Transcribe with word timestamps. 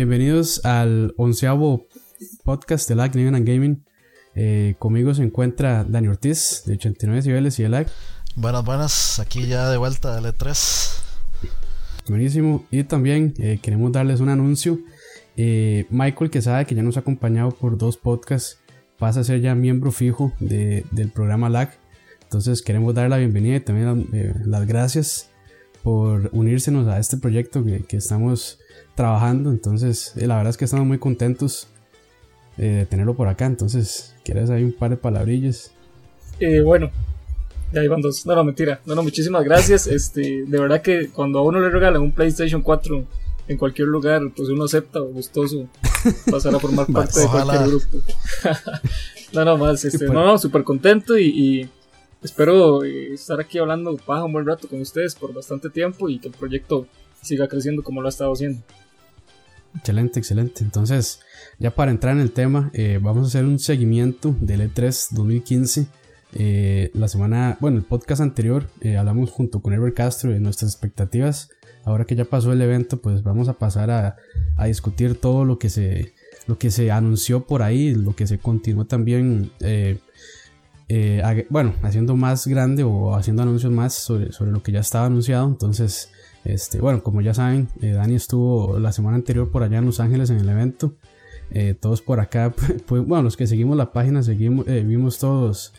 Bienvenidos 0.00 0.64
al 0.64 1.12
onceavo 1.18 1.86
podcast 2.42 2.88
de 2.88 2.94
LAG 2.94 3.14
Living 3.16 3.34
and 3.34 3.46
Gaming. 3.46 3.84
Eh, 4.34 4.74
conmigo 4.78 5.12
se 5.12 5.22
encuentra 5.22 5.84
Dani 5.84 6.08
Ortiz 6.08 6.62
de 6.64 6.72
89 6.72 7.22
niveles 7.26 7.58
y 7.58 7.64
de 7.64 7.68
LAG. 7.68 7.88
Buenas, 8.34 8.64
buenas. 8.64 9.18
Aquí 9.18 9.46
ya 9.46 9.68
de 9.68 9.76
vuelta 9.76 10.18
de 10.18 10.26
L3. 10.26 11.02
Buenísimo. 12.08 12.64
Y 12.70 12.84
también 12.84 13.34
eh, 13.36 13.58
queremos 13.62 13.92
darles 13.92 14.20
un 14.20 14.30
anuncio. 14.30 14.78
Eh, 15.36 15.84
Michael, 15.90 16.30
que 16.30 16.40
sabe 16.40 16.64
que 16.64 16.74
ya 16.74 16.82
nos 16.82 16.96
ha 16.96 17.00
acompañado 17.00 17.50
por 17.50 17.76
dos 17.76 17.98
podcasts, 17.98 18.58
pasa 18.98 19.20
a 19.20 19.24
ser 19.24 19.42
ya 19.42 19.54
miembro 19.54 19.92
fijo 19.92 20.32
de, 20.40 20.86
del 20.92 21.10
programa 21.10 21.50
LAG. 21.50 21.78
Entonces 22.22 22.62
queremos 22.62 22.94
dar 22.94 23.10
la 23.10 23.18
bienvenida 23.18 23.56
y 23.56 23.60
también 23.60 24.08
eh, 24.14 24.32
las 24.46 24.66
gracias 24.66 25.28
por 25.82 26.30
unírsenos 26.32 26.88
a 26.88 26.98
este 26.98 27.18
proyecto 27.18 27.62
que, 27.62 27.84
que 27.84 27.98
estamos 27.98 28.59
trabajando. 29.00 29.50
Entonces, 29.50 30.12
eh, 30.16 30.26
la 30.26 30.36
verdad 30.36 30.50
es 30.50 30.58
que 30.58 30.66
estamos 30.66 30.86
muy 30.86 30.98
contentos 30.98 31.68
eh, 32.58 32.66
de 32.66 32.86
tenerlo 32.86 33.14
por 33.14 33.28
acá. 33.28 33.46
Entonces, 33.46 34.14
¿quieres 34.24 34.50
ahí 34.50 34.62
un 34.62 34.74
par 34.74 34.90
de 34.90 34.98
palabrillas? 34.98 35.72
Eh, 36.38 36.60
bueno, 36.60 36.90
ya 37.72 37.82
iban 37.82 38.02
dos. 38.02 38.26
No, 38.26 38.34
no, 38.34 38.44
mentira. 38.44 38.80
No, 38.84 38.94
no, 38.94 39.02
muchísimas 39.02 39.42
gracias. 39.42 39.86
Este, 39.86 40.44
de 40.44 40.60
verdad 40.60 40.82
que 40.82 41.08
cuando 41.08 41.38
a 41.38 41.42
uno 41.42 41.60
le 41.60 41.70
regalan 41.70 42.02
un 42.02 42.12
PlayStation 42.12 42.60
4 42.60 43.04
en 43.48 43.56
cualquier 43.56 43.88
lugar, 43.88 44.20
pues 44.36 44.50
uno 44.50 44.64
acepta 44.64 45.00
gustoso 45.00 45.66
pasar 46.30 46.54
a 46.54 46.60
formar 46.60 46.86
parte 46.86 47.20
de 47.20 47.26
cualquier 47.26 47.68
grupo. 47.68 47.98
no, 49.32 49.44
no, 49.46 49.56
más, 49.56 49.82
este, 49.82 50.04
no, 50.08 50.26
no, 50.26 50.36
súper 50.36 50.62
contento 50.62 51.16
y, 51.16 51.24
y 51.24 51.70
espero 52.22 52.84
eh, 52.84 53.14
estar 53.14 53.40
aquí 53.40 53.56
hablando 53.56 53.96
paja 53.96 54.24
un 54.24 54.34
buen 54.34 54.46
rato 54.46 54.68
con 54.68 54.78
ustedes 54.82 55.14
por 55.14 55.32
bastante 55.32 55.70
tiempo 55.70 56.10
y 56.10 56.18
que 56.18 56.28
el 56.28 56.34
proyecto 56.34 56.86
siga 57.22 57.48
creciendo 57.48 57.82
como 57.82 58.02
lo 58.02 58.08
ha 58.08 58.10
estado 58.10 58.32
haciendo. 58.32 58.62
Excelente, 59.76 60.18
excelente. 60.18 60.64
Entonces, 60.64 61.20
ya 61.58 61.70
para 61.74 61.90
entrar 61.90 62.14
en 62.14 62.22
el 62.22 62.32
tema, 62.32 62.70
eh, 62.74 62.98
vamos 63.00 63.24
a 63.24 63.28
hacer 63.28 63.44
un 63.44 63.58
seguimiento 63.58 64.34
del 64.40 64.72
E3 64.72 65.08
2015. 65.12 65.86
Eh, 66.32 66.90
la 66.94 67.08
semana, 67.08 67.56
bueno, 67.60 67.78
el 67.78 67.84
podcast 67.84 68.20
anterior 68.20 68.68
eh, 68.80 68.96
hablamos 68.96 69.30
junto 69.30 69.60
con 69.60 69.72
Ever 69.72 69.94
Castro 69.94 70.30
de 70.30 70.40
nuestras 70.40 70.72
expectativas. 70.72 71.50
Ahora 71.84 72.04
que 72.04 72.14
ya 72.14 72.24
pasó 72.24 72.52
el 72.52 72.60
evento, 72.60 73.00
pues 73.00 73.22
vamos 73.22 73.48
a 73.48 73.54
pasar 73.54 73.90
a, 73.90 74.16
a 74.56 74.66
discutir 74.66 75.18
todo 75.18 75.44
lo 75.44 75.58
que 75.58 75.70
se 75.70 76.12
lo 76.46 76.58
que 76.58 76.70
se 76.70 76.90
anunció 76.90 77.46
por 77.46 77.62
ahí, 77.62 77.94
lo 77.94 78.16
que 78.16 78.26
se 78.26 78.38
continuó 78.38 78.84
también, 78.84 79.52
eh, 79.60 79.98
bueno, 81.48 81.74
haciendo 81.82 82.16
más 82.16 82.46
grande 82.48 82.82
o 82.82 83.14
haciendo 83.14 83.42
anuncios 83.42 83.72
más 83.72 83.94
sobre, 83.94 84.32
sobre 84.32 84.50
lo 84.50 84.62
que 84.62 84.72
ya 84.72 84.80
estaba 84.80 85.06
anunciado. 85.06 85.46
Entonces, 85.46 86.10
este, 86.44 86.80
bueno, 86.80 87.02
como 87.02 87.20
ya 87.20 87.34
saben, 87.34 87.68
eh, 87.82 87.92
Dani 87.92 88.14
estuvo 88.14 88.78
la 88.78 88.92
semana 88.92 89.16
anterior 89.16 89.50
por 89.50 89.62
allá 89.62 89.78
en 89.78 89.86
Los 89.86 90.00
Ángeles 90.00 90.30
en 90.30 90.38
el 90.38 90.48
evento. 90.48 90.94
Eh, 91.50 91.74
todos 91.78 92.00
por 92.00 92.20
acá, 92.20 92.54
pues, 92.86 93.04
bueno, 93.04 93.22
los 93.22 93.36
que 93.36 93.46
seguimos 93.46 93.76
la 93.76 93.92
página, 93.92 94.22
seguimos, 94.22 94.66
eh, 94.68 94.82
vimos 94.84 95.18
todos 95.18 95.72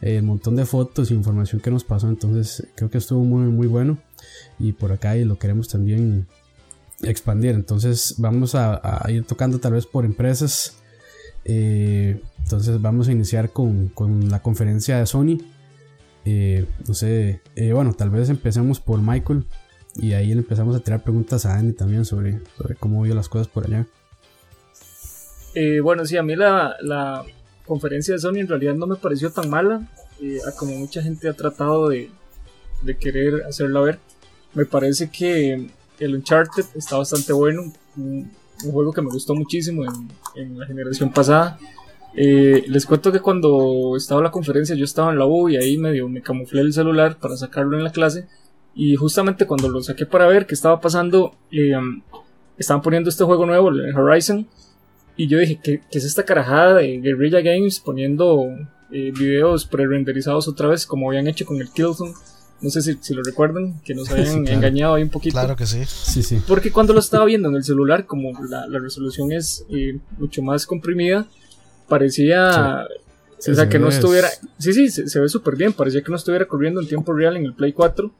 el 0.00 0.22
montón 0.22 0.54
de 0.54 0.64
fotos 0.64 1.10
e 1.10 1.14
información 1.14 1.60
que 1.60 1.70
nos 1.70 1.84
pasó. 1.84 2.08
Entonces, 2.08 2.66
creo 2.74 2.90
que 2.90 2.98
estuvo 2.98 3.24
muy, 3.24 3.48
muy 3.48 3.66
bueno. 3.66 3.98
Y 4.58 4.72
por 4.72 4.92
acá 4.92 5.16
y 5.16 5.24
lo 5.24 5.38
queremos 5.38 5.68
también 5.68 6.26
expandir. 7.02 7.54
Entonces, 7.54 8.14
vamos 8.18 8.54
a, 8.54 8.80
a 8.82 9.10
ir 9.10 9.24
tocando 9.24 9.58
tal 9.58 9.72
vez 9.72 9.86
por 9.86 10.04
empresas. 10.04 10.76
entonces, 11.44 12.80
vamos 12.80 13.08
a 13.08 13.12
iniciar 13.12 13.50
con, 13.50 13.88
con 13.88 14.28
la 14.28 14.40
conferencia 14.40 14.98
de 14.98 15.06
Sony. 15.06 15.38
no 16.24 16.94
sé, 16.94 17.40
bueno, 17.72 17.92
tal 17.94 18.10
vez 18.10 18.30
empecemos 18.30 18.80
por 18.80 19.00
Michael. 19.00 19.44
Y 19.98 20.12
ahí 20.12 20.28
le 20.28 20.40
empezamos 20.40 20.76
a 20.76 20.80
tirar 20.80 21.02
preguntas 21.02 21.44
a 21.44 21.50
Dani 21.50 21.72
también 21.72 22.04
sobre, 22.04 22.40
sobre 22.56 22.76
cómo 22.76 23.02
vio 23.02 23.14
las 23.14 23.28
cosas 23.28 23.48
por 23.48 23.66
allá. 23.66 23.86
Eh, 25.54 25.80
bueno, 25.80 26.06
sí, 26.06 26.16
a 26.16 26.22
mí 26.22 26.36
la, 26.36 26.76
la, 26.80 27.24
conferencia 27.66 28.14
de 28.14 28.20
Sony 28.20 28.36
en 28.36 28.48
realidad 28.48 28.74
no 28.74 28.86
me 28.86 28.96
pareció 28.96 29.30
tan 29.30 29.50
mala 29.50 29.86
eh, 30.22 30.38
como 30.58 30.74
mucha 30.76 31.02
gente 31.02 31.28
ha 31.28 31.34
tratado 31.34 31.88
de, 31.88 32.10
de, 32.82 32.96
querer 32.96 33.42
hacerla 33.46 33.80
ver. 33.80 33.98
Me 34.54 34.64
parece 34.64 35.10
que 35.10 35.68
el 35.98 36.14
Uncharted 36.14 36.64
está 36.76 36.96
bastante 36.96 37.32
bueno, 37.32 37.72
un, 37.96 38.30
juego 38.72 38.92
que 38.92 39.02
me 39.02 39.10
gustó 39.10 39.34
muchísimo 39.34 39.84
en, 39.84 40.08
en 40.36 40.58
la 40.58 40.66
generación 40.66 41.12
pasada. 41.12 41.58
Eh, 42.14 42.64
les 42.68 42.86
cuento 42.86 43.12
que 43.12 43.20
cuando 43.20 43.94
estaba 43.96 44.22
la 44.22 44.30
conferencia 44.30 44.74
yo 44.74 44.84
estaba 44.84 45.12
en 45.12 45.18
la 45.18 45.26
U 45.26 45.48
y 45.48 45.56
ahí 45.56 45.76
medio 45.76 46.08
me 46.08 46.22
camuflé 46.22 46.62
el 46.62 46.72
celular 46.72 47.18
para 47.18 47.36
sacarlo 47.36 47.76
en 47.76 47.84
la 47.84 47.92
clase 47.92 48.26
y 48.78 48.94
justamente 48.94 49.44
cuando 49.44 49.68
lo 49.68 49.82
saqué 49.82 50.06
para 50.06 50.28
ver 50.28 50.46
qué 50.46 50.54
estaba 50.54 50.80
pasando, 50.80 51.34
eh, 51.50 51.72
estaban 52.56 52.80
poniendo 52.80 53.10
este 53.10 53.24
juego 53.24 53.44
nuevo, 53.44 53.70
el 53.70 53.92
Horizon. 53.92 54.46
Y 55.16 55.26
yo 55.26 55.36
dije, 55.38 55.58
¿qué, 55.60 55.82
qué 55.90 55.98
es 55.98 56.04
esta 56.04 56.24
carajada 56.24 56.74
de 56.74 57.00
Guerrilla 57.00 57.40
Games 57.40 57.80
poniendo 57.80 58.46
eh, 58.92 59.10
videos 59.18 59.66
pre-renderizados 59.66 60.46
otra 60.46 60.68
vez 60.68 60.86
como 60.86 61.08
habían 61.08 61.26
hecho 61.26 61.44
con 61.44 61.60
el 61.60 61.68
Killzone? 61.70 62.12
No 62.60 62.70
sé 62.70 62.82
si, 62.82 62.96
si 63.00 63.14
lo 63.14 63.24
recuerdan, 63.24 63.80
que 63.84 63.96
nos 63.96 64.12
habían 64.12 64.26
sí, 64.28 64.42
claro. 64.42 64.56
engañado 64.56 64.94
ahí 64.94 65.02
un 65.02 65.10
poquito. 65.10 65.32
Claro 65.32 65.56
que 65.56 65.66
sí. 65.66 65.84
Sí, 65.84 66.22
sí. 66.22 66.40
Porque 66.46 66.70
cuando 66.70 66.92
lo 66.92 67.00
estaba 67.00 67.24
viendo 67.24 67.48
en 67.48 67.56
el 67.56 67.64
celular, 67.64 68.06
como 68.06 68.30
la, 68.44 68.68
la 68.68 68.78
resolución 68.78 69.32
es 69.32 69.66
eh, 69.70 69.98
mucho 70.18 70.40
más 70.40 70.66
comprimida, 70.66 71.26
parecía... 71.88 72.86
Sí. 72.88 72.94
Sí, 73.40 73.50
o 73.52 73.54
sea, 73.54 73.68
que 73.68 73.78
no 73.78 73.88
estuviera. 73.88 74.28
Sí, 74.58 74.72
sí, 74.72 74.88
se, 74.90 75.08
se 75.08 75.20
ve 75.20 75.28
súper 75.28 75.54
bien. 75.54 75.72
Parecía 75.72 76.02
que 76.02 76.10
no 76.10 76.16
estuviera 76.16 76.46
corriendo 76.46 76.80
en 76.80 76.88
tiempo 76.88 77.12
real 77.12 77.36
en 77.36 77.44
el 77.44 77.54
Play 77.54 77.72
4. 77.72 78.10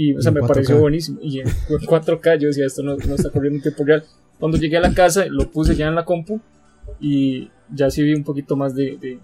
Y, 0.00 0.14
o 0.14 0.22
sea, 0.22 0.30
me 0.30 0.40
4K. 0.40 0.46
pareció 0.46 0.78
buenísimo. 0.78 1.18
Y 1.20 1.40
en 1.40 1.48
4K 1.48 2.38
yo 2.38 2.46
decía, 2.46 2.66
esto 2.66 2.84
no, 2.84 2.96
no, 2.96 3.14
está 3.16 3.30
corriendo 3.30 3.56
en 3.56 3.62
tiempo 3.62 3.82
real. 3.82 4.04
Cuando 4.38 4.56
llegué 4.56 4.76
a 4.76 4.80
la 4.80 4.94
casa, 4.94 5.26
lo 5.26 5.50
puse 5.50 5.74
ya 5.74 5.88
en 5.88 5.96
la 5.96 6.04
compu. 6.04 6.40
Y 7.00 7.50
ya 7.74 7.90
sí 7.90 8.04
vi 8.04 8.14
un 8.14 8.22
poquito 8.22 8.54
más 8.54 8.76
de, 8.76 8.96
de, 8.96 9.18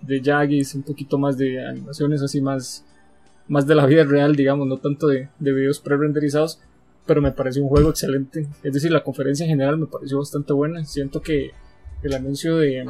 de 0.00 0.20
Yagis, 0.20 0.76
un 0.76 0.84
poquito 0.84 1.18
más 1.18 1.36
de 1.36 1.66
animaciones 1.66 2.22
así 2.22 2.40
más, 2.40 2.84
más 3.48 3.66
de 3.66 3.74
la 3.74 3.84
vida 3.84 4.04
real, 4.04 4.36
digamos, 4.36 4.68
no 4.68 4.76
tanto 4.76 5.08
de, 5.08 5.28
de 5.40 5.52
videos 5.52 5.80
pre-renderizados. 5.80 6.60
Pero 7.04 7.20
me 7.20 7.32
pareció 7.32 7.64
un 7.64 7.68
juego 7.68 7.90
excelente. 7.90 8.46
Es 8.62 8.74
decir, 8.74 8.92
la 8.92 9.02
conferencia 9.02 9.42
en 9.42 9.50
general 9.50 9.76
me 9.76 9.86
pareció 9.86 10.18
bastante 10.18 10.52
buena. 10.52 10.84
Siento 10.84 11.20
que 11.20 11.50
el 12.04 12.14
anuncio 12.14 12.58
de 12.58 12.86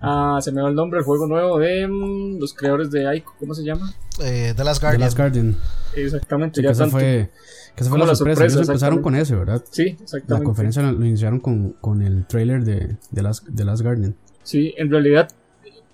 Ah, 0.00 0.38
se 0.42 0.52
me 0.52 0.60
va 0.60 0.68
el 0.68 0.74
nombre, 0.74 0.98
el 0.98 1.04
juego 1.04 1.26
nuevo 1.26 1.58
de 1.58 1.86
um, 1.86 2.38
los 2.38 2.52
creadores 2.52 2.90
de 2.90 3.06
Aiko, 3.06 3.34
¿cómo 3.38 3.54
se 3.54 3.64
llama? 3.64 3.94
Eh, 4.22 4.52
The 4.56 4.64
Last 4.64 4.80
Guardian. 4.80 5.00
The 5.00 5.04
Last 5.06 5.16
Guardian. 5.16 5.56
Exactamente, 5.94 6.60
sí, 6.60 6.62
ya 6.62 6.72
que 6.72 6.78
tanto. 6.78 6.92
Fue, 6.92 7.30
que 7.74 7.82
esa 7.82 7.90
fue 7.90 7.98
la, 7.98 8.06
la 8.06 8.14
sorpresa. 8.14 8.40
sorpresa 8.40 8.58
Ellos 8.58 8.68
empezaron 8.68 9.02
con 9.02 9.16
ese, 9.16 9.34
¿verdad? 9.34 9.64
Sí, 9.70 9.96
exactamente. 10.00 10.32
La 10.34 10.42
conferencia 10.42 10.82
lo, 10.82 11.04
iniciaron 11.04 11.40
con, 11.40 11.72
con 11.80 12.02
el 12.02 12.26
trailer 12.26 12.64
de 12.64 12.96
The 13.14 13.22
Last, 13.22 13.46
The 13.54 13.64
Last 13.64 13.82
Guardian. 13.82 14.14
Sí, 14.42 14.74
en 14.76 14.90
realidad 14.90 15.30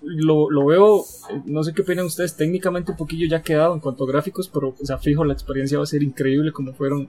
lo, 0.01 0.49
lo, 0.49 0.65
veo, 0.65 1.05
no 1.45 1.63
sé 1.63 1.73
qué 1.73 1.81
opinan 1.81 2.05
ustedes, 2.05 2.35
técnicamente 2.35 2.91
un 2.91 2.97
poquillo 2.97 3.27
ya 3.27 3.41
quedado 3.41 3.73
en 3.73 3.79
cuanto 3.79 4.03
a 4.03 4.07
gráficos, 4.07 4.49
pero 4.49 4.75
o 4.79 4.85
sea, 4.85 4.97
fijo, 4.97 5.23
la 5.23 5.33
experiencia 5.33 5.77
va 5.77 5.85
a 5.85 5.87
ser 5.87 6.03
increíble 6.03 6.51
como 6.51 6.73
fueron 6.73 7.07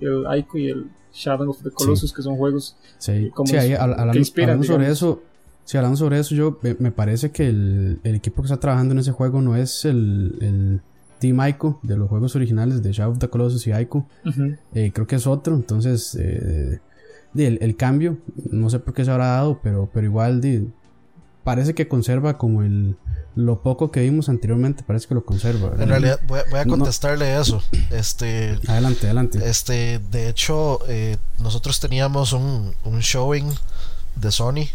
el 0.00 0.26
Aiko 0.26 0.56
y 0.56 0.70
el 0.70 0.90
Shadow 1.12 1.50
of 1.50 1.62
the 1.62 1.70
Colossus, 1.70 2.10
sí. 2.10 2.16
que 2.16 2.22
son 2.22 2.36
juegos 2.36 2.76
sí. 2.98 3.30
como 3.34 3.48
sí, 3.48 3.56
ahí, 3.56 3.76
que 4.12 4.18
inspiran, 4.18 4.64
sobre 4.64 4.90
eso 4.90 5.22
si 5.64 5.76
hablando 5.76 5.96
sobre 5.96 6.18
eso, 6.18 6.34
yo 6.34 6.58
me 6.78 6.90
parece 6.90 7.30
que 7.30 7.48
el, 7.48 8.00
el, 8.02 8.14
equipo 8.16 8.42
que 8.42 8.46
está 8.46 8.58
trabajando 8.58 8.92
en 8.92 8.98
ese 8.98 9.12
juego 9.12 9.40
no 9.40 9.56
es 9.56 9.84
el, 9.84 10.36
el 10.40 10.80
Team 11.20 11.40
Ico 11.46 11.78
de 11.82 11.96
los 11.96 12.08
juegos 12.08 12.34
originales 12.34 12.82
de 12.82 12.92
Shadow 12.92 13.12
of 13.12 13.18
the 13.18 13.28
Colossus 13.28 13.66
y 13.66 13.72
Ico. 13.72 14.06
Uh 14.24 14.28
-huh. 14.30 14.58
eh, 14.74 14.90
creo 14.92 15.06
que 15.06 15.16
es 15.16 15.26
otro. 15.26 15.54
Entonces, 15.54 16.16
eh, 16.16 16.80
el, 17.36 17.58
el, 17.60 17.76
cambio, 17.76 18.18
no 18.50 18.68
sé 18.70 18.80
por 18.80 18.94
qué 18.94 19.04
se 19.04 19.10
habrá 19.10 19.26
dado, 19.26 19.60
pero, 19.62 19.88
pero 19.92 20.06
igual 20.06 20.40
de, 20.40 20.66
parece 21.44 21.74
que 21.74 21.88
conserva 21.88 22.38
como 22.38 22.62
el 22.62 22.96
lo 23.36 23.62
poco 23.62 23.92
que 23.92 24.00
vimos 24.00 24.28
anteriormente 24.28 24.82
parece 24.84 25.06
que 25.06 25.14
lo 25.14 25.24
conserva 25.24 25.70
¿verdad? 25.70 25.82
en 25.82 25.88
realidad 25.88 26.20
voy 26.26 26.40
a, 26.40 26.44
voy 26.50 26.60
a 26.60 26.64
contestarle 26.64 27.32
no. 27.32 27.40
eso 27.40 27.62
este 27.90 28.58
adelante 28.66 29.06
adelante 29.06 29.40
este 29.48 30.00
de 30.10 30.28
hecho 30.28 30.80
eh, 30.88 31.16
nosotros 31.38 31.78
teníamos 31.78 32.32
un, 32.32 32.74
un 32.84 32.98
showing 33.00 33.46
de 34.16 34.30
Sony 34.32 34.66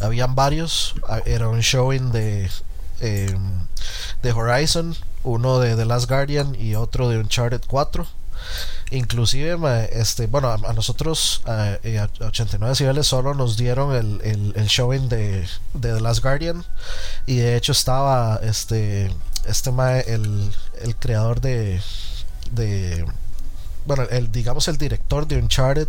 habían 0.00 0.34
varios 0.34 0.94
era 1.26 1.48
un 1.48 1.60
showing 1.60 2.12
de 2.12 2.50
eh, 3.00 3.36
de 4.22 4.32
Horizon 4.32 4.96
uno 5.22 5.58
de 5.58 5.76
The 5.76 5.84
Last 5.84 6.08
Guardian 6.08 6.56
y 6.58 6.74
otro 6.74 7.08
de 7.08 7.18
Uncharted 7.18 7.62
4 7.66 8.06
inclusive 8.90 9.56
este 9.92 10.26
bueno 10.26 10.50
a, 10.50 10.72
nosotros 10.72 11.42
a, 11.46 11.78
a 11.98 12.26
89 12.26 12.76
niveles 12.80 13.06
solo 13.06 13.34
nos 13.34 13.56
dieron 13.56 13.94
el, 13.94 14.20
el, 14.22 14.52
el, 14.56 14.66
showing 14.66 15.08
de, 15.08 15.46
de 15.74 15.94
The 15.94 16.00
Last 16.00 16.22
Guardian. 16.22 16.64
Y 17.26 17.36
de 17.36 17.56
hecho 17.56 17.72
estaba 17.72 18.40
este 18.42 19.12
este 19.46 19.70
el, 20.06 20.52
el 20.82 20.96
creador 20.96 21.40
de 21.40 21.80
bueno, 23.90 24.04
el 24.08 24.30
digamos 24.30 24.68
el 24.68 24.78
director 24.78 25.26
de 25.26 25.36
Uncharted 25.36 25.88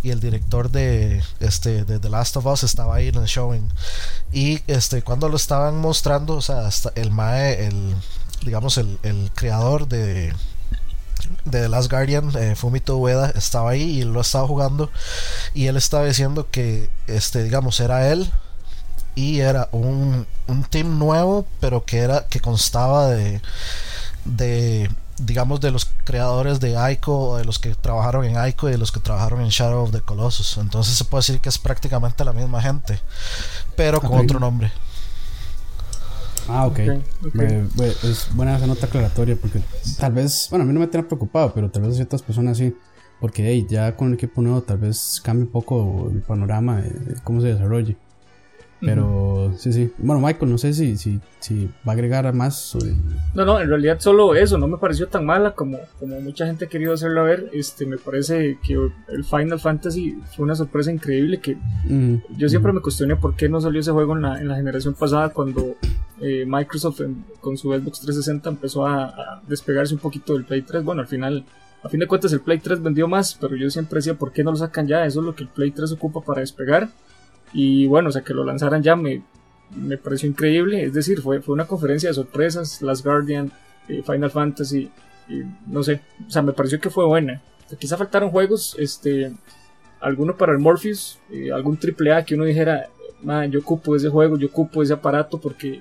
y 0.00 0.10
el 0.10 0.20
director 0.20 0.70
de 0.70 1.24
este 1.40 1.84
de 1.84 1.98
The 1.98 2.08
Last 2.08 2.36
of 2.36 2.46
Us 2.46 2.62
estaba 2.62 2.94
ahí 2.94 3.08
en 3.08 3.16
el 3.16 3.24
showing 3.24 3.68
y 4.32 4.60
este 4.68 5.02
cuando 5.02 5.28
lo 5.28 5.34
estaban 5.34 5.76
mostrando, 5.80 6.36
o 6.36 6.40
sea, 6.40 6.68
hasta 6.68 6.92
el 6.94 7.10
mae 7.10 7.66
el 7.66 7.96
digamos 8.44 8.78
el, 8.78 8.96
el 9.02 9.32
creador 9.34 9.88
de 9.88 10.32
de 11.44 11.62
The 11.62 11.68
Last 11.68 11.90
Guardian, 11.90 12.30
eh, 12.36 12.54
Fumito 12.54 12.96
Ueda, 12.98 13.32
estaba 13.34 13.70
ahí 13.70 13.98
y 13.98 14.04
lo 14.04 14.20
estaba 14.20 14.46
jugando. 14.46 14.90
Y 15.54 15.66
él 15.66 15.76
estaba 15.76 16.04
diciendo 16.04 16.48
que, 16.50 16.90
este, 17.06 17.44
digamos, 17.44 17.78
era 17.80 18.10
él 18.12 18.30
y 19.14 19.40
era 19.40 19.68
un, 19.72 20.26
un 20.46 20.64
team 20.64 20.98
nuevo, 20.98 21.46
pero 21.60 21.84
que 21.84 21.98
era 21.98 22.26
que 22.26 22.40
constaba 22.40 23.08
de, 23.08 23.40
de 24.24 24.90
digamos 25.24 25.60
de 25.60 25.70
los 25.70 25.86
creadores 26.04 26.60
de 26.60 26.76
Ico 26.92 27.30
o 27.30 27.36
de 27.36 27.44
los 27.44 27.58
que 27.58 27.74
trabajaron 27.74 28.24
en 28.24 28.36
Ico 28.48 28.68
y 28.68 28.72
de 28.72 28.78
los 28.78 28.92
que 28.92 29.00
trabajaron 29.00 29.40
en 29.40 29.48
Shadow 29.48 29.84
of 29.84 29.92
the 29.92 30.00
Colossus. 30.00 30.58
Entonces 30.58 30.94
se 30.94 31.04
puede 31.04 31.20
decir 31.20 31.40
que 31.40 31.48
es 31.48 31.58
prácticamente 31.58 32.24
la 32.24 32.32
misma 32.32 32.60
gente, 32.60 33.00
pero 33.76 34.00
con 34.00 34.18
otro 34.18 34.38
nombre. 34.38 34.72
Ah, 36.48 36.66
ok. 36.66 36.78
es 38.02 38.34
buena 38.34 38.56
esa 38.56 38.66
nota 38.66 38.86
aclaratoria 38.86 39.36
porque 39.36 39.62
tal 39.98 40.12
vez, 40.12 40.48
bueno, 40.50 40.64
a 40.64 40.66
mí 40.66 40.72
no 40.72 40.80
me 40.80 40.88
tiene 40.88 41.06
preocupado, 41.06 41.52
pero 41.54 41.70
tal 41.70 41.82
vez 41.82 41.92
a 41.92 41.96
ciertas 41.96 42.22
personas 42.22 42.58
sí. 42.58 42.74
Porque 43.20 43.46
hey, 43.46 43.66
ya 43.68 43.94
con 43.94 44.08
el 44.08 44.14
equipo 44.14 44.42
nuevo 44.42 44.62
tal 44.62 44.78
vez 44.78 45.20
cambie 45.22 45.44
un 45.44 45.52
poco 45.52 46.10
el 46.12 46.22
panorama 46.22 46.80
de 46.80 47.14
cómo 47.22 47.40
se 47.40 47.48
desarrolle. 47.48 47.96
Pero 48.84 49.54
sí, 49.58 49.72
sí. 49.72 49.92
Bueno, 49.98 50.20
Michael, 50.20 50.50
no 50.50 50.58
sé 50.58 50.72
si, 50.72 50.96
si, 50.96 51.20
si 51.38 51.66
va 51.86 51.92
a 51.92 51.94
agregar 51.94 52.32
más. 52.34 52.76
No, 53.32 53.44
no, 53.44 53.60
en 53.60 53.68
realidad 53.68 54.00
solo 54.00 54.34
eso. 54.34 54.58
No 54.58 54.66
me 54.66 54.76
pareció 54.76 55.06
tan 55.06 55.24
mala 55.24 55.52
como, 55.52 55.78
como 56.00 56.20
mucha 56.20 56.46
gente 56.46 56.64
ha 56.64 56.68
querido 56.68 56.92
hacerlo 56.92 57.22
ver. 57.22 57.48
Este, 57.52 57.86
me 57.86 57.96
parece 57.96 58.58
que 58.66 58.74
el 58.74 59.24
Final 59.24 59.60
Fantasy 59.60 60.18
fue 60.34 60.44
una 60.44 60.56
sorpresa 60.56 60.90
increíble. 60.90 61.38
Que 61.38 61.56
yo 62.36 62.48
siempre 62.48 62.72
me 62.72 62.80
cuestioné 62.80 63.14
por 63.14 63.36
qué 63.36 63.48
no 63.48 63.60
salió 63.60 63.80
ese 63.80 63.92
juego 63.92 64.16
en 64.16 64.22
la, 64.22 64.40
en 64.40 64.48
la 64.48 64.56
generación 64.56 64.94
pasada 64.94 65.28
cuando 65.28 65.76
eh, 66.20 66.44
Microsoft 66.46 67.02
con 67.40 67.56
su 67.56 67.72
Xbox 67.72 68.00
360 68.00 68.50
empezó 68.50 68.84
a, 68.84 69.04
a, 69.04 69.42
despegarse 69.46 69.94
un 69.94 70.00
poquito 70.00 70.34
del 70.34 70.44
Play 70.44 70.62
3. 70.62 70.82
Bueno, 70.82 71.02
al 71.02 71.08
final. 71.08 71.44
A 71.84 71.88
fin 71.88 71.98
de 71.98 72.06
cuentas 72.06 72.32
el 72.32 72.40
Play 72.40 72.58
3 72.58 72.80
vendió 72.80 73.08
más, 73.08 73.36
pero 73.40 73.56
yo 73.56 73.68
siempre 73.68 73.96
decía, 73.96 74.14
¿por 74.14 74.32
qué 74.32 74.44
no 74.44 74.52
lo 74.52 74.56
sacan 74.56 74.86
ya? 74.86 75.04
Eso 75.04 75.18
es 75.18 75.26
lo 75.26 75.34
que 75.34 75.42
el 75.42 75.48
Play 75.48 75.72
3 75.72 75.90
ocupa 75.90 76.20
para 76.20 76.40
despegar. 76.40 76.88
Y 77.52 77.86
bueno, 77.86 78.08
o 78.08 78.12
sea, 78.12 78.22
que 78.22 78.34
lo 78.34 78.44
lanzaran 78.44 78.82
ya 78.82 78.96
me, 78.96 79.22
me 79.74 79.98
pareció 79.98 80.28
increíble. 80.28 80.84
Es 80.84 80.94
decir, 80.94 81.20
fue, 81.20 81.40
fue 81.40 81.54
una 81.54 81.66
conferencia 81.66 82.08
de 82.08 82.14
sorpresas, 82.14 82.82
Last 82.82 83.04
Guardian, 83.04 83.52
eh, 83.88 84.02
Final 84.04 84.30
Fantasy, 84.30 84.90
no 85.66 85.82
sé, 85.82 86.00
o 86.26 86.30
sea, 86.30 86.42
me 86.42 86.52
pareció 86.52 86.80
que 86.80 86.90
fue 86.90 87.04
buena. 87.04 87.40
quizá 87.78 87.96
faltaron 87.96 88.30
juegos, 88.30 88.76
este, 88.78 89.32
alguno 90.00 90.36
para 90.36 90.52
el 90.52 90.58
Morpheus, 90.58 91.18
eh, 91.30 91.52
algún 91.52 91.76
triple 91.76 92.12
A 92.12 92.24
que 92.24 92.34
uno 92.34 92.44
dijera, 92.44 92.88
yo 93.50 93.60
ocupo 93.60 93.94
ese 93.96 94.08
juego, 94.08 94.36
yo 94.36 94.48
ocupo 94.48 94.82
ese 94.82 94.92
aparato 94.92 95.40
porque 95.40 95.80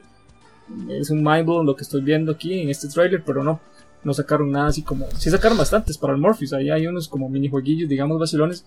es 0.90 1.10
un 1.10 1.24
mindblow 1.24 1.64
lo 1.64 1.76
que 1.76 1.84
estoy 1.84 2.02
viendo 2.02 2.32
aquí 2.32 2.60
en 2.60 2.70
este 2.70 2.88
trailer, 2.88 3.24
pero 3.26 3.44
no, 3.44 3.60
no 4.04 4.14
sacaron 4.14 4.52
nada 4.52 4.68
así 4.68 4.84
como, 4.84 5.08
sí 5.18 5.30
sacaron 5.30 5.58
bastantes 5.58 5.98
para 5.98 6.14
el 6.14 6.20
Morpheus, 6.20 6.54
ahí 6.54 6.70
hay 6.70 6.88
unos 6.88 7.08
como 7.08 7.30
minijueguillos, 7.30 7.90
digamos, 7.90 8.20
vacilones, 8.20 8.66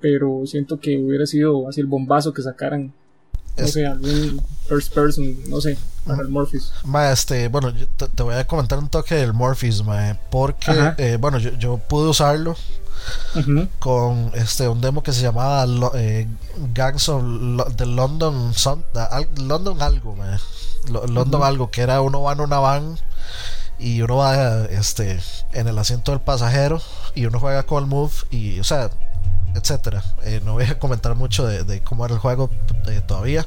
pero 0.00 0.42
siento 0.46 0.80
que 0.80 0.96
hubiera 0.98 1.26
sido 1.26 1.68
así 1.68 1.80
el 1.80 1.86
bombazo 1.86 2.32
que 2.32 2.42
sacaran. 2.42 2.92
No 3.58 3.66
sé, 3.66 3.84
algún 3.84 4.40
first 4.68 4.94
person, 4.94 5.36
no 5.50 5.60
sé, 5.60 5.76
para 6.06 6.22
el 6.22 6.28
Morpheus. 6.28 6.72
Ma, 6.84 7.12
este, 7.12 7.48
bueno, 7.48 7.74
te, 8.14 8.22
voy 8.22 8.34
a 8.34 8.46
comentar 8.46 8.78
un 8.78 8.88
toque 8.88 9.16
del 9.16 9.34
Morpheus, 9.34 9.84
ma, 9.84 10.16
porque, 10.30 10.72
eh, 10.96 11.18
bueno, 11.20 11.38
yo, 11.38 11.50
yo, 11.58 11.76
pude 11.76 12.08
usarlo 12.08 12.56
con 13.78 14.30
este 14.34 14.68
un 14.68 14.80
demo 14.80 15.02
que 15.02 15.12
se 15.12 15.22
llamaba 15.22 15.66
eh, 15.94 16.28
Gangs 16.74 17.08
of 17.08 17.22
the 17.76 17.86
London 17.86 18.52
London 19.36 19.82
algo, 19.82 20.16
ma, 20.16 20.38
London 20.88 21.42
algo, 21.42 21.70
que 21.70 21.82
era 21.82 22.00
uno 22.00 22.22
va 22.22 22.32
en 22.32 22.40
una 22.40 22.58
van 22.58 22.96
y 23.78 24.02
uno 24.02 24.16
va 24.18 24.64
este 24.66 25.18
en 25.52 25.68
el 25.68 25.78
asiento 25.78 26.12
del 26.12 26.20
pasajero 26.20 26.80
y 27.14 27.24
uno 27.26 27.40
juega 27.40 27.62
con 27.64 27.82
el 27.82 27.88
move 27.88 28.12
y, 28.30 28.60
o 28.60 28.64
sea, 28.64 28.90
etcétera. 29.54 30.02
Eh, 30.24 30.40
no 30.44 30.54
voy 30.54 30.64
a 30.64 30.78
comentar 30.78 31.14
mucho 31.14 31.46
de, 31.46 31.82
cómo 31.82 32.04
era 32.04 32.14
el 32.14 32.20
juego 32.20 32.50
eh, 32.88 33.00
todavía, 33.06 33.46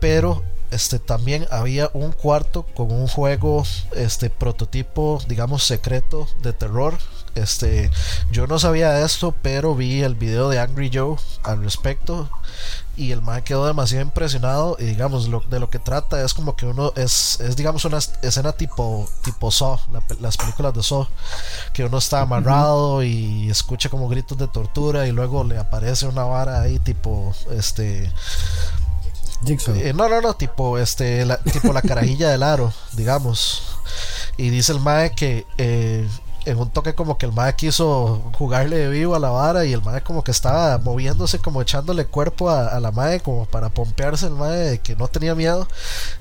pero 0.00 0.42
este 0.74 0.98
también 0.98 1.46
había 1.50 1.90
un 1.94 2.12
cuarto 2.12 2.64
con 2.74 2.90
un 2.90 3.06
juego 3.06 3.64
este 3.94 4.30
prototipo 4.30 5.22
digamos 5.28 5.64
secreto 5.64 6.26
de 6.42 6.52
terror. 6.52 6.98
Este 7.34 7.90
yo 8.30 8.46
no 8.46 8.58
sabía 8.58 9.04
esto 9.04 9.34
pero 9.42 9.74
vi 9.74 10.02
el 10.02 10.14
video 10.14 10.48
de 10.48 10.60
Angry 10.60 10.90
Joe 10.92 11.16
al 11.42 11.62
respecto 11.64 12.28
y 12.96 13.10
el 13.10 13.22
man 13.22 13.42
quedó 13.42 13.66
demasiado 13.66 14.04
impresionado 14.04 14.76
y 14.78 14.84
digamos 14.84 15.26
lo, 15.28 15.40
de 15.40 15.58
lo 15.58 15.68
que 15.68 15.80
trata 15.80 16.22
es 16.24 16.32
como 16.32 16.54
que 16.54 16.66
uno 16.66 16.92
es, 16.94 17.40
es 17.40 17.56
digamos 17.56 17.84
una 17.84 17.98
escena 17.98 18.52
tipo 18.52 19.08
tipo 19.24 19.50
Saw 19.50 19.80
las 20.20 20.36
películas 20.36 20.74
de 20.74 20.82
Saw 20.82 21.08
que 21.72 21.84
uno 21.84 21.98
está 21.98 22.20
amarrado 22.20 23.02
y 23.02 23.50
escucha 23.50 23.88
como 23.88 24.08
gritos 24.08 24.38
de 24.38 24.46
tortura 24.46 25.06
y 25.08 25.12
luego 25.12 25.42
le 25.42 25.58
aparece 25.58 26.06
una 26.06 26.22
vara 26.22 26.60
ahí 26.60 26.78
tipo 26.78 27.34
este 27.50 28.12
eh, 29.46 29.92
no 29.94 30.08
no 30.08 30.20
no 30.20 30.34
tipo 30.34 30.78
este 30.78 31.24
la, 31.24 31.38
tipo 31.38 31.72
la 31.72 31.82
carajilla 31.82 32.30
del 32.30 32.42
aro 32.42 32.72
digamos. 32.92 33.62
Y 34.36 34.50
dice 34.50 34.72
el 34.72 34.80
mae 34.80 35.12
que 35.14 35.46
eh, 35.58 36.08
en 36.44 36.58
un 36.58 36.70
toque 36.70 36.94
como 36.94 37.18
que 37.18 37.26
el 37.26 37.32
mae 37.32 37.54
quiso 37.54 38.22
jugarle 38.36 38.76
de 38.76 38.88
vivo 38.88 39.14
a 39.14 39.18
la 39.18 39.30
vara 39.30 39.64
y 39.64 39.72
el 39.72 39.82
mae 39.82 40.02
como 40.02 40.24
que 40.24 40.30
estaba 40.30 40.78
moviéndose 40.78 41.38
como 41.38 41.62
echándole 41.62 42.06
cuerpo 42.06 42.50
a, 42.50 42.78
la 42.80 42.90
mae 42.90 43.20
como 43.20 43.46
para 43.46 43.70
pompearse 43.70 44.26
el 44.26 44.34
mae 44.34 44.56
de 44.56 44.78
que 44.80 44.96
no 44.96 45.08
tenía 45.08 45.34
miedo. 45.34 45.68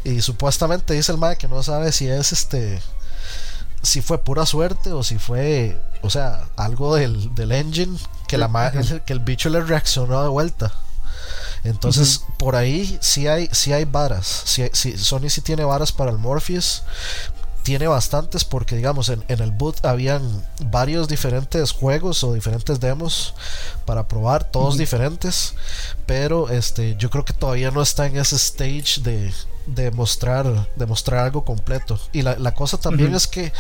Y 0.04 0.22
supuestamente 0.22 0.94
dice 0.94 1.12
el 1.12 1.18
mae 1.18 1.38
que 1.38 1.48
no 1.48 1.64
sabe 1.64 1.92
si 1.92 2.08
es 2.08 2.32
este 2.32 2.82
si 3.82 4.02
fue 4.02 4.18
pura 4.18 4.46
suerte 4.46 4.94
o 4.94 5.04
si 5.04 5.18
fue 5.18 5.82
o 6.02 6.10
sea 6.10 6.46
algo 6.56 6.96
del, 6.96 7.36
del 7.36 7.52
engine 7.52 7.98
que 8.28 8.38
la 8.38 8.48
mae, 8.48 8.72
que 9.06 9.14
el 9.14 9.20
bicho 9.20 9.50
le 9.50 9.60
reaccionó 9.62 10.24
de 10.24 10.30
vuelta 10.30 10.74
entonces, 11.64 12.26
por 12.38 12.56
ahí 12.56 12.98
sí 13.02 13.28
hay, 13.28 13.48
sí 13.52 13.72
hay 13.72 13.86
varas. 13.86 14.44
Sí, 14.46 14.98
Sony 14.98 15.30
sí 15.30 15.42
tiene 15.42 15.64
varas 15.64 15.92
para 15.92 16.12
el 16.12 16.18
Morpheus. 16.18 16.84
Tiene 17.64 17.88
bastantes 17.88 18.44
porque 18.44 18.76
digamos 18.76 19.08
en, 19.08 19.24
el 19.30 19.52
boot 19.52 19.86
habían 19.86 20.46
varios 20.66 21.08
diferentes 21.08 21.72
juegos 21.72 22.22
o 22.26 22.34
diferentes 22.34 22.82
demos 22.82 23.36
para 23.86 24.06
probar, 24.06 24.44
todos 24.44 24.78
diferentes, 24.78 25.54
pero 26.06 26.50
este 26.50 26.98
yo 26.98 27.10
creo 27.10 27.24
que 27.24 27.32
todavía 27.32 27.72
no 27.72 27.82
está 27.82 28.06
en 28.08 28.18
ese 28.18 28.36
stage 28.36 29.00
de, 29.02 29.34
de 29.66 29.92
mostrar, 29.92 30.68
de 30.76 30.86
mostrar 30.86 31.22
algo 31.22 31.46
completo. 31.46 31.98
Y 32.12 32.24
la, 32.24 32.54
cosa 32.54 32.78
también 32.78 33.16
es 33.16 33.28
que 33.28 33.54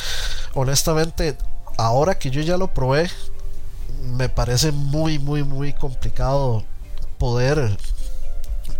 honestamente 0.53 1.37
ahora 1.77 2.19
que 2.19 2.29
yo 2.29 2.41
ya 2.41 2.57
lo 2.57 2.73
probé, 2.73 3.09
me 4.01 4.27
parece 4.27 4.73
muy 4.73 5.17
muy 5.17 5.43
muy 5.43 5.71
complicado 5.71 6.65
poder 7.17 7.77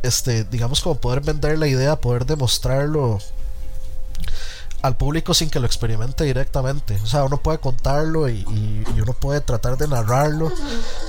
este 0.04 0.44
digamos 0.44 0.82
como 0.82 0.96
poder 0.96 1.22
vender 1.22 1.58
la 1.58 1.68
idea, 1.68 1.96
poder 1.96 2.26
demostrarlo 2.26 3.20
al 4.84 4.98
público 4.98 5.34
sin 5.34 5.50
que 5.50 5.62
lo 5.62 5.66
experimente 5.66 6.26
directamente. 6.26 7.00
O 7.04 7.08
sea, 7.08 7.24
uno 7.24 7.38
puede 7.38 7.58
contarlo 7.58 8.30
y, 8.30 8.46
uno 9.02 9.14
puede 9.14 9.40
tratar 9.40 9.78
de 9.78 9.88
narrarlo, 9.88 10.52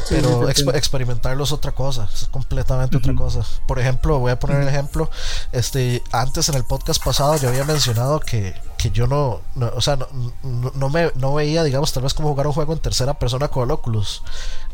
pero 0.08 0.48
experimentarlo 0.48 1.42
es 1.42 1.50
otra 1.50 1.72
cosa, 1.72 2.08
es 2.14 2.28
completamente 2.28 2.96
otra 2.96 3.14
cosa. 3.14 3.40
Por 3.66 3.80
ejemplo, 3.80 4.20
voy 4.20 4.30
a 4.30 4.38
poner 4.38 4.62
el 4.62 4.68
ejemplo, 4.68 5.10
este, 5.50 6.02
antes 6.12 6.48
en 6.48 6.54
el 6.54 6.64
podcast 6.64 7.04
pasado 7.04 7.36
yo 7.36 7.48
había 7.48 7.64
mencionado 7.64 8.20
que, 8.20 8.54
que 8.84 8.90
yo 8.90 9.06
no, 9.06 9.40
o 9.74 9.80
sea, 9.80 9.96
no, 9.96 10.06
no, 10.74 10.90
me, 10.90 11.10
no 11.14 11.32
veía, 11.32 11.64
digamos, 11.64 11.90
tal 11.94 12.02
vez 12.02 12.12
como 12.12 12.28
jugar 12.28 12.46
un 12.46 12.52
juego 12.52 12.74
en 12.74 12.80
tercera 12.80 13.18
persona 13.18 13.48
con 13.48 13.64
el 13.64 13.70
Oculus. 13.70 14.22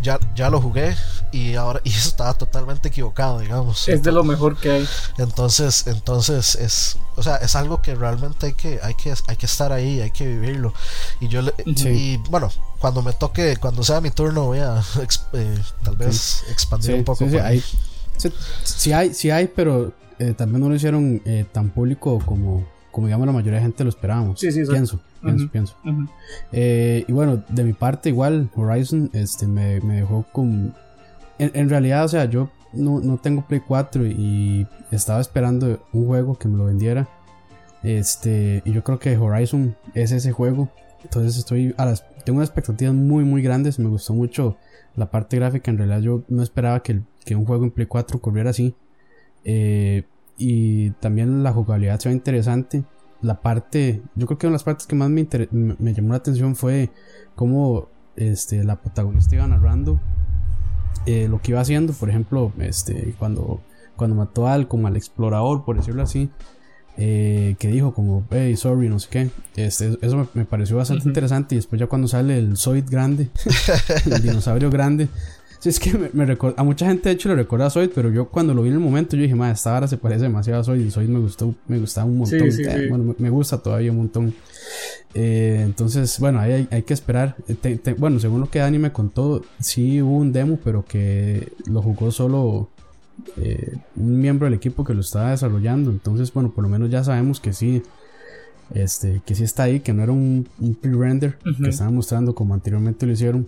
Ya, 0.03 0.19
ya 0.35 0.51
lo 0.51 0.61
jugué 0.61 0.97
y 1.31 1.55
ahora 1.55 1.81
y 1.85 1.91
estaba 1.91 2.35
totalmente 2.35 2.89
equivocado, 2.89 3.39
digamos. 3.39 3.89
Es 3.89 4.03
de 4.03 4.11
lo 4.11 4.25
mejor 4.25 4.57
que 4.57 4.71
hay. 4.73 4.89
Entonces, 5.19 5.87
entonces 5.87 6.57
es, 6.57 6.97
o 7.15 7.23
sea, 7.23 7.37
es 7.37 7.55
algo 7.55 7.81
que 7.83 7.95
realmente 7.95 8.47
hay 8.47 8.55
que, 8.55 8.81
hay 8.83 8.95
que, 8.95 9.15
hay 9.29 9.37
que 9.37 9.47
estar 9.47 9.73
ahí, 9.73 10.01
hay 10.01 10.11
que 10.11 10.27
vivirlo. 10.27 10.75
Y 11.21 11.29
yo, 11.29 11.43
y 11.65 12.17
bueno, 12.29 12.51
cuando 12.81 13.03
me 13.03 13.13
toque, 13.13 13.59
cuando 13.59 13.85
sea 13.85 14.01
mi 14.01 14.11
turno, 14.11 14.47
voy 14.47 14.59
a 14.59 14.83
eh, 15.35 15.59
tal 15.85 15.95
vez 15.95 16.43
expandir 16.51 16.97
un 16.97 17.05
poco. 17.05 17.29
Sí, 17.29 17.39
hay, 17.39 17.63
sí, 18.65 18.93
hay, 18.93 19.15
sí 19.15 19.31
hay, 19.31 19.47
pero 19.47 19.93
eh, 20.19 20.35
también 20.37 20.63
no 20.63 20.69
lo 20.69 20.75
hicieron 20.75 21.23
eh, 21.25 21.45
tan 21.53 21.71
público 21.71 22.19
como, 22.27 22.67
como 22.91 23.07
digamos 23.07 23.27
la 23.27 23.33
mayoría 23.33 23.59
de 23.59 23.63
gente 23.63 23.85
lo 23.85 23.91
esperábamos. 23.91 24.41
Sí, 24.41 24.51
sí, 24.53 24.63
pienso, 24.65 25.01
pienso, 25.23 25.49
pienso. 25.51 25.77
y 26.53 27.13
bueno, 27.13 27.43
de 27.49 27.65
mi 27.65 27.73
parte 27.73 28.09
igual, 28.09 28.51
Horizon 28.55 29.11
este, 29.13 29.47
me, 29.47 29.81
me 29.81 29.97
dejó 29.97 30.25
con... 30.33 30.75
En, 31.39 31.51
en, 31.55 31.71
realidad, 31.71 32.05
o 32.05 32.09
sea, 32.09 32.27
yo 32.27 32.51
no, 32.73 33.01
no 33.01 33.19
tengo 33.19 33.47
Play 33.47 33.61
4 33.67 34.07
y 34.07 34.67
estaba 34.91 35.21
esperando 35.21 35.83
un 35.93 36.07
juego 36.07 36.39
que 36.39 36.49
me 36.49 36.59
lo 36.59 36.67
vendiera. 36.67 37.09
Este, 37.83 38.63
y 38.65 38.73
yo 38.73 38.85
creo 38.85 38.99
que 38.99 39.17
Horizon 39.17 39.77
es 39.95 40.13
ese 40.13 40.33
juego. 40.33 40.69
Entonces 41.03 41.39
estoy 41.39 41.75
a 41.79 41.87
las, 41.87 42.05
tengo 42.25 42.39
unas 42.39 42.51
expectativas 42.51 42.95
muy 42.95 43.25
muy 43.25 43.43
grandes. 43.43 43.79
Me 43.79 43.89
gustó 43.89 44.15
mucho 44.15 44.57
la 44.97 45.11
parte 45.11 45.37
gráfica. 45.37 45.71
En 45.71 45.79
realidad 45.79 46.01
yo 46.01 46.23
no 46.29 46.43
esperaba 46.43 46.83
que, 46.83 47.01
que 47.25 47.35
un 47.35 47.45
juego 47.45 47.65
en 47.65 47.71
Play 47.71 47.87
4 47.87 48.21
corriera 48.21 48.51
así. 48.51 48.75
Eh, 49.45 50.05
y 50.41 50.91
también 50.93 51.43
la 51.43 51.53
jugabilidad 51.53 52.01
se 52.01 52.09
ve 52.09 52.15
interesante. 52.15 52.83
la 53.23 53.43
parte, 53.43 54.03
yo 54.15 54.27
creo 54.27 54.39
que 54.39 54.47
una 54.47 54.53
de 54.53 54.55
las 54.55 54.65
partes 54.65 54.87
que 54.87 54.97
más 54.97 55.11
me, 55.11 55.29
me, 55.51 55.93
llamó 55.93 56.11
la 56.11 56.17
atención 56.17 56.57
fue 56.57 56.91
cómo 57.35 57.89
este, 58.17 58.65
la 58.65 58.81
protagonista 58.81 59.35
iba 59.37 59.47
narrando 59.47 60.01
eh, 61.07 61.29
lo 61.29 61.41
que 61.41 61.53
iba 61.53 61.61
haciendo, 61.61 61.93
por 61.93 62.11
ejemplo, 62.11 62.53
este, 62.59 63.15
cuando, 63.19 63.61
cuando 63.97 64.17
mató 64.17 64.49
al, 64.49 64.69
como 64.69 64.87
al 64.87 64.97
explorador, 64.97 65.65
por 65.65 65.77
decirlo 65.77 66.03
así, 66.03 66.31
eh, 66.97 67.57
que 67.59 67.69
dijo 67.69 67.95
como, 67.95 68.27
hey, 68.31 68.57
sorry, 68.57 68.89
no 68.89 68.99
sé 68.99 69.09
qué. 69.11 69.31
Este, 69.57 69.99
eso 70.03 70.29
me, 70.35 70.45
pareció 70.45 70.77
bastante 70.77 71.09
interesante 71.09 71.55
y 71.55 71.59
después 71.59 71.81
ya 71.81 71.87
cuando 71.87 72.09
sale 72.09 72.39
el 72.39 72.57
Zoid 72.57 72.85
grande, 72.89 73.31
el 74.11 74.23
dinosaurio 74.23 74.71
grande, 74.71 75.09
Sí, 75.61 75.69
es 75.69 75.79
que 75.79 75.93
me, 75.93 76.39
a 76.57 76.63
mucha 76.63 76.87
gente 76.87 77.11
de 77.11 77.15
hecho 77.15 77.29
le 77.29 77.35
recuerda 77.35 77.67
a 77.67 77.71
Zoid, 77.71 77.91
pero 77.95 78.11
yo 78.11 78.29
cuando 78.29 78.55
lo 78.55 78.63
vi 78.63 78.71
en 78.71 78.77
el 78.77 78.81
momento 78.81 79.15
yo 79.15 79.23
dije, 79.23 79.35
madre, 79.35 79.53
esta 79.53 79.73
vara 79.73 79.87
se 79.87 79.99
parece 79.99 80.23
demasiado 80.23 80.63
a 80.63 80.65
Zoid 80.65 80.81
y 80.81 80.91
Zoid 80.91 81.09
me 81.09 81.19
gustó, 81.19 81.55
me 81.69 81.79
gustaba 81.79 82.07
un 82.07 82.17
montón. 82.17 82.49
Eh, 82.49 82.87
bueno, 82.89 83.15
me, 83.19 83.29
gusta 83.29 83.59
todavía 83.59 83.91
un 83.91 83.99
montón. 83.99 84.35
Eh, 85.13 85.61
entonces, 85.63 86.19
bueno, 86.19 86.41
ahí 86.41 86.67
hay, 86.71 86.83
que 86.83 86.95
esperar. 86.95 87.37
Eh, 87.47 87.95
bueno, 87.99 88.19
según 88.19 88.41
lo 88.41 88.49
que 88.49 88.61
Dani 88.61 88.79
me 88.79 88.91
contó, 88.91 89.43
sí 89.61 90.01
hubo 90.01 90.17
un 90.17 90.33
demo, 90.33 90.59
pero 90.65 90.83
que 90.87 91.53
lo 91.67 91.83
jugó 91.83 92.11
solo 92.11 92.71
un 93.97 94.21
miembro 94.21 94.47
del 94.47 94.55
equipo 94.55 94.83
que 94.83 94.95
lo 94.95 95.03
estaba 95.03 95.33
desarrollando. 95.33 95.91
Entonces, 95.91 96.33
bueno, 96.33 96.53
por 96.53 96.65
lo 96.65 96.71
menos 96.71 96.89
ya 96.89 97.05
sabemos 97.05 97.39
que 97.39 97.53
sí. 97.53 97.83
Este, 98.73 99.21
que 99.27 99.35
sí 99.35 99.43
está 99.45 99.65
ahí, 99.65 99.81
que 99.81 99.93
no 99.93 100.05
era 100.05 100.13
un, 100.13 100.49
pre-render 100.81 101.37
que 101.61 101.69
estaban 101.69 101.95
mostrando 101.95 102.35
como 102.35 102.55
anteriormente 102.55 103.05
lo 103.05 103.13
hicieron. 103.13 103.47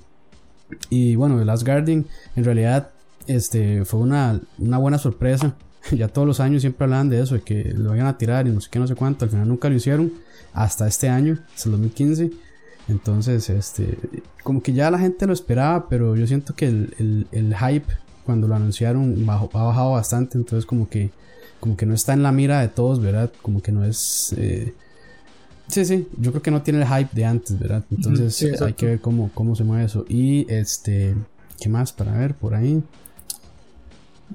Y 0.90 1.16
bueno, 1.16 1.38
The 1.38 1.44
Last 1.44 1.66
Guardian 1.66 2.06
en 2.36 2.44
realidad 2.44 2.90
este, 3.26 3.84
fue 3.84 4.00
una, 4.00 4.40
una 4.58 4.78
buena 4.78 4.98
sorpresa. 4.98 5.54
ya 5.92 6.08
todos 6.08 6.26
los 6.26 6.40
años 6.40 6.62
siempre 6.62 6.84
hablaban 6.84 7.08
de 7.08 7.20
eso, 7.20 7.34
de 7.34 7.42
que 7.42 7.72
lo 7.74 7.94
iban 7.94 8.06
a 8.06 8.18
tirar 8.18 8.46
y 8.46 8.50
no 8.50 8.60
sé 8.60 8.68
qué, 8.70 8.78
no 8.78 8.86
sé 8.86 8.94
cuánto. 8.94 9.24
Al 9.24 9.30
final 9.30 9.48
nunca 9.48 9.68
lo 9.68 9.74
hicieron. 9.74 10.12
Hasta 10.52 10.86
este 10.86 11.08
año, 11.08 11.38
hasta 11.54 11.68
el 11.68 11.72
2015. 11.72 12.30
Entonces, 12.88 13.48
este, 13.48 13.96
como 14.42 14.62
que 14.62 14.72
ya 14.72 14.90
la 14.90 14.98
gente 14.98 15.26
lo 15.26 15.32
esperaba, 15.32 15.88
pero 15.88 16.16
yo 16.16 16.26
siento 16.26 16.54
que 16.54 16.66
el, 16.66 17.26
el, 17.30 17.56
hype 17.56 17.86
cuando 18.24 18.48
lo 18.48 18.54
anunciaron 18.54 19.24
ha 19.28 19.36
bajado 19.46 19.92
bastante. 19.92 20.36
Entonces, 20.36 20.66
como 20.66 20.88
que, 20.88 21.10
como 21.60 21.76
que 21.76 21.86
no 21.86 21.94
está 21.94 22.12
en 22.12 22.22
la 22.22 22.32
mira 22.32 22.60
de 22.60 22.68
todos, 22.68 23.00
¿verdad? 23.00 23.32
Como 23.40 23.62
que 23.62 23.72
no 23.72 23.84
es. 23.84 24.34
Eh, 24.36 24.74
Sí, 25.72 25.86
sí, 25.86 26.06
yo 26.18 26.32
creo 26.32 26.42
que 26.42 26.50
no 26.50 26.60
tiene 26.60 26.82
el 26.82 26.86
hype 26.86 27.08
de 27.14 27.24
antes, 27.24 27.58
¿verdad? 27.58 27.82
Entonces 27.90 28.60
hay 28.60 28.74
que 28.74 28.84
ver 28.84 29.00
cómo, 29.00 29.30
cómo 29.32 29.56
se 29.56 29.64
mueve 29.64 29.86
eso. 29.86 30.04
Y 30.06 30.44
este, 30.52 31.14
¿qué 31.58 31.70
más 31.70 31.92
para 31.92 32.12
ver 32.12 32.34
por 32.34 32.54
ahí? 32.54 32.82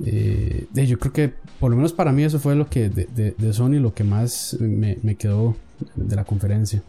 Eh, 0.03 0.67
yo 0.73 0.97
creo 0.97 1.13
que 1.13 1.33
por 1.59 1.69
lo 1.69 1.77
menos 1.77 1.93
para 1.93 2.11
mí 2.11 2.23
eso 2.23 2.39
fue 2.39 2.55
lo 2.55 2.67
que 2.67 2.89
de, 2.89 3.35
de, 3.37 3.53
Sony 3.53 3.79
lo 3.79 3.93
que 3.93 4.03
más 4.03 4.57
me, 4.59 4.97
me, 5.03 5.15
quedó 5.15 5.55
de 5.95 6.15
la 6.15 6.23
conferencia. 6.23 6.81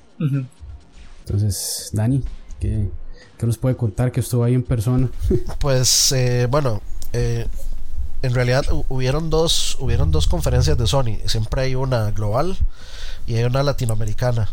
Entonces, 1.26 1.90
Dani, 1.92 2.22
¿qué, 2.58 2.88
¿qué, 3.36 3.46
nos 3.46 3.58
puede 3.58 3.76
contar 3.76 4.12
que 4.12 4.20
estuvo 4.20 4.44
ahí 4.44 4.54
en 4.54 4.62
persona? 4.62 5.10
pues 5.60 6.10
eh, 6.12 6.48
bueno, 6.50 6.80
eh, 7.12 7.46
en 8.22 8.34
realidad 8.34 8.64
hubieron 8.88 9.28
dos, 9.28 9.76
hubieron 9.78 10.10
dos 10.10 10.26
conferencias 10.26 10.78
de 10.78 10.86
Sony. 10.86 11.18
Siempre 11.26 11.60
hay 11.60 11.74
una 11.74 12.12
global 12.12 12.56
y 13.28 13.36
hay 13.36 13.44
una 13.44 13.62
latinoamericana. 13.62 14.48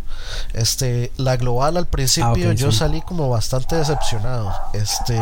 Este, 0.53 1.11
la 1.15 1.37
global 1.37 1.77
al 1.77 1.87
principio 1.87 2.49
ah, 2.49 2.53
yo 2.53 2.73
salí 2.73 3.01
como 3.01 3.29
bastante 3.29 3.77
decepcionado. 3.77 4.53
Este, 4.73 5.17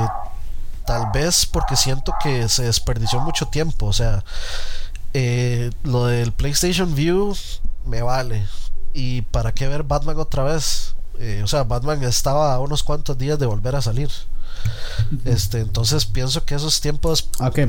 tal 0.86 1.12
vez 1.14 1.46
porque 1.46 1.76
siento 1.76 2.16
que 2.22 2.50
se 2.50 2.64
desperdició 2.64 3.20
mucho 3.20 3.48
tiempo. 3.50 3.86
O 3.86 3.94
sea, 3.94 4.24
eh, 5.14 5.70
lo 5.84 6.08
del 6.08 6.32
PlayStation 6.32 6.96
View 6.96 7.36
me 7.86 8.02
vale. 8.02 8.48
¿Y 8.92 9.22
para 9.22 9.52
qué 9.52 9.68
ver 9.68 9.84
Batman 9.84 10.18
otra 10.18 10.44
vez? 10.44 10.96
Eh, 11.20 11.42
o 11.44 11.48
sea, 11.48 11.64
Batman 11.64 12.04
estaba 12.04 12.56
a 12.56 12.60
unos 12.60 12.82
cuantos 12.82 13.20
días 13.20 13.38
de 13.38 13.46
volver 13.46 13.76
a 13.76 13.84
salir. 13.84 14.10
Este, 15.26 15.60
entonces 15.60 16.06
pienso 16.06 16.44
que 16.46 16.56
esos 16.56 16.82
tiempos. 16.82 17.30
Ok, 17.40 17.60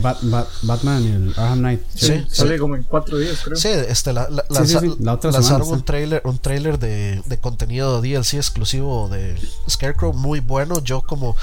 Batman 0.63 1.03
y 1.03 1.09
el 1.09 1.29
Arkham 1.31 1.59
Knight. 1.59 1.83
Sí, 1.95 2.25
sale 2.29 2.59
como 2.59 2.77
en 2.77 2.83
cuatro 2.83 3.19
días, 3.19 3.41
creo. 3.45 3.57
Sí, 3.57 3.69
este, 3.69 4.13
la, 4.13 4.29
lanzaron 4.49 5.69
un 5.69 5.85
trailer, 5.85 6.23
un 6.25 6.39
trailer 6.39 6.79
de, 6.79 7.23
de, 7.27 7.39
contenido 7.39 8.01
DLC 8.01 8.35
exclusivo 8.35 9.09
de 9.09 9.37
Scarecrow 9.69 10.13
muy 10.13 10.41
bueno. 10.41 10.83
Yo 10.83 11.03
como, 11.03 11.37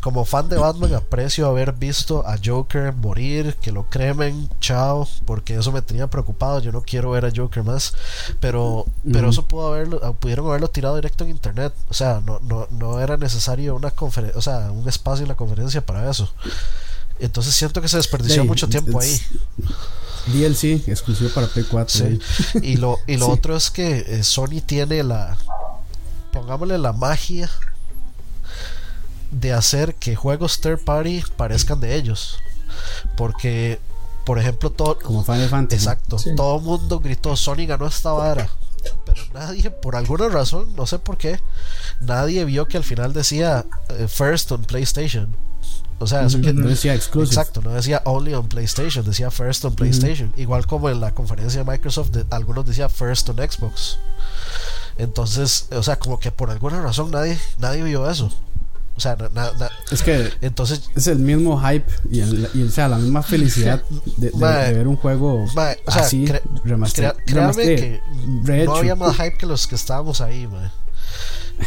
como 0.00 0.24
fan 0.24 0.48
de 0.48 0.56
Batman 0.56 0.94
aprecio 0.94 1.46
haber 1.46 1.72
visto 1.72 2.26
a 2.26 2.36
Joker 2.42 2.92
morir, 2.92 3.56
que 3.60 3.72
lo 3.72 3.88
cremen, 3.88 4.48
chao, 4.60 5.08
porque 5.24 5.56
eso 5.56 5.72
me 5.72 5.82
tenía 5.82 6.08
preocupado. 6.08 6.60
Yo 6.60 6.72
no 6.72 6.82
quiero 6.82 7.10
ver 7.10 7.24
a 7.24 7.32
Joker 7.34 7.62
más, 7.64 7.94
pero, 8.40 8.86
pero 9.10 9.30
eso 9.30 9.46
pudo 9.46 9.68
haberlo, 9.68 10.14
pudieron 10.14 10.46
haberlo 10.46 10.68
tirado 10.68 10.96
directo 10.96 11.24
en 11.24 11.30
internet. 11.30 11.72
O 11.88 11.94
sea, 11.94 12.22
no, 12.24 12.40
no, 12.40 12.66
no 12.70 13.00
era 13.00 13.16
necesario 13.16 13.74
una 13.74 13.90
conferencia, 13.90 14.38
o 14.38 14.42
sea, 14.42 14.70
un 14.70 14.87
espacio 14.88 15.22
en 15.22 15.28
la 15.28 15.36
conferencia 15.36 15.84
para 15.84 16.10
eso. 16.10 16.32
Entonces 17.18 17.54
siento 17.54 17.80
que 17.80 17.88
se 17.88 17.96
desperdició 17.96 18.44
mucho 18.44 18.68
tiempo 18.68 19.00
ahí. 19.00 19.20
DLC 20.26 20.88
exclusivo 20.88 21.30
para 21.30 21.48
P4. 21.48 22.62
Y 22.62 22.76
lo, 22.76 22.98
y 23.06 23.16
lo 23.16 23.28
otro 23.28 23.56
es 23.56 23.70
que 23.70 24.04
eh, 24.06 24.22
Sony 24.22 24.60
tiene 24.64 25.02
la, 25.02 25.36
pongámosle 26.32 26.78
la 26.78 26.92
magia 26.92 27.50
de 29.30 29.52
hacer 29.52 29.94
que 29.94 30.16
juegos 30.16 30.60
third 30.60 30.84
party 30.84 31.24
parezcan 31.36 31.80
de 31.80 31.96
ellos. 31.96 32.38
Porque, 33.16 33.80
por 34.24 34.38
ejemplo, 34.38 34.70
todo. 34.70 34.98
Como 34.98 35.24
Final 35.24 35.48
Fantasy. 35.48 35.82
Exacto. 35.82 36.16
Todo 36.36 36.58
el 36.58 36.62
mundo 36.62 37.00
gritó: 37.00 37.34
Sony 37.36 37.66
ganó 37.66 37.86
esta 37.86 38.12
vara 38.12 38.48
pero 39.04 39.22
nadie, 39.34 39.70
por 39.70 39.96
alguna 39.96 40.28
razón, 40.28 40.74
no 40.76 40.86
sé 40.86 40.98
por 40.98 41.16
qué, 41.16 41.40
nadie 42.00 42.44
vio 42.44 42.68
que 42.68 42.76
al 42.76 42.84
final 42.84 43.12
decía 43.12 43.64
eh, 43.90 44.08
First 44.08 44.52
on 44.52 44.62
PlayStation. 44.62 45.34
O 46.00 46.06
sea, 46.06 46.22
no 46.22 46.68
decía 46.68 46.94
exclusive. 46.94 47.34
Exacto, 47.34 47.60
no 47.60 47.72
decía 47.72 48.02
only 48.04 48.32
on 48.32 48.48
PlayStation, 48.48 49.04
decía 49.04 49.32
first 49.32 49.64
on 49.64 49.74
PlayStation. 49.74 50.32
Igual 50.36 50.64
como 50.66 50.88
en 50.90 51.00
la 51.00 51.12
conferencia 51.12 51.64
de 51.64 51.70
Microsoft, 51.70 52.10
algunos 52.30 52.64
decía 52.66 52.88
first 52.88 53.28
on 53.28 53.36
Xbox. 53.36 53.98
Entonces, 54.96 55.66
o 55.72 55.82
sea, 55.82 55.98
como 55.98 56.20
que 56.20 56.30
por 56.30 56.50
alguna 56.50 56.80
razón 56.80 57.10
nadie, 57.10 57.36
nadie 57.58 57.82
vio 57.82 58.08
eso. 58.08 58.30
O 58.98 59.00
sea, 59.00 59.16
es 59.92 60.02
que 60.02 60.32
entonces 60.40 60.90
es 60.96 61.06
el 61.06 61.20
mismo 61.20 61.60
hype 61.60 61.86
y, 62.10 62.20
o 62.62 62.70
sea, 62.70 62.88
la 62.88 62.98
misma 62.98 63.22
felicidad 63.22 63.80
de, 64.16 64.30
ver 64.32 64.88
un 64.88 64.96
juego 64.96 65.44
o 65.44 65.48
sea, 65.48 65.76
así 65.86 66.28
créame 66.56 66.90
que 67.54 68.00
no 68.64 68.74
había 68.74 68.96
más 68.96 69.14
hype 69.14 69.36
que 69.38 69.46
los 69.46 69.68
que 69.68 69.76
estábamos 69.76 70.20
ahí, 70.20 70.48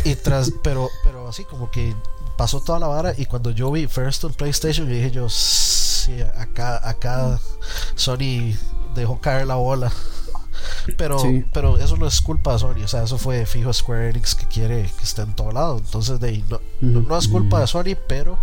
Y 0.03 0.15
tras, 0.15 0.51
pero, 0.63 0.89
pero 1.05 1.29
así 1.29 1.45
como 1.45 1.71
que 1.71 1.95
pasó 2.37 2.59
toda 2.59 2.79
la 2.79 2.87
vara 2.87 3.13
y 3.17 3.25
cuando 3.27 3.51
yo 3.51 3.71
vi 3.71 3.87
First 3.87 4.25
on 4.25 4.33
PlayStation 4.33 4.89
dije 4.89 5.09
yo, 5.09 5.29
sí, 5.29 6.21
acá, 6.35 6.81
acá 6.87 7.39
Sony 7.95 8.57
dejó 8.93 9.21
caer 9.21 9.47
la 9.47 9.55
bola. 9.55 9.89
Pero, 10.97 11.21
pero 11.53 11.77
eso 11.77 11.97
no 11.97 12.07
es 12.07 12.21
culpa 12.21 12.53
de 12.53 12.59
Sony, 12.59 12.83
o 12.83 12.87
sea, 12.87 13.03
eso 13.03 13.17
fue 13.17 13.45
fijo 13.45 13.71
Square 13.71 14.09
Enix 14.09 14.35
que 14.35 14.45
quiere 14.45 14.89
que 14.97 15.03
esté 15.03 15.21
en 15.21 15.35
todo 15.35 15.51
lado. 15.51 15.77
Entonces, 15.77 16.19
de, 16.19 16.43
no, 16.49 16.59
no, 16.81 17.17
es 17.17 17.27
culpa 17.27 17.59
de 17.59 17.67
Sony, 17.67 17.95
pero 18.07 18.37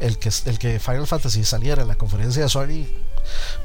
el 0.00 0.18
que, 0.18 0.30
el 0.46 0.58
que 0.58 0.78
Final 0.78 1.06
Fantasy 1.06 1.44
saliera 1.44 1.82
en 1.82 1.88
la 1.88 1.96
conferencia 1.96 2.42
de 2.42 2.48
Sony, 2.48 2.86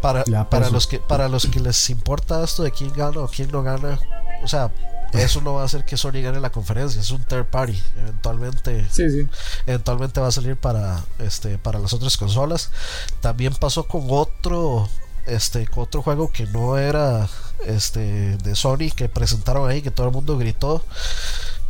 para, 0.01 0.24
para, 0.50 0.69
los 0.69 0.88
que, 0.88 1.00
para 1.00 1.27
los 1.27 1.45
que 1.48 1.59
les 1.59 1.89
importa 1.89 2.43
esto 2.43 2.63
de 2.63 2.71
quién 2.71 2.93
gana 2.93 3.21
o 3.21 3.27
quién 3.27 3.51
no 3.51 3.62
gana, 3.62 4.00
o 4.43 4.48
sea, 4.48 4.71
eso 5.13 5.41
no 5.41 5.55
va 5.55 5.63
a 5.63 5.65
hacer 5.65 5.86
que 5.86 5.98
Sony 5.98 6.21
gane 6.21 6.39
la 6.39 6.51
conferencia, 6.51 7.01
es 7.01 7.12
un 7.12 7.24
third 7.24 7.45
party. 7.45 7.77
Eventualmente, 7.98 8.88
eventualmente 9.65 10.21
va 10.21 10.27
a 10.27 10.31
salir 10.31 10.55
para, 10.55 11.03
este, 11.19 11.57
para 11.57 11.79
las 11.79 11.93
otras 11.93 12.15
consolas. 12.17 12.71
También 13.21 13.53
pasó 13.55 13.88
con 13.88 14.05
otro 14.09 14.88
este 15.25 15.67
otro 15.75 16.01
juego 16.01 16.31
que 16.31 16.45
no 16.47 16.77
era 16.77 17.27
este 17.65 18.38
de 18.38 18.55
Sony 18.55 18.91
que 18.95 19.09
presentaron 19.09 19.69
ahí 19.69 19.81
que 19.81 19.91
todo 19.91 20.07
el 20.07 20.13
mundo 20.13 20.38
gritó. 20.38 20.83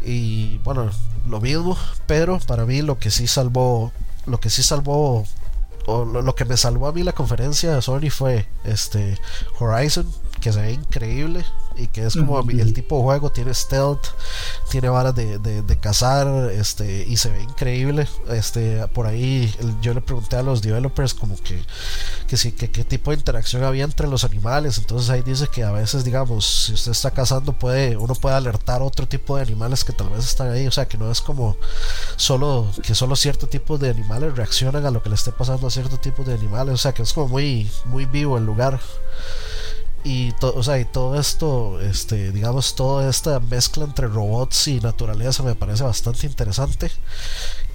Y 0.03 0.59
bueno 0.59 0.91
lo 1.27 1.41
mismo 1.41 1.77
pero 2.05 2.39
para 2.39 2.65
mí 2.65 2.81
lo 2.81 2.97
que 2.99 3.11
sí 3.11 3.27
salvó 3.27 3.91
lo 4.25 4.39
que 4.39 4.49
sí 4.49 4.63
salvó 4.63 5.25
o 5.85 6.05
lo, 6.05 6.35
que 6.35 6.45
me 6.45 6.55
salvó 6.55 6.87
a 6.87 6.93
mí 6.93 7.03
la 7.03 7.13
conferencia 7.13 7.73
de 7.73 7.81
Sony 7.81 8.09
fue 8.11 8.47
este 8.63 9.17
Horizon 9.59 10.07
que 10.39 10.51
se 10.51 10.61
ve 10.61 10.73
increíble 10.73 11.45
y 11.75 11.87
que 11.87 12.05
es 12.05 12.15
como 12.15 12.39
el 12.39 12.73
tipo 12.73 12.97
de 12.97 13.03
juego, 13.03 13.31
tiene 13.31 13.53
stealth, 13.53 14.07
tiene 14.69 14.89
varas 14.89 15.15
de, 15.15 15.39
de, 15.39 15.79
cazar, 15.79 16.27
este, 16.51 17.05
y 17.07 17.15
se 17.17 17.29
ve 17.29 17.41
increíble. 17.41 18.07
Este, 18.29 18.85
por 18.87 19.05
ahí 19.05 19.53
yo 19.81 19.93
le 19.93 20.01
pregunté 20.01 20.35
a 20.35 20.43
los 20.43 20.61
developers 20.61 21.13
como 21.13 21.35
que, 21.37 21.63
que 22.27 22.35
sí, 22.35 22.51
que 22.51 22.69
qué 22.69 22.83
tipo 22.83 23.11
de 23.11 23.17
interacción 23.17 23.63
había 23.63 23.85
entre 23.85 24.07
los 24.07 24.25
animales. 24.25 24.77
Entonces 24.77 25.09
ahí 25.09 25.21
dice 25.21 25.47
que 25.47 25.63
a 25.63 25.71
veces, 25.71 26.03
digamos, 26.03 26.65
si 26.65 26.73
usted 26.73 26.91
está 26.91 27.11
cazando, 27.11 27.53
puede, 27.53 27.95
uno 27.95 28.13
puede 28.13 28.35
alertar 28.35 28.81
otro 28.81 29.07
tipo 29.07 29.37
de 29.37 29.43
animales 29.43 29.85
que 29.85 29.93
tal 29.93 30.09
vez 30.09 30.25
están 30.25 30.51
ahí. 30.51 30.67
O 30.67 30.71
sea 30.71 30.87
que 30.87 30.97
no 30.97 31.09
es 31.11 31.21
como 31.21 31.55
solo 32.17 32.69
que 32.83 32.93
solo 32.93 33.15
cierto 33.15 33.47
tipo 33.47 33.77
de 33.77 33.89
animales 33.89 34.35
reaccionan 34.35 34.85
a 34.85 34.91
lo 34.91 35.01
que 35.01 35.09
le 35.09 35.15
esté 35.15 35.31
pasando 35.31 35.67
a 35.67 35.71
cierto 35.71 35.97
tipo 35.97 36.23
de 36.23 36.33
animales. 36.33 36.73
O 36.73 36.77
sea 36.77 36.93
que 36.93 37.03
es 37.03 37.13
como 37.13 37.29
muy, 37.29 37.71
muy 37.85 38.05
vivo 38.05 38.37
el 38.37 38.45
lugar. 38.45 38.79
Y, 40.03 40.33
o 40.41 40.63
sea, 40.63 40.79
y 40.79 40.85
todo 40.85 41.19
esto, 41.19 41.79
este, 41.81 42.31
digamos, 42.31 42.75
toda 42.75 43.09
esta 43.09 43.39
mezcla 43.39 43.83
entre 43.83 44.07
robots 44.07 44.67
y 44.67 44.79
naturaleza 44.79 45.43
me 45.43 45.55
parece 45.55 45.83
bastante 45.83 46.25
interesante. 46.27 46.91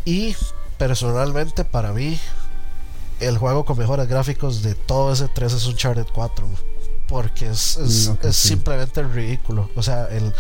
Y 0.05 0.35
personalmente, 0.79 1.65
para 1.65 1.93
mí, 1.93 2.19
el 3.21 3.39
juego 3.39 3.65
con 3.65 3.79
mejores 3.79 4.09
gráficos 4.09 4.63
de 4.63 4.75
todo 4.75 5.13
ese 5.13 5.29
3 5.29 5.53
es 5.53 5.67
Uncharted 5.67 6.07
4. 6.13 6.49
Porque 7.07 7.51
es, 7.51 7.79
mm, 7.79 8.27
es, 8.27 8.37
simplemente 8.37 9.03
ridículo. 9.03 9.71
O 9.77 9.83
sea, 9.83 10.07
el, 10.07 10.33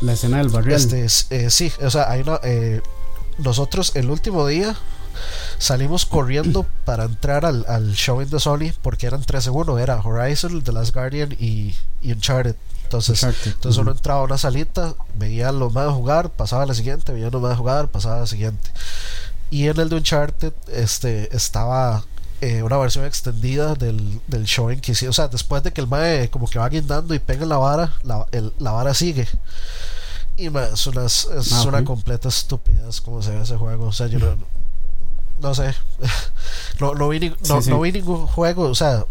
la, 0.00 0.12
escena 0.12 0.38
del 0.38 0.48
barrio. 0.48 0.74
Este, 0.74 1.06
eh, 1.30 1.50
sí, 1.50 1.70
o 1.82 1.90
sea, 1.90 2.10
hay 2.10 2.22
una, 2.22 2.40
eh, 2.42 2.80
nosotros 3.38 3.92
el 3.94 4.08
último 4.10 4.46
día 4.46 4.74
salimos 5.58 6.06
corriendo 6.06 6.66
para 6.84 7.04
entrar 7.04 7.44
al, 7.44 7.64
al 7.68 7.92
showing 7.92 8.28
de 8.30 8.40
Sony 8.40 8.72
porque 8.82 9.06
eran 9.06 9.22
tres 9.22 9.46
en 9.46 9.54
uno, 9.54 9.78
era 9.78 10.00
Horizon, 10.00 10.62
The 10.62 10.72
Last 10.72 10.94
Guardian 10.94 11.32
y, 11.38 11.74
Uncharted. 12.02 12.56
Entonces, 12.84 13.22
entonces 13.22 13.78
uno 13.78 13.92
entraba 13.92 14.20
a 14.20 14.24
una 14.24 14.38
salita, 14.38 14.94
veía 15.16 15.50
los 15.50 15.72
más 15.72 15.88
jugar, 15.92 16.30
pasaba 16.30 16.62
a 16.62 16.66
la 16.66 16.74
siguiente, 16.74 17.12
veía 17.12 17.30
los 17.30 17.42
más 17.42 17.56
jugar, 17.56 17.88
pasaba 17.88 18.16
a 18.16 18.20
la 18.20 18.26
siguiente. 18.26 18.70
Y 19.50 19.68
en 19.68 19.80
el 19.80 19.88
de 19.88 19.96
Uncharted 19.96 20.52
este, 20.68 21.34
estaba 21.34 22.04
eh, 22.40 22.62
una 22.62 22.76
versión 22.76 23.04
extendida 23.04 23.74
del, 23.74 24.20
del 24.26 24.44
showing 24.44 24.80
que 24.80 24.92
hicieron. 24.92 25.10
O 25.10 25.14
sea, 25.14 25.28
después 25.28 25.62
de 25.62 25.72
que 25.72 25.80
el 25.80 25.86
mae 25.86 26.28
como 26.28 26.46
que 26.46 26.58
va 26.58 26.68
guindando 26.68 27.14
y 27.14 27.18
pega 27.18 27.46
la 27.46 27.56
vara, 27.56 27.94
la, 28.02 28.26
la 28.58 28.70
vara 28.72 28.94
sigue. 28.94 29.26
Y 30.36 30.46
es 30.46 30.86
una, 30.86 31.06
es 31.06 31.28
ah, 31.52 31.64
una 31.66 31.84
completa 31.84 32.28
estupidez 32.28 33.00
como 33.00 33.22
se 33.22 33.30
ve 33.30 33.42
ese 33.42 33.56
juego. 33.56 33.86
O 33.86 33.92
sea, 33.92 34.08
yo 34.08 34.18
no, 34.18 34.36
no 35.40 35.54
sé. 35.54 35.74
no, 36.80 36.94
no, 36.94 37.08
vi, 37.08 37.32
no, 37.48 37.80
vi 37.80 37.92
ningún 37.92 38.26
juego. 38.26 38.64
O 38.64 38.74
sea, 38.74 39.04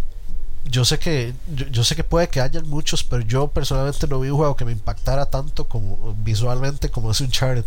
yo 0.66 0.86
sé 0.86 0.98
que 0.98 1.34
yo, 1.72 1.84
sé 1.84 1.96
que 1.96 2.04
puede 2.04 2.30
que 2.30 2.40
hayan 2.40 2.68
muchos, 2.70 3.04
pero 3.04 3.22
yo 3.24 3.48
personalmente 3.48 4.08
no 4.08 4.20
vi 4.20 4.30
un 4.30 4.38
juego 4.38 4.56
que 4.56 4.66
me 4.66 4.72
impactara 4.72 5.26
tanto 5.26 5.66
como 5.66 6.16
visualmente 6.24 6.90
como 6.90 7.12
es 7.12 7.22
Uncharted. 7.22 7.66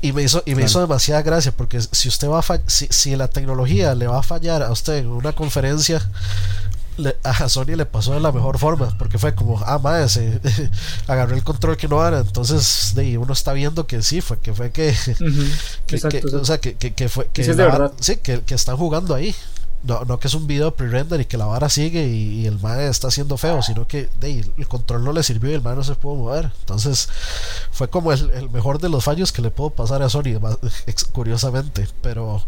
Y 0.00 0.12
me 0.12 0.22
hizo 0.22 0.42
y 0.46 0.54
me 0.54 0.64
hizo 0.64 0.80
demasiada 0.80 1.22
gracia 1.22 1.52
porque 1.52 1.80
si 1.80 2.08
usted 2.08 2.28
va 2.28 2.38
a 2.40 2.60
si, 2.66 2.86
si 2.90 3.16
la 3.16 3.28
tecnología 3.28 3.94
le 3.94 4.06
va 4.06 4.20
a 4.20 4.22
fallar 4.22 4.62
a 4.62 4.70
usted 4.70 4.98
en 4.98 5.08
una 5.08 5.32
conferencia 5.32 6.00
a 7.22 7.48
Sony 7.48 7.76
le 7.76 7.86
pasó 7.86 8.14
de 8.14 8.20
la 8.20 8.32
mejor 8.32 8.58
forma, 8.58 8.96
porque 8.98 9.18
fue 9.18 9.34
como, 9.34 9.58
ah, 9.64 9.78
madre, 9.78 10.08
se 10.08 10.40
agarró 11.06 11.34
el 11.34 11.44
control 11.44 11.76
que 11.76 11.88
no 11.88 12.06
era, 12.06 12.20
entonces 12.20 12.92
de, 12.94 13.18
uno 13.18 13.32
está 13.32 13.52
viendo 13.52 13.86
que 13.86 14.02
sí, 14.02 14.20
fue 14.20 14.38
que 14.38 14.54
fue 14.54 14.70
que, 14.70 14.90
o 16.34 16.44
sea, 16.44 16.58
que, 16.58 16.74
que, 16.74 17.08
fue 17.08 17.28
que, 17.32 17.44
sí, 18.00 18.16
que, 18.16 18.42
que 18.42 18.54
están 18.54 18.76
jugando 18.76 19.14
ahí 19.14 19.34
no, 19.82 20.04
no 20.04 20.20
que 20.20 20.28
es 20.28 20.34
un 20.34 20.46
video 20.46 20.74
pre-render 20.74 21.20
y 21.20 21.24
que 21.24 21.38
la 21.38 21.46
vara 21.46 21.68
sigue 21.68 22.06
y, 22.06 22.46
el 22.46 22.58
mae 22.58 22.88
está 22.88 23.08
haciendo 23.08 23.36
feo, 23.38 23.62
sino 23.62 23.86
que 23.86 24.08
el 24.22 24.68
control 24.68 25.04
no 25.04 25.12
le 25.12 25.22
sirvió 25.22 25.50
y 25.50 25.54
el 25.54 25.62
mae 25.62 25.74
no 25.74 25.84
se 25.84 25.94
pudo 25.94 26.16
mover. 26.16 26.50
Entonces 26.60 27.08
fue 27.70 27.88
como 27.88 28.12
el, 28.12 28.50
mejor 28.50 28.80
de 28.80 28.88
los 28.88 29.04
fallos 29.04 29.32
que 29.32 29.42
le 29.42 29.50
puedo 29.50 29.70
pasar 29.70 30.02
a 30.02 30.10
Sony, 30.10 30.38
curiosamente. 31.12 31.88
Pero, 32.02 32.34
o 32.34 32.44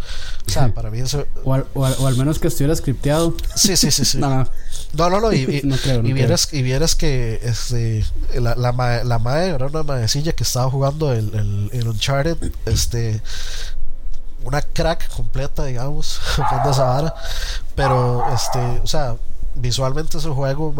sea, 0.47 0.75
para 0.75 0.91
mí 0.91 1.01
eso. 1.01 1.27
O 1.45 2.07
al, 2.07 2.17
menos 2.17 2.39
que 2.39 2.49
estuviera 2.49 2.75
scripteado. 2.77 3.35
Sí, 3.55 3.77
sí, 3.77 3.91
sí. 3.91 4.05
sí. 4.05 4.19
no, 4.19 4.29
no. 4.29 4.49
No, 4.95 5.21
no, 5.21 5.33
Y, 5.33 5.63
y, 5.63 6.13
vieras, 6.13 6.49
y 6.53 6.63
vieras 6.63 6.95
que 6.95 7.41
este, 7.43 8.05
la, 8.35 8.55
la, 8.57 8.73
mae, 8.73 9.05
la 9.05 9.19
mae 9.19 9.49
era 9.49 9.67
una 9.67 9.83
maecilla 9.83 10.33
que 10.33 10.43
estaba 10.43 10.71
jugando 10.71 11.13
el, 11.13 11.35
el, 11.35 11.71
el 11.73 11.89
Uncharted. 11.89 12.53
Este 12.67 13.23
una 14.45 14.63
crack 14.63 15.09
completa, 15.15 15.65
digamos, 15.65 16.21
de 16.65 16.71
esa 16.71 16.85
vara. 16.85 17.15
Pero, 17.75 18.25
este, 18.35 18.59
o 18.83 18.87
sea, 18.87 19.17
visualmente 19.55 20.19
ese 20.19 20.29
juego, 20.29 20.75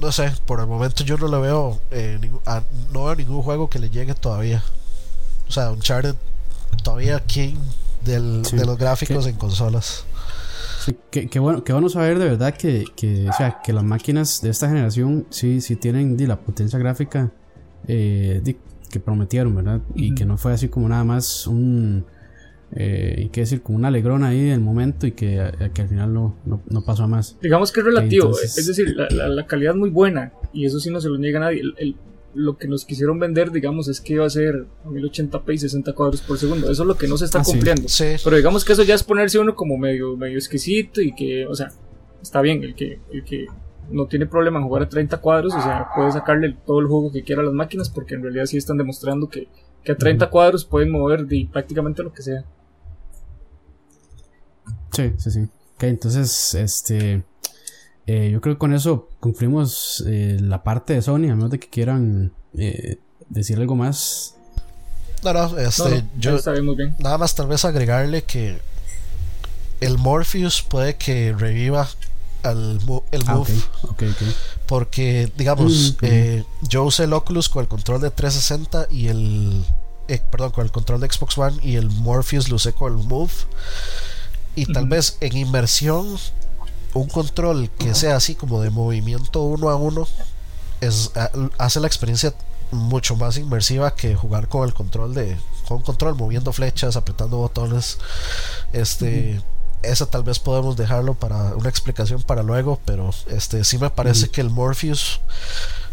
no 0.00 0.12
sé, 0.12 0.32
por 0.46 0.60
el 0.60 0.66
momento 0.66 1.04
yo 1.04 1.16
no 1.16 1.28
le 1.28 1.38
veo, 1.38 1.78
eh, 1.90 2.18
no 2.92 3.04
veo 3.04 3.14
ningún 3.16 3.42
juego 3.42 3.68
que 3.68 3.78
le 3.78 3.90
llegue 3.90 4.14
todavía. 4.14 4.62
O 5.48 5.52
sea, 5.52 5.70
Uncharted 5.70 6.14
todavía 6.82 7.20
king 7.20 7.56
del, 8.04 8.42
de 8.42 8.64
los 8.64 8.78
gráficos 8.78 9.26
en 9.26 9.36
consolas. 9.36 10.04
Sí, 10.84 10.96
que, 11.10 11.38
bueno, 11.38 11.64
que 11.64 11.72
bueno 11.72 11.88
saber 11.88 12.18
de 12.18 12.26
verdad 12.26 12.54
que, 12.54 12.84
que, 12.96 13.28
o 13.28 13.32
sea, 13.32 13.60
que 13.62 13.72
las 13.72 13.84
máquinas 13.84 14.40
de 14.40 14.50
esta 14.50 14.68
generación 14.68 15.26
sí, 15.30 15.60
sí 15.60 15.76
tienen 15.76 16.16
la 16.28 16.38
potencia 16.40 16.78
gráfica 16.78 17.32
eh, 17.86 18.56
que 18.90 19.00
prometieron, 19.00 19.54
¿verdad? 19.54 19.80
Y 19.94 20.14
que 20.14 20.24
no 20.24 20.38
fue 20.38 20.52
así 20.52 20.68
como 20.68 20.88
nada 20.88 21.04
más 21.04 21.46
un 21.46 22.06
eh, 22.72 23.22
y 23.24 23.28
que 23.28 23.40
decir, 23.40 23.62
como 23.62 23.78
un 23.78 23.84
alegrón 23.84 24.24
ahí 24.24 24.44
del 24.44 24.60
momento 24.60 25.06
y 25.06 25.12
que, 25.12 25.52
que 25.72 25.82
al 25.82 25.88
final 25.88 26.12
no, 26.12 26.36
no, 26.44 26.84
pasó 26.84 27.04
a 27.04 27.06
más. 27.06 27.36
Digamos 27.40 27.72
que 27.72 27.80
es 27.80 27.86
relativo, 27.86 28.30
es 28.38 28.66
decir, 28.66 28.94
la, 28.94 29.28
la, 29.28 29.46
calidad 29.46 29.72
es 29.72 29.78
muy 29.78 29.90
buena 29.90 30.32
y 30.52 30.66
eso 30.66 30.78
sí 30.78 30.90
no 30.90 31.00
se 31.00 31.08
lo 31.08 31.18
niega 31.18 31.38
a 31.38 31.42
nadie. 31.42 31.62
El, 31.76 31.96
lo 32.34 32.56
que 32.56 32.68
nos 32.68 32.84
quisieron 32.84 33.18
vender, 33.18 33.50
digamos, 33.50 33.88
es 33.88 34.00
que 34.00 34.14
iba 34.14 34.26
a 34.26 34.30
ser 34.30 34.66
a 34.84 34.88
1080p 34.88 35.54
y 35.54 35.58
60 35.58 35.92
cuadros 35.92 36.20
por 36.20 36.38
segundo. 36.38 36.70
Eso 36.70 36.82
es 36.82 36.86
lo 36.86 36.96
que 36.96 37.08
no 37.08 37.16
se 37.16 37.24
está 37.24 37.40
ah, 37.40 37.44
cumpliendo. 37.44 37.88
Pero 38.22 38.36
digamos 38.36 38.64
que 38.64 38.74
eso 38.74 38.82
ya 38.82 38.94
es 38.94 39.02
ponerse 39.02 39.38
uno 39.38 39.54
como 39.54 39.76
medio, 39.76 40.16
medio 40.16 40.36
exquisito 40.36 41.00
y 41.00 41.14
que, 41.14 41.46
o 41.46 41.54
sea, 41.54 41.68
está 42.22 42.40
bien, 42.40 42.62
el 42.62 42.74
que, 42.74 43.00
el 43.12 43.24
que 43.24 43.46
no 43.90 44.06
tiene 44.06 44.26
problema 44.26 44.58
en 44.58 44.66
jugar 44.66 44.82
a 44.82 44.88
30 44.88 45.16
cuadros, 45.18 45.54
o 45.54 45.62
sea, 45.62 45.88
puede 45.96 46.12
sacarle 46.12 46.56
todo 46.66 46.80
el 46.80 46.86
juego 46.86 47.10
que 47.10 47.22
quiera 47.22 47.42
a 47.42 47.44
las 47.44 47.54
máquinas 47.54 47.88
porque 47.88 48.14
en 48.14 48.22
realidad 48.22 48.46
sí 48.46 48.56
están 48.56 48.76
demostrando 48.76 49.28
que, 49.28 49.48
que 49.84 49.92
a 49.92 49.96
30 49.96 50.30
cuadros 50.30 50.64
pueden 50.64 50.90
mover 50.90 51.26
de 51.26 51.48
prácticamente 51.50 52.02
lo 52.02 52.12
que 52.12 52.22
sea. 52.22 52.44
Sí, 54.92 55.12
sí, 55.16 55.30
sí. 55.30 55.40
Ok, 55.74 55.84
entonces, 55.84 56.54
este. 56.54 57.22
Eh, 58.06 58.30
yo 58.32 58.40
creo 58.40 58.54
que 58.54 58.58
con 58.58 58.72
eso 58.72 59.08
concluimos 59.20 60.02
eh, 60.06 60.38
la 60.40 60.62
parte 60.62 60.94
de 60.94 61.02
Sony, 61.02 61.30
a 61.30 61.36
menos 61.36 61.50
de 61.50 61.58
que 61.58 61.68
quieran 61.68 62.32
eh, 62.56 62.98
decir 63.28 63.58
algo 63.58 63.76
más. 63.76 64.34
No, 65.22 65.32
no, 65.32 65.58
este, 65.58 66.04
yo. 66.18 66.38
Nada 66.98 67.18
más, 67.18 67.34
tal 67.34 67.48
vez 67.48 67.64
agregarle 67.64 68.22
que 68.22 68.58
el 69.80 69.98
Morpheus 69.98 70.62
puede 70.62 70.96
que 70.96 71.34
reviva 71.36 71.88
al, 72.42 72.80
el 73.10 73.22
ah, 73.26 73.34
Move. 73.34 73.62
Porque, 74.66 75.32
digamos, 75.36 75.96
mm, 76.00 76.66
yo 76.68 76.84
usé 76.84 77.04
el 77.04 77.12
Oculus 77.12 77.48
con 77.48 77.62
el 77.62 77.68
control 77.68 78.00
de 78.00 78.10
360 78.10 78.88
y 78.90 79.08
el. 79.08 79.64
perdón, 80.30 80.52
con 80.52 80.64
el 80.64 80.70
control 80.70 81.00
de 81.00 81.10
Xbox 81.10 81.38
One 81.38 81.56
y 81.62 81.76
el 81.76 81.90
Morpheus 81.90 82.48
lo 82.48 82.56
usé 82.56 82.72
con 82.72 82.98
el 82.98 83.06
Move 83.06 83.32
y 84.58 84.66
tal 84.66 84.88
vez 84.88 85.18
en 85.20 85.36
inmersión 85.36 86.18
un 86.94 87.08
control 87.08 87.70
que 87.78 87.94
sea 87.94 88.16
así 88.16 88.34
como 88.34 88.60
de 88.60 88.70
movimiento 88.70 89.42
uno 89.42 89.68
a 89.68 89.76
uno 89.76 90.08
es, 90.80 91.12
hace 91.58 91.78
la 91.78 91.86
experiencia 91.86 92.34
mucho 92.72 93.14
más 93.14 93.36
inmersiva 93.36 93.94
que 93.94 94.16
jugar 94.16 94.48
con 94.48 94.66
el 94.66 94.74
control 94.74 95.14
de 95.14 95.36
con 95.68 95.82
control 95.82 96.16
moviendo 96.16 96.52
flechas 96.52 96.96
apretando 96.96 97.36
botones 97.36 97.98
este 98.72 99.40
esa 99.82 100.06
tal 100.06 100.22
vez 100.22 100.38
podemos 100.38 100.76
dejarlo 100.76 101.14
para 101.14 101.54
una 101.54 101.68
explicación 101.68 102.22
para 102.22 102.42
luego 102.42 102.80
pero 102.84 103.10
este 103.28 103.64
sí 103.64 103.78
me 103.78 103.90
parece 103.90 104.28
que 104.28 104.40
el 104.40 104.50
Morpheus 104.50 105.20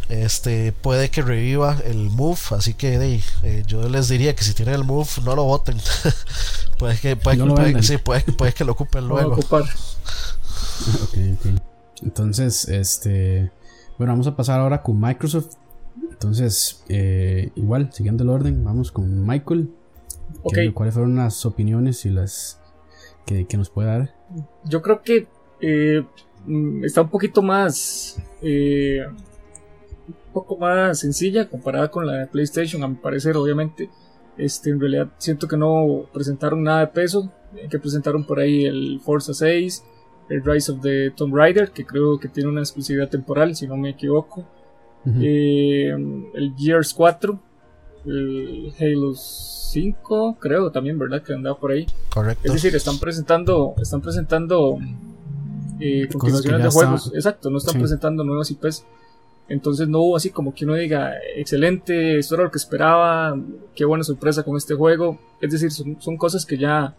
este 0.09 0.71
puede 0.71 1.09
que 1.09 1.23
reviva 1.23 1.77
el 1.83 2.11
move 2.11 2.39
así 2.51 2.75
que 2.75 3.21
eh, 3.43 3.63
yo 3.65 3.89
les 3.89 4.07
diría 4.07 4.35
que 4.35 4.43
si 4.43 4.53
tienen 4.53 4.75
el 4.75 4.83
move 4.83 5.07
no 5.23 5.35
lo 5.35 5.43
voten. 5.45 5.77
Puede 6.77 6.97
que 6.97 7.15
puede, 7.15 8.53
que 8.53 8.65
lo 8.65 8.73
ocupen 8.73 9.07
luego. 9.07 9.39
entonces 12.03 12.67
este 12.67 13.49
bueno 13.97 14.11
vamos 14.11 14.27
a 14.27 14.35
pasar 14.35 14.59
ahora 14.59 14.83
con 14.83 14.99
Microsoft. 14.99 15.55
Entonces 16.11 16.83
eh, 16.89 17.51
igual 17.55 17.91
siguiendo 17.93 18.23
el 18.23 18.29
orden 18.29 18.63
vamos 18.63 18.91
con 18.91 19.25
Michael. 19.25 19.71
Cuáles 20.73 20.93
fueron 20.93 21.15
las 21.15 21.45
opiniones 21.45 22.05
y 22.05 22.09
las 22.09 22.59
que, 23.25 23.57
nos 23.57 23.69
puede 23.69 23.87
dar 23.87 24.15
yo 24.63 24.81
creo 24.81 25.01
que 25.01 25.27
eh, 25.61 26.03
mm, 26.45 26.83
está 26.83 27.01
un 27.01 27.09
poquito 27.09 27.41
más 27.41 28.21
poco 30.35 30.57
más 30.57 30.99
sencilla 30.99 31.47
comparada 31.47 31.89
con 31.89 32.05
la 32.05 32.13
de 32.17 32.27
PlayStation, 32.27 32.83
a 32.83 32.89
mi 32.89 32.95
parecer, 32.95 33.37
obviamente. 33.37 33.89
Este, 34.37 34.69
en 34.69 34.81
realidad 34.81 35.07
siento 35.17 35.47
que 35.47 35.55
no 35.55 36.09
presentaron 36.13 36.61
nada 36.61 36.81
de 36.81 36.87
peso, 36.87 37.31
que 37.69 37.79
presentaron 37.79 38.25
por 38.25 38.39
ahí 38.41 38.65
el 38.65 38.99
Forza 38.99 39.33
6, 39.33 39.83
el 40.29 40.43
Rise 40.43 40.73
of 40.73 40.81
the 40.81 41.11
Tomb 41.11 41.33
Raider, 41.33 41.71
que 41.71 41.85
creo 41.85 42.19
que 42.19 42.27
tiene 42.27 42.49
una 42.49 42.59
exclusividad 42.59 43.09
temporal, 43.09 43.55
si 43.55 43.65
no 43.65 43.77
me 43.77 43.91
equivoco, 43.91 44.45
eh, 45.21 45.89
el 46.33 46.53
Gears 46.57 46.93
4, 46.93 47.39
el 48.07 48.73
Halo 48.77 49.13
5, 49.75 50.37
creo 50.39 50.71
también, 50.71 50.97
¿verdad? 50.97 51.21
Que 51.21 51.33
andaba 51.33 51.57
por 51.57 51.71
ahí. 51.71 51.85
Correcto. 52.09 52.41
Es 52.43 52.53
decir, 52.53 52.75
están 52.75 52.97
presentando, 52.97 53.75
están 53.81 54.01
presentando 54.01 54.79
eh, 55.79 56.07
continuaciones 56.11 56.63
de 56.63 56.69
juegos. 56.69 57.11
Exacto, 57.13 57.49
no 57.49 57.57
están 57.57 57.79
presentando 57.79 58.23
nuevas 58.23 58.49
IPs. 58.51 58.85
Entonces 59.47 59.87
no 59.87 59.99
hubo 59.99 60.15
así 60.15 60.31
como 60.31 60.55
que 60.55 60.65
uno 60.65 60.75
diga, 60.75 61.13
excelente, 61.35 62.17
esto 62.17 62.35
era 62.35 62.45
lo 62.45 62.51
que 62.51 62.57
esperaba, 62.57 63.37
qué 63.75 63.85
buena 63.85 64.03
sorpresa 64.03 64.43
con 64.43 64.57
este 64.57 64.75
juego. 64.75 65.19
Es 65.41 65.51
decir, 65.51 65.71
son, 65.71 66.17
cosas 66.17 66.45
que 66.45 66.57
ya 66.57 66.95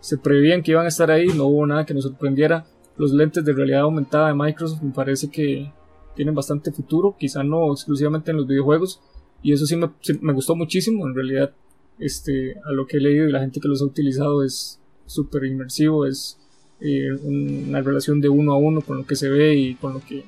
se 0.00 0.18
prevían 0.18 0.62
que 0.62 0.72
iban 0.72 0.86
a 0.86 0.88
estar 0.88 1.10
ahí, 1.10 1.28
no 1.28 1.44
hubo 1.44 1.66
nada 1.66 1.86
que 1.86 1.94
nos 1.94 2.04
sorprendiera. 2.04 2.64
los 2.96 3.12
lentes 3.12 3.44
de 3.44 3.52
realidad 3.52 3.82
aumentada 3.82 4.28
de 4.28 4.34
Microsoft 4.34 4.82
me 4.82 4.92
parece 4.92 5.28
que 5.28 5.70
tienen 6.16 6.34
bastante 6.34 6.72
futuro, 6.72 7.16
quizá 7.18 7.42
no 7.42 7.72
exclusivamente 7.72 8.30
en 8.30 8.38
los 8.38 8.46
videojuegos, 8.46 9.00
y 9.42 9.52
eso 9.52 9.66
sí 9.66 9.76
me, 9.76 9.90
me 10.20 10.32
gustó 10.32 10.56
muchísimo, 10.56 11.06
en 11.06 11.14
realidad, 11.14 11.52
este, 11.98 12.56
a 12.64 12.72
lo 12.72 12.86
que 12.86 12.96
he 12.98 13.00
leído 13.00 13.28
y 13.28 13.32
la 13.32 13.40
gente 13.40 13.60
que 13.60 13.68
los 13.68 13.82
ha 13.82 13.86
utilizado 13.86 14.44
es 14.44 14.80
súper 15.06 15.44
inmersivo, 15.44 16.06
es 16.06 16.38
eh, 16.80 17.12
una 17.12 17.80
relación 17.80 18.20
de 18.20 18.28
uno 18.28 18.52
a 18.52 18.58
uno 18.58 18.80
con 18.80 18.98
lo 18.98 19.06
que 19.06 19.16
se 19.16 19.28
ve 19.28 19.54
y 19.54 19.74
con 19.74 19.94
lo 19.94 20.00
que, 20.00 20.24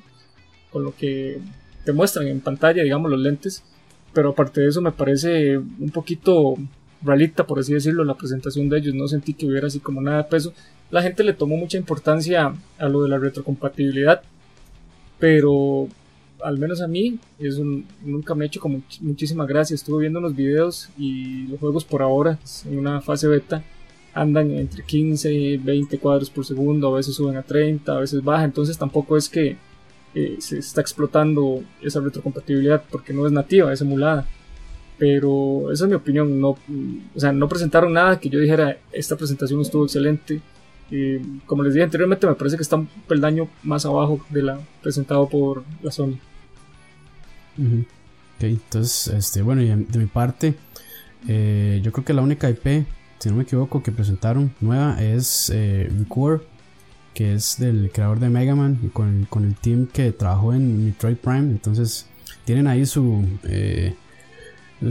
con 0.71 0.83
lo 0.83 0.95
que 0.95 1.39
te 1.83 1.93
muestran 1.93 2.27
en 2.27 2.41
pantalla, 2.41 2.83
digamos, 2.83 3.11
los 3.11 3.19
lentes, 3.19 3.63
pero 4.13 4.29
aparte 4.29 4.61
de 4.61 4.67
eso 4.67 4.81
me 4.81 4.91
parece 4.91 5.57
un 5.57 5.91
poquito 5.93 6.55
realista, 7.01 7.45
por 7.45 7.59
así 7.59 7.73
decirlo, 7.73 8.03
la 8.03 8.15
presentación 8.15 8.69
de 8.69 8.79
ellos, 8.79 8.95
no 8.95 9.07
sentí 9.07 9.33
que 9.33 9.45
hubiera 9.45 9.67
así 9.67 9.79
como 9.79 10.01
nada 10.01 10.17
de 10.17 10.29
peso, 10.29 10.53
la 10.89 11.01
gente 11.01 11.23
le 11.23 11.33
tomó 11.33 11.57
mucha 11.57 11.77
importancia 11.77 12.53
a 12.77 12.89
lo 12.89 13.03
de 13.03 13.09
la 13.09 13.19
retrocompatibilidad, 13.19 14.21
pero 15.19 15.87
al 16.43 16.57
menos 16.57 16.81
a 16.81 16.87
mí 16.87 17.19
nunca 18.03 18.35
me 18.35 18.45
ha 18.45 18.47
hecho 18.47 18.59
como 18.59 18.81
muchísima 19.01 19.45
gracia. 19.45 19.75
Estuve 19.75 20.01
viendo 20.01 20.19
unos 20.19 20.35
videos 20.35 20.89
y 20.97 21.47
los 21.47 21.59
juegos 21.59 21.85
por 21.85 22.01
ahora, 22.01 22.39
en 22.65 22.77
una 22.77 23.01
fase 23.01 23.27
beta, 23.27 23.63
andan 24.13 24.51
entre 24.51 24.83
15 24.83 25.31
y 25.31 25.57
20 25.57 25.99
cuadros 25.99 26.29
por 26.29 26.45
segundo, 26.45 26.87
a 26.87 26.97
veces 26.97 27.15
suben 27.15 27.37
a 27.37 27.43
30, 27.43 27.91
a 27.91 27.99
veces 27.99 28.23
baja, 28.23 28.45
entonces 28.45 28.77
tampoco 28.77 29.15
es 29.15 29.29
que 29.29 29.57
eh, 30.15 30.37
se 30.39 30.57
está 30.57 30.81
explotando 30.81 31.61
esa 31.81 31.99
retrocompatibilidad 31.99 32.83
porque 32.89 33.13
no 33.13 33.27
es 33.27 33.31
nativa, 33.31 33.71
es 33.71 33.81
emulada. 33.81 34.25
Pero 34.97 35.71
esa 35.71 35.85
es 35.85 35.89
mi 35.89 35.95
opinión, 35.95 36.41
no, 36.41 36.57
o 37.15 37.19
sea, 37.19 37.31
no 37.31 37.47
presentaron 37.47 37.93
nada 37.93 38.19
que 38.19 38.29
yo 38.29 38.39
dijera, 38.39 38.77
esta 38.91 39.15
presentación 39.15 39.61
estuvo 39.61 39.83
excelente 39.83 40.41
y 40.89 41.19
como 41.45 41.63
les 41.63 41.73
dije 41.73 41.83
anteriormente, 41.83 42.25
me 42.27 42.35
parece 42.35 42.55
que 42.55 42.63
está 42.63 42.77
un 42.77 42.87
peldaño 43.07 43.47
más 43.63 43.85
abajo 43.85 44.19
de 44.29 44.41
la 44.41 44.59
presentado 44.81 45.27
por 45.27 45.63
la 45.83 45.91
Sony. 45.91 46.17
Ok, 47.57 48.43
entonces, 48.43 49.13
este, 49.13 49.41
bueno, 49.41 49.61
de 49.61 49.99
mi 49.99 50.05
parte, 50.05 50.55
eh, 51.27 51.81
yo 51.83 51.91
creo 51.91 52.05
que 52.05 52.13
la 52.13 52.21
única 52.21 52.49
IP, 52.49 52.85
si 53.19 53.29
no 53.29 53.35
me 53.35 53.43
equivoco, 53.43 53.81
que 53.81 53.91
presentaron 53.91 54.53
nueva 54.61 55.01
es 55.01 55.51
eh, 55.53 55.91
que 57.13 57.33
es 57.33 57.57
del 57.57 57.89
creador 57.91 58.19
de 58.19 58.29
Mega 58.29 58.55
Man 58.55 58.79
y 58.83 58.89
con 58.89 59.25
con 59.29 59.43
el 59.43 59.55
team 59.55 59.87
que 59.87 60.11
trabajó 60.11 60.53
en 60.53 60.85
Metroid 60.85 61.17
Prime. 61.17 61.49
Entonces, 61.49 62.05
tienen 62.45 62.67
ahí 62.67 62.85
su, 62.85 63.25
eh, 63.43 63.95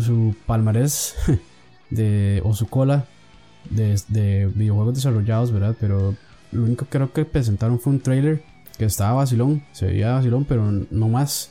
su 0.00 0.34
palmarés 0.46 1.14
de, 1.90 2.42
o 2.44 2.52
su 2.54 2.66
cola 2.66 3.06
de, 3.70 4.50
videojuegos 4.54 4.94
desarrollados, 4.94 5.52
¿verdad? 5.52 5.76
Pero 5.80 6.14
lo 6.52 6.62
único 6.64 6.84
que 6.84 6.90
creo 6.90 7.12
que 7.12 7.24
presentaron 7.24 7.80
fue 7.80 7.92
un 7.94 8.00
trailer 8.00 8.42
que 8.78 8.84
estaba 8.84 9.14
vacilón, 9.14 9.62
se 9.72 9.86
veía 9.86 10.12
vacilón, 10.12 10.44
pero 10.44 10.70
no 10.70 11.08
más. 11.08 11.50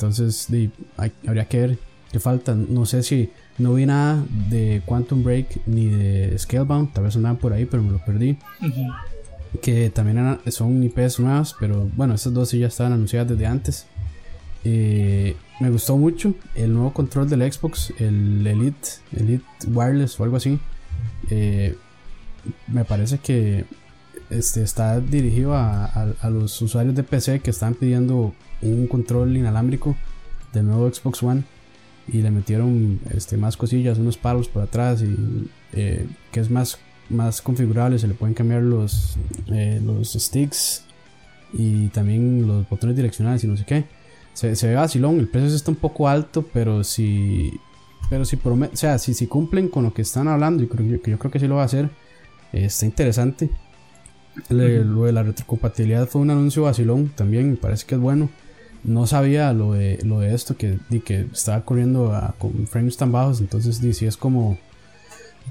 Entonces, 0.00 0.48
habría 1.26 1.44
que 1.44 1.60
ver 1.60 1.78
qué 2.10 2.18
falta. 2.20 2.54
No 2.54 2.86
sé 2.86 3.02
si 3.02 3.30
no 3.58 3.74
vi 3.74 3.84
nada 3.84 4.24
de 4.48 4.80
Quantum 4.86 5.22
Break 5.22 5.66
ni 5.66 5.86
de 5.88 6.38
Scalebound, 6.38 6.94
tal 6.94 7.04
vez 7.04 7.16
andaban 7.16 7.36
por 7.36 7.52
ahí, 7.52 7.66
pero 7.66 7.82
me 7.82 7.92
lo 7.92 8.02
perdí. 8.02 8.38
Que 9.60 9.90
también 9.90 10.38
son 10.46 10.82
IPs 10.82 11.20
nuevas, 11.20 11.54
pero 11.60 11.90
bueno, 11.96 12.14
estas 12.14 12.32
dos 12.32 12.48
sí 12.48 12.60
ya 12.60 12.68
estaban 12.68 12.94
anunciadas 12.94 13.28
desde 13.28 13.46
antes. 13.46 13.86
Eh, 14.64 15.36
me 15.60 15.68
gustó 15.68 15.98
mucho 15.98 16.34
el 16.54 16.72
nuevo 16.72 16.94
control 16.94 17.28
del 17.28 17.52
Xbox, 17.52 17.92
el 17.98 18.46
Elite, 18.46 18.88
Elite 19.14 19.44
Wireless 19.68 20.18
o 20.18 20.24
algo 20.24 20.36
así. 20.36 20.58
Eh, 21.28 21.76
me 22.68 22.86
parece 22.86 23.18
que 23.18 23.66
este, 24.30 24.62
está 24.62 24.98
dirigido 25.00 25.54
a, 25.54 26.14
los 26.30 26.62
usuarios 26.62 26.94
de 26.94 27.02
PC 27.02 27.40
que 27.40 27.50
están 27.50 27.74
pidiendo 27.74 28.32
un 28.62 28.86
control 28.86 29.36
inalámbrico 29.36 29.96
del 30.52 30.66
nuevo 30.66 30.92
Xbox 30.92 31.22
One 31.22 31.42
y 32.08 32.22
le 32.22 32.30
metieron 32.30 33.00
este, 33.14 33.36
más 33.36 33.56
cosillas, 33.56 33.98
unos 33.98 34.16
palos 34.16 34.48
por 34.48 34.62
atrás 34.62 35.02
y 35.02 35.48
eh, 35.72 36.06
que 36.32 36.40
es 36.40 36.50
más, 36.50 36.78
más 37.08 37.40
configurable, 37.40 37.98
se 37.98 38.08
le 38.08 38.14
pueden 38.14 38.34
cambiar 38.34 38.62
los, 38.62 39.16
eh, 39.48 39.80
los 39.84 40.12
sticks 40.12 40.84
y 41.52 41.88
también 41.88 42.46
los 42.46 42.68
botones 42.68 42.96
direccionales 42.96 43.44
y 43.44 43.46
no 43.46 43.56
sé 43.56 43.64
qué. 43.64 43.84
Se, 44.34 44.56
se 44.56 44.68
ve 44.68 44.74
vacilón, 44.74 45.18
el 45.18 45.28
precio 45.28 45.54
está 45.54 45.70
un 45.70 45.76
poco 45.76 46.08
alto, 46.08 46.44
pero 46.52 46.84
si 46.84 47.52
pero 48.08 48.24
si 48.24 48.36
o 48.42 48.70
sea, 48.72 48.98
si, 48.98 49.14
si 49.14 49.28
cumplen 49.28 49.68
con 49.68 49.84
lo 49.84 49.94
que 49.94 50.02
están 50.02 50.26
hablando, 50.26 50.64
y 50.64 50.66
creo, 50.66 50.84
yo 50.84 51.18
creo 51.18 51.30
que 51.30 51.38
sí 51.38 51.46
lo 51.46 51.56
va 51.56 51.62
a 51.62 51.66
hacer, 51.66 51.90
está 52.52 52.84
interesante. 52.84 53.50
Lo 54.48 55.04
de 55.04 55.12
la 55.12 55.22
retrocompatibilidad 55.22 56.08
fue 56.08 56.20
un 56.20 56.30
anuncio 56.30 56.64
vacilón 56.64 57.10
también, 57.14 57.50
me 57.50 57.56
parece 57.56 57.86
que 57.86 57.94
es 57.94 58.00
bueno. 58.00 58.28
No 58.82 59.06
sabía 59.06 59.52
lo 59.52 59.72
de, 59.72 59.98
lo 60.04 60.20
de 60.20 60.34
esto, 60.34 60.56
que, 60.56 60.78
que 61.04 61.26
estaba 61.32 61.64
corriendo 61.64 62.12
con 62.38 62.66
frames 62.66 62.96
tan 62.96 63.12
bajos, 63.12 63.40
entonces 63.40 63.80
sí 63.96 64.06
es 64.06 64.16
como 64.16 64.50
un 64.50 64.58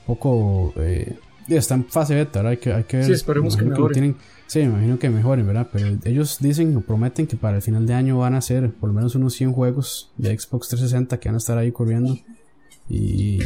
poco... 0.05 0.73
Eh, 0.77 1.15
está 1.47 1.75
en 1.75 1.85
fase 1.85 2.15
beta, 2.15 2.47
Hay 2.47 2.57
que, 2.57 2.73
hay 2.73 2.83
que 2.83 2.97
ver. 2.97 3.05
Sí, 3.05 3.11
esperemos 3.13 3.57
que 3.57 3.65
mejoren. 3.65 4.15
sí, 4.47 4.59
me 4.59 4.65
imagino 4.65 4.99
que 4.99 5.09
mejoren, 5.09 5.47
¿verdad? 5.47 5.67
Pero 5.71 5.97
ellos 6.03 6.37
dicen 6.39 6.75
o 6.77 6.81
prometen 6.81 7.27
que 7.27 7.37
para 7.37 7.57
el 7.57 7.61
final 7.61 7.85
de 7.85 7.93
año 7.93 8.19
van 8.19 8.35
a 8.35 8.41
ser 8.41 8.71
por 8.71 8.89
lo 8.89 8.93
menos 8.93 9.15
unos 9.15 9.33
100 9.33 9.53
juegos 9.53 10.11
de 10.17 10.37
Xbox 10.37 10.69
360 10.69 11.19
que 11.19 11.29
van 11.29 11.35
a 11.35 11.37
estar 11.39 11.57
ahí 11.57 11.71
corriendo. 11.71 12.17
Y, 12.87 13.39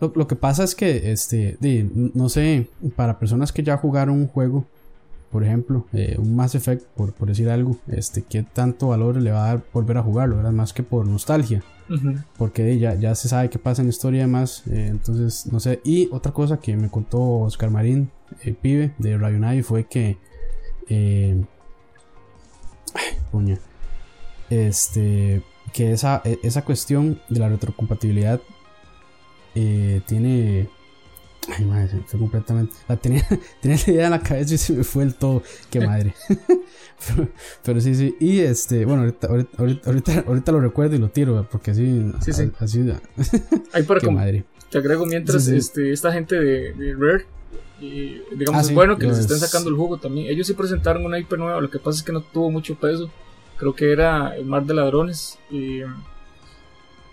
lo, 0.00 0.26
que 0.26 0.36
pasa 0.36 0.64
es 0.64 0.74
que, 0.74 1.12
este, 1.12 1.58
no 2.14 2.28
sé, 2.28 2.68
para 2.94 3.18
personas 3.18 3.52
que 3.52 3.62
ya 3.62 3.76
jugaron 3.76 4.16
un 4.16 4.28
juego, 4.28 4.66
por 5.32 5.42
ejemplo, 5.44 5.86
eh, 5.92 6.16
un 6.18 6.36
Mass 6.36 6.54
Effect, 6.54 6.84
por, 6.94 7.14
decir 7.26 7.48
algo, 7.48 7.78
este, 7.88 8.22
¿qué 8.22 8.42
tanto 8.42 8.88
valor 8.88 9.16
le 9.16 9.32
va 9.32 9.44
a 9.44 9.48
dar 9.48 9.64
volver 9.72 9.96
a 9.96 10.02
jugarlo? 10.02 10.36
¿verdad? 10.36 10.52
Más 10.52 10.72
que 10.72 10.82
por 10.82 11.08
nostalgia. 11.08 11.64
Porque 12.38 12.78
ya, 12.78 12.94
ya 12.94 13.14
se 13.14 13.28
sabe 13.28 13.50
qué 13.50 13.58
pasa 13.58 13.82
en 13.82 13.88
la 13.88 13.90
historia 13.90 14.18
y 14.18 14.22
demás. 14.22 14.62
Eh, 14.66 14.86
entonces, 14.90 15.46
no 15.52 15.60
sé. 15.60 15.80
Y 15.84 16.08
otra 16.10 16.32
cosa 16.32 16.58
que 16.58 16.76
me 16.76 16.88
contó 16.88 17.20
Oscar 17.20 17.70
Marín, 17.70 18.10
el 18.42 18.54
pibe 18.54 18.94
de 18.98 19.18
Rayonai, 19.18 19.62
fue 19.62 19.84
que. 19.84 20.16
Eh, 20.88 21.44
ay, 22.94 23.58
Este 24.48 25.42
que 25.72 25.92
esa, 25.92 26.20
e, 26.24 26.38
esa 26.42 26.62
cuestión 26.62 27.20
de 27.28 27.40
la 27.40 27.48
retrocompatibilidad 27.48 28.40
eh, 29.54 30.00
tiene. 30.06 30.68
Ay, 31.48 31.64
madre, 31.64 31.88
se 31.88 32.02
fue 32.04 32.20
completamente. 32.20 32.74
La 32.88 32.96
tenía, 32.96 33.26
tenía 33.60 33.76
la 33.86 33.92
idea 33.92 34.04
en 34.06 34.10
la 34.12 34.20
cabeza 34.20 34.54
y 34.54 34.58
se 34.58 34.72
me 34.72 34.84
fue 34.84 35.04
el 35.04 35.14
todo. 35.14 35.42
Qué 35.70 35.80
madre. 35.80 36.14
pero, 37.64 37.80
sí, 37.80 37.94
sí. 37.94 38.16
Y 38.20 38.40
este, 38.40 38.84
bueno, 38.84 39.02
ahorita, 39.02 39.26
ahorita, 39.58 40.24
ahorita, 40.26 40.52
lo 40.52 40.60
recuerdo 40.60 40.94
y 40.96 40.98
lo 40.98 41.10
tiro, 41.10 41.46
porque 41.50 41.72
así. 41.72 42.12
Sí, 42.20 42.32
sí. 42.32 42.50
Así. 42.58 42.80
Ahí 43.72 43.82
para 43.82 44.00
Qué 44.00 44.10
madre. 44.10 44.44
Te 44.70 44.78
agrego 44.78 45.04
mientras 45.04 45.46
Este, 45.48 45.92
esta 45.92 46.12
gente 46.12 46.36
de, 46.36 46.72
de 46.72 46.94
Rare. 46.94 47.26
Y, 47.80 48.22
digamos, 48.36 48.64
ah, 48.64 48.68
es 48.68 48.74
bueno 48.74 48.96
que 48.96 49.06
les 49.06 49.18
estén 49.18 49.38
sacando 49.38 49.68
el 49.68 49.76
jugo 49.76 49.98
también. 49.98 50.28
Ellos 50.28 50.46
sí 50.46 50.54
presentaron 50.54 51.04
una 51.04 51.18
IP 51.18 51.32
nueva, 51.32 51.60
lo 51.60 51.68
que 51.68 51.80
pasa 51.80 51.98
es 51.98 52.04
que 52.04 52.12
no 52.12 52.22
tuvo 52.22 52.48
mucho 52.50 52.76
peso 52.76 53.10
creo 53.62 53.76
que 53.76 53.92
era 53.92 54.36
El 54.36 54.46
Mar 54.46 54.64
de 54.64 54.74
Ladrones. 54.74 55.38
Y 55.48 55.82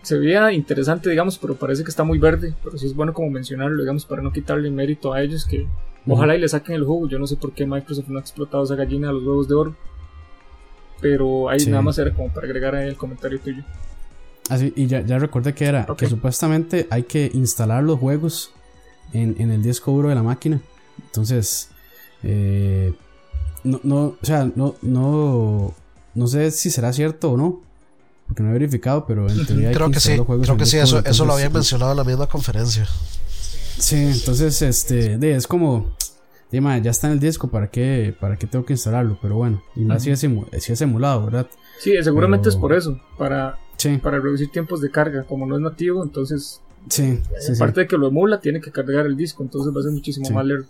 se 0.02 0.18
veía 0.18 0.52
interesante, 0.52 1.10
digamos, 1.10 1.38
pero 1.38 1.56
parece 1.56 1.84
que 1.84 1.90
está 1.90 2.04
muy 2.04 2.20
verde. 2.20 2.54
Pero 2.64 2.78
sí 2.78 2.86
es 2.86 2.96
bueno 2.96 3.14
como 3.14 3.30
mencionarlo, 3.30 3.82
digamos, 3.82 4.06
para 4.06 4.22
no 4.22 4.32
quitarle 4.32 4.70
mérito 4.72 5.14
a 5.14 5.22
ellos, 5.22 5.46
que 5.46 5.68
ojalá 6.08 6.36
y 6.36 6.40
le 6.40 6.48
saquen 6.48 6.76
el 6.76 6.86
jugo. 6.86 7.08
Yo 7.08 7.20
no 7.20 7.28
sé 7.28 7.36
por 7.36 7.54
qué 7.54 7.66
Microsoft 7.66 8.08
no 8.08 8.18
ha 8.18 8.22
explotado 8.22 8.64
esa 8.64 8.76
gallina 8.76 9.10
a 9.10 9.14
los 9.14 9.24
huevos 9.24 9.48
de 9.48 9.56
oro. 9.56 9.76
Pero 11.02 11.50
ahí 11.50 11.66
nada 11.68 11.82
más 11.82 11.98
era 11.98 12.14
como 12.14 12.30
para 12.30 12.46
agregar 12.46 12.76
ahí 12.76 12.88
el 12.88 12.98
comentario 12.98 13.40
tuyo. 13.40 13.64
Así, 14.50 14.74
y 14.76 14.88
ya, 14.88 15.02
ya 15.02 15.20
recordé 15.20 15.54
que 15.54 15.66
era 15.66 15.86
que 15.98 16.08
supuestamente 16.08 16.88
hay 16.90 17.04
que 17.04 17.30
instalar 17.34 17.84
los 17.84 18.00
juegos 18.00 18.52
en, 19.14 19.36
en 19.40 19.52
el 19.52 19.62
disco 19.62 19.92
duro 19.92 20.10
de 20.10 20.16
la 20.16 20.24
máquina. 20.24 20.60
Entonces, 21.06 21.70
eh, 22.24 22.94
no, 23.64 23.80
no, 23.84 23.98
o 24.22 24.26
sea, 24.26 24.50
no, 24.56 24.76
no, 24.82 25.74
no 26.16 26.28
sé 26.28 26.52
si 26.52 26.70
será 26.70 26.92
cierto 26.94 27.32
o 27.32 27.38
no, 27.38 27.62
porque 28.30 28.44
no 28.44 28.50
he 28.52 28.54
verificado, 28.54 29.08
pero 29.08 29.28
en 29.28 29.44
teoría 29.44 29.70
hay 29.70 29.76
creo 29.76 29.90
que, 29.90 30.00
sí, 30.00 30.12
creo 30.12 30.56
que 30.56 30.66
sí, 30.68 30.78
eso, 30.78 31.04
eso 31.04 31.26
lo 31.26 31.34
habían 31.34 31.52
mencionado 31.52 31.92
en 31.92 31.98
la 31.98 32.04
misma 32.04 32.28
conferencia. 32.28 32.88
Sí, 33.80 33.96
entonces 33.96 34.62
este, 34.62 35.18
de, 35.18 35.34
es 35.34 35.48
como, 35.48 35.96
ya 36.52 36.92
está 36.92 37.08
en 37.08 37.14
el 37.14 37.20
disco, 37.20 37.48
¿para 37.48 37.72
qué, 37.72 38.16
para 38.20 38.38
qué 38.38 38.46
tengo 38.46 38.66
que 38.66 38.74
instalarlo? 38.74 39.18
Pero 39.20 39.38
bueno, 39.38 39.64
y 39.76 39.80
más 39.80 40.04
si, 40.04 40.12
es 40.12 40.20
si 40.20 40.84
emulado, 40.84 41.26
¿verdad? 41.26 41.48
Sí, 41.80 41.94
seguramente 42.04 42.50
es 42.50 42.56
por 42.56 42.72
eso, 42.72 43.02
para, 43.18 43.58
para 44.04 44.20
reducir 44.20 44.52
tiempos 44.52 44.80
de 44.80 44.92
carga, 44.92 45.24
como 45.24 45.48
no 45.48 45.56
es 45.56 45.62
nativo, 45.62 46.04
entonces... 46.04 46.62
Sí, 46.88 47.20
aparte 47.56 47.82
de 47.82 47.88
que 47.88 47.98
lo 47.98 48.10
emula, 48.10 48.40
tiene 48.40 48.62
que 48.62 48.72
cargar 48.72 49.08
el 49.08 49.18
disco, 49.18 49.42
entonces 49.42 49.76
va 49.76 49.80
a 49.80 49.84
ser 49.84 49.92
muchísimo 49.92 50.30
más 50.30 50.46
lento. 50.46 50.68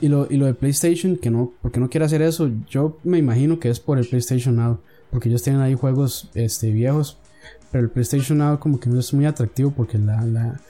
Y 0.00 0.08
lo, 0.08 0.26
y 0.30 0.38
lo 0.38 0.46
de 0.46 0.54
PlayStation, 0.54 1.16
que 1.16 1.30
no, 1.30 1.52
porque 1.60 1.78
no 1.78 1.90
quiere 1.90 2.06
hacer 2.06 2.22
eso, 2.22 2.50
yo 2.70 2.98
me 3.04 3.18
imagino 3.18 3.58
que 3.60 3.68
es 3.68 3.80
por 3.80 3.98
el 3.98 4.06
PlayStation 4.06 4.56
Now. 4.56 4.78
Porque 5.10 5.28
ellos 5.28 5.42
tienen 5.42 5.60
ahí 5.62 5.74
juegos 5.74 6.28
este, 6.34 6.70
viejos. 6.70 7.16
Pero 7.72 7.84
el 7.84 7.90
PlayStation 7.90 8.38
Now 8.38 8.58
como 8.58 8.80
que 8.80 8.88
no 8.90 8.98
es 8.98 9.12
muy 9.14 9.26
atractivo 9.26 9.70
porque 9.70 9.96
la, 9.98 10.24
la 10.24 10.60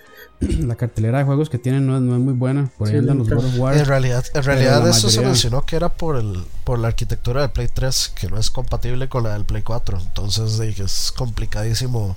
la 0.40 0.74
cartelera 0.76 1.18
de 1.18 1.24
juegos 1.24 1.48
que 1.48 1.58
tienen 1.58 1.86
no 1.86 1.96
es, 1.96 2.02
no 2.02 2.14
es 2.14 2.20
muy 2.20 2.34
buena. 2.34 2.70
Por 2.76 2.88
ahí 2.88 2.92
Sí, 2.94 2.98
andan 2.98 3.18
los 3.18 3.30
of 3.30 3.58
War. 3.58 3.76
En 3.76 3.86
realidad, 3.86 4.24
en 4.34 4.42
realidad 4.42 4.86
eso 4.88 5.08
se 5.08 5.20
mencionó 5.22 5.64
que 5.64 5.76
era 5.76 5.88
por 5.88 6.16
el 6.16 6.44
por 6.64 6.78
la 6.78 6.88
arquitectura 6.88 7.40
del 7.42 7.50
Play 7.50 7.68
3, 7.72 8.12
que 8.14 8.28
no 8.28 8.36
es 8.38 8.50
compatible 8.50 9.08
con 9.08 9.22
la 9.24 9.32
del 9.32 9.44
Play 9.44 9.62
4. 9.62 9.98
Entonces 9.98 10.58
dije, 10.58 10.82
es 10.84 11.12
complicadísimo 11.16 12.16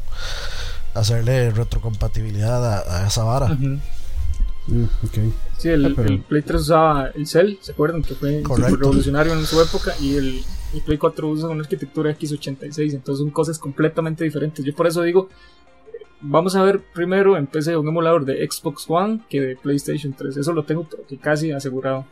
hacerle 0.93 1.49
retrocompatibilidad 1.51 2.65
a, 2.87 3.03
a 3.03 3.07
esa 3.07 3.23
vara. 3.23 3.47
Mm, 3.47 4.83
ok. 5.03 5.17
Sí, 5.57 5.69
el, 5.69 5.85
Ah, 5.85 5.89
pero- 5.95 6.09
el 6.09 6.19
Play 6.21 6.41
3 6.41 6.61
usaba 6.61 7.07
el 7.07 7.25
Cell, 7.27 7.55
¿se 7.61 7.71
acuerdan? 7.71 8.03
Que 8.03 8.15
fue 8.15 8.43
revolucionario 8.57 9.33
en 9.33 9.45
su 9.45 9.61
época. 9.61 9.93
Y 9.99 10.15
el, 10.15 10.43
el 10.73 10.81
Play 10.81 10.97
4 10.97 11.27
usa 11.27 11.49
una 11.49 11.61
arquitectura 11.61 12.11
x86, 12.17 12.93
entonces 12.93 13.19
son 13.19 13.29
cosas 13.31 13.59
completamente 13.59 14.23
diferentes. 14.23 14.63
Yo 14.63 14.73
por 14.73 14.87
eso 14.87 15.01
digo, 15.03 15.29
vamos 16.21 16.55
a 16.55 16.63
ver 16.63 16.81
primero 16.93 17.37
en 17.37 17.47
PC 17.47 17.75
un 17.77 17.87
emulador 17.87 18.25
de 18.25 18.47
Xbox 18.49 18.85
One 18.87 19.21
que 19.29 19.41
de 19.41 19.55
PlayStation 19.55 20.13
3. 20.13 20.37
Eso 20.37 20.53
lo 20.53 20.63
tengo 20.63 20.87
pero 20.89 21.05
que 21.07 21.17
casi 21.17 21.51
asegurado. 21.51 22.05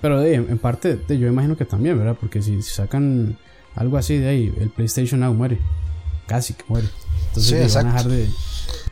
Pero 0.00 0.20
de, 0.20 0.34
en 0.34 0.58
parte, 0.58 0.96
de, 0.96 1.18
yo 1.18 1.26
imagino 1.26 1.56
que 1.56 1.64
también, 1.64 1.98
¿verdad? 1.98 2.16
Porque 2.18 2.40
si, 2.40 2.62
si 2.62 2.70
sacan 2.74 3.36
algo 3.74 3.96
así 3.96 4.16
de 4.16 4.28
ahí, 4.28 4.54
el 4.60 4.70
PlayStation 4.70 5.20
Now 5.20 5.34
muere. 5.34 5.58
Casi 6.26 6.54
que 6.54 6.64
muere. 6.68 6.88
Entonces 7.28 7.72
Sí, 7.72 7.76
van 7.76 7.86
a 7.86 7.92
dejar 7.92 8.10
de. 8.10 8.28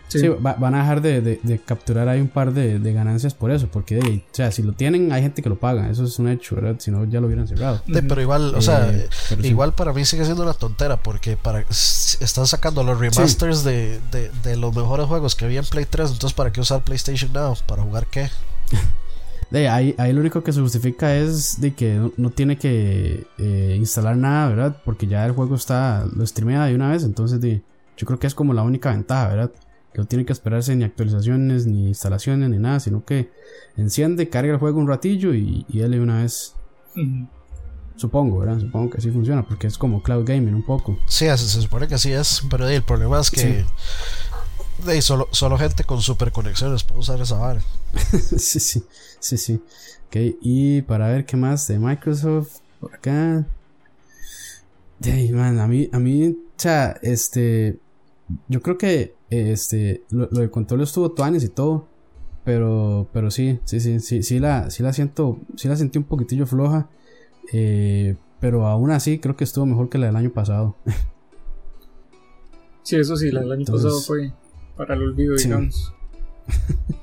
Sí. 0.08 0.20
sí, 0.20 0.28
va- 0.28 0.54
van 0.54 0.74
a 0.76 0.80
dejar 0.82 1.00
de, 1.00 1.20
de- 1.20 1.40
de 1.42 1.58
capturar 1.58 2.08
ahí 2.08 2.20
un 2.20 2.28
par 2.28 2.52
de, 2.52 2.78
de 2.78 2.92
ganancias 2.92 3.34
por 3.34 3.50
eso. 3.50 3.66
Porque, 3.72 3.98
o 3.98 4.34
sea, 4.34 4.52
si 4.52 4.62
lo 4.62 4.72
tienen, 4.72 5.10
hay 5.12 5.22
gente 5.22 5.42
que 5.42 5.48
lo 5.48 5.56
paga. 5.58 5.90
Eso 5.90 6.04
es 6.04 6.18
un 6.20 6.28
hecho, 6.28 6.54
¿verdad? 6.54 6.76
Si 6.78 6.90
no, 6.90 7.04
ya 7.06 7.20
lo 7.20 7.26
hubieran 7.26 7.48
cerrado. 7.48 7.82
Pero 7.92 8.20
igual, 8.22 8.54
o 8.54 8.58
Eh, 8.58 8.62
sea, 8.62 8.92
sí. 9.10 9.48
igual 9.48 9.74
para 9.74 9.92
mí 9.92 10.04
sigue 10.04 10.24
siendo 10.24 10.42
una 10.44 10.54
tontera 10.54 10.96
porque 10.96 11.36
para 11.36 11.64
están 11.68 12.46
sacando 12.46 12.84
los 12.84 12.98
remasters 13.00 13.64
de, 13.64 14.00
de, 14.12 14.30
de 14.44 14.56
los 14.56 14.74
mejores 14.76 15.06
juegos 15.06 15.34
que 15.34 15.44
había 15.44 15.58
en 15.60 15.66
Play 15.66 15.86
3, 15.88 16.12
entonces 16.12 16.34
¿para 16.34 16.52
qué 16.52 16.60
usar 16.60 16.82
PlayStation 16.84 17.32
Now? 17.32 17.56
¿Para 17.66 17.82
jugar 17.82 18.06
qué? 18.06 18.28
De 19.50 19.68
ahí, 19.68 19.94
ahí 19.98 20.12
lo 20.12 20.20
único 20.20 20.42
que 20.42 20.52
se 20.52 20.60
justifica 20.60 21.14
es 21.14 21.60
de 21.60 21.72
que 21.72 21.94
no, 21.94 22.12
no 22.16 22.30
tiene 22.30 22.58
que 22.58 23.26
eh, 23.38 23.76
instalar 23.78 24.16
nada, 24.16 24.48
¿verdad? 24.48 24.76
Porque 24.84 25.06
ya 25.06 25.24
el 25.24 25.32
juego 25.32 25.54
está, 25.54 26.04
lo 26.14 26.26
streamea 26.26 26.64
de 26.64 26.74
una 26.74 26.90
vez, 26.90 27.04
entonces 27.04 27.40
de, 27.40 27.62
yo 27.96 28.06
creo 28.08 28.18
que 28.18 28.26
es 28.26 28.34
como 28.34 28.52
la 28.54 28.62
única 28.62 28.90
ventaja, 28.90 29.28
¿verdad? 29.28 29.50
Que 29.96 30.02
no 30.02 30.08
tiene 30.08 30.26
que 30.26 30.34
esperarse 30.34 30.76
ni 30.76 30.84
actualizaciones, 30.84 31.64
ni 31.64 31.88
instalaciones, 31.88 32.50
ni 32.50 32.58
nada, 32.58 32.80
sino 32.80 33.06
que 33.06 33.30
enciende, 33.78 34.28
carga 34.28 34.52
el 34.52 34.58
juego 34.58 34.78
un 34.78 34.86
ratillo 34.86 35.32
y, 35.32 35.64
y 35.70 35.78
dale 35.78 35.98
una 36.00 36.20
vez. 36.20 36.54
Supongo, 37.96 38.40
¿verdad? 38.40 38.60
Supongo 38.60 38.90
que 38.90 38.98
así 38.98 39.10
funciona, 39.10 39.48
porque 39.48 39.68
es 39.68 39.78
como 39.78 40.02
cloud 40.02 40.26
gaming 40.26 40.54
un 40.54 40.66
poco. 40.66 40.98
Sí, 41.06 41.24
se, 41.24 41.38
se 41.38 41.62
supone 41.62 41.88
que 41.88 41.94
así 41.94 42.12
es, 42.12 42.42
pero 42.50 42.68
el 42.68 42.82
problema 42.82 43.18
es 43.20 43.30
que 43.30 43.64
de, 44.84 45.00
solo, 45.00 45.28
solo 45.30 45.56
gente 45.56 45.84
con 45.84 46.02
super 46.02 46.30
conexiones 46.30 46.84
puede 46.84 47.00
usar 47.00 47.18
esa 47.22 47.38
vara. 47.38 47.62
sí, 48.36 48.60
sí, 48.60 48.84
sí, 49.18 49.38
sí. 49.38 49.62
Ok, 50.08 50.36
y 50.42 50.82
para 50.82 51.08
ver 51.08 51.24
qué 51.24 51.38
más 51.38 51.66
de 51.68 51.78
Microsoft 51.78 52.58
por 52.80 52.94
acá. 52.94 53.46
Ay, 55.02 55.32
man, 55.32 55.58
a 55.58 55.66
mí, 55.66 55.88
a 55.90 55.98
mí, 55.98 56.28
o 56.28 56.34
sea, 56.58 56.98
este, 57.00 57.78
yo 58.48 58.60
creo 58.62 58.76
que, 58.78 59.14
este, 59.30 60.02
lo, 60.10 60.28
lo 60.30 60.40
del 60.40 60.50
control 60.50 60.80
estuvo 60.82 61.10
tuanes 61.12 61.44
y 61.44 61.48
todo, 61.48 61.86
pero, 62.44 63.08
pero 63.12 63.30
sí, 63.30 63.58
sí, 63.64 63.80
sí, 63.80 64.00
sí, 64.00 64.22
sí 64.22 64.38
la, 64.38 64.70
sí 64.70 64.82
la 64.82 64.92
siento, 64.92 65.38
sí 65.56 65.68
la 65.68 65.76
sentí 65.76 65.98
un 65.98 66.04
poquitillo 66.04 66.46
floja, 66.46 66.88
eh, 67.52 68.16
pero 68.40 68.66
aún 68.66 68.90
así 68.90 69.18
creo 69.18 69.36
que 69.36 69.44
estuvo 69.44 69.66
mejor 69.66 69.88
que 69.88 69.98
la 69.98 70.06
del 70.06 70.16
año 70.16 70.30
pasado. 70.30 70.76
Sí, 72.82 72.96
eso 72.96 73.16
sí, 73.16 73.30
la 73.30 73.40
del 73.40 73.52
año 73.52 73.60
Entonces- 73.62 73.84
pasado 73.84 74.00
fue 74.02 74.32
para 74.76 74.94
el 74.94 75.02
olvido, 75.02 75.36
Sí. 75.38 75.44
digamos. 75.48 75.92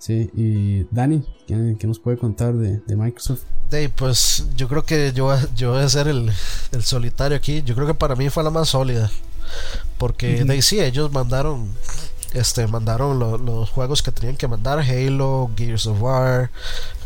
Sí, 0.00 0.30
y 0.34 0.84
Dani, 0.94 1.22
¿qué, 1.46 1.76
qué 1.78 1.86
nos 1.88 1.98
puede 1.98 2.16
contar 2.16 2.54
de, 2.54 2.78
de 2.86 2.96
Microsoft? 2.96 3.42
De, 3.68 3.88
pues 3.90 4.46
yo 4.56 4.68
creo 4.68 4.84
que 4.84 5.12
yo, 5.12 5.28
yo 5.56 5.72
voy 5.72 5.82
a 5.82 5.88
ser 5.88 6.06
el, 6.06 6.30
el 6.72 6.82
solitario 6.82 7.36
aquí. 7.36 7.62
Yo 7.62 7.74
creo 7.74 7.86
que 7.88 7.94
para 7.94 8.14
mí 8.14 8.30
fue 8.30 8.44
la 8.44 8.48
más 8.50 8.68
sólida. 8.68 9.10
Porque 9.98 10.44
de 10.44 10.52
ahí 10.52 10.62
sí, 10.62 10.80
ellos 10.80 11.10
mandaron 11.12 11.72
este 12.34 12.66
mandaron 12.66 13.18
lo- 13.18 13.38
los 13.38 13.70
juegos 13.70 14.02
que 14.02 14.12
tenían 14.12 14.36
que 14.36 14.48
mandar. 14.48 14.80
Halo, 14.80 15.50
Gears 15.56 15.86
of 15.86 16.00
War, 16.00 16.50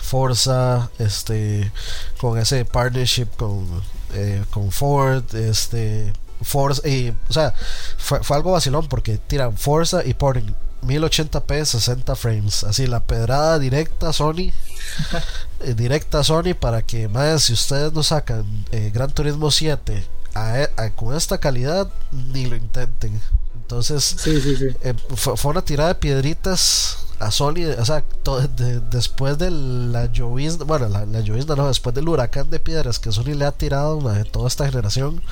Forza, 0.00 0.90
este 0.98 1.70
con 2.18 2.38
ese 2.38 2.64
partnership 2.64 3.28
con, 3.36 3.66
eh, 4.14 4.44
con 4.50 4.70
Ford, 4.72 5.24
este 5.34 6.12
Forza 6.42 6.86
y 6.88 7.14
o 7.28 7.32
sea, 7.32 7.54
fue, 7.98 8.22
fue 8.22 8.36
algo 8.36 8.52
vacilón 8.52 8.88
porque 8.88 9.16
tiran 9.16 9.56
Forza 9.56 10.04
y 10.04 10.14
ponen 10.14 10.54
1080p 10.84 11.64
60 11.64 12.16
frames, 12.16 12.64
así 12.64 12.88
la 12.88 12.98
pedrada 13.00 13.60
directa 13.60 14.12
Sony 14.12 14.50
eh, 15.60 15.74
directa 15.74 16.24
Sony 16.24 16.54
para 16.58 16.82
que 16.82 17.06
más 17.06 17.44
si 17.44 17.52
ustedes 17.52 17.92
no 17.92 18.02
sacan 18.02 18.44
eh, 18.72 18.90
Gran 18.92 19.12
Turismo 19.12 19.52
7 19.52 20.04
a- 20.34 20.68
a- 20.76 20.90
con 20.90 21.14
esta 21.16 21.38
calidad 21.38 21.88
ni 22.12 22.46
lo 22.46 22.56
intenten 22.56 23.20
entonces 23.54 24.04
Sí, 24.18 24.40
sí, 24.40 24.56
sí. 24.56 24.66
eh, 24.82 24.94
fue, 25.16 25.36
fue 25.36 25.50
una 25.52 25.62
tirada 25.64 25.90
de 25.90 25.94
piedritas 25.96 26.98
a 27.18 27.30
Sony, 27.30 27.66
o 27.78 27.84
sea, 27.84 28.02
to- 28.22 28.40
de- 28.40 28.80
después 28.80 29.38
de 29.38 29.50
la 29.50 30.06
llovizna, 30.06 30.64
bueno, 30.64 30.88
la, 30.88 31.06
la 31.06 31.20
llovizna 31.20 31.54
no, 31.54 31.68
después 31.68 31.94
del 31.94 32.08
huracán 32.08 32.50
de 32.50 32.58
piedras 32.58 32.98
que 32.98 33.12
Sony 33.12 33.34
le 33.36 33.44
ha 33.44 33.52
tirado 33.52 34.00
de 34.00 34.24
toda 34.24 34.48
esta 34.48 34.66
generación, 34.66 35.22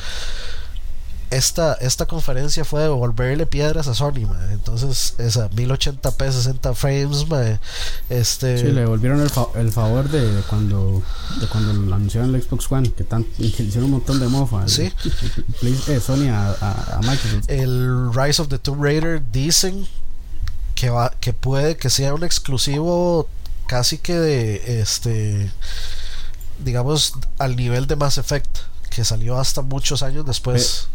esta, 1.31 1.75
esta 1.75 2.07
conferencia 2.07 2.65
fue 2.65 2.83
devolverle 2.83 3.47
piedras 3.47 3.87
a 3.89 3.95
Sony, 3.95 4.27
mae. 4.29 4.53
entonces 4.53 5.15
esa 5.19 5.49
1080p 5.51 6.33
60 6.33 6.75
frames, 6.75 7.29
mae, 7.29 7.59
este... 8.09 8.59
Sí, 8.59 8.65
le 8.65 8.81
devolvieron 8.81 9.21
el, 9.21 9.31
fa- 9.31 9.47
el 9.55 9.71
favor 9.73 10.09
de, 10.09 10.35
de 10.35 10.43
cuando 10.43 11.03
de 11.41 11.47
cuando 11.47 11.73
lo 11.73 11.95
anunciaron 11.95 12.35
el 12.35 12.43
Xbox 12.43 12.71
One, 12.73 12.91
que, 12.93 13.05
tan, 13.05 13.23
que 13.37 13.43
le 13.43 13.69
hicieron 13.69 13.85
un 13.85 13.91
montón 13.93 14.19
de 14.21 14.29
mofa. 14.29 14.67
Sí. 14.69 14.93
el 15.63 15.79
eh, 15.89 16.01
Sony 16.01 16.29
a, 16.31 16.51
a- 16.61 16.97
a 16.97 17.01
Microsoft. 17.01 17.49
el 17.49 18.11
Rise 18.13 18.43
of 18.43 18.49
the 18.49 18.59
Tomb 18.59 18.83
Raider 18.83 19.23
dicen 19.31 19.87
que 20.75 20.91
va 20.91 21.11
que 21.21 21.33
puede 21.33 21.77
que 21.77 21.91
sea 21.91 22.15
un 22.15 22.25
exclusivo 22.25 23.29
casi 23.67 23.99
que 23.99 24.15
de 24.15 24.81
este 24.81 25.51
digamos 26.65 27.15
al 27.39 27.57
nivel 27.57 27.87
de 27.87 27.97
Mass 27.97 28.19
Effect 28.19 28.49
que 28.91 29.05
salió 29.05 29.39
hasta 29.39 29.63
muchos 29.63 30.03
años 30.03 30.25
después 30.27 30.89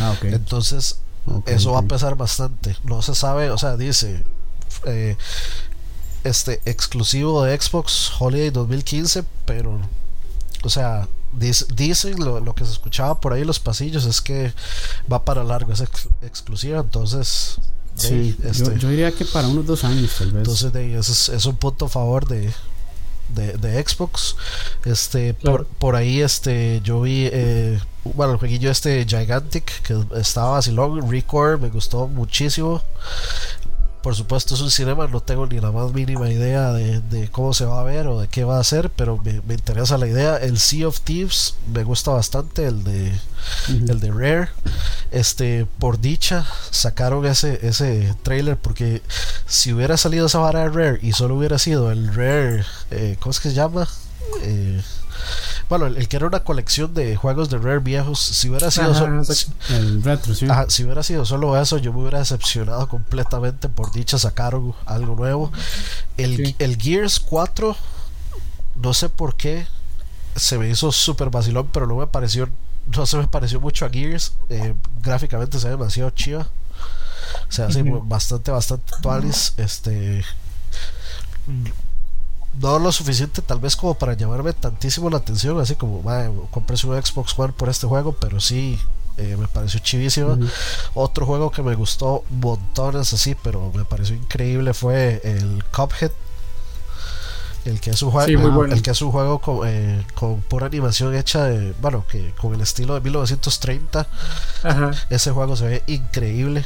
Ah, 0.00 0.14
entonces 0.22 1.00
eso 1.46 1.72
va 1.72 1.80
a 1.80 1.82
pesar 1.82 2.16
bastante. 2.16 2.76
No 2.84 3.02
se 3.02 3.14
sabe 3.14 3.50
o 3.50 3.58
sea 3.58 3.76
dice 3.76 4.24
eh, 4.86 5.16
este 6.24 6.60
exclusivo 6.64 7.42
de 7.44 7.58
Xbox 7.60 8.10
Holiday 8.18 8.50
2015 8.50 9.24
pero 9.44 9.78
o 10.64 10.68
sea 10.70 11.06
dice- 11.32 11.66
dicen 11.74 12.18
lo, 12.24 12.40
lo 12.40 12.54
que 12.54 12.64
se 12.64 12.72
escuchaba 12.72 13.20
por 13.20 13.32
ahí 13.32 13.42
en 13.42 13.46
los 13.46 13.60
pasillos 13.60 14.04
es 14.04 14.20
que 14.20 14.52
va 15.10 15.24
para 15.24 15.44
largo 15.44 15.72
es 15.72 15.80
ex- 15.80 16.08
exclusiva 16.22 16.80
entonces 16.80 17.56
Sí, 17.94 18.36
yo, 18.40 18.48
este, 18.50 18.78
yo 18.78 18.88
diría 18.90 19.10
que 19.10 19.24
para 19.24 19.48
unos 19.48 19.66
dos 19.66 19.82
años, 19.82 20.12
tal 20.16 20.30
vez. 20.30 20.46
entonces 20.48 20.72
es, 21.08 21.28
es 21.30 21.44
un 21.46 21.56
punto 21.56 21.86
a 21.86 21.88
favor 21.88 22.28
de, 22.28 22.52
de, 23.28 23.52
de 23.54 23.82
Xbox 23.86 24.36
este 24.84 25.34
por, 25.34 25.64
Claro. 25.64 25.66
por 25.78 25.96
ahí 25.96 26.20
este 26.22 26.80
yo 26.82 27.02
vi 27.02 27.28
eh, 27.32 27.78
bueno 28.04 28.32
el 28.32 28.38
jueguillo 28.38 28.70
este 28.70 29.04
Gigantic 29.06 29.82
que 29.82 29.96
estaba 30.18 30.52
vacilón 30.52 31.10
Record 31.10 31.60
me 31.60 31.68
gustó 31.68 32.06
muchísimo 32.08 32.82
por 34.08 34.16
supuesto 34.16 34.54
es 34.54 34.62
un 34.62 34.70
cinema, 34.70 35.06
no 35.06 35.20
tengo 35.20 35.46
ni 35.46 35.60
la 35.60 35.70
más 35.70 35.92
mínima 35.92 36.30
idea 36.30 36.72
de, 36.72 37.02
de 37.02 37.28
cómo 37.28 37.52
se 37.52 37.66
va 37.66 37.80
a 37.80 37.84
ver 37.84 38.06
o 38.06 38.18
de 38.18 38.26
qué 38.26 38.42
va 38.42 38.56
a 38.56 38.60
hacer, 38.60 38.88
pero 38.88 39.18
me, 39.22 39.42
me 39.46 39.52
interesa 39.52 39.98
la 39.98 40.06
idea. 40.06 40.38
El 40.38 40.58
Sea 40.58 40.88
of 40.88 41.02
Thieves 41.02 41.56
me 41.74 41.84
gusta 41.84 42.12
bastante, 42.12 42.64
el 42.64 42.84
de, 42.84 43.12
el 43.68 44.00
de 44.00 44.10
Rare. 44.10 44.48
Este, 45.10 45.66
por 45.78 46.00
dicha, 46.00 46.46
sacaron 46.70 47.26
ese, 47.26 47.58
ese 47.60 48.14
trailer 48.22 48.56
porque 48.56 49.02
si 49.46 49.74
hubiera 49.74 49.98
salido 49.98 50.24
esa 50.24 50.38
vara 50.38 50.60
de 50.60 50.70
Rare 50.70 51.00
y 51.02 51.12
solo 51.12 51.34
hubiera 51.34 51.58
sido 51.58 51.92
el 51.92 52.08
Rare, 52.14 52.64
eh, 52.90 53.18
¿cómo 53.20 53.32
es 53.32 53.40
que 53.40 53.50
se 53.50 53.56
llama? 53.56 53.86
Eh, 54.40 54.80
bueno, 55.68 55.86
el, 55.86 55.96
el 55.96 56.08
que 56.08 56.16
era 56.16 56.26
una 56.26 56.40
colección 56.40 56.94
de 56.94 57.14
juegos 57.16 57.50
de 57.50 57.58
Rare 57.58 57.78
viejos, 57.80 58.18
si 58.20 58.48
hubiera 58.48 58.70
sido 58.70 58.90
Ajá, 58.90 58.98
solo- 59.00 59.22
exacto. 59.22 59.74
El 59.74 60.02
retro, 60.02 60.34
sí. 60.34 60.46
Ajá, 60.48 60.66
si 60.70 60.84
hubiera 60.84 61.02
sido 61.02 61.24
solo 61.24 61.60
eso, 61.60 61.78
yo 61.78 61.92
me 61.92 62.00
hubiera 62.00 62.18
decepcionado 62.20 62.88
completamente. 62.88 63.68
Por 63.68 63.92
dicha, 63.92 64.18
sacaron 64.18 64.74
algo 64.86 65.14
nuevo. 65.14 65.52
El, 66.16 66.36
Sí. 66.36 66.56
el 66.58 66.76
Gears 66.80 67.20
4, 67.20 67.76
no 68.76 68.94
sé 68.94 69.08
por 69.08 69.36
qué, 69.36 69.66
se 70.36 70.56
me 70.58 70.68
hizo 70.70 70.92
súper 70.92 71.30
vacilón, 71.30 71.68
pero 71.72 71.86
no 71.86 71.96
me 71.96 72.06
pareció, 72.06 72.48
no 72.96 73.06
se 73.06 73.16
me 73.18 73.26
pareció 73.28 73.60
mucho 73.60 73.84
a 73.84 73.90
Gears. 73.90 74.34
Eh, 74.48 74.74
gráficamente 75.02 75.58
se 75.58 75.66
ve 75.66 75.72
demasiado 75.72 76.10
chiva. 76.10 76.46
Se 77.50 77.62
hace 77.62 77.82
Ujú. 77.82 78.02
bastante, 78.04 78.50
bastante 78.50 78.92
tuanis. 79.02 79.52
Este. 79.58 80.24
No 82.60 82.78
lo 82.78 82.90
suficiente, 82.92 83.40
tal 83.42 83.60
vez 83.60 83.76
como 83.76 83.94
para 83.94 84.14
llamarme 84.14 84.52
tantísimo 84.52 85.10
la 85.10 85.18
atención, 85.18 85.60
así 85.60 85.74
como, 85.76 86.02
"Mae, 86.02 86.30
compré 86.50 86.76
su 86.76 86.92
Xbox 86.92 87.38
One 87.38 87.52
por 87.52 87.68
este 87.68 87.86
juego, 87.86 88.12
pero 88.14 88.40
sí, 88.40 88.78
eh, 89.16 89.36
me 89.38 89.46
pareció 89.48 89.80
chivísima. 89.80 90.36
Otro 90.94 91.26
juego 91.26 91.50
que 91.50 91.62
me 91.62 91.74
gustó 91.74 92.24
montones 92.30 93.12
así, 93.12 93.34
pero 93.42 93.70
me 93.74 93.84
pareció 93.84 94.14
increíble 94.16 94.74
fue 94.74 95.20
el 95.24 95.62
Cuphead. 95.72 96.12
El 97.64 97.80
que 97.80 97.90
es 97.90 98.00
un 98.02 98.10
juego, 98.12 98.26
el 98.76 98.82
que 98.82 98.90
es 98.92 99.02
un 99.02 99.10
juego 99.10 99.40
con, 99.40 99.60
eh, 99.68 100.02
con 100.14 100.40
pura 100.42 100.66
animación 100.66 101.14
hecha 101.14 101.44
de, 101.44 101.74
bueno, 101.82 102.04
que 102.10 102.32
con 102.40 102.54
el 102.54 102.60
estilo 102.62 102.94
de 102.94 103.00
1930. 103.00 104.06
Ese 105.10 105.30
juego 105.32 105.54
se 105.56 105.66
ve 105.66 105.82
increíble. 105.86 106.64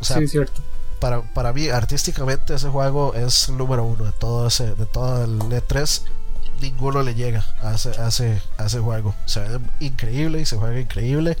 O 0.00 0.04
sea, 0.04 0.16
cierto. 0.28 0.60
Para, 1.00 1.22
para 1.22 1.52
mí, 1.52 1.68
artísticamente, 1.68 2.54
ese 2.54 2.68
juego 2.68 3.14
es 3.14 3.48
el 3.48 3.56
número 3.56 3.84
uno 3.84 4.04
de 4.04 4.12
todo 4.12 4.46
ese, 4.46 4.74
de 4.74 4.86
todo 4.86 5.24
el 5.24 5.38
E3 5.38 6.02
ninguno 6.60 7.02
le 7.02 7.14
llega 7.14 7.44
a 7.62 7.74
ese, 7.74 7.90
a 8.00 8.08
ese, 8.08 8.40
a 8.58 8.66
ese 8.66 8.80
juego. 8.80 9.14
Se 9.26 9.40
ve 9.40 9.60
increíble 9.80 10.40
y 10.40 10.46
se 10.46 10.56
juega 10.56 10.78
increíble. 10.78 11.36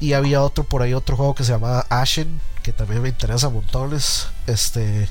Y 0.00 0.14
había 0.14 0.42
otro 0.42 0.64
por 0.64 0.82
ahí, 0.82 0.94
otro 0.94 1.16
juego 1.16 1.34
que 1.34 1.44
se 1.44 1.52
llamaba 1.52 1.86
Ashen, 1.88 2.40
que 2.62 2.72
también 2.72 3.02
me 3.02 3.08
interesa 3.08 3.50
montones. 3.50 4.28
Este, 4.46 5.08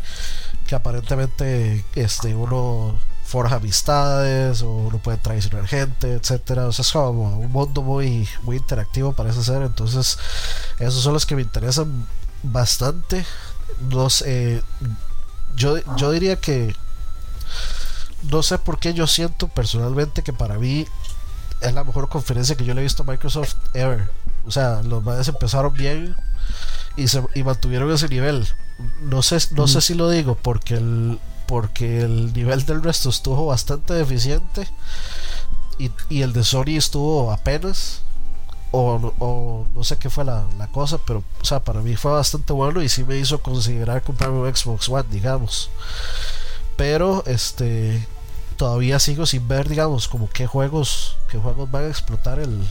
que 0.66 0.76
aparentemente 0.76 1.86
este, 1.96 2.36
uno 2.36 3.00
forja 3.24 3.56
amistades 3.58 4.62
o 4.62 4.72
uno 4.72 5.00
puede 5.00 5.18
traicionar 5.18 5.68
gente, 5.68 6.13
etcétera. 6.13 6.68
O 6.68 6.72
sea, 6.72 6.84
es 6.84 6.92
como 6.92 7.40
un 7.40 7.52
mundo 7.52 7.82
muy, 7.82 8.28
muy 8.44 8.58
interactivo 8.58 9.13
parece 9.13 9.44
ser. 9.44 9.62
Entonces, 9.62 10.18
esos 10.80 11.02
son 11.02 11.13
los 11.13 11.26
que 11.26 11.36
me 11.36 11.42
interesan 11.42 12.06
bastante. 12.44 13.26
Los, 13.90 14.24
yo, 15.56 15.78
yo 15.98 16.12
diría 16.12 16.36
que 16.38 16.76
no 18.32 18.44
sé 18.44 18.58
por 18.58 18.80
qué 18.80 18.94
yo 18.94 19.08
siento 19.08 19.48
personalmente 19.48 20.24
que 20.24 20.34
para 20.34 20.58
mí 20.58 20.86
es 21.62 21.74
la 21.74 21.84
mejor 21.84 22.10
conferencia 22.10 22.56
que 22.56 22.66
yo 22.66 22.74
le 22.74 22.82
he 22.82 22.84
visto 22.84 23.04
a 23.04 23.06
Microsoft 23.06 23.56
ever. 23.74 24.10
O 24.46 24.52
sea, 24.52 24.82
los 24.84 25.04
madres 25.04 25.28
empezaron 25.28 25.74
bien 25.74 26.16
y, 26.96 27.08
se, 27.08 27.24
y 27.36 27.44
mantuvieron 27.44 27.92
ese 27.92 28.08
nivel. 28.08 28.48
No 29.02 29.22
sé, 29.22 29.38
no 29.52 29.68
sé 29.68 29.82
si 29.82 29.94
lo 29.94 30.10
digo 30.10 30.36
porque 30.36 30.76
el, 30.76 31.20
porque 31.48 32.02
el 32.02 32.34
nivel 32.34 32.66
del 32.66 32.84
resto 32.84 33.10
estuvo 33.10 33.48
bastante 33.48 33.94
deficiente 33.94 34.68
y, 35.80 35.92
y 36.10 36.22
el 36.22 36.34
de 36.34 36.44
Sony 36.44 36.78
estuvo 36.78 37.32
apenas. 37.32 38.02
O, 38.72 39.14
o, 39.20 39.66
no 39.74 39.84
sé 39.84 39.98
qué 39.98 40.10
fue 40.10 40.26
la, 40.26 40.46
la, 40.58 40.68
cosa, 40.68 40.98
pero 40.98 41.24
o 41.42 41.46
sea, 41.46 41.62
para 41.62 41.82
mí 41.82 41.96
fue 41.96 42.12
bastante 42.12 42.52
bueno 42.52 42.82
y 42.82 42.90
sí 42.90 43.04
me 43.04 43.18
hizo 43.18 43.42
considerar 43.42 44.04
comprarme 44.04 44.40
un 44.40 44.56
Xbox 44.56 44.90
One, 44.90 45.06
digamos. 45.10 45.70
Pero 46.76 47.24
este 47.26 48.06
todavía 48.58 49.00
sigo 49.00 49.26
sin 49.26 49.48
ver, 49.48 49.70
digamos, 49.70 50.08
como 50.08 50.30
qué 50.30 50.48
juegos, 50.48 51.16
qué 51.30 51.38
juegos 51.38 51.72
van 51.72 51.86
a 51.86 51.88
explotar 51.88 52.40
el, 52.40 52.68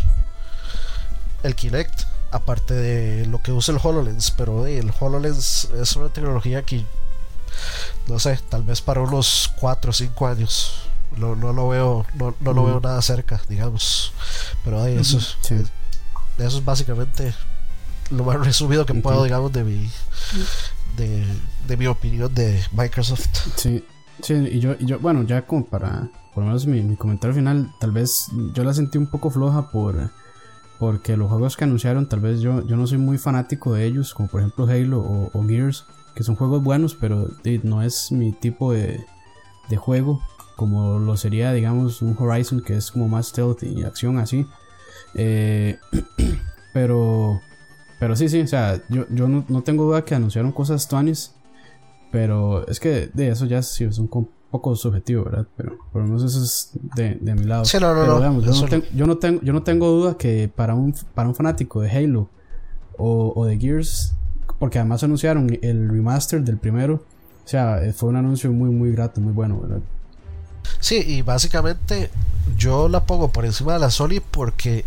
el 1.42 1.54
Kinect, 1.54 2.02
aparte 2.32 2.74
de 2.74 3.26
lo 3.26 3.40
que 3.40 3.52
usa 3.52 3.72
el 3.72 3.80
HoloLens, 3.82 4.32
pero 4.32 4.66
el 4.66 4.92
HoloLens 4.98 5.68
es 5.80 5.96
una 5.96 6.08
tecnología 6.08 6.62
que, 6.64 6.84
no 8.08 8.18
sé, 8.18 8.38
tal 8.48 8.64
vez 8.64 8.82
para 8.82 9.00
unos 9.00 9.50
4 9.60 9.90
o 9.90 9.94
5 9.94 10.26
años. 10.26 10.82
No, 11.16 11.36
no 11.36 11.52
lo 11.52 11.68
veo 11.68 12.04
no, 12.14 12.34
no 12.40 12.52
lo 12.52 12.64
veo 12.64 12.80
nada 12.80 13.00
cerca 13.00 13.40
digamos 13.48 14.12
pero 14.64 14.82
ahí 14.82 14.98
eso, 14.98 15.18
eso 16.38 16.58
es 16.58 16.64
básicamente 16.64 17.34
lo 18.10 18.24
más 18.24 18.38
resumido 18.44 18.86
que 18.86 18.94
puedo 18.94 19.24
digamos 19.24 19.52
de 19.52 19.64
mi 19.64 19.90
de, 20.96 21.24
de 21.66 21.76
mi 21.76 21.86
opinión 21.86 22.32
de 22.34 22.62
Microsoft 22.72 23.26
sí 23.56 23.84
Sí, 24.22 24.34
y 24.34 24.60
yo, 24.60 24.74
y 24.78 24.86
yo, 24.86 24.98
bueno, 24.98 25.22
ya 25.24 25.42
como 25.42 25.66
para, 25.66 26.08
por 26.34 26.42
lo 26.42 26.48
menos 26.48 26.66
mi, 26.66 26.96
comentario 26.96 27.34
final, 27.34 27.72
tal 27.80 27.92
vez 27.92 28.28
yo 28.54 28.64
la 28.64 28.72
sentí 28.72 28.98
un 28.98 29.08
poco 29.08 29.30
floja 29.30 29.70
por 29.70 30.10
porque 30.78 31.16
los 31.16 31.28
juegos 31.28 31.56
que 31.56 31.64
anunciaron, 31.64 32.06
tal 32.06 32.20
vez 32.20 32.40
yo, 32.40 32.66
yo 32.66 32.76
no 32.76 32.86
soy 32.86 32.98
muy 32.98 33.16
fanático 33.16 33.72
de 33.72 33.86
ellos, 33.86 34.12
como 34.12 34.28
por 34.28 34.40
ejemplo 34.40 34.66
Halo 34.66 35.00
o, 35.32 35.46
Gears, 35.46 35.86
que 36.14 36.22
son 36.22 36.36
juegos 36.36 36.62
buenos, 36.62 36.94
pero 36.94 37.28
no 37.62 37.82
es 37.82 38.12
mi 38.12 38.32
tipo 38.32 38.72
de, 38.72 39.04
de 39.70 39.76
juego, 39.78 40.20
como 40.54 40.98
lo 40.98 41.16
sería, 41.16 41.52
digamos, 41.52 42.02
un 42.02 42.14
Horizon, 42.18 42.60
que 42.60 42.76
es 42.76 42.90
como 42.90 43.08
más 43.08 43.28
stealth 43.28 43.62
y 43.62 43.84
acción 43.84 44.18
así. 44.18 44.46
Eh, 45.14 45.78
pero, 46.72 47.40
pero 47.98 48.16
sí, 48.16 48.28
sí, 48.28 48.40
o 48.40 48.46
sea, 48.46 48.82
yo, 48.88 49.06
yo 49.10 49.28
no, 49.28 49.44
no 49.48 49.62
tengo 49.62 49.84
duda 49.84 50.04
que 50.04 50.14
anunciaron 50.14 50.52
cosas 50.52 50.88
tuanis 50.88 51.36
pero 52.16 52.66
es 52.66 52.80
que 52.80 53.10
de 53.12 53.28
eso 53.28 53.44
ya 53.44 53.62
sí 53.62 53.84
es 53.84 53.98
un 53.98 54.08
poco 54.08 54.74
subjetivo, 54.74 55.24
¿verdad? 55.24 55.46
Pero 55.56 55.76
por 55.92 56.02
lo 56.02 56.08
menos 56.08 56.24
eso 56.24 56.42
es 56.42 56.70
de, 56.94 57.18
de 57.20 57.34
mi 57.34 57.44
lado. 57.44 57.66
Sí, 57.66 57.78
no, 57.78 58.40
yo, 58.40 58.52
no 58.52 58.68
tengo, 58.68 58.86
yo, 58.94 59.06
no 59.06 59.18
tengo, 59.18 59.40
yo 59.42 59.52
no 59.52 59.62
tengo 59.62 59.88
duda 59.88 60.16
que 60.16 60.50
para 60.54 60.74
un, 60.74 60.94
para 61.14 61.28
un 61.28 61.34
fanático 61.34 61.80
de 61.80 61.90
Halo 61.90 62.30
o, 62.96 63.32
o 63.36 63.44
de 63.44 63.58
Gears, 63.58 64.14
porque 64.58 64.78
además 64.78 65.02
anunciaron 65.04 65.58
el 65.60 65.88
remaster 65.90 66.42
del 66.42 66.56
primero, 66.56 67.04
o 67.44 67.48
sea, 67.48 67.82
fue 67.94 68.08
un 68.08 68.16
anuncio 68.16 68.50
muy, 68.50 68.70
muy 68.70 68.92
grato, 68.92 69.20
muy 69.20 69.34
bueno, 69.34 69.60
¿verdad? 69.60 69.80
Sí, 70.80 71.02
y 71.06 71.22
básicamente 71.22 72.10
yo 72.56 72.88
la 72.88 73.04
pongo 73.04 73.30
por 73.32 73.44
encima 73.44 73.74
de 73.74 73.78
la 73.78 73.90
Sony 73.90 74.20
porque 74.30 74.84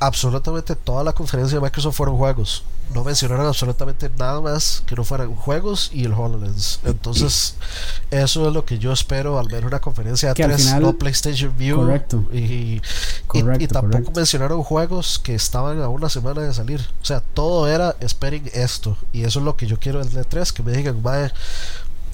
absolutamente 0.00 0.76
toda 0.76 1.04
la 1.04 1.12
conferencia 1.12 1.58
de 1.58 1.64
Microsoft 1.64 1.96
fueron 1.96 2.16
juegos 2.16 2.64
no 2.94 3.04
mencionaron 3.04 3.46
absolutamente 3.46 4.10
nada 4.18 4.40
más 4.40 4.82
que 4.86 4.94
no 4.94 5.04
fueran 5.04 5.34
juegos 5.34 5.90
y 5.92 6.04
el 6.04 6.12
HoloLens. 6.12 6.80
Entonces, 6.84 7.54
eso 8.10 8.48
es 8.48 8.54
lo 8.54 8.64
que 8.64 8.78
yo 8.78 8.92
espero 8.92 9.38
al 9.38 9.48
ver 9.48 9.66
una 9.66 9.80
conferencia 9.80 10.32
de 10.32 10.42
3, 10.42 10.80
no 10.80 10.96
PlayStation 10.96 11.54
View. 11.56 11.76
Correcto. 11.76 12.24
Y, 12.32 12.80
y, 13.34 13.68
tampoco 13.68 14.12
mencionaron 14.14 14.62
juegos 14.62 15.18
que 15.18 15.34
estaban 15.34 15.82
a 15.82 15.88
una 15.88 16.08
semana 16.08 16.40
de 16.40 16.54
salir. 16.54 16.80
O 17.02 17.04
sea, 17.04 17.20
todo 17.20 17.68
era 17.68 17.94
esperen 18.00 18.50
esto. 18.54 18.96
Y 19.12 19.24
eso 19.24 19.40
es 19.40 19.44
lo 19.44 19.56
que 19.56 19.66
yo 19.66 19.78
quiero 19.78 20.02
del 20.02 20.24
E3, 20.24 20.52
que 20.52 20.62
me 20.62 20.72
digan, 20.72 21.02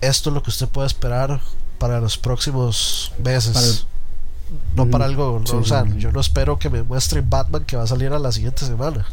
esto 0.00 0.30
es 0.30 0.34
lo 0.34 0.42
que 0.42 0.50
usted 0.50 0.68
puede 0.68 0.88
esperar 0.88 1.40
para 1.78 2.00
los 2.00 2.18
próximos 2.18 3.12
meses. 3.22 3.86
no 4.76 4.88
para 4.90 5.04
algo, 5.04 5.42
o 5.44 5.64
sea, 5.64 5.84
yo 5.96 6.12
no 6.12 6.20
espero 6.20 6.58
que 6.58 6.70
me 6.70 6.82
muestren 6.82 7.28
Batman 7.28 7.64
que 7.64 7.76
va 7.76 7.84
a 7.84 7.86
salir 7.86 8.12
a 8.12 8.18
la 8.18 8.32
siguiente 8.32 8.64
semana. 8.66 9.06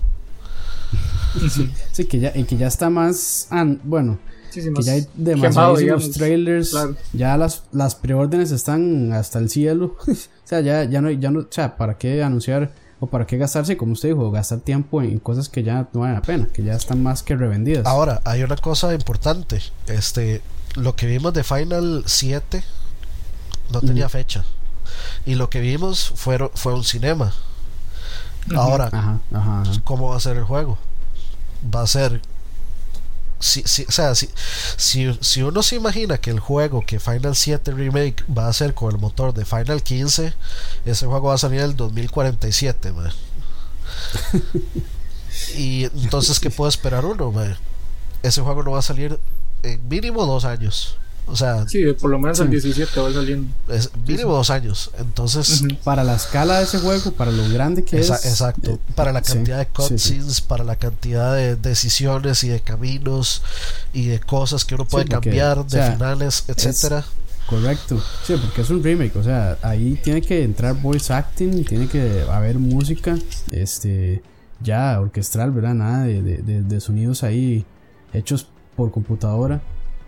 Sí, 1.94 2.06
que 2.06 2.20
ya, 2.20 2.34
y 2.36 2.44
que 2.44 2.58
ya 2.58 2.68
está 2.68 2.90
más. 2.90 3.48
bueno, 3.84 4.20
que 4.54 4.84
ya 4.84 4.94
hay 4.94 5.08
demasiados 5.16 6.12
trailers. 6.12 6.76
Ya 7.14 7.38
las, 7.38 7.64
las 7.72 7.96
preórdenes 7.96 8.52
están 8.52 9.14
hasta 9.14 9.40
el 9.40 9.50
cielo. 9.50 9.96
o 10.08 10.14
sea, 10.44 10.62
ya, 10.62 10.84
ya, 10.84 11.02
no, 11.02 11.10
ya 11.10 11.32
no. 11.32 11.40
O 11.40 11.48
sea, 11.50 11.78
¿para 11.78 11.98
qué 11.98 12.24
anunciar 12.24 12.74
o 13.00 13.08
para 13.08 13.26
qué 13.26 13.38
gastarse, 13.38 13.78
como 13.78 13.94
usted 13.94 14.10
dijo, 14.10 14.30
gastar 14.30 14.60
tiempo 14.60 15.02
en 15.02 15.20
cosas 15.20 15.50
que 15.50 15.64
ya 15.64 15.88
no 15.94 16.02
valen 16.02 16.16
la 16.16 16.22
pena, 16.22 16.50
que 16.54 16.64
ya 16.64 16.74
están 16.74 17.02
más 17.02 17.24
que 17.24 17.36
revendidas? 17.36 17.86
Ahora, 17.86 18.22
hay 18.26 18.44
una 18.44 18.58
cosa 18.58 18.94
importante. 18.94 19.62
Este, 19.88 20.42
lo 20.76 20.96
que 20.96 21.06
vimos 21.06 21.34
de 21.34 21.44
Final 21.44 22.04
7 22.06 22.64
no 23.72 23.82
tenía 23.82 24.10
fecha. 24.10 24.44
Y 25.26 25.36
lo 25.36 25.50
que 25.50 25.60
vimos 25.60 26.14
fue, 26.16 26.38
fue 26.56 26.74
un 26.74 26.84
cinema. 26.84 27.34
Ahora, 28.56 29.20
¿cómo 29.84 30.10
va 30.10 30.18
a 30.18 30.20
ser 30.20 30.38
el 30.38 30.44
juego? 30.44 30.78
Va 31.74 31.82
a 31.82 31.88
ser. 31.88 32.22
Si, 33.40 33.62
o 33.62 33.92
sea, 33.92 34.14
si, 34.14 34.30
si, 34.78 35.42
uno 35.42 35.64
se 35.64 35.76
imagina 35.76 36.20
que 36.20 36.30
el 36.30 36.40
juego 36.40 36.86
que 36.86 37.00
Final 37.00 37.36
7 37.36 37.72
Remake 37.72 38.24
va 38.32 38.48
a 38.48 38.54
ser 38.54 38.76
con 38.76 38.94
el 38.94 39.00
motor 39.00 39.34
de 39.34 39.46
Final 39.46 39.82
15, 39.82 40.36
ese 40.86 41.06
juego 41.08 41.30
va 41.30 41.34
a 41.34 41.40
salir 41.40 41.62
en 41.62 41.66
el 41.66 41.76
2047, 41.76 42.94
y 45.58 45.86
entonces, 45.86 46.40
¿qué 46.40 46.52
puede 46.52 46.70
esperar 46.70 47.04
uno? 47.04 47.34
Ese 48.22 48.42
juego 48.42 48.62
no 48.62 48.72
va 48.72 48.80
a 48.80 48.84
salir 48.84 49.20
en 49.64 49.88
mínimo 49.90 50.26
dos 50.26 50.46
años. 50.46 50.98
O 51.28 51.36
sea, 51.36 51.68
sí, 51.68 51.84
por 51.94 52.10
lo 52.10 52.20
menos 52.20 52.40
el 52.40 52.50
17 52.50 53.00
va 53.00 53.14
saliendo. 53.14 53.54
Es 53.70 53.90
mínimo 54.06 54.34
dos 54.34 54.50
años. 54.50 54.92
Entonces, 54.98 55.64
para 55.84 56.04
la 56.04 56.16
escala 56.16 56.58
de 56.58 56.66
ese 56.66 56.80
juego, 56.80 57.12
para 57.12 57.32
lo 57.32 57.48
grande 57.50 57.86
que 57.86 58.00
es. 58.00 58.10
Exacto. 58.10 58.72
Eh, 58.72 58.80
para 58.96 59.14
la 59.14 59.22
cantidad 59.22 59.60
de 59.60 59.68
cutscenes, 59.68 60.42
para 60.42 60.64
la 60.64 60.76
cantidad 60.76 61.34
de 61.36 61.56
decisiones 61.56 62.44
y 62.44 62.50
de 62.50 62.60
caminos 62.60 63.44
y 63.94 64.08
de 64.08 64.20
cosas 64.20 64.66
que 64.66 64.76
uno 64.76 64.86
puede 64.86 65.06
cambiar, 65.06 65.66
de 65.66 65.92
finales, 65.92 66.44
etcétera. 66.48 67.06
Correcto, 67.48 68.02
sí, 68.26 68.36
porque 68.42 68.62
es 68.62 68.70
un 68.70 68.82
remake, 68.82 69.14
o 69.18 69.24
sea, 69.24 69.58
ahí 69.62 70.00
tiene 70.02 70.22
que 70.22 70.42
entrar 70.42 70.74
voice 70.76 71.12
acting, 71.12 71.66
tiene 71.66 71.88
que 71.88 72.24
haber 72.32 72.58
música, 72.60 73.18
este, 73.52 74.24
ya 74.62 74.98
orquestral, 75.02 75.52
¿verdad? 75.52 75.74
Nada 75.74 76.04
de, 76.06 76.22
de, 76.22 76.62
de 76.62 76.80
sonidos 76.80 77.24
ahí 77.24 77.66
hechos 78.14 78.48
por 78.76 78.92
computadora. 78.92 79.62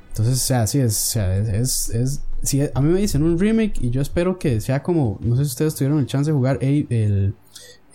Entonces, 0.09 0.35
o 0.35 0.45
sea, 0.45 0.67
sí, 0.67 0.79
es, 0.79 0.93
o 0.93 1.11
sea, 1.11 1.37
es, 1.37 1.89
es, 1.89 2.21
si 2.43 2.61
a 2.61 2.81
mí 2.81 2.93
me 2.93 2.99
dicen 2.99 3.23
un 3.23 3.39
remake 3.39 3.81
y 3.81 3.89
yo 3.89 4.01
espero 4.01 4.37
que 4.37 4.61
sea 4.61 4.83
como, 4.83 5.17
no 5.21 5.35
sé 5.35 5.45
si 5.45 5.49
ustedes 5.49 5.75
tuvieron 5.75 5.99
el 5.99 6.05
chance 6.05 6.29
de 6.29 6.35
jugar 6.35 6.59
el, 6.61 7.33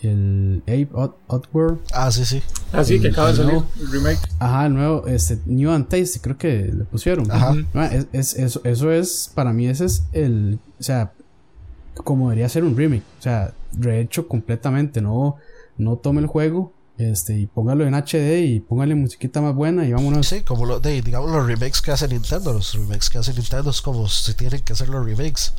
el 0.03 0.63
Ape 0.63 0.89
Outworld. 1.29 1.79
Ah, 1.93 2.11
sí, 2.11 2.25
sí. 2.25 2.43
Ah, 2.73 2.83
sí, 2.83 3.01
que 3.01 3.09
acaba 3.09 3.31
de 3.31 3.37
salir 3.37 3.63
el 3.81 3.91
remake. 3.91 4.21
Ajá, 4.39 4.67
el 4.67 4.75
nuevo, 4.75 5.07
este, 5.07 5.39
New 5.47 5.71
and 5.71 5.89
Tasty, 5.89 6.19
creo 6.19 6.37
que 6.37 6.73
le 6.73 6.85
pusieron. 6.85 7.31
Ajá. 7.31 7.55
Es, 8.13 8.35
eso, 8.35 8.61
eso 8.65 8.91
es, 8.91 9.31
para 9.35 9.53
mí 9.53 9.69
ese 9.69 9.85
es 9.85 10.05
el, 10.13 10.59
o 10.79 10.83
sea, 10.83 11.13
como 11.95 12.31
debería 12.31 12.49
ser 12.49 12.65
un 12.65 12.77
remake, 12.77 13.05
o 13.19 13.23
sea, 13.23 13.53
rehecho 13.79 14.27
completamente, 14.29 15.01
no 15.01 15.37
no 15.79 15.97
tome 15.97 16.21
el 16.21 16.27
juego 16.27 16.73
este, 16.99 17.39
y 17.39 17.47
póngalo 17.47 17.87
en 17.87 17.95
HD 17.95 18.41
y 18.45 18.61
póngale 18.61 18.97
musiquita 18.97 19.41
más 19.41 19.55
buena 19.55 19.87
y 19.87 19.93
vámonos. 19.93 20.27
Sí, 20.27 20.41
como 20.41 20.67
lo, 20.67 20.81
de, 20.81 21.01
digamos 21.01 21.31
los 21.31 21.47
remakes 21.47 21.81
que 21.81 21.93
hace 21.93 22.09
Nintendo. 22.09 22.53
Los 22.53 22.75
remakes 22.75 23.09
que 23.09 23.19
hace 23.19 23.33
Nintendo 23.33 23.71
es 23.71 23.81
como 23.81 24.09
si 24.09 24.35
tienen 24.35 24.61
que 24.63 24.73
hacer 24.73 24.89
los 24.89 25.07
remakes. 25.07 25.53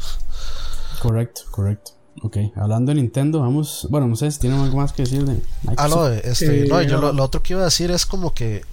Correcto, 1.01 1.43
correcto. 1.49 1.91
Ok, 2.23 2.37
hablando 2.57 2.91
de 2.91 2.95
Nintendo, 2.95 3.39
vamos. 3.39 3.87
Bueno, 3.89 4.07
no 4.07 4.17
sé 4.17 4.29
si 4.31 4.39
tienen 4.39 4.59
algo 4.59 4.75
más 4.75 4.91
que 4.91 5.03
decir 5.03 5.23
de 5.23 5.41
Microsoft. 5.63 5.77
Ah, 5.77 5.87
no, 5.87 6.07
este, 6.07 6.67
no, 6.67 6.81
yo 6.81 6.99
lo, 6.99 7.13
lo, 7.13 7.23
otro 7.23 7.41
que 7.41 7.53
iba 7.53 7.61
a 7.61 7.65
decir 7.65 7.89
es 7.91 8.05
como 8.05 8.33
que 8.33 8.65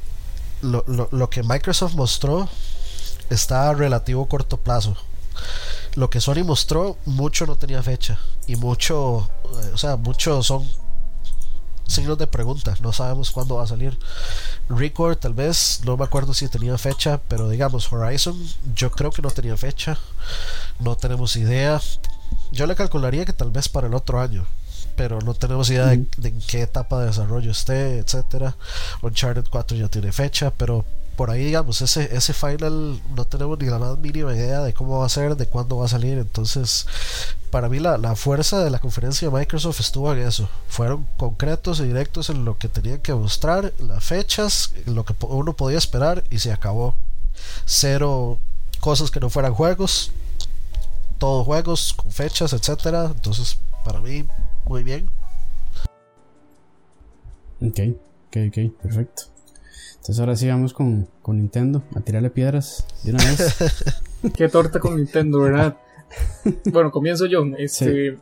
lo, 0.61 0.83
lo, 0.89 1.09
lo 1.13 1.31
que 1.31 1.45
Microsoft 1.45 1.95
mostró 1.95 2.49
está 3.31 3.71
a 3.71 3.75
relativo 3.75 4.27
corto 4.27 4.57
plazo. 4.57 4.97
Lo 5.95 6.11
que 6.11 6.21
Sony 6.21 6.43
mostró, 6.45 6.97
mucho 7.05 7.47
no 7.47 7.57
tenía 7.57 7.81
fecha. 7.85 8.19
Y 8.49 8.57
mucho, 8.57 9.31
eh, 9.45 9.71
o 9.73 9.79
sea, 9.79 9.97
mucho 9.97 10.43
son 10.43 10.67
signos 11.87 12.19
de 12.19 12.27
pregunta. 12.27 12.75
No 12.81 12.93
sabemos 12.93 13.31
cuándo 13.31 13.57
va 13.57 13.65
a 13.65 13.67
salir. 13.67 13.99
Record, 14.69 15.19
tal 15.19 15.35
vez, 15.35 15.81
no 15.85 15.97
me 15.97 16.05
acuerdo 16.05 16.35
si 16.35 16.49
tenía 16.49 16.77
fecha, 16.79 17.21
pero 17.29 17.49
digamos, 17.49 17.93
Horizon, 17.93 18.37
yo 18.75 18.91
creo 18.91 19.11
que 19.11 19.23
no 19.23 19.31
tenía 19.31 19.57
fecha. 19.57 19.99
No 20.81 20.97
tenemos 20.97 21.37
idea. 21.37 21.81
Yo 22.53 22.67
le 22.67 22.75
calcularía 22.75 23.25
que 23.25 23.33
tal 23.33 23.51
vez 23.51 23.69
para 23.69 23.87
el 23.87 23.95
otro 23.95 24.21
año. 24.21 24.47
Pero 24.97 25.21
no 25.21 25.35
tenemos 25.35 25.69
idea 25.69 25.87
de, 25.87 26.07
en 26.23 26.41
qué 26.47 26.63
etapa 26.63 27.01
de 27.01 27.07
desarrollo 27.07 27.51
esté, 27.51 27.99
etcétera. 27.99 28.57
Uncharted 29.03 29.45
4 29.51 29.77
ya 29.77 29.89
tiene 29.89 30.11
fecha, 30.11 30.51
pero 30.57 30.85
por 31.17 31.31
ahí, 31.31 31.45
digamos, 31.45 31.81
ese, 31.81 32.15
ese 32.15 32.33
final 32.35 33.01
no 33.15 33.25
tenemos 33.25 33.59
ni 33.59 33.67
la 33.67 33.79
más 33.79 33.99
mínima 33.99 34.35
idea 34.35 34.61
de 34.61 34.75
cómo 34.75 34.99
va 34.99 35.07
a 35.07 35.09
ser, 35.09 35.37
de 35.37 35.47
cuándo 35.47 35.79
va 35.79 35.87
a 35.87 35.89
salir. 35.89 36.19
Entonces, 36.19 36.87
para 37.51 37.69
mí 37.69 37.79
la, 37.79 37.97
la, 37.97 38.15
fuerza 38.17 38.63
de 38.63 38.71
la 38.71 38.79
conferencia 38.79 39.29
de 39.29 39.37
Microsoft 39.37 39.81
estuvo 39.81 40.13
en 40.13 40.21
eso. 40.21 40.49
Fueron 40.69 41.07
concretos 41.17 41.81
y 41.81 41.85
directos 41.85 42.29
en 42.29 42.45
lo 42.45 42.59
que 42.59 42.69
tenían 42.69 42.99
que 42.99 43.15
mostrar, 43.15 43.73
las 43.79 44.05
fechas, 44.05 44.75
lo 44.85 45.05
que 45.05 45.15
uno 45.27 45.55
podía 45.55 45.79
esperar 45.79 46.23
y 46.31 46.39
se 46.39 46.53
acabó. 46.53 46.95
Cero 47.65 48.39
cosas 48.81 49.11
que 49.11 49.21
no 49.21 49.31
fueran 49.31 49.55
juegos, 49.55 50.13
todos 51.19 51.47
juegos 51.47 51.95
con 51.95 52.13
fechas, 52.13 52.53
etcétera. 52.53 53.07
Entonces, 53.07 53.59
para 53.85 54.01
mí, 54.01 54.25
muy 54.67 54.83
bien. 54.83 55.11
Ok, 57.63 57.81
ok, 58.29 58.37
ok, 58.49 58.83
perfecto. 58.83 59.36
Entonces 60.07 60.21
ahora 60.21 60.37
sí 60.37 60.47
vamos 60.47 60.73
con, 60.73 61.09
con 61.21 61.37
Nintendo 61.37 61.83
a 61.97 62.01
tirarle 62.01 62.31
piedras 62.31 62.87
de 63.03 63.11
una 63.11 63.25
vez. 63.25 63.57
Qué 64.37 64.49
torta 64.49 64.79
con 64.79 64.95
Nintendo, 64.95 65.41
¿verdad? 65.41 65.79
bueno, 66.67 66.93
comienzo 66.93 67.27
yo. 67.27 67.45
Este. 67.59 68.17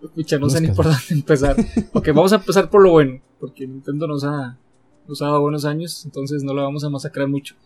Escucha, 0.00 0.38
no 0.38 0.48
sé 0.48 0.60
ni 0.60 0.68
por 0.68 0.84
dónde 0.84 1.00
empezar. 1.10 1.56
Ok, 1.92 2.06
vamos 2.14 2.32
a 2.32 2.36
empezar 2.36 2.70
por 2.70 2.80
lo 2.80 2.92
bueno, 2.92 3.20
porque 3.40 3.66
Nintendo 3.66 4.06
nos 4.06 4.22
ha, 4.22 4.56
nos 5.08 5.20
ha 5.20 5.26
dado 5.26 5.40
buenos 5.40 5.64
años, 5.64 6.04
entonces 6.04 6.44
no 6.44 6.54
lo 6.54 6.62
vamos 6.62 6.84
a 6.84 6.90
masacrar 6.90 7.26
mucho. 7.26 7.56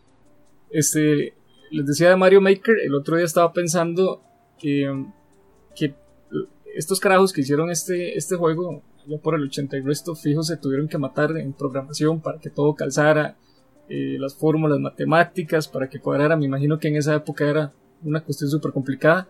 Este, 0.71 1.35
les 1.71 1.85
decía 1.85 2.09
de 2.09 2.17
Mario 2.17 2.41
Maker, 2.41 2.79
el 2.83 2.95
otro 2.95 3.17
día 3.17 3.27
estaba 3.27 3.53
pensando 3.53 4.23
que, 4.59 5.05
que 5.75 5.95
estos 6.75 6.99
carajos 6.99 7.35
que 7.35 7.43
hicieron 7.43 7.71
este, 7.71 8.17
este 8.17 8.37
juego, 8.37 8.83
ya 9.07 9.19
por 9.19 9.35
el 9.35 9.45
80 9.45 9.77
y 9.77 9.81
resto 9.81 10.15
fijo, 10.15 10.43
se 10.43 10.57
tuvieron 10.57 10.89
que 10.89 10.99
matar 10.99 11.37
en 11.37 11.53
programación 11.53 12.21
para 12.21 12.39
que 12.39 12.51
todo 12.51 12.75
calzara, 12.75 13.37
eh, 13.89 14.17
las 14.19 14.35
fórmulas 14.35 14.81
matemáticas, 14.81 15.69
para 15.69 15.89
que 15.89 16.01
cuadrara. 16.01 16.37
Me 16.37 16.47
imagino 16.47 16.79
que 16.79 16.89
en 16.89 16.97
esa 16.97 17.15
época 17.15 17.49
era 17.49 17.73
una 18.03 18.23
cuestión 18.23 18.51
súper 18.51 18.73
complicada. 18.73 19.29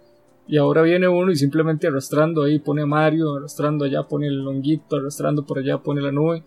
Y 0.48 0.58
ahora 0.58 0.82
viene 0.82 1.08
uno 1.08 1.32
y 1.32 1.36
simplemente 1.36 1.88
arrastrando 1.88 2.44
ahí 2.44 2.58
pone 2.58 2.82
a 2.82 2.86
Mario, 2.86 3.34
arrastrando 3.34 3.84
allá 3.84 4.04
pone 4.04 4.28
el 4.28 4.44
longuito, 4.44 4.96
arrastrando 4.96 5.44
por 5.44 5.58
allá 5.58 5.78
pone 5.78 6.00
la 6.00 6.12
nube. 6.12 6.44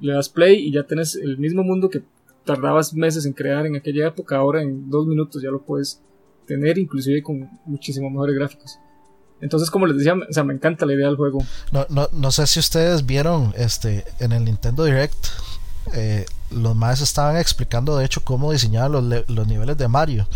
Le 0.00 0.12
das 0.12 0.28
play 0.28 0.56
y 0.56 0.72
ya 0.72 0.84
tienes 0.84 1.16
el 1.16 1.38
mismo 1.38 1.64
mundo 1.64 1.88
que 1.88 2.02
tardabas 2.44 2.94
meses 2.94 3.26
en 3.26 3.32
crear 3.32 3.66
en 3.66 3.76
aquella 3.76 4.06
época. 4.08 4.36
Ahora 4.36 4.62
en 4.62 4.90
dos 4.90 5.06
minutos 5.06 5.42
ya 5.42 5.50
lo 5.50 5.62
puedes 5.62 6.02
tener, 6.46 6.78
inclusive 6.78 7.22
con 7.22 7.48
muchísimo 7.64 8.10
mejores 8.10 8.36
gráficos. 8.36 8.78
Entonces, 9.40 9.70
como 9.70 9.86
les 9.86 9.96
decía, 9.98 10.14
o 10.14 10.32
sea, 10.32 10.44
me 10.44 10.54
encanta 10.54 10.84
la 10.86 10.94
idea 10.94 11.06
del 11.06 11.16
juego. 11.16 11.44
No, 11.70 11.86
no, 11.88 12.08
no 12.12 12.32
sé 12.32 12.46
si 12.46 12.58
ustedes 12.58 13.06
vieron 13.06 13.54
este 13.56 14.04
en 14.18 14.32
el 14.32 14.44
Nintendo 14.44 14.84
Direct. 14.84 15.26
Eh, 15.94 16.26
los 16.50 16.76
más 16.76 17.00
estaban 17.00 17.36
explicando 17.36 17.96
de 17.96 18.04
hecho 18.04 18.22
cómo 18.22 18.52
diseñaban 18.52 18.92
los, 18.92 19.28
los, 19.28 19.46
niveles 19.46 19.76
de 19.76 19.88
Mario, 19.88 20.28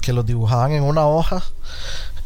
que 0.00 0.12
los 0.12 0.26
dibujaban 0.26 0.72
en 0.72 0.82
una 0.82 1.06
hoja 1.06 1.42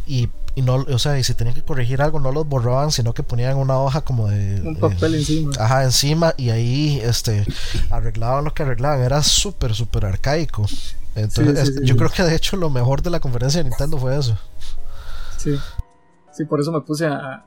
y, 0.06 0.28
y, 0.54 0.62
no, 0.62 0.74
o 0.74 0.98
sea, 0.98 1.18
y 1.18 1.24
si 1.24 1.34
tenían 1.34 1.54
que 1.54 1.62
corregir 1.62 2.02
algo 2.02 2.20
no 2.20 2.32
los 2.32 2.48
borraban, 2.48 2.90
sino 2.90 3.12
que 3.12 3.22
ponían 3.22 3.56
una 3.56 3.78
hoja 3.78 4.00
como 4.00 4.28
de 4.28 4.60
un 4.62 4.76
papel 4.76 5.16
encima. 5.16 5.52
Ajá, 5.58 5.84
encima 5.84 6.34
y 6.36 6.50
ahí 6.50 7.00
este 7.02 7.44
arreglaban 7.90 8.44
lo 8.44 8.54
que 8.54 8.62
arreglaban, 8.62 9.00
era 9.00 9.22
súper 9.22 9.74
súper 9.74 10.06
arcaico. 10.06 10.66
Entonces, 11.14 11.68
sí, 11.68 11.74
sí, 11.74 11.78
sí, 11.80 11.86
yo 11.86 11.96
creo 11.96 12.10
que 12.10 12.22
de 12.24 12.34
hecho 12.34 12.56
lo 12.56 12.70
mejor 12.70 13.02
de 13.02 13.10
la 13.10 13.20
conferencia 13.20 13.62
de 13.62 13.68
Nintendo 13.68 13.98
fue 13.98 14.18
eso. 14.18 14.36
Sí. 15.38 15.58
Sí, 16.34 16.44
por 16.44 16.60
eso 16.60 16.72
me 16.72 16.80
puse 16.80 17.06
a, 17.06 17.16
a 17.16 17.46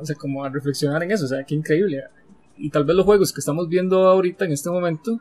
o 0.00 0.04
sea, 0.04 0.16
como 0.16 0.44
a 0.44 0.48
reflexionar 0.48 1.02
en 1.02 1.12
eso, 1.12 1.24
o 1.24 1.28
sea, 1.28 1.44
qué 1.44 1.54
increíble 1.54 2.02
y 2.56 2.70
tal 2.70 2.84
vez 2.84 2.96
los 2.96 3.04
juegos 3.04 3.32
que 3.32 3.40
estamos 3.40 3.68
viendo 3.68 4.06
ahorita 4.06 4.44
en 4.44 4.52
este 4.52 4.70
momento, 4.70 5.18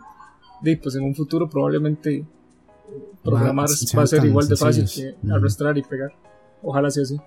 de, 0.62 0.78
pues 0.78 0.96
en 0.96 1.04
un 1.04 1.16
futuro 1.16 1.50
probablemente 1.50 2.26
programar 3.24 3.68
va 3.98 4.04
a 4.04 4.08
ser 4.08 4.26
igual 4.26 4.48
de 4.48 4.56
fácil 4.56 4.86
que 4.88 5.16
arrastrar 5.32 5.78
y 5.78 5.82
pegar. 5.82 6.12
Ojalá 6.62 6.92
sea 6.92 7.04
así. 7.04 7.18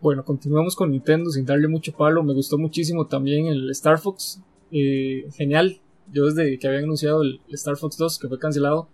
Bueno, 0.00 0.24
continuamos 0.24 0.76
con 0.76 0.90
Nintendo 0.90 1.30
sin 1.30 1.44
darle 1.46 1.68
mucho 1.68 1.92
palo. 1.92 2.22
Me 2.22 2.34
gustó 2.34 2.58
muchísimo 2.58 3.06
también 3.06 3.46
el 3.46 3.70
Star 3.70 3.98
Fox. 3.98 4.40
Eh, 4.70 5.26
genial. 5.32 5.80
Yo 6.12 6.26
desde 6.26 6.58
que 6.58 6.66
habían 6.66 6.84
anunciado 6.84 7.22
el 7.22 7.40
Star 7.50 7.76
Fox 7.76 7.96
2, 7.96 8.18
que 8.18 8.28
fue 8.28 8.38
cancelado, 8.38 8.88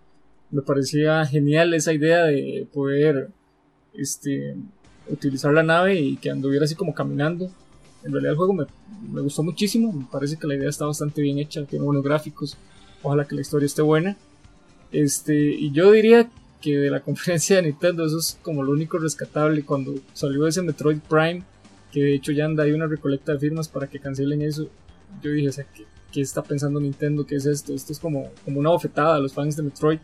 me 0.51 0.61
parecía 0.61 1.25
genial 1.25 1.73
esa 1.73 1.91
idea 1.91 2.23
de 2.23 2.67
poder 2.71 3.31
este, 3.93 4.55
utilizar 5.09 5.53
la 5.53 5.63
nave 5.63 5.99
y 5.99 6.17
que 6.17 6.29
anduviera 6.29 6.65
así 6.65 6.75
como 6.75 6.93
caminando 6.93 7.49
en 8.03 8.11
realidad 8.11 8.31
el 8.31 8.37
juego 8.37 8.53
me, 8.53 8.65
me, 9.11 9.21
gustó 9.21 9.43
muchísimo, 9.43 9.91
me 9.91 10.05
parece 10.05 10.37
que 10.37 10.47
la 10.47 10.55
idea 10.55 10.69
está 10.69 10.85
bastante 10.85 11.21
bien 11.21 11.39
hecha, 11.39 11.65
tiene 11.65 11.83
buenos 11.83 12.03
gráficos, 12.03 12.57
ojalá 13.03 13.27
que 13.27 13.35
la 13.35 13.41
historia 13.41 13.65
esté 13.65 13.81
buena. 13.81 14.17
Este, 14.91 15.35
y 15.35 15.71
yo 15.71 15.91
diría 15.91 16.29
que 16.61 16.77
de 16.77 16.89
la 16.89 16.99
conferencia 17.03 17.57
de 17.57 17.63
Nintendo 17.63 18.05
eso 18.05 18.19
es 18.19 18.39
como 18.41 18.63
lo 18.63 18.71
único 18.71 18.97
rescatable 18.97 19.63
cuando 19.63 19.95
salió 20.13 20.47
ese 20.47 20.61
Metroid 20.61 20.99
Prime, 20.99 21.43
que 21.91 22.01
de 22.01 22.15
hecho 22.15 22.31
ya 22.31 22.45
anda 22.45 22.63
ahí 22.63 22.71
una 22.71 22.87
recolecta 22.87 23.33
de 23.33 23.39
firmas 23.39 23.67
para 23.67 23.87
que 23.87 23.99
cancelen 23.99 24.41
eso. 24.41 24.69
Yo 25.21 25.31
dije, 25.31 25.49
o 25.49 25.51
sea, 25.51 25.65
¿qué, 25.73 25.85
qué 26.11 26.21
está 26.21 26.43
pensando 26.43 26.79
Nintendo? 26.79 27.25
¿Qué 27.25 27.35
es 27.35 27.45
esto? 27.45 27.73
Esto 27.73 27.91
es 27.91 27.99
como, 27.99 28.29
como 28.45 28.59
una 28.59 28.69
bofetada 28.69 29.15
a 29.15 29.19
los 29.19 29.33
fans 29.33 29.55
de 29.55 29.63
Metroid. 29.63 29.99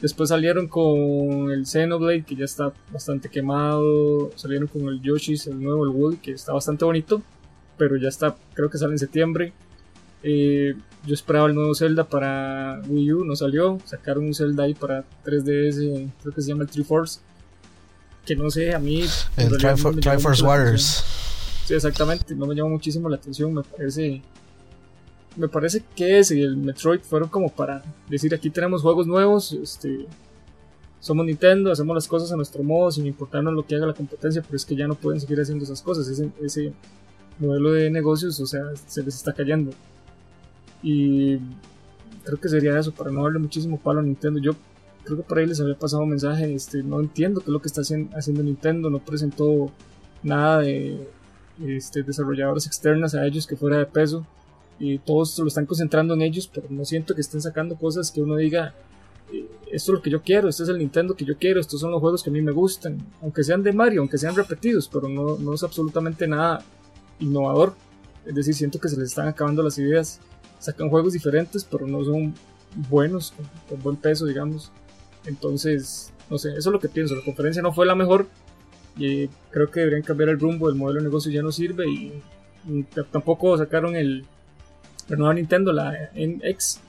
Después 0.00 0.28
salieron 0.28 0.68
con 0.68 1.50
el 1.50 1.66
Xenoblade, 1.66 2.24
que 2.24 2.36
ya 2.36 2.44
está 2.44 2.72
bastante 2.92 3.28
quemado. 3.28 4.30
Salieron 4.36 4.68
con 4.68 4.82
el 4.88 5.02
Yoshi's, 5.02 5.46
el 5.48 5.60
nuevo, 5.60 5.84
el 5.84 5.90
Woody, 5.90 6.18
que 6.18 6.32
está 6.32 6.52
bastante 6.52 6.84
bonito. 6.84 7.22
Pero 7.76 7.96
ya 7.96 8.08
está, 8.08 8.36
creo 8.54 8.70
que 8.70 8.78
sale 8.78 8.92
en 8.92 8.98
septiembre. 8.98 9.52
Eh, 10.22 10.74
yo 11.04 11.14
esperaba 11.14 11.48
el 11.48 11.54
nuevo 11.54 11.74
Zelda 11.74 12.04
para 12.04 12.80
Wii 12.86 13.12
U, 13.12 13.24
no 13.24 13.34
salió. 13.34 13.78
Sacaron 13.84 14.24
un 14.24 14.34
Zelda 14.34 14.64
ahí 14.64 14.74
para 14.74 15.04
3DS, 15.24 16.10
creo 16.22 16.34
que 16.34 16.42
se 16.42 16.48
llama 16.48 16.64
el 16.64 16.70
Triforce. 16.70 17.20
Que 18.24 18.36
no 18.36 18.50
sé, 18.50 18.74
a 18.74 18.78
mí. 18.78 19.04
El 19.36 19.56
Triforce 20.00 20.44
Waters. 20.44 21.04
Sí, 21.64 21.74
exactamente, 21.74 22.34
no 22.34 22.46
me 22.46 22.54
llama 22.54 22.70
muchísimo 22.70 23.08
la 23.08 23.16
atención. 23.16 23.52
Me 23.52 23.62
parece 23.62 24.22
me 25.38 25.48
parece 25.48 25.82
que 25.94 26.18
ese 26.18 26.36
y 26.36 26.42
el 26.42 26.56
Metroid 26.56 27.00
fueron 27.00 27.28
como 27.28 27.48
para 27.48 27.82
decir 28.08 28.34
aquí 28.34 28.50
tenemos 28.50 28.82
juegos 28.82 29.06
nuevos, 29.06 29.52
este, 29.52 30.06
somos 30.98 31.24
Nintendo, 31.24 31.70
hacemos 31.70 31.94
las 31.94 32.08
cosas 32.08 32.32
a 32.32 32.36
nuestro 32.36 32.64
modo 32.64 32.90
sin 32.90 33.06
importarnos 33.06 33.54
lo 33.54 33.64
que 33.64 33.76
haga 33.76 33.86
la 33.86 33.94
competencia, 33.94 34.42
pero 34.42 34.56
es 34.56 34.64
que 34.64 34.74
ya 34.74 34.88
no 34.88 34.96
pueden 34.96 35.20
seguir 35.20 35.40
haciendo 35.40 35.64
esas 35.64 35.80
cosas, 35.80 36.08
ese, 36.08 36.72
modelo 37.38 37.70
de 37.70 37.88
negocios, 37.88 38.40
o 38.40 38.46
sea, 38.46 38.64
se 38.88 39.00
les 39.04 39.14
está 39.14 39.32
cayendo. 39.32 39.70
Y 40.82 41.36
creo 42.24 42.40
que 42.40 42.48
sería 42.48 42.76
eso, 42.76 42.90
para 42.90 43.12
no 43.12 43.22
darle 43.22 43.38
muchísimo 43.38 43.78
palo 43.78 44.00
a 44.00 44.02
Nintendo. 44.02 44.40
Yo 44.40 44.56
creo 45.04 45.18
que 45.18 45.22
por 45.22 45.38
ahí 45.38 45.46
les 45.46 45.60
había 45.60 45.78
pasado 45.78 46.02
un 46.02 46.10
mensaje, 46.10 46.52
este, 46.52 46.82
no 46.82 46.98
entiendo 46.98 47.40
qué 47.40 47.46
es 47.46 47.52
lo 47.52 47.62
que 47.62 47.68
está 47.68 47.82
haciendo 47.82 48.42
Nintendo, 48.42 48.90
no 48.90 48.98
presentó 48.98 49.70
nada 50.24 50.62
de 50.62 51.08
este, 51.64 52.02
desarrolladoras 52.02 52.66
externas 52.66 53.14
a 53.14 53.24
ellos 53.24 53.46
que 53.46 53.56
fuera 53.56 53.78
de 53.78 53.86
peso 53.86 54.26
y 54.78 54.98
todos 54.98 55.38
lo 55.38 55.48
están 55.48 55.66
concentrando 55.66 56.14
en 56.14 56.22
ellos, 56.22 56.48
pero 56.52 56.68
no 56.70 56.84
siento 56.84 57.14
que 57.14 57.20
estén 57.20 57.40
sacando 57.40 57.76
cosas 57.76 58.10
que 58.10 58.22
uno 58.22 58.36
diga, 58.36 58.74
eh, 59.32 59.46
esto 59.72 59.92
es 59.92 59.96
lo 59.96 60.02
que 60.02 60.10
yo 60.10 60.22
quiero, 60.22 60.48
este 60.48 60.62
es 60.62 60.68
el 60.68 60.78
Nintendo 60.78 61.14
que 61.14 61.24
yo 61.24 61.36
quiero, 61.36 61.60
estos 61.60 61.80
son 61.80 61.90
los 61.90 62.00
juegos 62.00 62.22
que 62.22 62.30
a 62.30 62.32
mí 62.32 62.40
me 62.40 62.52
gustan, 62.52 62.98
aunque 63.20 63.42
sean 63.42 63.62
de 63.62 63.72
Mario, 63.72 64.00
aunque 64.00 64.18
sean 64.18 64.36
repetidos, 64.36 64.88
pero 64.88 65.08
no, 65.08 65.36
no 65.38 65.54
es 65.54 65.62
absolutamente 65.62 66.26
nada 66.26 66.64
innovador. 67.18 67.74
Es 68.24 68.34
decir, 68.34 68.54
siento 68.54 68.78
que 68.78 68.88
se 68.88 68.96
les 68.96 69.08
están 69.08 69.26
acabando 69.26 69.62
las 69.62 69.78
ideas, 69.78 70.20
sacan 70.58 70.90
juegos 70.90 71.12
diferentes, 71.12 71.64
pero 71.64 71.86
no 71.86 72.04
son 72.04 72.34
buenos, 72.88 73.32
con, 73.32 73.46
con 73.68 73.82
buen 73.82 73.96
peso, 73.96 74.26
digamos. 74.26 74.70
Entonces, 75.24 76.12
no 76.30 76.38
sé, 76.38 76.50
eso 76.50 76.68
es 76.68 76.72
lo 76.72 76.80
que 76.80 76.88
pienso. 76.88 77.16
La 77.16 77.24
conferencia 77.24 77.62
no 77.62 77.72
fue 77.72 77.86
la 77.86 77.94
mejor 77.94 78.28
y 78.96 79.28
creo 79.50 79.70
que 79.70 79.80
deberían 79.80 80.02
cambiar 80.02 80.28
el 80.28 80.38
rumbo, 80.38 80.68
el 80.68 80.74
modelo 80.74 81.00
de 81.00 81.06
negocio 81.06 81.32
ya 81.32 81.42
no 81.42 81.52
sirve 81.52 81.88
y 81.88 82.22
tampoco 83.10 83.56
sacaron 83.56 83.96
el, 83.96 84.26
el 85.08 85.18
nuevo 85.18 85.34
Nintendo, 85.34 85.72
la 85.72 86.10
NX. 86.14 86.80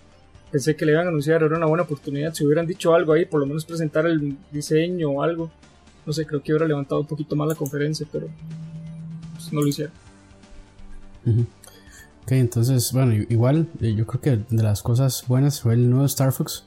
Pensé 0.51 0.75
que 0.75 0.85
le 0.85 0.93
iban 0.93 1.05
a 1.05 1.09
anunciar, 1.09 1.43
era 1.43 1.55
una 1.55 1.67
buena 1.67 1.83
oportunidad. 1.83 2.33
Si 2.33 2.43
hubieran 2.45 2.65
dicho 2.65 2.93
algo 2.93 3.13
ahí, 3.13 3.25
por 3.25 3.39
lo 3.39 3.45
menos 3.45 3.65
presentar 3.65 4.05
el 4.07 4.37
diseño 4.51 5.09
o 5.09 5.21
algo. 5.21 5.51
No 6.05 6.13
sé, 6.13 6.25
creo 6.25 6.41
que 6.41 6.51
hubiera 6.51 6.67
levantado 6.67 7.01
un 7.01 7.07
poquito 7.07 7.35
más 7.35 7.47
la 7.47 7.55
conferencia, 7.55 8.07
pero 8.11 8.27
pues, 9.33 9.53
no 9.53 9.61
lo 9.61 9.67
hicieron. 9.67 9.93
Ok, 12.23 12.31
entonces, 12.31 12.91
bueno, 12.91 13.13
igual 13.29 13.67
eh, 13.81 13.93
yo 13.93 14.07
creo 14.07 14.21
que 14.21 14.55
de 14.55 14.63
las 14.63 14.81
cosas 14.81 15.23
buenas 15.27 15.61
fue 15.61 15.73
el 15.73 15.89
nuevo 15.89 16.05
Star 16.05 16.31
Fox. 16.31 16.63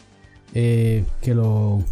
Eh, 0.54 1.04
que 1.20 1.34
lo. 1.34 1.82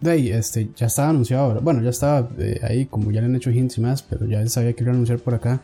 De 0.00 0.10
ahí, 0.10 0.30
este, 0.30 0.70
ya 0.76 0.86
estaba 0.86 1.10
anunciado. 1.10 1.60
Bueno, 1.60 1.82
ya 1.82 1.90
estaba 1.90 2.28
eh, 2.38 2.60
ahí, 2.62 2.86
como 2.86 3.10
ya 3.10 3.20
le 3.20 3.26
han 3.26 3.36
hecho 3.36 3.50
hints 3.50 3.78
y 3.78 3.80
más, 3.80 4.02
pero 4.02 4.26
ya 4.26 4.46
sabía 4.48 4.72
que 4.72 4.82
iba 4.82 4.92
a 4.92 4.94
anunciar 4.94 5.18
por 5.18 5.34
acá. 5.34 5.60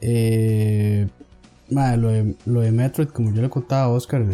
Eh, 0.00 1.06
lo, 1.72 2.08
de, 2.08 2.36
lo 2.46 2.60
de 2.60 2.72
Metroid, 2.72 3.08
como 3.08 3.32
yo 3.32 3.42
le 3.42 3.50
contaba 3.50 3.84
a 3.84 3.88
Oscar, 3.88 4.24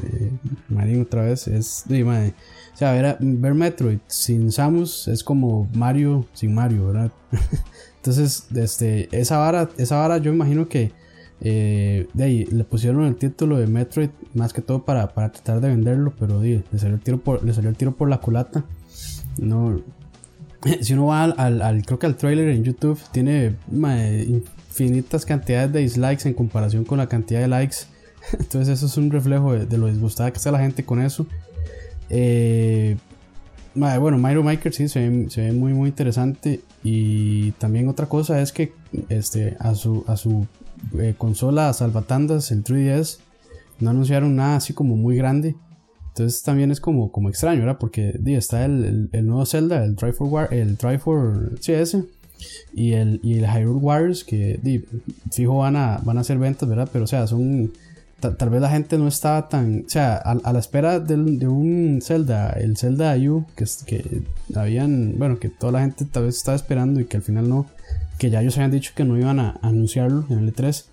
Marín 0.68 1.02
otra 1.02 1.22
vez, 1.22 1.48
es. 1.48 1.84
De, 1.86 2.04
madre, 2.04 2.34
o 2.74 2.76
sea, 2.76 2.92
ver, 2.92 3.16
ver 3.20 3.54
Metroid 3.54 3.98
sin 4.06 4.52
Samus 4.52 5.08
es 5.08 5.24
como 5.24 5.68
Mario 5.74 6.26
sin 6.34 6.54
Mario, 6.54 6.88
¿verdad? 6.88 7.10
Entonces, 7.96 8.46
este, 8.54 9.08
esa 9.18 9.38
vara, 9.38 9.68
esa 9.76 9.96
vara 9.98 10.18
yo 10.18 10.32
imagino 10.32 10.68
que 10.68 10.92
eh, 11.40 12.08
de 12.14 12.24
ahí 12.24 12.44
le 12.46 12.64
pusieron 12.64 13.04
el 13.04 13.16
título 13.16 13.58
de 13.58 13.66
Metroid 13.66 14.10
más 14.34 14.52
que 14.52 14.62
todo 14.62 14.84
para, 14.84 15.14
para 15.14 15.30
tratar 15.30 15.60
de 15.60 15.68
venderlo, 15.68 16.12
pero 16.18 16.40
le, 16.40 16.62
salió 16.76 16.96
el 16.96 17.00
tiro 17.00 17.18
por, 17.18 17.44
le 17.44 17.52
salió 17.52 17.70
el 17.70 17.76
tiro 17.76 17.96
por 17.96 18.08
la 18.08 18.18
culata. 18.18 18.64
No, 19.38 19.80
si 20.80 20.92
uno 20.94 21.06
va 21.06 21.24
al, 21.24 21.82
creo 21.84 21.98
que 21.98 22.06
al 22.06 22.16
trailer 22.16 22.48
en 22.48 22.64
YouTube 22.64 23.00
tiene 23.12 23.56
infinitas 24.80 25.26
cantidades 25.26 25.72
de 25.72 25.80
dislikes 25.80 26.28
en 26.28 26.34
comparación 26.34 26.84
con 26.84 26.98
la 26.98 27.08
cantidad 27.08 27.40
de 27.40 27.48
likes. 27.48 27.76
Entonces 28.38 28.68
eso 28.68 28.86
es 28.86 28.96
un 28.96 29.10
reflejo 29.10 29.52
de, 29.54 29.78
lo 29.78 29.86
disgustada 29.86 30.30
que 30.30 30.38
está 30.38 30.50
la 30.50 30.60
gente 30.60 30.84
con 30.84 31.00
eso. 31.00 31.26
Eh, 32.10 32.96
bueno, 33.74 34.18
Mario 34.18 34.42
Maker 34.42 34.72
sí 34.72 34.88
se 34.88 35.08
ve, 35.08 35.52
muy 35.52 35.72
muy 35.72 35.88
interesante. 35.88 36.60
Y 36.82 37.52
también 37.52 37.88
otra 37.88 38.06
cosa 38.06 38.40
es 38.40 38.52
que 38.52 38.72
este, 39.08 39.56
a 39.58 39.74
su, 39.74 40.04
a 40.06 40.16
su 40.16 40.46
eh, 40.98 41.14
consola 41.18 41.72
salvatandas, 41.72 42.50
el 42.50 42.64
3DS, 42.64 43.18
no 43.80 43.90
anunciaron 43.90 44.36
nada 44.36 44.56
así 44.56 44.72
como 44.72 44.96
muy 44.96 45.16
grande. 45.16 45.56
Entonces 46.08 46.42
también 46.42 46.72
es 46.72 46.80
como, 46.80 47.12
como 47.12 47.28
extraño, 47.28 47.60
¿verdad? 47.60 47.78
Porque 47.78 48.14
di, 48.18 48.34
está 48.34 48.64
el, 48.64 49.08
el, 49.12 49.26
nuevo 49.26 49.46
Zelda, 49.46 49.84
el 49.84 49.94
Try 49.94 50.12
for 50.12 50.26
War, 50.28 50.52
el 50.52 50.76
Try 50.76 50.98
for 50.98 51.58
CS 51.60 51.98
y 52.74 52.92
el, 52.92 53.20
y 53.22 53.38
el 53.38 53.46
Hyrule 53.46 53.80
Warriors, 53.80 54.24
que 54.24 54.60
fijo 55.30 55.58
van 55.58 55.76
a, 55.76 56.00
van 56.04 56.18
a 56.18 56.20
hacer 56.22 56.38
ventas, 56.38 56.68
¿verdad? 56.68 56.88
Pero 56.92 57.04
o 57.04 57.08
sea, 57.08 57.26
son 57.26 57.72
tal 58.20 58.50
vez 58.50 58.60
la 58.60 58.70
gente 58.70 58.98
no 58.98 59.06
estaba 59.06 59.48
tan, 59.48 59.84
o 59.86 59.88
sea, 59.88 60.16
a, 60.16 60.52
la 60.52 60.58
espera 60.58 60.98
de, 60.98 61.14
un 61.14 62.00
Zelda, 62.02 62.50
el 62.50 62.76
Zelda 62.76 63.16
U, 63.16 63.46
que, 63.54 63.64
que 63.86 64.22
habían, 64.56 65.14
bueno, 65.18 65.38
que 65.38 65.48
toda 65.48 65.72
la 65.72 65.80
gente 65.80 66.04
tal 66.04 66.24
vez 66.24 66.36
estaba 66.36 66.56
esperando 66.56 67.00
y 67.00 67.04
que 67.04 67.16
al 67.16 67.22
final 67.22 67.48
no, 67.48 67.66
que 68.18 68.30
ya 68.30 68.40
ellos 68.40 68.56
habían 68.56 68.72
dicho 68.72 68.92
que 68.94 69.04
no 69.04 69.16
iban 69.16 69.38
a 69.38 69.58
anunciarlo 69.62 70.26
en 70.30 70.38
el 70.38 70.54
E3. 70.54 70.84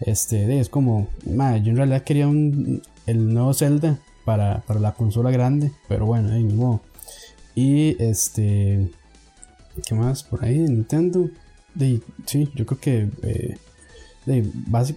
Este, 0.00 0.58
es 0.58 0.68
como, 0.70 1.08
madre, 1.26 1.62
yo 1.62 1.70
en 1.70 1.76
realidad 1.76 2.02
quería 2.02 2.28
un, 2.28 2.82
el 3.06 3.32
nuevo 3.32 3.52
Zelda 3.52 3.98
para, 4.24 4.60
para 4.60 4.80
la 4.80 4.92
consola 4.92 5.30
grande, 5.30 5.70
pero 5.88 6.06
bueno, 6.06 6.32
ahí 6.32 6.44
modo. 6.44 6.80
Y 7.54 8.02
este, 8.02 8.90
¿qué 9.86 9.94
más 9.94 10.22
por 10.22 10.44
ahí? 10.44 10.58
Nintendo. 10.58 11.28
De, 11.74 12.00
sí, 12.26 12.48
yo 12.54 12.66
creo 12.66 12.80
que 12.80 13.08
eh, 13.22 13.56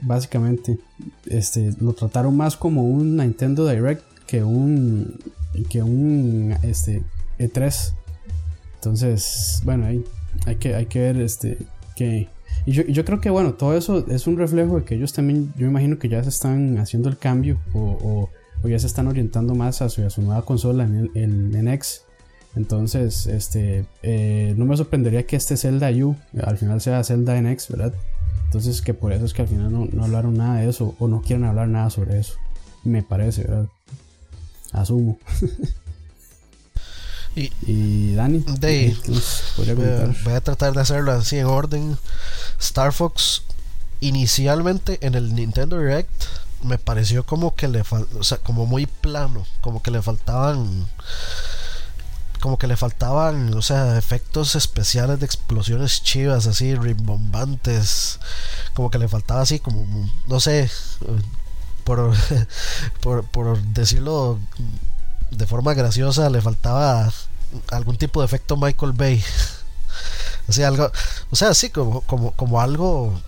básicamente 0.01 0.77
este, 1.25 1.73
lo 1.79 1.93
trataron 1.93 2.35
más 2.35 2.55
como 2.55 2.83
un 2.83 3.17
Nintendo 3.17 3.67
Direct 3.67 4.03
que 4.25 4.43
un 4.43 5.19
que 5.69 5.81
un 5.81 6.55
este, 6.61 7.03
E3 7.39 7.93
entonces 8.75 9.61
bueno 9.63 9.85
ahí 9.85 10.03
hay 10.45 10.55
que, 10.57 10.75
hay 10.75 10.85
que 10.85 10.99
ver 10.99 11.17
este 11.17 11.57
que 11.95 12.29
y 12.65 12.71
yo, 12.71 13.05
creo 13.05 13.21
que 13.21 13.29
bueno 13.29 13.53
todo 13.53 13.77
eso 13.77 14.05
es 14.07 14.27
un 14.27 14.37
reflejo 14.37 14.79
de 14.79 14.85
que 14.85 14.95
ellos 14.95 15.13
también 15.13 15.53
yo 15.57 15.67
imagino 15.67 15.97
que 15.97 16.09
ya 16.09 16.21
se 16.23 16.29
están 16.29 16.77
haciendo 16.77 17.09
el 17.09 17.17
cambio 17.17 17.57
o, 17.73 18.29
ya 18.63 18.77
se 18.77 18.87
están 18.87 19.07
orientando 19.07 19.55
más 19.55 19.81
hacia 19.81 20.09
su 20.09 20.21
nueva 20.21 20.43
consola 20.43 20.83
el, 20.83 21.09
en 21.15 21.51
NX 21.51 22.01
entonces 22.55 23.27
este 23.27 23.85
eh, 24.03 24.53
no 24.57 24.65
me 24.65 24.77
sorprendería 24.77 25.25
que 25.25 25.35
este 25.35 25.57
Zelda 25.57 25.91
U 25.91 26.15
al 26.43 26.57
final 26.57 26.81
sea 26.81 27.03
Zelda 27.03 27.39
NX 27.39 27.67
verdad 27.69 27.93
entonces 28.47 28.81
que 28.81 28.93
por 28.93 29.11
eso 29.11 29.25
es 29.25 29.33
que 29.33 29.41
al 29.41 29.49
final 29.49 29.71
no, 29.71 30.03
hablaron 30.03 30.37
nada 30.37 30.61
de 30.61 30.69
eso 30.69 30.95
o 30.99 31.07
no 31.07 31.21
quieren 31.21 31.45
hablar 31.45 31.67
nada 31.67 31.89
sobre 31.89 32.17
eso. 32.17 32.35
Me 32.83 33.03
parece, 33.03 33.43
¿verdad? 33.43 33.67
Asumo. 34.71 35.19
y, 37.35 38.13
Dani, 38.15 38.43
voy 40.23 40.33
a 40.33 40.41
tratar 40.41 40.73
de 40.73 40.79
hacerlo 40.79 41.11
así 41.11 41.37
en 41.37 41.45
orden. 41.45 41.97
Star 42.57 42.93
Fox 42.93 43.43
inicialmente 43.99 44.97
en 45.05 45.15
el 45.15 45.35
Nintendo 45.35 45.77
Direct 45.79 46.09
me 46.63 46.77
pareció 46.77 47.25
como 47.25 47.53
que 47.53 47.67
le 47.67 47.83
faltó, 47.83 48.19
o 48.19 48.23
sea, 48.23 48.37
como 48.37 48.65
muy 48.65 48.85
plano, 48.85 49.45
como 49.61 49.83
que 49.83 49.91
le 49.91 50.01
faltaban 50.01 50.87
como 52.37 52.57
que 52.57 52.67
le 52.67 52.77
faltaban, 52.77 53.53
o 53.53 53.61
sea, 53.61 53.97
efectos 53.97 54.55
especiales 54.55 55.19
de 55.19 55.25
explosiones 55.25 56.03
chivas, 56.03 56.47
así, 56.47 56.75
rimbombantes. 56.75 58.19
Como 58.73 58.89
que 58.89 58.99
le 58.99 59.07
faltaba 59.07 59.41
así, 59.41 59.59
como, 59.59 60.09
no 60.27 60.39
sé, 60.39 60.69
por, 61.83 62.13
por, 63.31 63.61
decirlo 63.61 64.39
de 65.31 65.47
forma 65.47 65.73
graciosa, 65.73 66.29
le 66.29 66.41
faltaba 66.41 67.11
algún 67.71 67.97
tipo 67.97 68.21
de 68.21 68.25
efecto 68.25 68.57
Michael 68.57 68.93
Bay. 68.93 69.23
Así, 70.47 70.63
algo, 70.63 70.89
o 71.29 71.35
sea, 71.35 71.49
así 71.49 71.69
como, 71.69 71.99
como, 72.03 72.31
como 72.31 72.61
algo, 72.61 73.19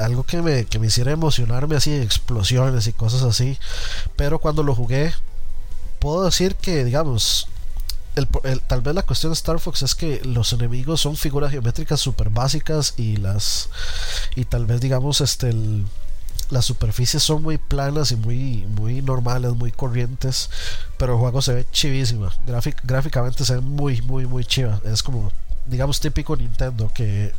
algo 0.00 0.24
que 0.24 0.42
me, 0.42 0.64
que 0.64 0.80
me 0.80 0.88
hiciera 0.88 1.12
emocionarme, 1.12 1.76
así, 1.76 1.94
explosiones 1.94 2.88
y 2.88 2.92
cosas 2.92 3.22
así. 3.22 3.56
Pero 4.16 4.40
cuando 4.40 4.64
lo 4.64 4.74
jugué, 4.74 5.14
puedo 6.00 6.24
decir 6.24 6.56
que, 6.56 6.84
digamos, 6.84 7.46
tal 8.66 8.82
vez 8.82 8.94
la 8.94 9.02
cuestión 9.02 9.32
de 9.32 9.34
Star 9.34 9.58
Fox 9.58 9.82
es 9.82 9.94
que 9.94 10.20
los 10.24 10.52
enemigos 10.52 11.00
son 11.00 11.16
figuras 11.16 11.50
geométricas 11.50 12.00
súper 12.00 12.30
básicas 12.30 12.94
y 12.96 13.16
las 13.16 13.70
y 14.36 14.44
tal 14.44 14.66
vez 14.66 14.80
digamos 14.80 15.20
este 15.20 15.54
las 16.50 16.66
superficies 16.66 17.22
son 17.22 17.42
muy 17.42 17.56
planas 17.56 18.12
y 18.12 18.16
muy 18.16 18.66
muy 18.76 19.00
normales 19.00 19.52
muy 19.54 19.72
corrientes 19.72 20.50
pero 20.98 21.14
el 21.14 21.18
juego 21.18 21.42
se 21.42 21.54
ve 21.54 21.66
chivísima. 21.72 22.32
Gráficamente 22.84 23.44
se 23.44 23.54
ve 23.54 23.60
muy 23.60 24.02
muy 24.02 24.26
muy 24.26 24.44
chiva. 24.44 24.80
Es 24.84 25.02
como 25.02 25.32
digamos 25.66 26.00
típico 26.00 26.36
Nintendo 26.36 26.90
que 26.94 27.32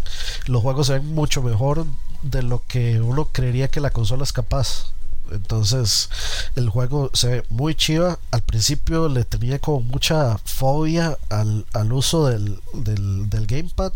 los 0.48 0.62
juegos 0.62 0.88
se 0.88 0.94
ven 0.94 1.06
mucho 1.14 1.42
mejor 1.42 1.86
de 2.24 2.42
lo 2.42 2.64
que 2.68 3.00
uno 3.02 3.30
creería 3.32 3.68
que 3.68 3.80
la 3.80 3.92
consola 3.92 4.24
es 4.24 4.34
capaz 4.34 4.88
entonces 5.32 6.10
el 6.56 6.70
juego 6.70 7.10
se 7.14 7.28
ve 7.28 7.46
muy 7.50 7.76
chiva. 7.76 8.20
Al 8.32 8.42
principio 8.42 9.10
le 9.10 9.24
tenía 9.24 9.60
como 9.60 9.82
mucha 9.82 10.38
fobia 10.46 11.18
al, 11.30 11.66
uso 11.92 12.28
del, 12.28 12.60
del, 12.74 13.48
gamepad. 13.48 13.94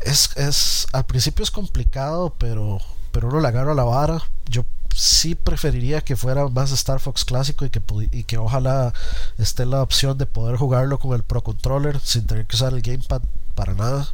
Es, 0.00 0.30
es, 0.36 0.86
al 0.92 1.04
principio 1.04 1.42
es 1.42 1.50
complicado, 1.50 2.34
pero, 2.38 2.78
pero 3.12 3.28
uno 3.28 3.40
le 3.40 3.48
agarra 3.48 3.74
la 3.74 3.84
vara. 3.84 4.22
Yo 4.48 4.64
sí 4.94 5.34
preferiría 5.34 6.02
que 6.02 6.16
fuera 6.16 6.48
más 6.48 6.70
Star 6.70 7.00
Fox 7.00 7.24
clásico 7.24 7.64
y 7.64 7.70
que, 7.70 7.82
y 8.12 8.24
que 8.24 8.38
ojalá 8.38 8.92
esté 9.38 9.66
la 9.66 9.82
opción 9.82 10.18
de 10.18 10.26
poder 10.26 10.56
jugarlo 10.56 10.98
con 10.98 11.14
el 11.14 11.24
Pro 11.24 11.42
Controller 11.42 11.98
sin 12.00 12.26
tener 12.26 12.46
que 12.46 12.56
usar 12.56 12.72
el 12.72 12.82
gamepad 12.82 13.22
para 13.54 13.74
nada 13.74 14.08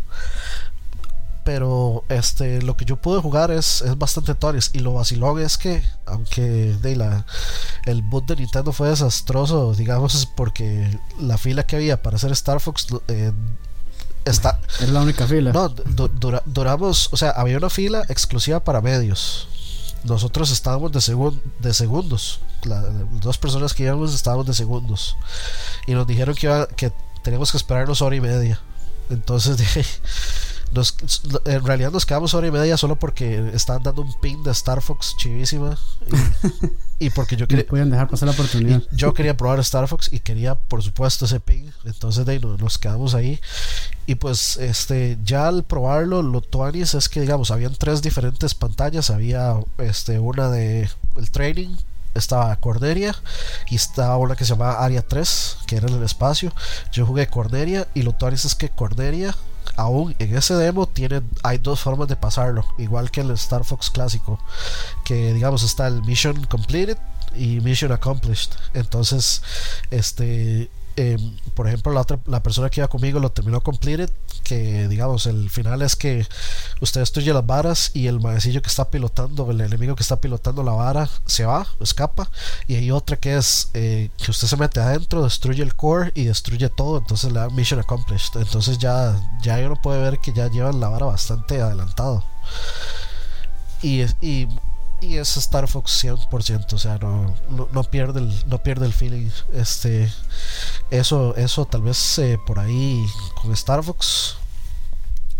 pero 1.52 2.04
este 2.08 2.62
lo 2.62 2.76
que 2.76 2.84
yo 2.84 2.94
pude 2.94 3.20
jugar 3.20 3.50
es, 3.50 3.82
es 3.82 3.98
bastante 3.98 4.36
Torres 4.36 4.70
y 4.72 4.78
lo 4.78 4.94
vacilón 4.94 5.40
es 5.40 5.58
que 5.58 5.82
aunque 6.06 6.42
de 6.80 6.94
la, 6.94 7.26
el 7.86 8.02
boot 8.02 8.28
de 8.28 8.36
Nintendo 8.36 8.70
fue 8.70 8.90
desastroso 8.90 9.74
digamos 9.74 10.28
porque 10.36 10.96
la 11.18 11.38
fila 11.38 11.64
que 11.64 11.74
había 11.74 12.00
para 12.00 12.14
hacer 12.14 12.30
Star 12.30 12.60
Fox 12.60 12.86
eh, 13.08 13.32
está 14.24 14.60
es 14.78 14.90
la 14.90 15.00
única 15.00 15.26
fila. 15.26 15.50
No 15.50 15.74
duramos 16.46 17.08
o 17.12 17.16
sea 17.16 17.30
había 17.30 17.58
una 17.58 17.68
fila 17.68 18.04
exclusiva 18.08 18.60
para 18.60 18.80
medios. 18.80 19.48
Nosotros 20.04 20.52
estábamos 20.52 20.92
de, 20.92 21.32
de 21.58 21.74
segundos. 21.74 22.38
Las 22.62 22.84
dos 23.20 23.38
personas 23.38 23.74
que 23.74 23.82
íbamos 23.82 24.14
estábamos 24.14 24.46
de 24.46 24.54
segundos. 24.54 25.16
Y 25.88 25.94
nos 25.94 26.06
dijeron 26.06 26.36
que, 26.36 26.68
que 26.76 26.92
teníamos 27.24 27.50
que 27.50 27.56
esperarnos 27.56 28.02
hora 28.02 28.14
y 28.14 28.20
media. 28.20 28.60
Entonces 29.10 29.56
dije 29.58 29.84
Nos, 30.72 30.96
en 31.44 31.64
realidad 31.64 31.90
nos 31.90 32.06
quedamos 32.06 32.34
hora 32.34 32.46
y 32.46 32.50
media 32.50 32.76
solo 32.76 32.96
porque 32.96 33.50
estaban 33.54 33.82
dando 33.82 34.02
un 34.02 34.20
pin 34.20 34.42
de 34.42 34.50
Star 34.52 34.80
Fox 34.82 35.16
chivísima. 35.16 35.76
Y, 36.98 37.10
porque 37.10 37.36
yo 37.36 37.48
quería. 37.48 37.66
pueden 37.66 37.90
dejar 37.90 38.08
pasar 38.08 38.28
la 38.28 38.34
oportunidad. 38.34 38.82
Yo 38.92 39.14
quería 39.14 39.36
probar 39.36 39.58
Star 39.60 39.88
Fox 39.88 40.08
y 40.12 40.20
quería, 40.20 40.54
por 40.54 40.82
supuesto, 40.82 41.24
ese 41.24 41.40
ping. 41.40 41.70
Entonces 41.84 42.24
de 42.24 42.32
ahí 42.32 42.38
nos, 42.38 42.78
quedamos 42.78 43.14
ahí. 43.14 43.40
Y 44.06 44.16
pues 44.16 44.56
este 44.56 45.18
ya 45.24 45.48
al 45.48 45.64
probarlo, 45.64 46.22
lo 46.22 46.40
tuanis 46.40 46.94
es 46.94 47.08
que 47.08 47.20
digamos, 47.20 47.50
habían 47.50 47.74
tres 47.74 48.02
diferentes 48.02 48.54
pantallas. 48.54 49.10
Había 49.10 49.54
este 49.78 50.18
una 50.18 50.50
de 50.50 50.88
el 51.16 51.30
training 51.30 51.76
estaba 52.14 52.54
Corderia 52.56 53.14
y 53.68 53.76
estaba 53.76 54.16
una 54.16 54.36
que 54.36 54.44
se 54.44 54.50
llamaba 54.50 54.84
Area 54.84 55.02
3, 55.02 55.58
que 55.66 55.76
era 55.76 55.88
en 55.88 55.94
el 55.94 56.02
espacio. 56.02 56.52
Yo 56.92 57.06
jugué 57.06 57.28
Corderia 57.28 57.88
y 57.94 58.02
lo 58.02 58.16
que 58.16 58.28
es 58.28 58.54
que 58.54 58.68
Corderia, 58.68 59.34
aún 59.80 60.14
en 60.18 60.36
ese 60.36 60.54
demo, 60.54 60.86
tiene, 60.86 61.22
hay 61.42 61.58
dos 61.58 61.80
formas 61.80 62.06
de 62.08 62.16
pasarlo, 62.16 62.64
igual 62.76 63.10
que 63.10 63.22
el 63.22 63.30
Star 63.32 63.64
Fox 63.64 63.90
clásico, 63.90 64.38
que 65.04 65.32
digamos 65.32 65.62
está 65.62 65.86
el 65.86 66.02
Mission 66.02 66.44
Completed 66.44 66.98
y 67.34 67.60
Mission 67.60 67.90
Accomplished. 67.90 68.52
Entonces, 68.74 69.42
este 69.90 70.70
Em, 71.00 71.34
por 71.54 71.66
ejemplo, 71.66 71.94
la, 71.94 72.02
otra, 72.02 72.18
la 72.26 72.42
persona 72.42 72.68
que 72.68 72.80
iba 72.80 72.88
conmigo 72.88 73.20
lo 73.20 73.32
terminó 73.32 73.62
completed, 73.62 74.10
que 74.44 74.86
digamos, 74.86 75.24
el 75.24 75.48
final 75.48 75.80
es 75.80 75.96
que 75.96 76.26
usted 76.82 77.00
destruye 77.00 77.32
las 77.32 77.46
varas 77.46 77.90
y 77.94 78.06
el 78.06 78.20
maecillo 78.20 78.60
que 78.60 78.68
está 78.68 78.90
pilotando, 78.90 79.50
el 79.50 79.62
enemigo 79.62 79.96
que 79.96 80.02
está 80.02 80.20
pilotando 80.20 80.62
la 80.62 80.72
vara, 80.72 81.08
se 81.24 81.46
va, 81.46 81.66
escapa, 81.80 82.30
y 82.68 82.74
hay 82.74 82.90
otra 82.90 83.16
que 83.16 83.38
es 83.38 83.70
eh, 83.72 84.10
que 84.22 84.30
usted 84.30 84.46
se 84.46 84.58
mete 84.58 84.78
adentro, 84.80 85.24
destruye 85.24 85.62
el 85.62 85.74
core 85.74 86.12
y 86.14 86.24
destruye 86.24 86.68
todo, 86.68 86.98
entonces 86.98 87.32
le 87.32 87.40
da 87.40 87.48
mission 87.48 87.80
accomplished. 87.80 88.36
Entonces 88.38 88.76
ya, 88.76 89.18
ya 89.40 89.56
uno 89.64 89.76
puede 89.80 90.02
ver 90.02 90.18
que 90.18 90.34
ya 90.34 90.48
llevan 90.48 90.80
la 90.80 90.90
vara 90.90 91.06
bastante 91.06 91.62
adelantado. 91.62 92.22
Y, 93.80 94.02
y 94.20 94.48
y 95.00 95.16
es 95.16 95.36
Star 95.36 95.66
Fox 95.66 96.04
100%, 96.04 96.72
o 96.72 96.78
sea, 96.78 96.98
no, 96.98 97.34
no, 97.72 97.84
pierde 97.84 98.20
el, 98.20 98.48
no 98.48 98.62
pierde 98.62 98.86
el 98.86 98.92
feeling. 98.92 99.30
Este, 99.52 100.12
eso, 100.90 101.34
eso 101.36 101.64
tal 101.66 101.82
vez 101.82 102.18
eh, 102.18 102.38
por 102.46 102.58
ahí 102.58 103.04
con 103.40 103.52
Star 103.52 103.82
Fox. 103.82 104.36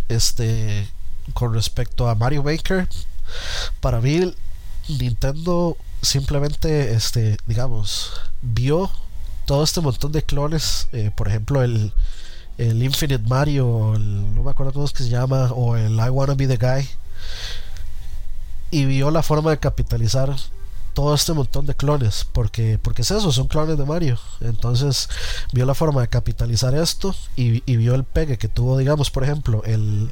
Este, 0.09 0.89
con 1.35 1.55
respecto 1.55 2.09
a 2.09 2.15
Mario 2.15 2.43
Maker, 2.43 2.89
para 3.81 4.01
mí 4.01 4.35
Nintendo 4.89 5.77
simplemente, 6.03 6.95
este, 6.95 7.37
digamos, 7.47 8.13
vio 8.43 8.91
todo 9.47 9.63
este 9.63 9.81
montón 9.81 10.13
de 10.13 10.23
clones, 10.23 10.89
eh, 10.93 11.11
por 11.15 11.29
ejemplo 11.29 11.63
el, 11.63 11.93
el 12.59 12.83
Infinite 12.83 13.29
Mario, 13.29 13.95
no 13.99 14.43
me 14.43 14.51
acuerdo 14.51 14.73
cómo 14.73 14.85
es 14.85 14.93
que 14.93 15.05
se 15.05 15.11
llama, 15.11 15.53
o 15.53 15.77
el 15.77 15.95
I 15.95 16.09
Wanna 16.09 16.35
Be 16.35 16.49
the 16.49 16.57
Guy 16.57 16.89
y 18.71 18.85
vio 18.85 19.11
la 19.11 19.23
forma 19.23 19.51
de 19.51 19.59
capitalizar 19.59 20.35
todo 20.95 21.15
este 21.15 21.33
montón 21.33 21.67
de 21.67 21.75
clones, 21.75 22.27
porque, 22.33 22.79
porque 22.81 23.03
es 23.03 23.11
eso, 23.11 23.33
son 23.33 23.49
clones 23.49 23.79
de 23.79 23.85
Mario. 23.85 24.19
Entonces 24.41 25.09
vio 25.53 25.65
la 25.65 25.75
forma 25.75 26.01
de 26.01 26.09
capitalizar 26.09 26.75
esto 26.75 27.15
y, 27.37 27.61
vio 27.77 27.95
el 27.95 28.05
pegue 28.05 28.39
que 28.39 28.49
tuvo, 28.49 28.77
digamos, 28.79 29.11
por 29.11 29.25
ejemplo, 29.25 29.63
el, 29.65 30.11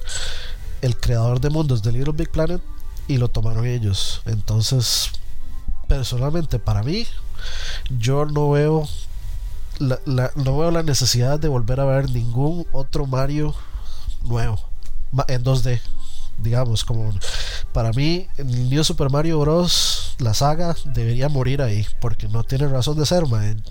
el 0.82 0.96
creador 0.96 1.40
de 1.40 1.50
mundos 1.50 1.82
de 1.82 1.92
Little 1.92 2.12
Big 2.12 2.30
Planet 2.30 2.62
y 3.06 3.18
lo 3.18 3.28
tomaron 3.28 3.66
ellos. 3.66 4.22
Entonces, 4.26 5.10
personalmente, 5.88 6.58
para 6.58 6.82
mí, 6.82 7.06
yo 7.98 8.24
no 8.26 8.50
veo 8.50 8.88
la, 9.78 10.00
no 10.34 10.58
veo 10.58 10.70
la 10.70 10.82
necesidad 10.82 11.38
de 11.38 11.48
volver 11.48 11.80
a 11.80 11.84
ver 11.84 12.10
ningún 12.10 12.66
otro 12.72 13.06
Mario 13.06 13.54
nuevo 14.22 14.58
en 15.28 15.44
2D 15.44 15.80
digamos, 16.38 16.84
como 16.84 17.12
para 17.72 17.92
mí, 17.92 18.26
el 18.36 18.70
New 18.70 18.82
Super 18.84 19.10
Mario 19.10 19.40
Bros. 19.40 20.16
la 20.18 20.34
saga 20.34 20.74
debería 20.84 21.28
morir 21.28 21.62
ahí, 21.62 21.86
porque 22.00 22.28
no 22.28 22.44
tiene 22.44 22.66
razón 22.68 22.98
de 22.98 23.06
ser, 23.06 23.26
man. 23.26 23.62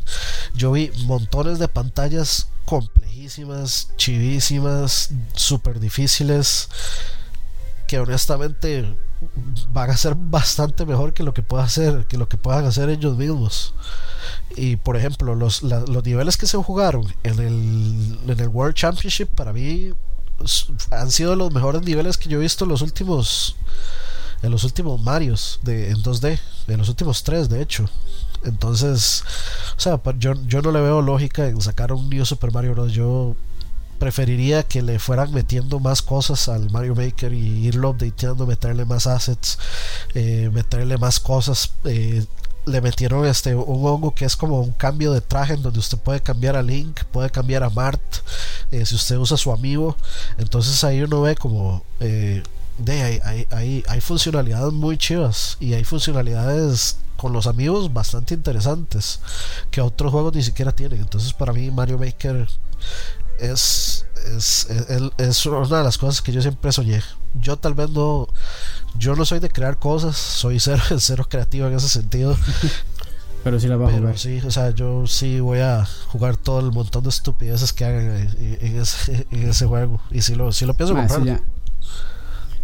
Yo 0.53 0.71
vi 0.71 0.91
montones 1.05 1.59
de 1.59 1.67
pantallas 1.67 2.49
complejísimas, 2.65 3.89
chivísimas, 3.95 5.09
super 5.33 5.79
difíciles, 5.79 6.69
que 7.87 7.99
honestamente 7.99 8.95
van 9.71 9.89
a 9.89 9.97
ser 9.97 10.15
bastante 10.15 10.85
mejor 10.85 11.13
que 11.13 11.23
lo 11.23 11.33
que 11.33 11.41
pueda 11.41 11.63
hacer, 11.63 12.05
que 12.07 12.17
lo 12.17 12.27
que 12.27 12.37
puedan 12.37 12.65
hacer 12.65 12.89
ellos 12.89 13.17
mismos. 13.17 13.73
Y 14.55 14.75
por 14.75 14.97
ejemplo, 14.97 15.35
los, 15.35 15.63
los 15.63 16.05
niveles 16.05 16.37
que 16.37 16.47
se 16.47 16.57
jugaron 16.57 17.05
en 17.23 17.39
el, 17.39 18.19
en 18.31 18.39
el 18.39 18.47
World 18.47 18.75
Championship 18.75 19.27
para 19.27 19.53
mí 19.53 19.93
han 20.91 21.11
sido 21.11 21.35
los 21.35 21.51
mejores 21.53 21.81
niveles 21.81 22.17
que 22.17 22.29
yo 22.29 22.37
he 22.37 22.41
visto 22.41 22.65
en 22.65 22.69
los 22.69 22.81
últimos 22.81 23.55
en 24.43 24.51
los 24.51 24.63
últimos 24.63 25.01
Marios 25.01 25.59
de, 25.63 25.89
en 25.89 25.97
2D, 25.97 26.39
en 26.67 26.77
los 26.77 26.89
últimos 26.89 27.23
tres 27.23 27.49
de 27.49 27.61
hecho. 27.61 27.89
Entonces, 28.43 29.23
o 29.75 29.79
sea, 29.79 29.99
yo, 30.19 30.33
yo 30.45 30.61
no 30.61 30.71
le 30.71 30.79
veo 30.81 31.01
lógica 31.01 31.47
en 31.47 31.59
sacar 31.61 31.91
un 31.91 32.09
New 32.09 32.23
Super 32.25 32.51
Mario 32.51 32.73
Bros. 32.73 32.93
Yo 32.93 33.35
preferiría 33.97 34.63
que 34.63 34.81
le 34.81 34.99
fueran 34.99 35.33
metiendo 35.33 35.79
más 35.79 36.01
cosas 36.01 36.47
al 36.49 36.69
Mario 36.69 36.95
Maker 36.95 37.33
y 37.33 37.65
irlo 37.65 37.89
updateando, 37.89 38.45
meterle 38.45 38.85
más 38.85 39.07
assets, 39.07 39.57
eh, 40.13 40.49
meterle 40.53 40.97
más 40.97 41.19
cosas. 41.19 41.71
Eh, 41.85 42.25
le 42.67 42.81
metieron 42.81 43.25
este 43.25 43.55
un 43.55 43.85
hongo 43.85 44.13
que 44.13 44.25
es 44.25 44.35
como 44.35 44.61
un 44.61 44.71
cambio 44.71 45.11
de 45.13 45.21
traje 45.21 45.53
en 45.53 45.61
donde 45.61 45.79
usted 45.79 45.97
puede 45.97 46.21
cambiar 46.21 46.55
a 46.55 46.61
Link, 46.61 47.03
puede 47.05 47.29
cambiar 47.29 47.63
a 47.63 47.69
Mart, 47.69 48.01
eh, 48.71 48.85
si 48.85 48.95
usted 48.95 49.17
usa 49.17 49.37
su 49.37 49.51
amigo. 49.51 49.95
Entonces 50.37 50.83
ahí 50.83 51.01
uno 51.01 51.21
ve 51.21 51.35
como 51.35 51.83
eh, 51.99 52.43
de 52.77 53.01
hay, 53.01 53.47
hay, 53.49 53.83
hay, 53.87 54.01
funcionalidades 54.01 54.71
muy 54.71 54.97
chivas 54.97 55.57
y 55.59 55.73
hay 55.73 55.83
funcionalidades 55.83 56.97
con 57.15 57.33
los 57.33 57.47
amigos 57.47 57.91
bastante 57.91 58.35
interesantes 58.35 59.19
que 59.71 59.81
otros 59.81 60.11
juegos 60.11 60.35
ni 60.35 60.43
siquiera 60.43 60.71
tienen. 60.71 60.99
Entonces 60.99 61.33
para 61.33 61.53
mí 61.53 61.71
Mario 61.71 61.97
Maker 61.97 62.47
es, 63.39 64.05
es, 64.35 64.67
es, 65.17 65.45
una 65.45 65.77
de 65.77 65.83
las 65.83 65.97
cosas 65.97 66.21
que 66.21 66.31
yo 66.31 66.41
siempre 66.41 66.71
soñé. 66.71 67.01
Yo 67.35 67.57
tal 67.57 67.73
vez 67.73 67.89
no, 67.89 68.27
yo 68.97 69.15
no 69.15 69.25
soy 69.25 69.39
de 69.39 69.49
crear 69.49 69.77
cosas, 69.79 70.15
soy 70.15 70.59
cero, 70.61 70.81
cero 70.99 71.27
creativo 71.29 71.67
en 71.67 71.73
ese 71.73 71.89
sentido. 71.89 72.37
Pero 73.43 73.59
sí 73.59 73.67
la 73.67 73.77
va 73.77 73.87
a 73.87 73.91
jugar. 73.91 74.17
Sí, 74.17 74.41
o 74.45 74.51
sea, 74.51 74.71
yo 74.71 75.07
sí 75.07 75.39
voy 75.39 75.59
a 75.59 75.87
jugar 76.07 76.35
todo 76.35 76.59
el 76.59 76.71
montón 76.71 77.03
de 77.03 77.09
estupideces 77.09 77.71
que 77.71 77.85
hagan 77.85 78.29
en, 78.39 78.81
ese, 78.81 79.25
en 79.31 79.49
ese, 79.49 79.65
juego. 79.65 80.01
Y 80.11 80.21
si 80.21 80.35
lo, 80.35 80.51
si 80.51 80.65
lo 80.65 80.73
pienso 80.73 80.95
comprar. 80.95 81.23
Ya 81.23 81.41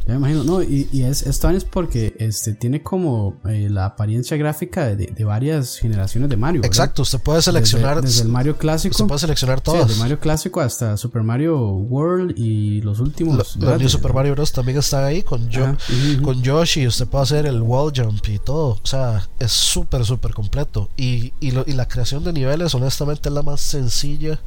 me 0.08 0.16
imagino, 0.16 0.43
no, 0.43 0.62
y, 0.62 0.89
y 0.91 1.04
es, 1.04 1.24
esto 1.24 1.49
es 1.49 1.64
porque 1.64 2.16
este, 2.20 2.54
tiene 2.54 2.82
como 2.84 3.39
eh, 3.45 3.70
la 3.70 3.86
apariencia 3.86 4.36
gráfica 4.38 4.88
de, 4.88 5.08
de, 5.08 5.24
varias 5.24 5.78
generaciones 5.78 6.30
de 6.30 6.36
Mario. 6.36 6.62
Exacto, 6.64 7.04
usted 7.04 7.20
puede 7.20 7.41
seleccionar. 7.41 8.01
Desde, 8.01 8.24
el 8.24 8.28
Mario 8.28 8.58
clásico. 8.58 8.91
Usted 8.91 9.06
puede 9.06 9.20
seleccionar 9.20 9.62
todos. 9.62 9.88
desde 9.88 9.99
Mario 9.99 10.20
clásico 10.20 10.60
hasta 10.60 10.97
Super 10.97 11.24
Mario 11.24 11.58
World 11.58 12.38
y 12.38 12.82
los 12.82 12.99
últimos. 12.99 13.38
Los 13.38 13.58
New 13.58 13.89
Super 13.89 14.14
Mario 14.14 14.34
Bros. 14.34 14.51
también 14.51 14.78
está 14.78 15.06
ahí 15.06 15.24
con, 15.24 15.47
yo, 15.49 15.76
con 16.22 16.41
Yoshi. 16.41 16.86
Usted 16.88 17.08
puede 17.08 17.24
hacer 17.24 17.45
el 17.45 17.62
wall 17.62 17.93
jump 17.95 18.28
y 18.28 18.39
todo. 18.39 18.80
O 18.84 18.86
sea, 18.86 19.30
es 19.39 19.51
súper, 19.51 20.06
súper 20.06 20.34
completo. 20.34 20.89
Y, 20.97 21.34
y, 21.39 21.51
lo, 21.51 21.64
y 21.66 21.74
la 21.74 21.88
creación 21.88 22.24
de 22.24 22.34
niveles, 22.34 22.76
honestamente, 22.76 23.30
es 23.30 23.36
la 23.36 23.43
más 23.43 23.62
sencilla 23.62 24.39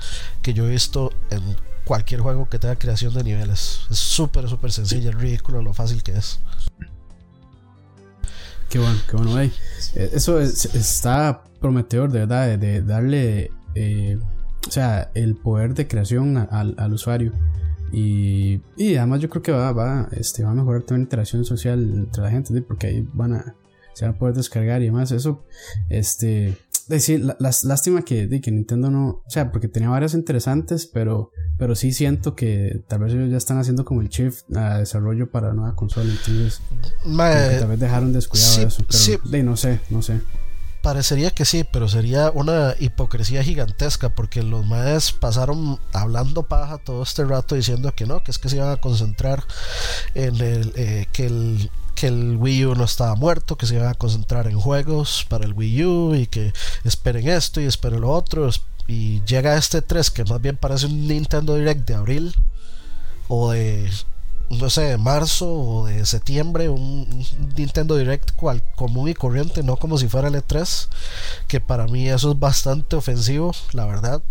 que 0.42 0.52
yo 0.52 0.66
he 0.66 0.70
visto 0.70 1.12
en 1.30 1.42
cualquier 1.86 2.20
juego 2.20 2.48
que 2.48 2.58
tenga 2.58 2.76
creación 2.76 3.14
de 3.14 3.22
niveles. 3.22 3.82
Es 3.90 3.98
súper, 3.98 4.48
súper 4.48 4.72
sencilla, 4.72 5.10
es 5.10 5.16
ridículo 5.16 5.62
lo 5.62 5.72
fácil 5.72 6.02
que 6.02 6.12
es. 6.12 6.40
Qué 8.68 8.80
bueno, 8.80 8.96
qué 9.08 9.16
bueno, 9.16 9.40
eh, 9.40 9.52
Eso 9.94 10.40
está 10.40 11.44
prometedor, 11.60 12.10
de 12.10 12.18
verdad, 12.20 12.58
de, 12.58 12.82
darle, 12.82 13.52
eh, 13.76 14.18
o 14.66 14.70
sea, 14.70 15.10
el 15.14 15.36
poder 15.36 15.74
de 15.74 15.86
creación 15.86 16.36
al 16.36 16.92
usuario. 16.92 17.32
Y, 17.92 18.60
y, 18.76 18.96
además 18.96 19.20
yo 19.20 19.30
creo 19.30 19.42
que 19.42 19.52
va, 19.52 19.72
va, 19.72 20.08
este, 20.10 20.42
va 20.42 20.50
a 20.50 20.54
mejorar 20.54 20.82
también 20.82 21.02
la 21.02 21.04
interacción 21.04 21.44
social 21.44 21.80
entre 21.80 22.22
la 22.22 22.30
gente, 22.30 22.60
porque 22.62 22.88
ahí 22.88 23.08
van 23.12 23.34
a, 23.34 23.54
se 23.94 24.04
van 24.04 24.14
a 24.14 24.18
poder 24.18 24.34
descargar 24.34 24.82
y 24.82 24.86
demás. 24.86 25.12
Eso, 25.12 25.44
este, 25.88 26.58
decir, 26.88 27.24
la, 27.24 27.36
lástima 27.64 28.02
que, 28.02 28.26
de, 28.26 28.40
que 28.40 28.50
Nintendo 28.50 28.90
no, 28.90 29.06
o 29.08 29.24
sea, 29.28 29.50
porque 29.52 29.68
tenía 29.68 29.88
varias 29.88 30.14
interesantes, 30.14 30.86
pero, 30.86 31.30
pero 31.58 31.74
sí 31.74 31.92
siento 31.92 32.34
que 32.34 32.82
tal 32.88 33.00
vez 33.00 33.12
ellos 33.12 33.30
ya 33.30 33.36
están 33.36 33.58
haciendo 33.58 33.84
como 33.84 34.00
el 34.00 34.08
shift 34.08 34.44
a 34.56 34.78
desarrollo 34.78 35.30
para 35.30 35.52
nueva 35.52 35.74
consola, 35.74 36.10
entonces 36.10 36.60
tal 37.02 37.68
vez 37.68 37.80
dejaron 37.80 38.12
descuidado 38.12 38.66
eso, 38.66 38.84
pero 38.88 39.30
de, 39.30 39.42
no 39.42 39.56
sé, 39.56 39.80
no 39.90 40.02
sé. 40.02 40.20
Parecería 40.82 41.32
que 41.32 41.44
sí, 41.44 41.64
pero 41.72 41.88
sería 41.88 42.30
una 42.30 42.76
hipocresía 42.78 43.42
gigantesca 43.42 44.10
porque 44.10 44.44
los 44.44 44.64
maes 44.64 45.10
pasaron 45.10 45.80
hablando 45.92 46.44
paja 46.44 46.78
todo 46.78 47.02
este 47.02 47.24
rato 47.24 47.56
diciendo 47.56 47.92
que 47.96 48.06
no, 48.06 48.22
que 48.22 48.30
es 48.30 48.38
que 48.38 48.48
se 48.48 48.56
iban 48.56 48.70
a 48.70 48.76
concentrar 48.76 49.42
en 50.14 50.36
el 50.36 50.72
eh, 50.76 51.08
que 51.12 51.26
el 51.26 51.70
que 51.96 52.06
el 52.06 52.36
Wii 52.36 52.66
U 52.66 52.74
no 52.76 52.84
estaba 52.84 53.16
muerto, 53.16 53.56
que 53.56 53.66
se 53.66 53.74
iban 53.74 53.88
a 53.88 53.94
concentrar 53.94 54.46
en 54.46 54.60
juegos 54.60 55.26
para 55.28 55.44
el 55.44 55.54
Wii 55.54 55.84
U 55.84 56.14
y 56.14 56.26
que 56.28 56.52
esperen 56.84 57.26
esto 57.26 57.60
y 57.60 57.64
esperen 57.64 58.02
lo 58.02 58.10
otro. 58.10 58.48
Y 58.86 59.22
llega 59.24 59.56
este 59.56 59.82
3 59.82 60.10
que 60.12 60.24
más 60.24 60.40
bien 60.40 60.56
parece 60.56 60.86
un 60.86 61.08
Nintendo 61.08 61.56
Direct 61.56 61.88
de 61.88 61.94
abril 61.94 62.34
o 63.26 63.50
de 63.50 63.90
no 64.50 64.70
sé, 64.70 64.96
marzo 64.96 65.52
o 65.52 65.86
de 65.86 66.06
septiembre, 66.06 66.68
un, 66.68 67.24
Nintendo 67.56 67.96
Direct 67.96 68.32
cual, 68.32 68.62
común 68.74 69.08
y 69.08 69.14
corriente, 69.14 69.62
no 69.62 69.76
como 69.76 69.98
si 69.98 70.08
fuera 70.08 70.28
el 70.28 70.34
E3, 70.34 70.88
que 71.48 71.60
para 71.60 71.86
mí 71.86 72.08
eso 72.08 72.32
es 72.32 72.38
bastante 72.38 72.96
ofensivo, 72.96 73.52
la 73.72 73.86
verdad. 73.86 74.22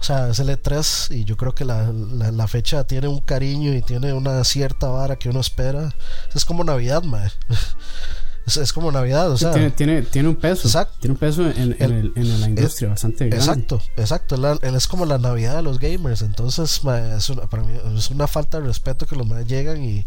O 0.00 0.02
sea, 0.02 0.28
es 0.28 0.38
el 0.38 0.48
E3 0.48 1.14
y 1.14 1.24
yo 1.24 1.36
creo 1.36 1.54
que 1.54 1.64
la, 1.64 1.92
la, 1.92 2.48
fecha 2.48 2.84
tiene 2.84 3.08
un 3.08 3.20
cariño 3.20 3.74
y 3.74 3.82
tiene 3.82 4.14
una 4.14 4.42
cierta 4.44 4.88
vara 4.88 5.16
que 5.16 5.28
uno 5.28 5.40
espera. 5.40 5.94
Es 6.34 6.44
como 6.44 6.64
Navidad, 6.64 7.02
mae. 7.02 7.30
Es, 8.46 8.72
como 8.72 8.90
Navidad, 8.90 9.30
o 9.30 9.38
sea. 9.38 9.52
Tiene, 9.52 9.70
tiene, 9.70 10.02
tiene 10.02 10.28
un 10.28 10.36
peso. 10.36 10.66
Exacto. 10.66 10.96
Tiene 11.00 11.12
un 11.12 11.18
peso 11.18 11.48
en, 11.48 11.76
en, 11.78 12.12
en 12.16 12.40
la 12.40 12.48
industria 12.48 12.90
bastante 12.90 13.28
grande. 13.28 13.44
Exacto, 13.44 13.82
exacto. 13.96 14.36
es 14.62 14.88
como 14.88 15.06
la 15.06 15.18
Navidad 15.18 15.56
de 15.56 15.62
los 15.62 15.78
gamers. 15.78 16.22
Entonces, 16.22 16.80
es 17.16 17.30
una, 17.30 17.46
para 17.46 17.62
mí 17.62 17.72
es 17.96 18.10
una 18.10 18.26
falta 18.26 18.58
de 18.58 18.66
respeto 18.66 19.06
que 19.06 19.16
los 19.16 19.26
más 19.26 19.46
llegan 19.46 19.84
y, 19.84 20.04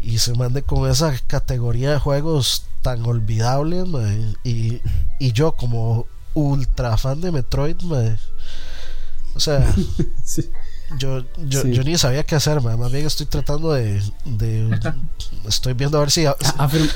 y 0.00 0.18
se 0.18 0.34
manden 0.34 0.64
con 0.64 0.90
esa 0.90 1.16
categoría 1.26 1.92
de 1.92 1.98
juegos 1.98 2.64
tan 2.82 3.04
olvidables. 3.04 3.86
y, 4.42 4.80
y 5.18 5.32
yo, 5.32 5.52
como 5.52 6.06
ultra 6.34 6.96
fan 6.96 7.20
de 7.20 7.32
Metroid, 7.32 7.76
o 9.34 9.40
sea. 9.40 9.74
sí. 10.24 10.50
Yo, 10.98 11.24
yo, 11.46 11.66
yo, 11.66 11.84
ni 11.84 11.96
sabía 11.96 12.24
qué 12.24 12.34
hacer, 12.34 12.60
más 12.60 12.90
bien 12.90 13.06
estoy 13.06 13.26
tratando 13.26 13.72
de, 13.72 14.02
de 14.24 14.78
estoy 15.46 15.74
viendo 15.74 15.98
a 15.98 16.00
ver 16.00 16.10
si, 16.10 16.24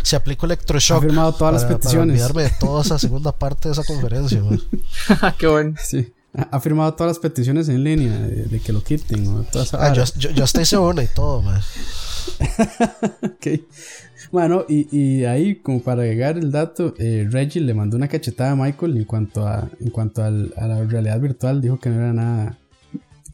si, 0.03 0.17
aplico 0.17 0.47
electroshock. 0.47 0.99
Ha 0.99 1.01
firmado 1.01 1.33
todas 1.33 1.55
las 1.55 1.65
peticiones. 1.65 2.21
Para 2.21 2.27
olvidarme 2.27 2.43
de 2.43 2.51
toda 2.59 2.83
esa 2.83 2.99
segunda 2.99 3.33
parte 3.33 3.69
de 3.69 3.73
esa 3.73 3.85
conferencia. 3.85 4.43
qué 5.39 5.47
bueno. 5.47 5.75
Sí. 5.83 6.13
Ha 6.51 6.59
firmado 6.59 6.95
todas 6.95 7.13
las 7.13 7.19
peticiones 7.21 7.69
en 7.69 7.85
línea 7.85 8.19
de, 8.19 8.61
que 8.61 8.73
lo 8.73 8.83
quiten. 8.83 9.47
ah, 9.75 9.93
yo, 9.93 10.03
yo, 10.17 10.31
yo, 10.31 10.45
estoy 10.45 10.65
seguro 10.65 11.01
y 11.01 11.07
todo, 11.07 11.43
man. 11.43 11.61
ok. 13.23 13.61
Bueno, 14.33 14.65
y, 14.69 14.89
y, 14.91 15.25
ahí, 15.27 15.55
como 15.57 15.81
para 15.81 16.03
agregar 16.03 16.37
el 16.37 16.51
dato, 16.51 16.95
eh, 16.99 17.29
Reggie 17.31 17.61
le 17.61 17.73
mandó 17.73 17.97
una 17.97 18.09
cachetada 18.09 18.51
a 18.51 18.57
Michael 18.57 18.97
en 18.97 19.05
cuanto 19.05 19.47
a, 19.47 19.69
en 19.79 19.91
cuanto 19.91 20.25
a 20.25 20.31
la 20.31 20.85
realidad 20.85 21.21
virtual. 21.21 21.61
Dijo 21.61 21.79
que 21.79 21.91
no 21.91 22.01
era 22.01 22.13
nada 22.13 22.59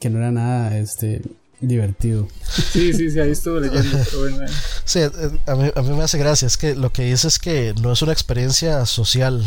que 0.00 0.10
no 0.10 0.18
era 0.18 0.32
nada 0.32 0.76
este 0.78 1.22
divertido. 1.60 2.26
Sí, 2.72 2.92
sí, 2.94 3.10
sí, 3.10 3.20
ahí 3.20 3.30
estuve 3.30 3.60
leyendo, 3.60 3.98
eh. 4.44 4.46
Sí, 4.84 5.00
eh, 5.00 5.10
a 5.46 5.54
mí, 5.54 5.70
a 5.74 5.82
mí 5.82 5.90
me 5.90 6.02
hace 6.02 6.18
gracia, 6.18 6.46
es 6.46 6.56
que 6.56 6.74
lo 6.74 6.90
que 6.90 7.04
dice 7.04 7.28
es 7.28 7.38
que 7.38 7.74
no 7.80 7.92
es 7.92 8.02
una 8.02 8.12
experiencia 8.12 8.84
social. 8.86 9.44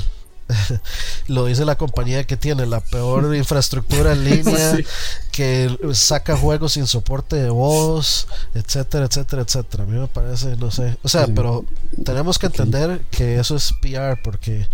lo 1.27 1.45
dice 1.45 1.63
la 1.63 1.77
compañía 1.77 2.25
que 2.25 2.35
tiene 2.35 2.65
la 2.65 2.81
peor 2.81 3.33
infraestructura 3.33 4.11
en 4.11 4.23
línea, 4.29 4.77
que 5.31 5.75
saca 5.93 6.37
juegos 6.37 6.73
sin 6.73 6.85
soporte 6.85 7.37
de 7.37 7.49
voz, 7.49 8.27
etcétera, 8.53 9.05
etcétera, 9.05 9.41
etcétera. 9.41 9.83
A 9.83 9.87
mí 9.87 9.97
me 9.97 10.07
parece, 10.07 10.55
no 10.57 10.69
sé. 10.69 10.97
O 11.01 11.09
sea, 11.09 11.27
pero 11.27 11.65
tenemos 12.03 12.37
que 12.37 12.47
entender 12.47 13.01
que 13.09 13.39
eso 13.39 13.55
es 13.55 13.73
PR 13.81 14.21
porque 14.21 14.67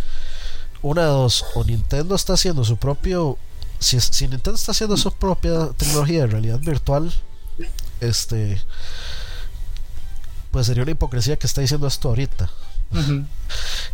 una 0.82 1.04
de 1.04 1.10
dos, 1.10 1.46
o 1.56 1.64
Nintendo 1.64 2.16
está 2.16 2.34
haciendo 2.34 2.66
su 2.66 2.78
propio 2.78 3.38
si, 3.80 4.00
si 4.00 4.28
Nintendo 4.28 4.56
está 4.56 4.72
haciendo 4.72 4.98
su 4.98 5.12
propia 5.12 5.70
tecnología 5.78 6.22
de 6.22 6.28
realidad 6.28 6.60
virtual, 6.60 7.12
este 8.02 8.62
pues 10.52 10.66
sería 10.66 10.84
una 10.84 10.92
hipocresía 10.92 11.38
que 11.38 11.48
está 11.48 11.62
diciendo 11.62 11.88
esto 11.88 12.10
ahorita. 12.10 12.50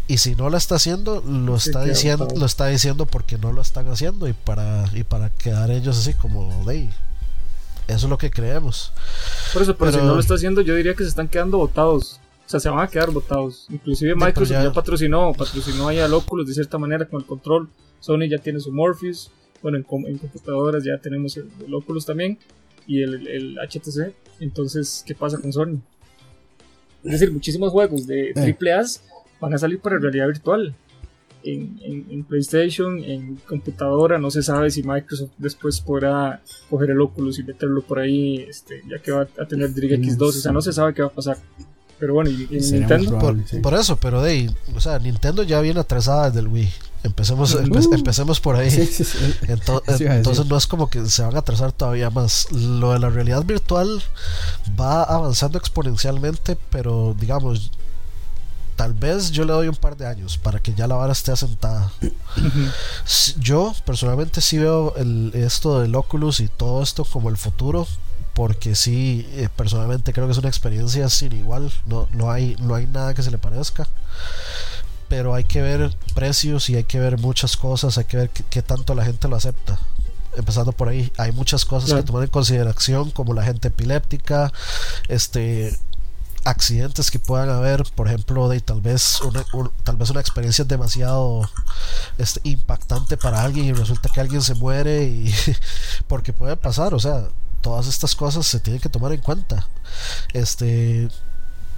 Y 0.08 0.20
si 0.20 0.36
no 0.36 0.50
la 0.50 0.58
está 0.58 0.76
haciendo, 0.76 1.22
lo 1.22 1.58
está 1.58 1.84
diciendo, 1.84 2.28
lo 2.34 2.46
está 2.46 2.68
diciendo 2.68 3.06
porque 3.06 3.38
no 3.38 3.52
lo 3.52 3.62
están 3.62 3.90
haciendo 3.90 4.28
y 4.28 4.34
para 4.34 4.90
y 4.94 5.04
para 5.04 5.30
quedar 5.30 5.70
ellos 5.70 5.98
así 5.98 6.14
como 6.14 6.64
de 6.66 6.90
eso 7.88 8.08
es 8.08 8.10
lo 8.10 8.18
que 8.18 8.32
creemos. 8.32 8.92
Por 9.54 9.62
eso, 9.62 9.76
pero, 9.78 9.92
si 9.92 9.98
no 9.98 10.16
lo 10.16 10.20
está 10.20 10.36
haciendo, 10.36 10.62
yo 10.62 10.76
diría 10.76 10.96
que 10.96 11.04
se 11.04 11.10
están 11.10 11.28
quedando 11.28 11.58
votados. 11.58 12.20
O 12.46 12.50
sea, 12.50 12.60
se 12.60 12.70
van 12.70 12.80
a 12.80 12.88
quedar 12.88 13.12
votados. 13.12 13.68
Inclusive 13.70 14.16
Microsoft 14.16 14.64
ya, 14.64 14.72
patrocinó, 14.72 15.34
patrocinó 15.34 15.88
ahí 15.88 16.00
al 16.00 16.14
Oculus 16.14 16.48
de 16.48 16.54
cierta 16.54 16.78
manera 16.78 17.06
con 17.06 17.22
el 17.22 17.28
control. 17.28 17.70
Sony 18.00 18.28
ya 18.30 18.38
tiene 18.38 18.60
su 18.60 18.72
Morpheus. 18.72 19.32
Bueno, 19.66 19.80
en, 19.80 20.18
computadoras 20.20 20.84
ya 20.84 21.00
tenemos 21.00 21.36
el, 21.38 21.74
Oculus 21.74 22.06
también 22.06 22.38
y 22.86 23.02
el, 23.02 23.58
HTC. 23.58 24.14
Entonces, 24.40 25.04
¿qué 25.08 25.16
pasa 25.16 25.40
con 25.40 25.52
Sony? 25.52 25.80
Es 27.04 27.14
decir, 27.14 27.32
muchísimos 27.32 27.72
juegos 27.72 28.06
de 28.06 28.32
AAA 28.36 28.82
eh. 28.82 28.86
van 29.42 29.56
a 29.56 29.58
salir 29.58 29.80
para 29.80 29.98
realidad 29.98 30.28
virtual. 30.28 30.76
En, 31.44 32.24
PlayStation, 32.30 33.04
en 33.04 33.38
computadora, 33.38 34.20
no 34.20 34.30
se 34.30 34.44
sabe 34.44 34.70
si 34.70 34.84
Microsoft 34.84 35.32
después 35.40 35.82
podrá 35.82 36.44
coger 36.70 36.92
el 36.92 37.02
Oculus 37.02 37.40
y 37.40 37.44
meterlo 37.44 37.82
por 37.82 37.98
ahí, 37.98 38.46
este, 38.48 38.84
ya 38.88 39.00
que 39.00 39.12
va 39.14 39.22
a 39.22 39.48
tener 39.48 39.74
DirectX 39.74 40.16
2, 40.16 40.38
o 40.38 40.40
sea, 40.42 40.52
no 40.52 40.62
se 40.62 40.74
sabe 40.74 40.94
qué 40.94 41.02
va 41.02 41.08
a 41.08 41.12
pasar. 41.12 41.38
Pero 41.98 42.14
bueno, 42.14 42.30
y, 42.30 42.48
Nintendo. 42.52 43.18
Por, 43.64 43.74
eso, 43.74 43.98
pero 43.98 44.22
de 44.22 44.48
o 44.76 44.80
sea, 44.80 45.00
Nintendo 45.00 45.42
ya 45.42 45.60
viene 45.60 45.80
atrasada 45.80 46.28
desde 46.28 46.42
el 46.42 46.50
Wii. 46.50 46.70
Empecemos, 47.06 47.54
uh. 47.54 47.60
empecemos 47.94 48.40
por 48.40 48.56
ahí. 48.56 48.68
entonces 49.48 50.46
no 50.48 50.58
es 50.58 50.66
como 50.66 50.90
que 50.90 51.06
se 51.06 51.22
van 51.22 51.36
a 51.36 51.40
atrasar 51.40 51.72
todavía 51.72 52.10
más. 52.10 52.52
Lo 52.52 52.94
de 52.94 53.00
la 53.00 53.10
realidad 53.10 53.44
virtual 53.46 54.02
va 54.80 55.04
avanzando 55.04 55.60
exponencialmente, 55.60 56.58
pero 56.72 57.16
digamos, 57.20 57.72
tal 58.76 58.96
vez 58.96 59.30
yo 59.30 59.46
le 59.46 59.54
doy 59.54 59.68
un 59.68 59.76
par 59.76 59.96
de 59.96 60.08
años 60.08 60.40
para 60.40 60.60
que 60.60 60.74
ya 60.74 60.88
la 60.88 60.96
vara 60.96 61.14
esté 61.14 61.32
asentada. 61.32 61.92
yo 63.38 63.76
personalmente 63.86 64.42
sí 64.42 64.58
veo 64.58 64.96
el, 64.96 65.32
esto 65.36 65.82
del 65.82 65.94
Oculus 65.94 66.40
y 66.40 66.48
todo 66.48 66.82
esto 66.82 67.06
como 67.06 67.30
el 67.30 67.38
futuro. 67.38 67.88
Porque 68.34 68.76
sí, 68.76 69.26
eh, 69.32 69.48
personalmente 69.56 70.12
creo 70.12 70.26
que 70.26 70.34
es 70.34 70.38
una 70.38 70.50
experiencia 70.50 71.08
sin 71.08 71.32
igual. 71.32 71.72
No, 71.86 72.10
no, 72.12 72.32
hay, 72.32 72.58
no 72.60 72.76
hay 72.76 72.86
nada 72.86 73.14
que 73.14 73.24
se 73.24 73.32
le 73.32 73.38
parezca 73.38 73.88
pero 75.08 75.34
hay 75.34 75.44
que 75.44 75.62
ver 75.62 75.96
precios 76.14 76.70
y 76.70 76.76
hay 76.76 76.84
que 76.84 77.00
ver 77.00 77.18
muchas 77.18 77.58
cosas, 77.58 77.98
hay 77.98 78.06
que 78.06 78.18
ver 78.18 78.30
qué, 78.30 78.62
tanto 78.62 78.96
la 78.96 79.06
gente 79.06 79.28
lo 79.28 79.36
acepta. 79.36 79.80
Empezando 80.36 80.74
por 80.74 80.90
ahí, 80.90 81.12
hay 81.18 81.32
muchas 81.32 81.64
cosas 81.64 81.94
que 81.94 82.04
tomar 82.04 82.24
en 82.24 82.30
consideración, 82.30 83.12
como 83.12 83.34
la 83.34 83.44
gente 83.44 83.70
epiléptica, 83.70 84.52
este 85.08 85.78
accidentes 86.46 87.10
que 87.10 87.18
puedan 87.18 87.50
haber, 87.50 87.84
por 87.96 88.08
ejemplo, 88.08 88.48
de 88.48 88.60
tal 88.60 88.80
vez 88.80 89.20
una, 89.22 89.44
tal 89.84 89.98
vez 89.98 90.12
una 90.12 90.20
experiencia 90.20 90.64
demasiado 90.64 91.50
este, 92.20 92.40
impactante 92.44 93.18
para 93.18 93.42
alguien 93.42 93.66
y 93.66 93.74
resulta 93.74 94.10
que 94.10 94.22
alguien 94.22 94.44
se 94.44 94.54
muere 94.54 95.06
y 95.06 95.34
porque 96.08 96.34
puede 96.34 96.56
pasar, 96.56 96.94
o 96.94 97.00
sea, 97.00 97.30
todas 97.62 97.88
estas 97.88 98.16
cosas 98.16 98.46
se 98.46 98.60
tienen 98.60 98.80
que 98.80 98.90
tomar 98.90 99.12
en 99.12 99.22
cuenta. 99.22 99.68
Este, 100.34 101.10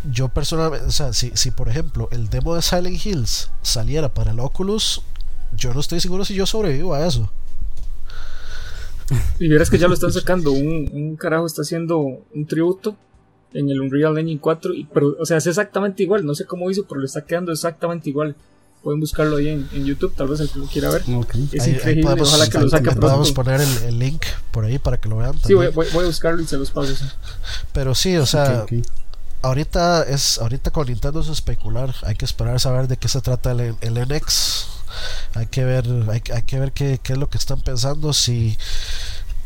yo 0.10 0.30
personalmente, 0.30 0.88
o 0.88 0.92
sea, 0.92 1.14
si, 1.14 1.32
si 1.36 1.52
por 1.52 1.70
ejemplo 1.70 2.10
el 2.12 2.30
demo 2.30 2.56
de 2.56 2.62
Silent 2.62 3.06
Hills 3.06 3.52
saliera 3.62 4.14
para 4.14 4.32
el 4.32 4.40
Oculus, 4.40 5.02
yo 5.56 5.74
no 5.74 5.80
estoy 5.80 6.00
seguro 6.00 6.26
si 6.26 6.34
yo 6.34 6.46
sobrevivo 6.46 6.94
a 6.94 7.06
eso. 7.06 7.32
Y 9.40 9.48
verás 9.48 9.70
que 9.70 9.78
ya 9.78 9.88
lo 9.88 9.94
están 9.94 10.12
sacando, 10.12 10.52
un, 10.52 10.90
un 10.92 11.16
carajo 11.16 11.46
está 11.46 11.62
haciendo 11.62 12.00
un 12.00 12.46
tributo 12.46 12.96
en 13.54 13.70
el 13.70 13.80
Unreal 13.82 14.18
Engine 14.18 14.40
4, 14.40 14.74
y, 14.74 14.86
pero, 14.86 15.16
o 15.20 15.26
sea, 15.26 15.38
es 15.38 15.48
exactamente 15.48 16.04
igual, 16.04 16.26
no 16.26 16.36
sé 16.36 16.46
cómo 16.46 16.70
hizo, 16.70 16.86
pero 16.86 17.00
le 17.00 17.06
está 17.06 17.22
quedando 17.22 17.52
exactamente 17.52 18.10
igual. 18.10 18.36
Pueden 18.84 19.00
buscarlo 19.00 19.38
ahí 19.38 19.50
en, 19.50 19.68
en 19.74 19.86
YouTube, 19.86 20.14
tal 20.16 20.28
vez 20.28 20.40
el 20.40 20.50
que 20.50 20.60
lo 20.60 20.66
quiera 20.66 20.90
ver. 20.92 21.02
Es 21.52 21.68
increíble, 21.68 22.22
ojalá 22.22 22.48
que 22.48 22.60
lo 22.60 22.70
saque 22.70 22.86
pronto. 22.86 23.02
Podemos 23.02 23.32
poner 23.32 23.60
el, 23.86 24.00
link 24.00 24.24
por 24.52 24.66
ahí 24.66 24.78
para 24.78 24.98
que 24.98 25.10
lo 25.10 25.18
vean. 25.18 25.34
Sí, 25.44 25.56
voy, 25.56 25.70
voy, 25.72 26.04
a 26.04 26.06
buscarlo 26.06 26.42
y 26.42 26.46
se 26.46 26.58
los 26.58 26.72
paso. 26.72 26.94
Pero 27.74 27.96
sí, 27.96 28.16
o 28.18 28.26
sea, 28.26 28.66
ahorita 29.42 30.04
es 30.04 30.38
ahorita 30.40 30.72
con 30.72 30.88
Nintendo 30.88 31.22
es 31.22 31.28
especular. 31.28 31.94
Hay 32.04 32.16
que 32.16 32.26
esperar 32.26 32.56
a 32.56 32.60
saber 32.60 32.88
de 32.88 32.98
qué 32.98 33.08
se 33.08 33.22
trata 33.22 33.52
el, 33.52 33.76
el 33.82 34.08
NX 34.08 34.78
hay 35.36 35.48
que 35.48 35.64
ver 35.64 35.86
hay, 36.10 36.22
que 36.22 36.60
ver 36.60 36.72
qué, 36.72 37.00
qué, 37.02 37.14
es 37.14 37.20
lo 37.20 37.30
que 37.30 37.38
están 37.38 37.62
pensando. 37.62 38.14
Si 38.14 38.58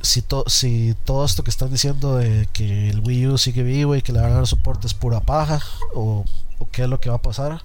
si, 0.01 0.23
si 0.47 0.95
todo 1.05 1.25
esto 1.25 1.43
que 1.43 1.51
están 1.51 1.71
diciendo 1.71 2.15
de 2.15 2.49
que 2.53 2.89
el 2.89 3.01
Wii 3.01 3.27
U 3.27 3.37
sigue 3.37 3.63
vivo 3.63 3.95
y 3.95 4.01
que 4.01 4.13
le 4.13 4.21
van 4.21 4.31
a 4.31 4.35
dar 4.35 4.47
soporte 4.47 4.87
es 4.87 4.95
pura 4.95 5.19
paja 5.19 5.59
o, 5.93 6.25
qué 6.71 6.83
es 6.83 6.89
lo 6.89 6.99
que 6.99 7.09
va 7.09 7.17
a 7.17 7.21
pasar. 7.21 7.63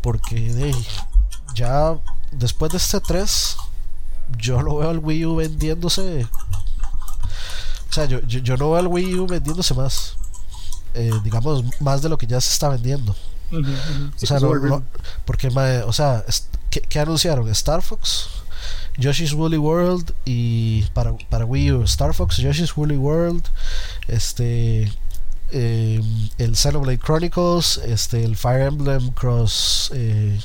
Porque 0.00 0.72
ya 1.54 1.96
después 2.30 2.72
de 2.72 2.78
este 2.78 3.00
3 3.00 3.56
yo 4.38 4.62
lo 4.62 4.76
veo 4.76 4.90
al 4.90 4.98
Wii 4.98 5.26
U 5.26 5.36
vendiéndose. 5.36 6.24
O 7.90 7.92
sea 7.92 8.06
yo, 8.06 8.20
yo 8.20 8.56
no 8.56 8.70
veo 8.70 8.78
al 8.78 8.86
Wii 8.86 9.14
U 9.18 9.26
vendiéndose 9.26 9.74
más 9.74 10.16
eh, 10.94 11.12
digamos, 11.24 11.64
más 11.80 12.02
de 12.02 12.08
lo 12.08 12.18
que 12.18 12.26
ya 12.26 12.40
se 12.40 12.52
está 12.52 12.68
vendiendo. 12.68 13.14
o 13.52 14.26
sea, 14.26 14.40
no, 14.40 14.82
porque, 15.24 15.48
o 15.48 15.92
sea, 15.92 16.24
¿qué, 16.70 16.98
anunciaron? 16.98 17.48
Star 17.50 17.82
Fox, 17.82 18.28
Yoshi's 18.96 19.32
Woolly 19.32 19.58
World 19.58 20.12
y 20.24 20.82
para, 20.94 21.16
para 21.28 21.44
Wii 21.44 21.72
U, 21.72 21.82
Star 21.84 22.14
Fox, 22.14 22.38
Yoshi's 22.38 22.76
Woolly 22.76 22.96
World, 22.96 23.44
este, 24.08 24.92
em, 25.50 26.30
el 26.38 26.56
Xenoblade 26.56 26.98
Chronicles, 26.98 27.78
este, 27.84 28.24
el 28.24 28.36
Fire 28.36 28.62
Emblem 28.62 29.10
Cross, 29.12 29.90
eh, 29.94 30.40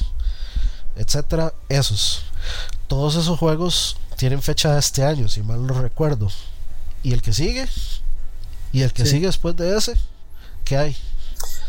etcétera, 0.96 1.54
esos. 1.70 2.24
Todos 2.88 3.16
esos 3.16 3.38
juegos 3.38 3.98
tienen 4.16 4.42
fecha 4.42 4.74
de 4.74 4.80
este 4.80 5.04
año, 5.04 5.28
si 5.28 5.42
mal 5.44 5.66
no 5.66 5.80
recuerdo. 5.82 6.30
Y 7.04 7.14
el 7.14 7.22
que 7.22 7.34
sigue, 7.34 7.68
y 8.72 8.82
el 8.82 8.94
que 8.94 9.06
sigue 9.06 9.28
después 9.28 9.56
de 9.56 9.78
ese, 9.78 9.94
¿qué 10.68 10.78
hay? 10.78 10.96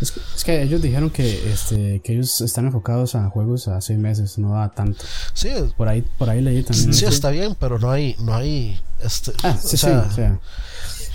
Es, 0.00 0.12
es, 0.36 0.44
que 0.44 0.62
ellos 0.62 0.80
dijeron 0.80 1.10
que, 1.10 1.52
este, 1.52 2.00
que 2.00 2.14
ellos 2.14 2.40
están 2.40 2.66
enfocados 2.66 3.14
a 3.14 3.28
juegos 3.28 3.68
a 3.68 3.80
seis 3.80 3.98
meses, 3.98 4.38
no 4.38 4.60
a 4.60 4.70
tanto. 4.70 5.04
Sí, 5.34 5.48
por 5.76 5.88
ahí, 5.88 6.04
por 6.16 6.30
ahí 6.30 6.40
leí 6.40 6.62
también. 6.62 6.94
Sí, 6.94 7.04
está 7.04 7.30
bien, 7.30 7.56
pero 7.58 7.78
no 7.78 7.90
hay, 7.90 8.14
no 8.20 8.34
hay, 8.34 8.80
este, 9.02 9.32
ah, 9.42 9.56
sí, 9.60 9.74
o 9.74 9.78
sea, 9.78 10.04
sí, 10.04 10.08
o 10.08 10.14
sea, 10.14 10.40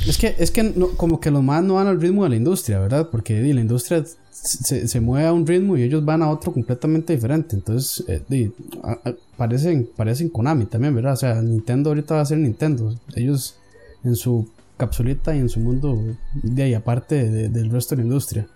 es 0.06 0.18
que, 0.18 0.36
es 0.38 0.52
que 0.52 0.64
no, 0.64 0.90
como 0.90 1.20
que 1.20 1.32
los 1.32 1.42
más 1.44 1.64
no 1.64 1.76
van 1.76 1.88
al 1.88 2.00
ritmo 2.00 2.24
de 2.24 2.32
la 2.32 2.36
industria, 2.36 2.80
¿verdad? 2.80 3.10
Porque 3.10 3.42
la 3.42 3.62
industria 3.62 4.04
se, 4.32 4.88
se, 4.88 5.00
mueve 5.00 5.28
a 5.28 5.34
un 5.34 5.48
ritmo 5.48 5.78
y 5.78 5.84
ellos 5.84 6.04
van 6.04 6.22
a 6.22 6.30
otro 6.30 6.52
completamente 6.52 7.14
diferente. 7.14 7.56
Entonces, 7.56 8.04
eh, 8.10 8.22
di, 8.28 8.52
a, 8.84 8.92
a, 8.92 9.14
parecen, 9.38 9.90
parecen 9.96 10.30
Konami 10.30 10.66
también, 10.66 10.94
¿verdad? 10.94 11.14
O 11.14 11.18
sea, 11.18 11.42
Nintendo 11.42 11.92
ahorita 11.92 12.16
va 12.16 12.22
a 12.22 12.26
ser 12.26 12.38
Nintendo. 12.38 12.94
Ellos 13.16 13.56
en 14.04 14.18
su 14.18 14.50
capsulita 14.78 15.36
y 15.36 15.40
en 15.40 15.50
su 15.50 15.60
mundo 15.60 16.02
de 16.34 16.64
ahí, 16.64 16.74
aparte 16.74 17.30
de, 17.30 17.50
del 17.50 17.70
resto 17.70 17.96
de 17.96 18.02
la 18.02 18.08
industria. 18.08 18.48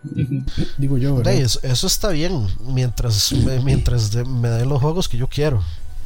Digo 0.77 0.97
yo, 0.97 1.15
¿verdad? 1.15 1.33
Eso, 1.33 1.59
eso, 1.63 1.87
está 1.87 2.09
bien 2.09 2.47
mientras, 2.67 3.33
mientras 3.63 4.11
de, 4.11 4.25
me 4.25 4.49
den 4.49 4.69
los 4.69 4.81
juegos 4.81 5.07
que 5.07 5.17
yo 5.17 5.27
quiero. 5.27 5.61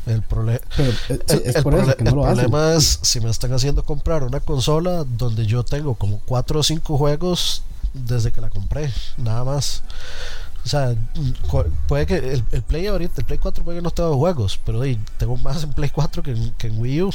El, 0.07 0.23
prole 0.23 0.59
Pero, 0.75 0.89
es, 0.89 1.09
el, 1.09 1.21
es 1.45 1.63
no 2.03 2.15
lo 2.15 2.23
problema 2.23 2.73
es 2.73 2.99
si 3.03 3.19
me 3.19 3.29
están 3.29 3.53
haciendo 3.53 3.83
comprar 3.83 4.23
una 4.23 4.39
consola 4.39 5.03
donde 5.03 5.45
yo 5.45 5.63
tengo 5.63 5.93
como 5.93 6.19
4 6.25 6.59
o 6.59 6.63
5 6.63 6.97
juegos 6.97 7.61
desde 7.93 8.31
que 8.31 8.41
la 8.41 8.49
compré, 8.49 8.91
nada 9.17 9.43
más. 9.43 9.83
O 10.63 10.69
sea, 10.69 10.95
puede 11.87 12.05
que 12.05 12.17
el, 12.17 12.43
el, 12.51 12.61
Play 12.61 12.85
ahorita, 12.85 13.15
el 13.17 13.25
Play 13.25 13.39
4 13.39 13.63
puede 13.63 13.79
que 13.79 13.81
no 13.81 13.89
tenga 13.91 14.13
juegos, 14.13 14.59
pero 14.63 14.83
hey, 14.83 14.99
tengo 15.17 15.35
más 15.37 15.63
en 15.63 15.73
Play 15.73 15.89
4 15.89 16.21
que 16.21 16.31
en, 16.31 16.51
que 16.51 16.67
en 16.67 16.79
Wii 16.79 17.01
U. 17.01 17.13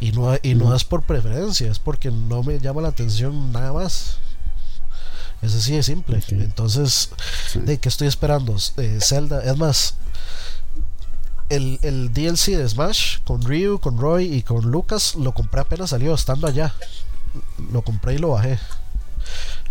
Y 0.00 0.12
no, 0.12 0.36
y 0.42 0.54
no 0.54 0.74
es 0.74 0.84
por 0.84 1.02
preferencia, 1.02 1.70
es 1.70 1.78
porque 1.78 2.10
no 2.10 2.42
me 2.42 2.60
llama 2.60 2.80
la 2.80 2.88
atención 2.88 3.52
nada 3.52 3.72
más. 3.72 4.18
Ese 5.42 5.60
sí 5.60 5.76
es 5.76 5.86
simple. 5.86 6.18
Okay. 6.18 6.40
Entonces, 6.42 7.10
Sí. 7.52 7.60
¿de 7.60 7.78
qué 7.78 7.88
estoy 7.88 8.08
esperando? 8.08 8.56
Eh, 8.76 8.98
Zelda, 9.00 9.42
es 9.42 9.56
más, 9.56 9.94
el, 11.48 11.78
el 11.82 12.12
DLC 12.12 12.56
de 12.56 12.68
Smash 12.68 13.18
con 13.24 13.42
Ryu, 13.42 13.78
con 13.80 13.98
Roy 13.98 14.32
y 14.34 14.42
con 14.42 14.70
Lucas 14.70 15.14
lo 15.14 15.32
compré 15.32 15.60
apenas 15.60 15.90
salió, 15.90 16.14
estando 16.14 16.46
allá. 16.46 16.74
Lo 17.72 17.82
compré 17.82 18.14
y 18.14 18.18
lo 18.18 18.30
bajé. 18.30 18.58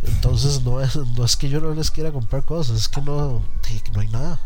Entonces 0.03 0.61
no 0.63 0.81
es, 0.81 0.95
no 0.95 1.25
es 1.25 1.35
que 1.35 1.49
yo 1.49 1.59
no 1.59 1.73
les 1.73 1.91
quiera 1.91 2.11
comprar 2.11 2.43
cosas, 2.43 2.77
es 2.77 2.87
que 2.87 3.01
no, 3.01 3.41
no 3.93 3.99
hay 3.99 4.07
nada. 4.07 4.39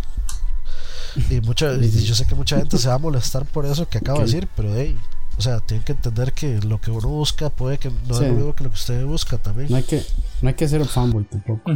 Y 1.30 1.42
mucha, 1.42 1.74
y 1.82 1.90
yo 2.04 2.16
sé 2.16 2.26
que 2.26 2.36
mucha 2.36 2.58
gente 2.58 2.78
se 2.78 2.88
va 2.88 2.96
a 2.96 3.00
molestar 3.00 3.46
por 3.46 3.66
eso 3.66 3.88
que 3.88 3.98
acabo 3.98 4.20
de 4.20 4.26
decir, 4.26 4.48
pero 4.56 4.74
hey, 4.76 4.98
o 5.38 5.42
sea, 5.42 5.60
tienen 5.60 5.84
que 5.84 5.94
entender 5.94 6.34
que 6.34 6.60
lo 6.62 6.80
que 6.80 6.92
uno 6.92 7.08
busca 7.08 7.50
puede 7.50 7.78
que 7.78 7.90
no 7.90 8.16
Sí. 8.16 8.24
es 8.26 8.30
lo 8.30 8.36
mismo 8.36 8.56
que 8.56 8.64
lo 8.64 8.70
que 8.70 8.76
usted 8.76 9.06
busca 9.06 9.38
también. 9.38 9.70
No 9.70 9.78
hay 9.78 9.84
que, 9.84 10.06
no 10.42 10.50
hay 10.50 10.56
que 10.56 10.68
ser 10.68 10.86
fanboy 10.86 11.24
tampoco. 11.24 11.72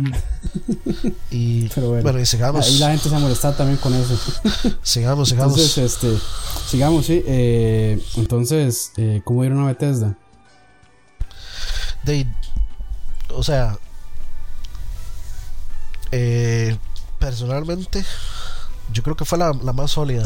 Y 1.32 1.67
Pero 1.69 1.89
bueno, 1.89 2.03
bueno, 2.03 2.19
y 2.19 2.26
sigamos, 2.26 2.65
Ahí 2.65 2.78
la 2.78 2.89
gente 2.91 3.09
se 3.09 3.15
ha 3.15 3.19
molestado 3.19 3.55
también 3.55 3.78
con 3.78 3.93
eso. 3.93 4.17
sigamos, 4.84 5.30
sigamos. 5.30 5.57
Entonces, 5.57 5.78
este, 5.78 6.17
sigamos, 6.67 7.05
sí. 7.05 7.23
Eh, 7.26 8.01
entonces, 8.17 8.91
eh, 8.97 9.21
¿cómo 9.23 9.41
vieron 9.41 9.63
a 9.63 9.67
Bethesda? 9.67 10.17
de 12.03 12.28
o 13.36 13.43
sea 13.43 13.77
eh, 16.11 16.77
personalmente 17.19 18.05
yo 18.91 19.03
creo 19.03 19.15
que 19.15 19.25
fue 19.25 19.38
la, 19.38 19.51
la, 19.63 19.73
más 19.73 19.91
sólida. 19.91 20.25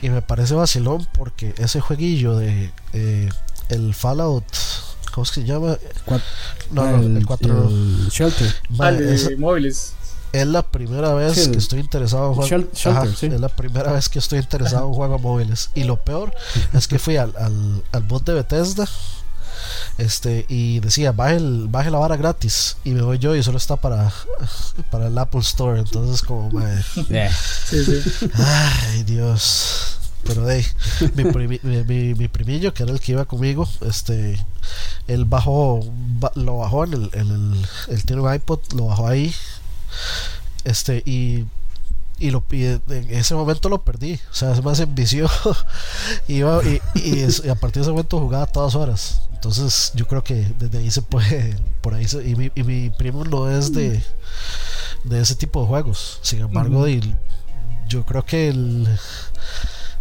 Y 0.00 0.10
me 0.10 0.22
parece 0.22 0.54
vacilón 0.54 1.06
porque 1.12 1.54
ese 1.58 1.80
jueguillo 1.80 2.36
de 2.36 2.72
eh, 2.92 3.28
el 3.68 3.94
Fallout 3.94 4.44
¿cómo 5.12 5.24
es 5.24 5.30
que 5.32 5.40
se 5.40 5.46
llama? 5.46 5.76
Cuat 6.04 6.22
no, 6.70 6.84
no, 6.90 6.98
el, 6.98 7.16
el 7.16 7.26
4 7.26 7.68
el 7.68 8.08
Shelter. 8.10 8.54
Vale, 8.70 9.02
de 9.02 9.14
es, 9.14 9.38
móviles. 9.38 9.92
es 10.32 10.46
la 10.46 10.62
primera 10.62 11.12
vez 11.14 11.34
sí, 11.34 11.50
que 11.50 11.58
estoy 11.58 11.80
interesado 11.80 12.28
en 12.28 12.34
juegos 12.34 13.18
sí. 13.18 13.26
es 13.26 13.40
la 13.40 13.48
primera 13.48 13.92
vez 13.92 14.08
que 14.08 14.18
estoy 14.20 14.38
interesado 14.38 14.86
en 14.86 14.94
juegos 14.94 15.20
móviles. 15.20 15.70
Y 15.74 15.84
lo 15.84 15.96
peor 15.96 16.32
es 16.72 16.86
que 16.86 16.98
fui 16.98 17.16
al, 17.16 17.34
al, 17.36 17.82
al 17.92 18.02
bot 18.04 18.24
de 18.24 18.34
Bethesda 18.34 18.88
este 19.98 20.46
y 20.48 20.80
decía 20.80 21.12
baje, 21.12 21.36
el, 21.36 21.68
baje 21.68 21.90
la 21.90 21.98
vara 21.98 22.16
gratis 22.16 22.76
y 22.84 22.90
me 22.90 23.02
voy 23.02 23.18
yo 23.18 23.34
y 23.34 23.42
solo 23.42 23.58
está 23.58 23.76
para 23.76 24.12
para 24.90 25.08
el 25.08 25.18
Apple 25.18 25.40
Store. 25.40 25.78
Entonces 25.78 26.22
como 26.22 26.50
madre, 26.50 26.82
yeah. 27.08 27.32
sí, 27.66 27.84
sí. 27.84 28.30
ay 28.34 29.04
Dios. 29.04 29.96
Pero 30.24 30.44
de 30.44 30.64
mi, 31.14 31.24
primi, 31.24 31.60
mi, 31.62 31.82
mi, 31.82 32.14
mi, 32.14 32.28
primillo 32.28 32.74
que 32.74 32.82
era 32.82 32.92
el 32.92 33.00
que 33.00 33.12
iba 33.12 33.24
conmigo 33.24 33.66
este 33.80 34.38
él 35.08 35.24
bajó 35.24 35.80
ba, 36.20 36.30
lo 36.34 36.58
bajó 36.58 36.84
en 36.84 36.92
el, 36.92 37.10
en 37.14 37.30
el 37.30 37.66
él 37.88 38.04
tiene 38.04 38.20
un 38.20 38.34
iPod 38.34 38.60
lo 38.74 38.86
bajó 38.86 39.08
ahí. 39.08 39.34
Este 40.64 41.02
y 41.06 41.46
y, 42.20 42.30
lo, 42.30 42.44
y 42.50 42.64
en 42.64 43.10
ese 43.10 43.34
momento 43.34 43.70
lo 43.70 43.82
perdí. 43.82 44.20
O 44.30 44.34
sea, 44.34 44.54
se 44.54 44.62
me 44.62 44.72
envició. 44.72 45.28
Iba, 46.28 46.62
y, 46.62 46.80
y, 46.94 47.26
y, 47.44 47.48
a 47.48 47.54
partir 47.54 47.76
de 47.76 47.80
ese 47.80 47.90
momento 47.90 48.20
jugaba 48.20 48.46
todas 48.46 48.74
horas. 48.74 49.22
Entonces, 49.32 49.90
yo 49.94 50.06
creo 50.06 50.22
que 50.22 50.52
desde 50.58 50.78
ahí 50.78 50.90
se 50.90 51.00
puede. 51.00 51.56
Por 51.80 51.94
ahí 51.94 52.06
se, 52.06 52.28
y, 52.28 52.36
mi, 52.36 52.52
y 52.54 52.62
mi 52.62 52.90
primo 52.90 53.24
no 53.24 53.50
es 53.50 53.72
de, 53.72 54.02
de 55.04 55.20
ese 55.20 55.34
tipo 55.34 55.62
de 55.62 55.68
juegos. 55.68 56.20
Sin 56.20 56.40
embargo, 56.40 56.80
uh 56.80 56.86
-huh. 56.86 57.16
yo 57.88 58.04
creo 58.04 58.24
que 58.24 58.48
el, 58.48 58.86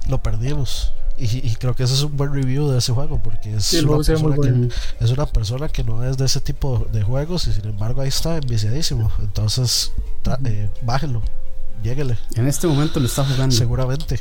lo 0.09 0.21
perdimos. 0.21 0.91
Y, 1.17 1.45
y, 1.45 1.55
creo 1.55 1.73
que 1.73 1.83
ese 1.83 1.93
es 1.93 2.01
un 2.01 2.15
buen 2.15 2.33
review 2.33 2.69
de 2.69 2.77
ese 2.77 2.93
juego 2.93 3.21
porque 3.21 3.53
es, 3.55 3.65
sí, 3.65 3.79
una, 3.79 3.97
persona 3.97 4.35
bueno. 4.37 4.69
que, 4.69 5.03
es 5.03 5.11
una 5.11 5.25
persona 5.25 5.67
que 5.67 5.83
no 5.83 6.01
es 6.01 6.15
de 6.15 6.23
ese 6.23 6.39
tipo 6.39 6.87
de 6.93 7.01
juegos 7.01 7.45
y 7.47 7.51
sin 7.51 7.65
embargo 7.65 8.01
ahí 8.01 8.07
está 8.07 8.37
enviciadísimo. 8.37 9.11
Entonces, 9.21 9.91
eh, 10.45 10.69
bájenlo 10.81 11.21
lléguele. 11.81 12.17
En 12.35 12.47
este 12.47 12.67
momento 12.67 12.99
lo 12.99 13.05
está 13.05 13.25
jugando. 13.25 13.55
Seguramente. 13.55 14.19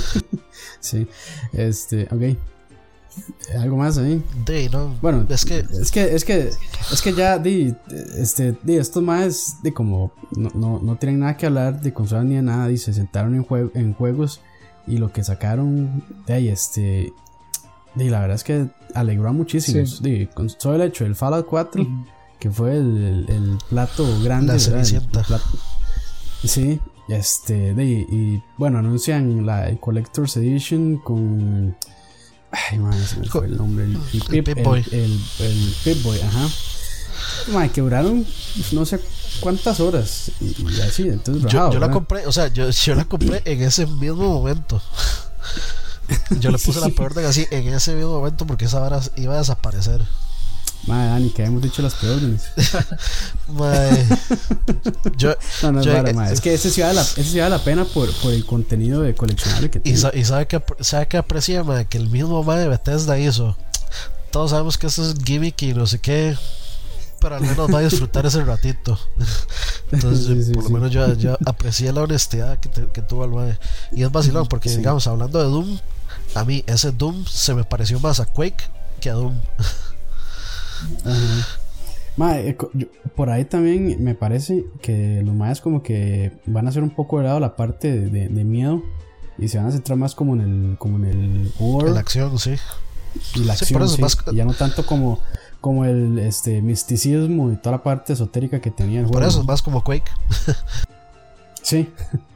sí. 0.80 1.06
Este, 1.52 2.08
ok. 2.10 2.36
¿Algo 3.58 3.76
más 3.76 3.98
ahí? 3.98 4.22
De, 4.46 4.68
no. 4.70 4.94
Bueno, 5.02 5.26
es 5.28 5.44
que. 5.44 5.58
Es 5.58 5.90
que, 5.90 6.14
es 6.14 6.24
que, 6.24 6.50
es 6.92 7.02
que 7.02 7.12
ya, 7.12 7.38
di, 7.38 7.74
este, 8.16 8.56
di, 8.62 8.76
estos 8.76 9.02
más, 9.02 9.56
de 9.62 9.72
como, 9.72 10.12
no, 10.36 10.50
no, 10.54 10.80
no 10.80 10.96
tienen 10.96 11.20
nada 11.20 11.36
que 11.36 11.46
hablar 11.46 11.80
de 11.80 11.92
consolas 11.92 12.24
ni 12.24 12.36
de 12.36 12.42
nada, 12.42 12.70
y 12.70 12.78
se 12.78 12.92
sentaron 12.92 13.34
en, 13.34 13.42
jue 13.42 13.70
en 13.74 13.94
juegos 13.94 14.40
y 14.86 14.98
lo 14.98 15.12
que 15.12 15.24
sacaron, 15.24 16.04
de 16.26 16.34
ahí, 16.34 16.48
este, 16.48 17.12
di, 17.94 18.08
la 18.08 18.20
verdad 18.20 18.36
es 18.36 18.44
que 18.44 18.68
alegró 18.94 19.28
a 19.28 19.32
muchísimos. 19.32 19.98
Sí. 19.98 20.02
Di, 20.02 20.26
con 20.26 20.48
todo 20.48 20.74
el 20.74 20.82
hecho 20.82 21.04
del 21.04 21.16
Fallout 21.16 21.46
4, 21.46 21.82
uh 21.82 21.84
-huh. 21.84 22.06
que 22.38 22.50
fue 22.50 22.76
el, 22.76 23.26
el, 23.28 23.30
el, 23.30 23.58
plato 23.68 24.06
grande. 24.22 24.56
La 24.56 24.80
el, 24.80 24.94
el 24.94 25.00
plato, 25.08 25.40
Sí, 26.44 26.80
este, 27.08 27.74
de, 27.74 27.84
y 27.84 28.42
bueno, 28.56 28.78
anuncian 28.78 29.44
la 29.44 29.68
el 29.68 29.80
Collector's 29.80 30.36
Edition 30.36 30.98
con. 30.98 31.76
Ay, 32.50 32.78
man, 32.78 32.94
se 33.06 33.20
me 33.20 33.26
fue 33.26 33.46
el 33.46 33.56
nombre. 33.56 33.84
El, 33.84 33.98
el, 34.12 34.22
Pip, 34.44 34.48
el, 34.48 34.64
Boy. 34.64 34.84
El, 34.90 35.20
Pip 35.84 36.02
Boy, 36.02 36.20
ajá. 36.20 36.48
Man, 37.52 37.68
que 37.70 37.80
duraron 37.80 38.26
no 38.72 38.84
sé 38.84 39.00
cuántas 39.40 39.80
horas 39.80 40.30
y, 40.40 40.68
y 40.68 40.80
así, 40.80 41.08
entonces. 41.08 41.50
Yo, 41.50 41.78
la 41.78 41.90
compré, 41.90 42.26
o 42.26 42.32
sea, 42.32 42.48
yo, 42.48 42.70
yo 42.70 42.94
la 42.94 43.04
compré 43.04 43.42
en 43.44 43.62
ese 43.62 43.86
mismo 43.86 44.40
momento. 44.40 44.80
Yo 46.38 46.50
le 46.50 46.58
puse 46.64 46.80
la 46.80 46.88
peor 46.90 47.14
de 47.14 47.26
así 47.26 47.46
en 47.50 47.68
ese 47.68 47.94
mismo 47.94 48.18
momento 48.18 48.46
porque 48.46 48.64
esa 48.64 48.80
vara 48.80 49.00
iba 49.16 49.34
a 49.34 49.38
desaparecer. 49.38 50.06
Madre 50.86 51.10
Dani, 51.10 51.30
que 51.30 51.44
hemos 51.44 51.62
dicho 51.62 51.82
las 51.82 51.94
preórdenes. 51.94 52.42
Madre. 53.48 54.06
Yo, 55.16 55.34
no, 55.62 55.72
no 55.72 55.80
es, 55.80 55.86
yo, 55.86 55.92
vara, 55.92 56.12
madre. 56.12 56.34
es 56.34 56.40
que 56.40 56.54
ese 56.54 56.70
sí 56.70 56.80
vale 56.80 56.94
la, 56.94 57.02
ese 57.02 57.38
vale 57.38 57.50
la 57.50 57.62
pena 57.62 57.84
por, 57.84 58.12
por 58.14 58.32
el 58.32 58.46
contenido 58.46 59.02
de 59.02 59.14
coleccionable 59.14 59.70
que 59.70 59.78
y, 59.78 59.82
tiene. 59.82 59.98
sa 59.98 60.10
y 60.14 60.24
sabe 60.24 60.46
que 60.46 60.62
sabe 60.80 61.06
que 61.08 61.16
aprecia 61.18 61.62
madre, 61.64 61.86
que 61.86 61.98
el 61.98 62.08
mismo 62.08 62.42
madre 62.42 62.62
de 62.62 62.68
Bethesda 62.68 63.18
hizo. 63.18 63.56
Todos 64.30 64.50
sabemos 64.50 64.78
que 64.78 64.86
eso 64.86 65.08
es 65.08 65.14
gimmick 65.22 65.60
y 65.62 65.74
no 65.74 65.86
sé 65.86 65.98
qué. 65.98 66.36
Pero 67.20 67.34
al 67.34 67.42
menos 67.42 67.72
va 67.72 67.80
a 67.80 67.82
disfrutar 67.82 68.24
ese 68.24 68.42
ratito. 68.44 68.98
Entonces, 69.92 70.26
sí, 70.26 70.42
sí, 70.44 70.52
por 70.52 70.62
lo 70.62 70.68
sí. 70.68 70.74
menos 70.74 70.90
yo, 70.90 71.12
yo, 71.14 71.36
aprecié 71.44 71.92
la 71.92 72.02
honestidad 72.02 72.58
que, 72.58 72.70
te, 72.70 72.86
que 72.86 73.02
tuvo 73.02 73.24
el 73.26 73.30
madre. 73.32 73.58
Y 73.92 74.04
es 74.04 74.10
vacilón, 74.10 74.46
porque 74.46 74.70
digamos, 74.70 75.06
hablando 75.06 75.38
de 75.38 75.44
Doom, 75.44 75.78
a 76.34 76.44
mí 76.44 76.64
ese 76.66 76.92
Doom 76.92 77.26
se 77.26 77.54
me 77.54 77.64
pareció 77.64 78.00
más 78.00 78.20
a 78.20 78.24
Quake 78.26 78.64
que 79.00 79.10
a 79.10 79.14
Doom. 79.14 79.38
Yo, 82.74 82.86
por 83.14 83.30
ahí 83.30 83.44
también 83.44 84.02
me 84.02 84.14
parece 84.14 84.66
que 84.82 85.22
los 85.24 85.34
maes 85.34 85.60
como 85.60 85.82
que 85.82 86.32
van 86.46 86.66
a 86.66 86.70
hacer 86.70 86.82
un 86.82 86.90
poco 86.90 87.18
de 87.18 87.24
lado 87.24 87.40
la 87.40 87.56
parte 87.56 87.90
de, 87.92 88.10
de, 88.10 88.28
de, 88.28 88.44
miedo 88.44 88.82
y 89.38 89.48
se 89.48 89.58
van 89.58 89.68
a 89.68 89.72
centrar 89.72 89.96
más 89.96 90.14
como 90.14 90.34
en 90.34 90.40
el 90.40 90.78
como 90.78 90.96
en 90.96 91.04
el 91.04 91.94
la 91.94 92.00
acción 92.00 92.38
sí. 92.38 92.56
Y 93.34 93.44
la 93.44 93.54
acción 93.54 93.88
sí, 93.88 94.02
más... 94.02 94.18
y 94.32 94.36
ya 94.36 94.44
no 94.44 94.54
tanto 94.54 94.84
como 94.84 95.18
como 95.60 95.84
el 95.84 96.18
este 96.18 96.60
misticismo 96.62 97.50
y 97.52 97.56
toda 97.56 97.76
la 97.76 97.82
parte 97.82 98.12
esotérica 98.12 98.60
que 98.60 98.70
tenía 98.70 99.00
el 99.00 99.06
por 99.06 99.16
juego. 99.16 99.28
eso 99.28 99.40
es 99.40 99.46
más 99.46 99.62
como 99.62 99.82
Quake. 99.82 100.10
Sí 101.62 101.88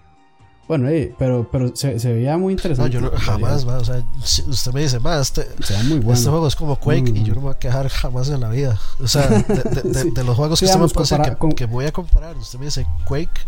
Bueno, 0.66 0.88
eh, 0.88 1.14
pero, 1.18 1.46
pero 1.52 1.76
se, 1.76 1.98
se 2.00 2.12
veía 2.12 2.38
muy 2.38 2.54
No, 2.54 2.58
interesante. 2.58 2.90
yo 2.90 3.00
no- 3.02 3.10
jamás, 3.14 3.66
ma, 3.66 3.76
o 3.76 3.84
sea, 3.84 4.02
si 4.22 4.42
usted 4.48 4.72
me 4.72 4.80
dice, 4.82 4.98
ma, 4.98 5.20
este, 5.20 5.46
muy 5.84 5.98
bueno. 5.98 6.12
este 6.14 6.30
juego 6.30 6.46
es 6.46 6.56
como 6.56 6.76
Quake 6.76 7.12
Mm. 7.12 7.16
y 7.16 7.22
yo 7.22 7.34
no 7.34 7.40
me 7.40 7.46
voy 7.48 7.54
a 7.54 7.58
quejar 7.58 7.88
jamás 7.88 8.30
en 8.30 8.40
la 8.40 8.48
vida. 8.48 8.78
O 9.02 9.06
sea, 9.06 9.26
de, 9.28 9.42
de- 9.42 9.82
de- 9.82 9.94
Sí. 10.04 10.10
de 10.10 10.24
los 10.24 10.34
juegos 10.36 10.58
que 10.60 10.66
Sí, 10.66 10.72
usted 10.72 10.80
me 10.82 10.88
puede 10.88 11.30
que, 11.30 11.36
con- 11.36 11.52
que 11.52 11.66
voy 11.66 11.84
a 11.84 11.92
comparar, 11.92 12.34
usted 12.38 12.58
me 12.58 12.64
dice 12.66 12.86
Quake 13.06 13.40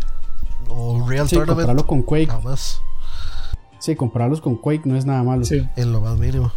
o 0.69 1.07
Real 1.09 1.27
Sí, 1.27 1.35
Tournament, 1.35 1.57
compararlo 1.67 1.87
con 1.87 2.03
Quake. 2.03 2.27
jamás, 2.27 2.81
Sí, 3.79 3.95
compararlos 3.95 4.41
con 4.41 4.55
Quake 4.57 4.83
no 4.85 4.95
es 4.97 5.05
nada 5.05 5.23
malo. 5.23 5.43
Sí. 5.45 5.65
en 5.75 5.91
lo 5.91 6.01
más 6.01 6.17
mínimo. 6.19 6.51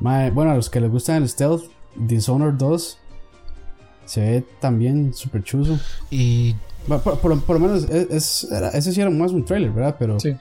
Bueno, 0.00 0.50
a 0.50 0.54
los 0.54 0.70
que 0.70 0.80
les 0.80 0.90
gusta 0.90 1.16
el 1.16 1.28
stealth, 1.28 1.62
Dishonored 1.96 2.54
2 2.54 2.98
se 4.04 4.20
ve 4.20 4.46
también 4.60 5.12
súper 5.14 5.42
chuzo. 5.44 5.78
Y 6.10 6.56
Por, 6.88 7.00
por- 7.20 7.40
por 7.42 7.60
lo 7.60 7.66
menos 7.68 7.84
es, 7.84 8.10
es- 8.10 8.48
era- 8.50 8.70
ese 8.70 8.92
sí 8.92 9.00
era 9.00 9.10
más 9.10 9.32
un 9.32 9.44
trailer, 9.44 9.70
¿verdad? 9.70 9.96
Pero, 9.98 10.18
Sí. 10.18 10.36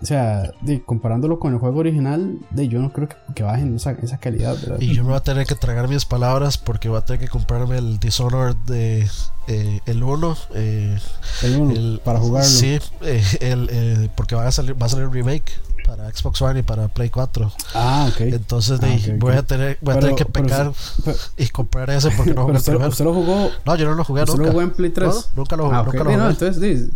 o 0.00 0.04
sea, 0.06 0.52
di, 0.60 0.78
comparándolo 0.80 1.38
con 1.38 1.52
el 1.52 1.58
juego 1.58 1.80
original, 1.80 2.38
di, 2.50 2.68
yo 2.68 2.80
no 2.80 2.92
creo 2.92 3.08
que, 3.08 3.16
que 3.34 3.42
bajen 3.42 3.74
esa, 3.76 3.92
esa 3.92 4.18
calidad, 4.18 4.56
¿verdad? 4.60 4.80
Y 4.80 4.94
yo 4.94 5.02
me 5.02 5.08
voy 5.10 5.16
a 5.18 5.22
tener 5.22 5.46
que 5.46 5.54
tragar 5.54 5.88
mis 5.88 6.04
palabras 6.04 6.58
porque 6.58 6.88
voy 6.88 6.98
a 6.98 7.04
tener 7.04 7.20
que 7.20 7.28
comprarme 7.28 7.78
el 7.78 7.98
Dishonored 7.98 8.56
de 8.66 9.08
eh, 9.48 9.80
el 9.86 10.02
1. 10.02 10.36
eh, 10.54 10.98
el- 11.42 12.00
para 12.04 12.18
jugarlo. 12.20 12.48
Sí, 12.48 12.78
eh, 13.02 13.22
el, 13.40 13.68
eh, 13.72 14.08
porque 14.14 14.34
va 14.34 14.46
a 14.46 14.52
salir 14.52 14.80
va 14.80 14.86
a 14.86 14.88
salir 14.90 15.06
un 15.06 15.12
remake 15.14 15.52
para 15.88 16.10
Xbox 16.14 16.42
One 16.42 16.60
y 16.60 16.62
para 16.62 16.88
Play 16.88 17.08
4. 17.08 17.50
Ah, 17.74 18.08
ok. 18.12 18.20
Entonces 18.20 18.78
Ah, 18.82 18.96
voy 19.16 19.34
a 19.34 19.42
tener 19.42 19.78
voy 19.80 19.96
a 19.96 20.00
tener 20.00 20.14
que 20.16 20.26
pecar 20.26 20.72
Pero, 21.04 21.16
y 21.38 21.48
comprar 21.48 21.88
ese 21.90 22.10
porque 22.10 22.34
no 22.34 22.42
jugué 22.44 22.52
pero 22.52 22.58
usted, 22.58 22.72
primero. 22.72 22.90
usted 22.90 23.04
lo 23.06 23.14
jugó, 23.14 23.50
No, 23.64 23.74
yo 23.76 23.86
no 23.86 23.94
lo 23.94 24.04
jugué 24.04 24.22
usted 24.22 24.34
lo 24.34 24.38
nunca. 24.38 24.50
jugó 24.50 24.62
en 24.62 24.70
Play 24.72 24.90
3. 24.90 25.08
No, 25.08 25.24
nunca 25.36 25.56
lo, 25.56 25.72
Ah, 25.72 25.80
ok. 25.80 25.86
nunca 25.86 25.98
lo 25.98 26.04
no, 26.04 26.16
jugué. 26.18 26.30
entonces 26.30 26.60
di, 26.60 26.90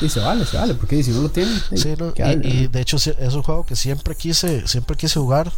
di, 0.00 0.08
se 0.08 0.20
vale, 0.20 0.44
se 0.46 0.56
vale, 0.56 0.74
porque 0.74 1.02
si 1.02 1.10
no 1.10 1.22
lo 1.22 1.30
tiene, 1.30 1.50
Sí, 1.74 1.94
no, 1.98 2.12
y, 2.16 2.22
hable, 2.22 2.48
y 2.48 2.62
¿no? 2.64 2.68
de 2.70 2.80
hecho 2.80 2.96
es 2.96 3.34
un 3.34 3.42
juego 3.42 3.66
que 3.66 3.74
siempre 3.74 4.14
quise 4.14 4.66
siempre 4.68 4.96
quise 4.96 5.18
jugar 5.18 5.50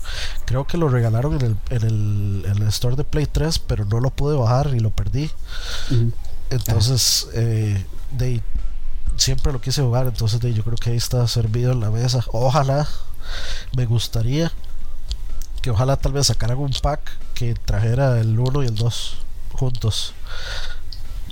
creo 0.47 0.67
que 0.67 0.79
lo 0.79 0.89
regalaron 0.89 1.35
en 1.35 1.43
el, 1.43 1.57
en 1.69 1.83
el, 1.87 2.45
en 2.47 2.63
el 2.63 2.69
store 2.69 2.97
de 2.97 3.05
Play 3.05 3.27
3 3.31 3.59
pero 3.59 3.85
no 3.85 4.01
lo 4.01 4.09
pude 4.11 4.37
bajar 4.37 4.73
y 4.75 4.81
lo 4.81 4.91
perdí 4.91 5.31
entonces 6.51 7.29
eh, 7.35 7.85
de 8.13 8.43
siempre 9.21 9.53
lo 9.53 9.61
quise 9.61 9.83
jugar 9.83 10.07
entonces 10.07 10.41
de, 10.41 10.53
yo 10.55 10.63
creo 10.65 10.77
que 10.77 10.91
ahí 10.91 10.97
está 10.97 11.27
servido 11.29 11.73
en 11.73 11.81
la 11.81 11.91
mesa 11.91 12.25
ojalá 12.33 12.89
me 13.77 13.87
gustaría 13.87 14.51
que 15.63 15.71
ojalá 15.71 15.97
tal 15.97 16.13
vez 16.13 16.27
sacaran 16.29 16.59
un 16.59 16.73
pack 16.83 17.01
que 17.35 17.55
trajera 17.55 18.19
el 18.21 18.39
1 18.39 18.63
y 18.63 18.67
el 18.67 18.75
2 18.75 19.17
juntos 19.53 20.15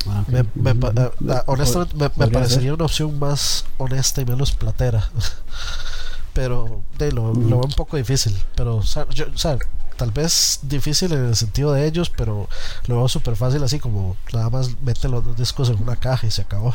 Ah, 0.06 0.22
me, 0.28 0.44
me 0.54 0.74
pa- 0.74 0.90
Ujú. 0.90 1.32
ah, 1.32 1.42
honestamente 1.46 1.94
me, 1.96 2.08
parecería 2.32 2.72
una 2.72 2.84
opción 2.84 3.18
más 3.18 3.64
honesta 3.78 4.20
y 4.20 4.24
menos 4.24 4.52
platera. 4.52 5.10
pero 6.32 6.82
de, 6.98 7.10
lo, 7.12 7.34
lo 7.34 7.56
veo 7.58 7.64
un 7.66 7.72
poco 7.72 7.96
difícil. 7.96 8.36
Pero, 8.54 8.76
o 8.76 8.82
sea, 8.82 9.06
yo- 9.10 9.26
o 9.34 9.36
sea, 9.36 9.58
tal 9.96 10.12
vez 10.12 10.60
difícil 10.62 11.12
en 11.12 11.24
el 11.26 11.36
sentido 11.36 11.72
de 11.72 11.84
ellos, 11.86 12.10
pero 12.10 12.48
lo 12.86 12.96
veo 12.96 13.08
súper 13.08 13.34
fácil 13.36 13.62
así 13.64 13.80
como 13.80 14.16
nada 14.32 14.48
más 14.50 14.70
mete 14.82 15.08
los 15.08 15.24
dos 15.24 15.36
discos 15.36 15.68
en 15.68 15.82
una 15.82 15.96
caja 15.96 16.26
y 16.26 16.30
se 16.30 16.42
acabó. 16.42 16.74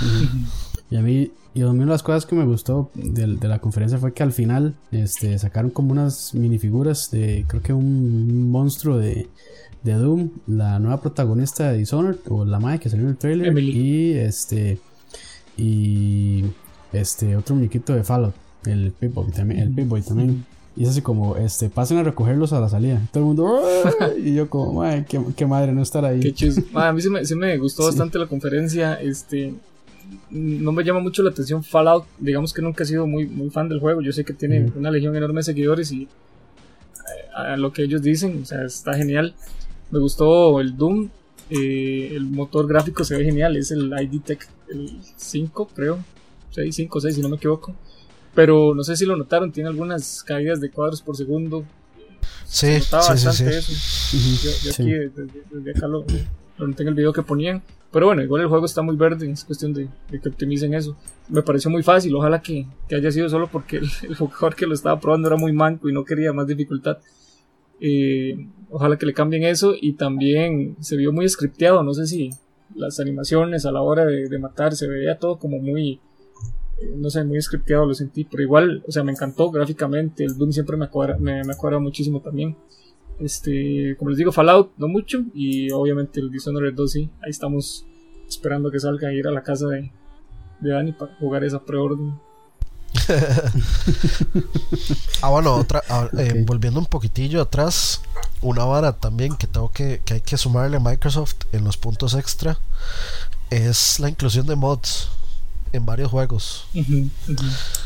Y 0.90 0.94
a 0.94 1.00
mí, 1.02 1.32
y 1.52 1.62
a 1.62 1.64
mí 1.64 1.70
una 1.70 1.86
de 1.86 1.90
las 1.90 2.04
cosas 2.04 2.26
que 2.26 2.36
me 2.36 2.44
gustó 2.44 2.90
de, 2.94 3.26
de 3.26 3.48
la 3.48 3.58
conferencia 3.58 3.98
fue 3.98 4.12
que 4.12 4.22
al 4.22 4.30
final 4.32 4.74
este, 4.92 5.36
sacaron 5.38 5.72
como 5.72 5.90
unas 5.90 6.32
minifiguras 6.32 7.10
de, 7.10 7.44
creo 7.48 7.60
que 7.60 7.72
un 7.72 8.48
monstruo 8.52 8.98
de, 8.98 9.26
de 9.82 9.92
Doom, 9.94 10.30
la 10.46 10.78
nueva 10.78 11.00
protagonista 11.00 11.72
de 11.72 11.78
Dishonored, 11.78 12.18
o 12.28 12.44
la 12.44 12.60
madre 12.60 12.78
que 12.78 12.88
salió 12.88 13.04
en 13.06 13.10
el 13.10 13.16
trailer, 13.16 13.48
Emily. 13.48 13.72
y 13.72 14.12
este, 14.12 14.78
y 15.56 16.44
este, 16.92 17.34
otro 17.36 17.56
muñequito 17.56 17.94
de 17.94 18.04
Fallout, 18.04 18.34
el 18.64 18.92
Pip-Boy 18.92 19.32
también, 19.32 19.60
el 19.60 19.70
Pip-Boy 19.70 20.02
también. 20.02 20.44
Y 20.76 20.82
es 20.84 20.90
así 20.90 21.00
como, 21.00 21.36
este, 21.36 21.70
pasen 21.70 21.96
a 21.98 22.02
recogerlos 22.02 22.52
a 22.52 22.60
la 22.60 22.68
salida. 22.68 23.00
Todo 23.10 23.22
el 23.24 23.26
mundo, 23.28 23.60
"¡Ah!", 24.00 24.08
y 24.22 24.34
yo 24.34 24.48
como, 24.50 24.74
madre, 24.82 25.04
qué, 25.08 25.18
qué 25.34 25.46
madre 25.46 25.72
no 25.72 25.82
estar 25.82 26.04
ahí. 26.04 26.20
Qué 26.20 26.34
chido. 26.34 26.62
Ma, 26.72 26.88
a 26.88 26.92
mí 26.92 27.00
sí 27.00 27.08
me, 27.08 27.24
sí 27.24 27.34
me 27.34 27.56
gustó 27.58 27.82
Sí. 27.84 27.88
bastante 27.88 28.18
la 28.18 28.26
conferencia. 28.26 28.94
Este, 28.94 29.54
no 30.30 30.72
me 30.72 30.84
llama 30.84 31.00
mucho 31.00 31.22
la 31.22 31.30
atención 31.30 31.62
Fallout. 31.64 32.04
Digamos 32.18 32.52
que 32.52 32.62
nunca 32.62 32.84
he 32.84 32.86
sido 32.86 33.06
muy, 33.06 33.26
muy 33.26 33.50
fan 33.50 33.68
del 33.68 33.80
juego. 33.80 34.00
Yo 34.02 34.12
sé 34.12 34.24
que 34.24 34.32
tiene 34.32 34.70
una 34.76 34.90
legión 34.90 35.16
enorme 35.16 35.40
de 35.40 35.44
seguidores 35.44 35.90
y 35.92 36.02
eh, 36.04 36.08
a 37.34 37.56
lo 37.56 37.72
que 37.72 37.82
ellos 37.84 38.02
dicen, 38.02 38.40
o 38.42 38.46
sea, 38.46 38.64
está 38.64 38.94
genial. 38.94 39.34
Me 39.90 39.98
gustó 39.98 40.60
el 40.60 40.76
Doom. 40.76 41.08
eh, 41.50 42.12
el 42.14 42.24
motor 42.26 42.66
gráfico 42.66 43.04
se 43.04 43.16
ve 43.16 43.24
genial. 43.24 43.56
Es 43.56 43.70
el 43.70 43.92
ID 44.00 44.20
Tech 44.22 44.48
el 44.68 44.98
5, 45.16 45.68
creo. 45.74 45.98
6, 46.50 46.74
5, 46.74 47.00
6, 47.00 47.14
si 47.14 47.20
no 47.22 47.28
me 47.28 47.36
equivoco. 47.36 47.74
Pero 48.34 48.74
no 48.74 48.82
sé 48.84 48.96
si 48.96 49.06
lo 49.06 49.16
notaron, 49.16 49.52
tiene 49.52 49.68
algunas 49.70 50.22
caídas 50.22 50.60
de 50.60 50.70
cuadros 50.70 51.00
por 51.02 51.16
segundo. 51.16 51.64
Sí, 52.44 52.66
Se 52.66 52.78
notaba 52.80 53.02
sí, 53.16 53.24
bastante 53.26 53.62
sí. 53.62 53.72
eso. 53.72 54.62
Yo, 54.64 54.70
aquí 54.70 54.90
desde, 54.90 55.26
desde 55.50 55.70
acá 55.70 55.86
lo, 55.88 56.04
lo 56.58 56.66
noté 56.68 56.82
en 56.82 56.88
el 56.90 56.94
video 56.94 57.12
que 57.12 57.22
ponían. 57.22 57.62
Pero 57.92 58.06
bueno, 58.06 58.22
igual 58.22 58.42
el 58.42 58.48
juego 58.48 58.66
está 58.66 58.82
muy 58.82 58.96
verde, 58.96 59.30
es 59.30 59.44
cuestión 59.44 59.72
de, 59.72 59.88
de 60.10 60.20
que 60.20 60.28
optimicen 60.28 60.74
eso. 60.74 60.96
Me 61.28 61.42
pareció 61.42 61.70
muy 61.70 61.82
fácil, 61.82 62.14
ojalá 62.14 62.42
que, 62.42 62.66
que 62.88 62.96
haya 62.96 63.10
sido 63.10 63.28
solo 63.28 63.48
porque 63.50 63.78
el, 63.78 63.88
el 64.08 64.14
jugador 64.16 64.54
que 64.54 64.66
lo 64.66 64.74
estaba 64.74 65.00
probando 65.00 65.28
era 65.28 65.36
muy 65.36 65.52
manco 65.52 65.88
y 65.88 65.92
no 65.92 66.04
quería 66.04 66.32
más 66.32 66.46
dificultad. 66.46 66.98
Eh, 67.80 68.48
ojalá 68.70 68.96
que 68.96 69.06
le 69.06 69.12
cambien 69.12 69.44
eso 69.44 69.74
y 69.78 69.94
también 69.94 70.76
se 70.80 70.96
vio 70.96 71.12
muy 71.12 71.28
scripteado, 71.28 71.82
no 71.82 71.92
sé 71.92 72.06
si 72.06 72.30
las 72.74 73.00
animaciones 73.00 73.66
a 73.66 73.72
la 73.72 73.82
hora 73.82 74.04
de, 74.04 74.28
de 74.28 74.38
matar 74.38 74.74
se 74.74 74.88
veía 74.88 75.18
todo 75.18 75.38
como 75.38 75.58
muy, 75.58 76.00
eh, 76.78 76.94
no 76.96 77.10
sé, 77.10 77.24
muy 77.24 77.40
scripteado 77.40 77.86
lo 77.86 77.94
sentí, 77.94 78.24
pero 78.24 78.42
igual, 78.42 78.82
o 78.86 78.92
sea, 78.92 79.04
me 79.04 79.12
encantó 79.12 79.50
gráficamente, 79.50 80.24
el 80.24 80.36
Doom 80.36 80.52
siempre 80.52 80.76
me 80.76 80.86
acuadra, 80.86 81.16
me, 81.18 81.44
me 81.44 81.52
acuadra 81.52 81.78
muchísimo 81.78 82.20
también. 82.20 82.56
Este, 83.20 83.96
como 83.98 84.10
les 84.10 84.18
digo, 84.18 84.32
Fallout 84.32 84.72
no 84.76 84.88
mucho 84.88 85.22
y 85.34 85.70
obviamente 85.70 86.20
el 86.20 86.30
Dishonored 86.30 86.74
2 86.74 86.92
sí, 86.92 87.10
ahí 87.22 87.30
estamos 87.30 87.86
esperando 88.28 88.70
que 88.70 88.78
salga 88.78 89.08
a 89.08 89.12
ir 89.12 89.26
a 89.26 89.30
la 89.30 89.42
casa 89.42 89.68
de, 89.68 89.90
de 90.60 90.70
Dani 90.70 90.92
para 90.92 91.14
jugar 91.16 91.44
esa 91.44 91.64
preorden. 91.64 92.18
Ah, 95.22 95.30
bueno, 95.30 95.54
otra, 95.54 95.82
ah, 95.88 96.08
eh, 96.18 96.44
volviendo 96.46 96.78
un 96.78 96.86
poquitillo 96.86 97.40
atrás, 97.40 98.02
una 98.42 98.64
vara 98.64 98.92
también 98.92 99.34
que 99.34 99.46
tengo 99.46 99.72
que, 99.72 100.02
que 100.04 100.14
hay 100.14 100.20
que 100.20 100.36
sumarle 100.36 100.76
a 100.76 100.80
Microsoft 100.80 101.36
en 101.52 101.64
los 101.64 101.76
puntos 101.78 102.14
extra 102.14 102.58
es 103.50 103.98
la 104.00 104.08
inclusión 104.08 104.46
de 104.46 104.56
mods 104.56 105.08
en 105.76 105.86
varios 105.86 106.10
juegos. 106.10 106.66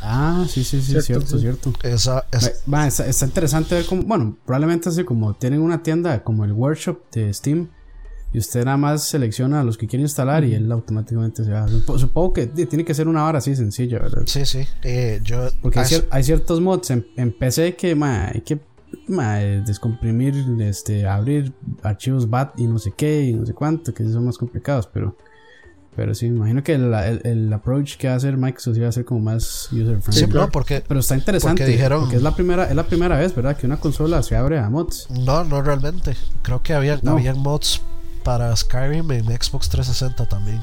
Ah, 0.03 0.45
sí, 0.49 0.65
sí, 0.65 0.81
sí, 0.81 0.93
Cierto, 0.93 1.05
cierto, 1.07 1.27
sí. 1.37 1.41
cierto. 1.41 1.73
Esa 1.83 2.25
es, 2.33 2.63
Va, 2.73 2.87
está, 2.87 3.07
está 3.07 3.27
interesante 3.27 3.75
ver 3.75 3.87
cómo, 3.87 4.03
bueno, 4.03 4.37
probablemente 4.45 4.89
así 4.89 5.05
como 5.05 5.35
tienen 5.35 5.61
una 5.61 5.83
tienda 5.83 6.23
como 6.25 6.45
el 6.45 6.53
workshop 6.53 6.99
de 7.13 7.33
Steam 7.35 7.69
y 8.33 8.39
usted 8.39 8.65
nada 8.65 8.77
más 8.77 9.09
selecciona 9.09 9.61
a 9.61 9.65
los 9.65 9.77
que 9.77 9.87
quiere 9.87 10.03
instalar 10.03 10.45
y 10.45 10.55
él 10.55 10.71
automáticamente 10.71 11.45
se 11.45 11.51
va. 11.51 11.67
Supo- 11.69 11.99
Supongo 11.99 12.33
que 12.33 12.47
tiene 12.47 12.85
que 12.85 12.95
ser 12.95 13.09
una 13.09 13.27
hora 13.27 13.39
así 13.39 13.55
sencilla, 13.57 13.99
¿verdad? 13.99 14.23
sí, 14.27 14.47
sí. 14.47 14.61
eh, 14.83 15.21
yo, 15.23 15.49
Porque 15.61 15.81
hay, 15.81 15.87
cier- 15.87 16.07
hay 16.11 16.23
ciertos 16.23 16.61
mods 16.61 16.91
en, 16.91 17.07
en 17.17 17.33
PC 17.33 17.75
que 17.77 17.95
ma, 17.95 18.29
hay 18.29 18.41
que 18.43 18.61
ma, 19.09 19.43
eh, 19.43 19.63
descomprimir, 19.67 20.35
este, 20.61 21.07
abrir 21.07 21.53
archivos 21.83 22.31
BAT 22.31 22.59
y 22.61 22.67
no 22.69 22.79
sé 22.79 22.93
qué 22.97 23.25
y 23.25 23.35
no 23.35 23.45
sé 23.45 23.53
cuánto, 23.53 23.93
que 23.93 24.05
son 24.09 24.25
más 24.25 24.39
complicados, 24.39 24.87
pero 24.87 25.17
pero 26.01 26.15
sí, 26.15 26.31
me 26.31 26.37
imagino 26.39 26.63
que 26.65 26.73
el, 26.73 26.95
el, 26.95 27.21
el 27.25 27.53
approach 27.53 27.97
que 27.99 28.09
va 28.09 28.15
a 28.15 28.17
hacer 28.17 28.39
Microsoft 28.39 28.79
va 28.83 28.89
a 28.89 28.93
ser 28.93 29.05
como 29.05 29.21
más 29.21 29.69
user 29.71 30.01
friendly. 30.01 30.13
sí, 30.13 30.27
no, 30.33 30.49
porque 30.49 30.83
Pero 30.89 31.01
está 31.01 31.15
interesante. 31.15 31.63
Porque 31.63 31.71
dijeron- 31.77 32.01
porque 32.01 32.17
es 32.17 32.23
la 32.23 32.35
primera, 32.35 32.65
es 32.71 32.75
la 32.75 32.85
primera 32.85 33.19
vez, 33.19 33.35
¿verdad? 33.35 33.55
Que 33.55 33.67
una 33.67 33.77
consola 33.77 34.23
se 34.23 34.35
abre 34.35 34.59
a 34.59 34.71
mods. 34.71 35.09
no, 35.11 35.45
no 35.45 35.61
realmente. 35.61 36.17
Creo 36.41 36.63
que 36.63 36.73
había, 36.73 36.99
No. 37.03 37.11
habían 37.13 37.39
mods 37.39 37.83
para 38.25 38.57
Skyrim 38.57 39.11
en 39.11 39.27
Xbox 39.27 39.69
360 39.69 40.27
también. 40.27 40.63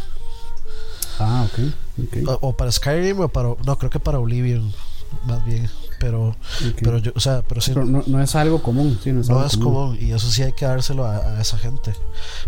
Ah, 1.20 1.46
ok. 1.48 1.60
ok, 2.04 2.30
O, 2.42 2.48
o 2.50 2.58
para 2.58 2.72
Skyrim 2.72 3.20
o 3.20 3.28
para. 3.30 3.50
No, 3.64 3.78
creo 3.78 3.92
que 3.92 4.00
para 4.00 4.18
Oblivion, 4.18 4.72
más 5.28 5.46
bien. 5.46 5.70
Pero, 6.00 6.30
ok. 6.30 6.36
pero 6.82 6.98
yo, 7.00 7.12
o 7.16 7.20
sea, 7.20 7.42
pero 7.48 7.60
sí. 7.62 7.72
Pero 7.74 7.86
no, 7.86 8.04
no 8.06 8.22
es 8.22 8.36
algo 8.36 8.62
común, 8.62 9.00
sí, 9.04 9.12
no 9.12 9.22
es, 9.22 9.30
No 9.30 9.36
algo 9.38 9.48
es 9.48 9.58
común 9.58 9.98
y 10.00 10.12
eso 10.12 10.30
sí 10.30 10.44
hay 10.44 10.54
que 10.54 10.66
dárselo 10.66 11.06
a, 11.06 11.18
a 11.18 11.42
esa 11.42 11.58
gente. 11.58 11.94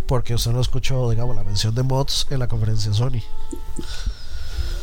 Porque 0.06 0.34
usted 0.34 0.52
no 0.52 0.60
escuchó, 0.60 1.10
digamos, 1.10 1.34
la 1.34 1.42
mención 1.44 1.74
de 1.74 1.82
mods 1.82 2.26
en 2.30 2.38
la 2.38 2.46
conferencia 2.48 2.92
Sony. 2.92 3.20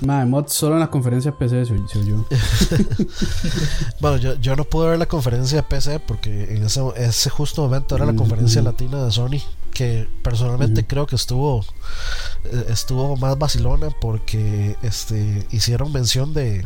Madre, 0.01 0.25
mods 0.27 0.53
solo 0.53 0.75
en 0.75 0.81
la 0.81 0.91
conferencia 0.91 1.31
PC 1.31 1.65
se 1.65 1.73
oyó. 1.99 2.23
Bueno, 3.99 4.17
yo, 4.17 4.35
yo 4.35 4.55
no 4.55 4.63
pude 4.63 4.89
ver 4.89 4.99
la 4.99 5.07
conferencia 5.07 5.57
de 5.57 5.63
PC 5.63 5.99
porque 5.99 6.55
en 6.55 6.63
ese, 6.65 6.81
ese 6.97 7.29
justo 7.31 7.63
momento 7.63 7.95
era 7.95 8.05
la 8.05 8.11
Mm, 8.11 8.17
conferencia 8.17 8.61
ujú. 8.61 8.69
latina 8.69 9.03
de 9.03 9.11
Sony. 9.11 9.39
Que 9.73 10.07
personalmente 10.23 10.85
creo 10.87 11.05
que 11.05 11.15
estuvo 11.15 11.63
eh, 12.45 12.65
estuvo 12.69 13.15
más 13.17 13.37
vacilona 13.37 13.89
porque 14.01 14.75
este 14.81 15.45
hicieron 15.51 15.91
mención 15.91 16.33
de 16.33 16.65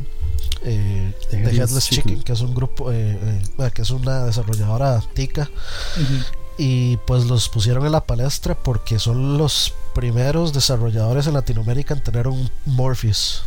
eh, 0.63 1.13
de 1.31 1.37
Headless 1.37 1.85
Chicken. 1.85 2.03
Chicken, 2.03 2.23
que 2.23 2.33
es 2.33 2.41
un 2.41 2.53
grupo, 2.53 2.91
eh, 2.91 3.17
eh, 3.59 3.71
que 3.73 3.81
es 3.81 3.89
una 3.89 4.25
desarrolladora 4.25 5.01
tica. 5.13 5.49
Ujú. 5.95 6.23
y 6.57 6.97
pues 7.07 7.25
los 7.25 7.49
pusieron 7.49 7.85
en 7.85 7.93
la 7.93 8.05
palestra 8.05 8.55
porque 8.55 8.99
son 8.99 9.37
los 9.37 9.73
primeros 9.95 10.53
desarrolladores 10.53 11.25
en 11.27 11.33
Latinoamérica 11.33 11.93
en 11.93 12.03
tener 12.03 12.27
un 12.27 12.49
Morpheus. 12.65 13.43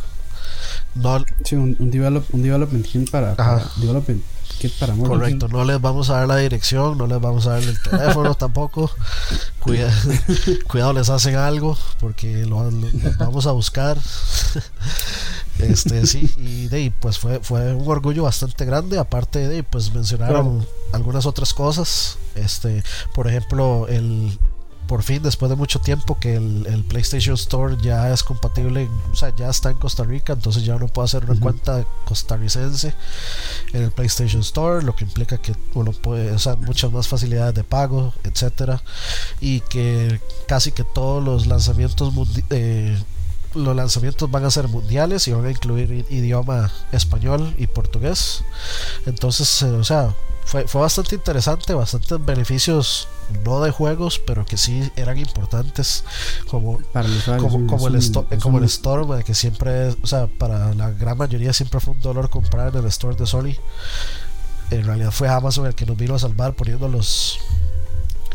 No, 0.95 1.23
sí, 1.43 1.55
un, 1.55 1.75
un, 1.79 1.91
development 1.91 2.85
kit 2.85 3.09
para, 3.09 3.35
para 3.35 3.63
development 3.77 4.23
kit 4.59 4.73
para. 4.79 4.93
Correcto, 4.93 5.47
no 5.49 5.65
les 5.65 5.79
vamos 5.81 6.09
a 6.09 6.19
dar 6.19 6.27
la 6.27 6.37
dirección, 6.37 6.97
no 6.97 7.05
les 7.05 7.19
vamos 7.19 7.47
a 7.47 7.51
dar 7.51 7.63
el 7.63 7.81
teléfono 7.81 8.35
tampoco. 8.37 8.89
Cuida, 9.59 9.93
cuidado, 10.67 10.93
les 10.93 11.09
hacen 11.09 11.35
algo 11.35 11.77
porque 11.99 12.45
lo, 12.45 12.69
vamos 13.17 13.45
a 13.45 13.51
buscar. 13.51 13.97
Este 15.59 16.05
sí, 16.05 16.29
y 16.37 16.67
de 16.67 16.91
pues 16.99 17.17
fue, 17.17 17.39
fue 17.41 17.73
un 17.73 17.87
orgullo 17.87 18.23
bastante 18.23 18.65
grande. 18.65 18.99
Aparte 18.99 19.47
de 19.47 19.63
pues 19.63 19.93
mencionaron 19.93 20.65
algunas 20.93 21.25
otras 21.25 21.53
cosas. 21.53 22.17
Este, 22.35 22.83
por 23.13 23.27
ejemplo, 23.27 23.87
el 23.87 24.37
por 24.87 25.03
fin, 25.03 25.21
después 25.23 25.49
de 25.49 25.55
mucho 25.55 25.79
tiempo, 25.79 26.19
que 26.19 26.35
el, 26.35 26.85
PlayStation 26.87 27.35
Store 27.35 27.75
ya 27.81 28.11
es 28.13 28.23
compatible, 28.23 28.87
o 29.11 29.15
sea, 29.15 29.35
ya 29.35 29.49
está 29.49 29.71
en 29.71 29.77
Costa 29.77 30.03
Rica, 30.03 30.33
entonces 30.33 30.63
ya 30.63 30.75
uno 30.75 30.87
puede 30.87 31.05
hacer 31.05 31.25
una 31.25 31.39
cuenta 31.39 31.85
costarricense 32.05 32.93
en 33.73 33.83
el 33.83 33.91
PlayStation 33.91 34.41
Store, 34.41 34.83
lo 34.83 34.95
que 34.95 35.03
implica 35.03 35.37
que 35.37 35.55
uno 35.73 35.91
puede, 35.91 36.31
o 36.31 36.39
sea, 36.39 36.55
muchas 36.55 36.91
más 36.91 37.07
facilidades 37.07 37.55
de 37.55 37.63
pago, 37.63 38.13
etcétera, 38.23 38.81
y 39.41 39.61
que 39.61 40.19
casi 40.47 40.71
que 40.71 40.83
todos 40.83 41.23
los 41.23 41.47
lanzamientos 41.47 42.13
eh, 42.51 42.97
los 43.55 43.75
lanzamientos 43.75 44.29
van 44.29 44.45
a 44.45 44.51
ser 44.51 44.67
mundiales 44.67 45.27
y 45.27 45.31
van 45.31 45.45
a 45.45 45.51
incluir 45.51 46.05
idioma 46.09 46.71
español 46.91 47.53
y 47.57 47.67
portugués. 47.67 48.43
Entonces, 49.05 49.61
eh, 49.61 49.71
o 49.71 49.83
sea, 49.83 50.13
fue, 50.45 50.67
fue 50.67 50.81
bastante 50.81 51.15
interesante, 51.15 51.73
bastantes 51.73 52.23
beneficios, 52.23 53.07
no 53.43 53.61
de 53.61 53.71
juegos, 53.71 54.19
pero 54.19 54.45
que 54.45 54.57
sí 54.57 54.91
eran 54.95 55.17
importantes, 55.17 56.03
como, 56.47 56.79
como, 57.39 57.67
como, 57.67 57.87
el, 57.87 58.39
como 58.39 58.57
el 58.59 58.65
store, 58.65 59.23
que 59.23 59.33
siempre, 59.33 59.89
o 59.89 60.07
sea, 60.07 60.27
para 60.27 60.73
la 60.75 60.91
gran 60.91 61.17
mayoría 61.17 61.51
siempre 61.51 61.79
fue 61.79 61.95
un 61.95 62.01
dolor 62.01 62.29
comprar 62.29 62.75
en 62.75 62.81
el 62.81 62.85
store 62.87 63.15
de 63.15 63.25
Sony. 63.25 63.55
En 64.71 64.83
realidad 64.83 65.11
fue 65.11 65.29
Amazon 65.29 65.65
el 65.65 65.75
que 65.75 65.85
nos 65.85 65.97
vino 65.97 66.15
a 66.15 66.19
salvar 66.19 66.55
poniendo 66.55 66.87
los 66.87 67.39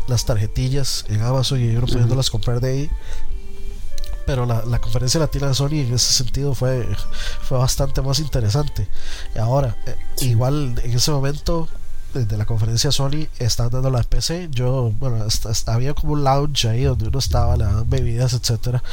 las 0.07 0.25
tarjetillas 0.25 1.05
en 1.07 1.21
Amazon 1.21 1.61
y 1.61 1.75
uno 1.75 1.87
pudiéndolas 1.87 2.29
comprar 2.29 2.59
de 2.59 2.69
ahí 2.69 2.89
pero 4.25 4.45
la, 4.45 4.63
la, 4.65 4.79
conferencia 4.79 5.19
latina 5.19 5.47
de 5.47 5.53
Sony 5.53 5.81
en 5.81 5.93
ese 5.93 6.13
sentido 6.13 6.55
fue, 6.55 6.87
fue 7.41 7.57
bastante 7.57 8.01
más 8.01 8.19
interesante. 8.19 8.87
Ahora, 9.39 9.75
eh, 9.85 9.95
igual 10.21 10.79
en 10.83 10.91
ese 10.93 11.11
momento 11.11 11.67
de 12.13 12.37
la 12.37 12.45
conferencia 12.45 12.91
Sony 12.91 13.27
estaban 13.39 13.71
dando 13.71 13.89
la 13.89 14.03
PC. 14.03 14.49
Yo, 14.51 14.91
bueno, 14.99 15.25
había 15.67 15.93
como 15.93 16.13
un 16.13 16.23
lounge 16.23 16.67
ahí 16.67 16.83
donde 16.83 17.07
uno 17.07 17.19
estaba, 17.19 17.55
las 17.57 17.87
bebidas, 17.87 18.33
etcétera. 18.33 18.83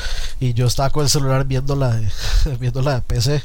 Y 0.40 0.54
yo 0.54 0.66
estaba 0.66 0.90
con 0.90 1.02
el 1.02 1.08
celular 1.08 1.44
viendo 1.44 1.74
la, 1.74 2.00
viendo 2.60 2.82
la 2.82 3.00
PC. 3.00 3.42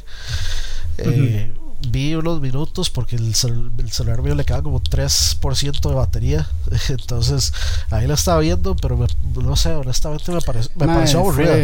Eh, 0.98 1.52
vi 1.90 2.14
unos 2.14 2.40
minutos 2.40 2.90
porque 2.90 3.16
el, 3.16 3.34
celular 3.34 4.22
mío 4.22 4.34
le 4.34 4.44
queda 4.44 4.62
como 4.62 4.80
3% 4.80 5.88
de 5.88 5.94
batería. 5.94 6.48
Entonces 6.88 7.52
ahí 7.90 8.06
la 8.06 8.14
estaba 8.14 8.40
viendo, 8.40 8.76
pero 8.76 8.98
no 9.34 9.56
sé, 9.56 9.72
honestamente 9.74 10.32
me, 10.32 10.38
me 10.38 10.86
pareció 10.86 11.20
aburrida. 11.20 11.56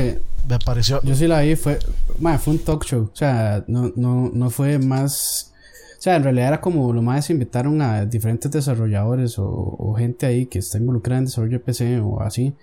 me 0.48 0.58
pareció. 0.64 1.00
Yo 1.02 1.14
sí 1.14 1.26
la 1.26 1.40
vi, 1.40 1.56
fue, 1.56 1.78
fue 2.38 2.52
un 2.52 2.58
talk 2.58 2.84
show. 2.84 3.10
O 3.12 3.16
sea, 3.16 3.64
no, 3.66 3.92
no, 3.96 4.30
no 4.32 4.50
fue 4.50 4.78
más. 4.78 5.52
O 5.98 6.02
sea, 6.02 6.16
en 6.16 6.22
realidad 6.22 6.48
era 6.48 6.60
como 6.60 6.92
lo 6.92 7.02
más 7.02 7.28
invitaron 7.28 7.82
a 7.82 8.06
diferentes 8.06 8.50
desarrolladores 8.50 9.34
o, 9.38 9.94
gente 9.98 10.24
ahí 10.24 10.46
que 10.46 10.58
está 10.60 10.78
involucrada 10.78 11.18
en 11.18 11.24
desarrollo 11.26 11.58
de 11.58 11.64
PC 11.64 12.00
o 12.00 12.22
así. 12.22 12.54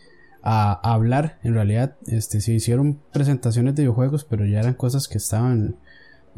A, 0.41 0.79
a, 0.81 0.93
hablar, 0.93 1.39
en 1.43 1.53
realidad, 1.53 1.95
este, 2.07 2.41
se 2.41 2.53
hicieron 2.53 2.99
presentaciones 3.11 3.75
de 3.75 3.83
videojuegos, 3.83 4.23
pero 4.23 4.45
ya 4.45 4.59
eran 4.59 4.75
cosas 4.75 5.07
que 5.07 5.17
estaban 5.17 5.75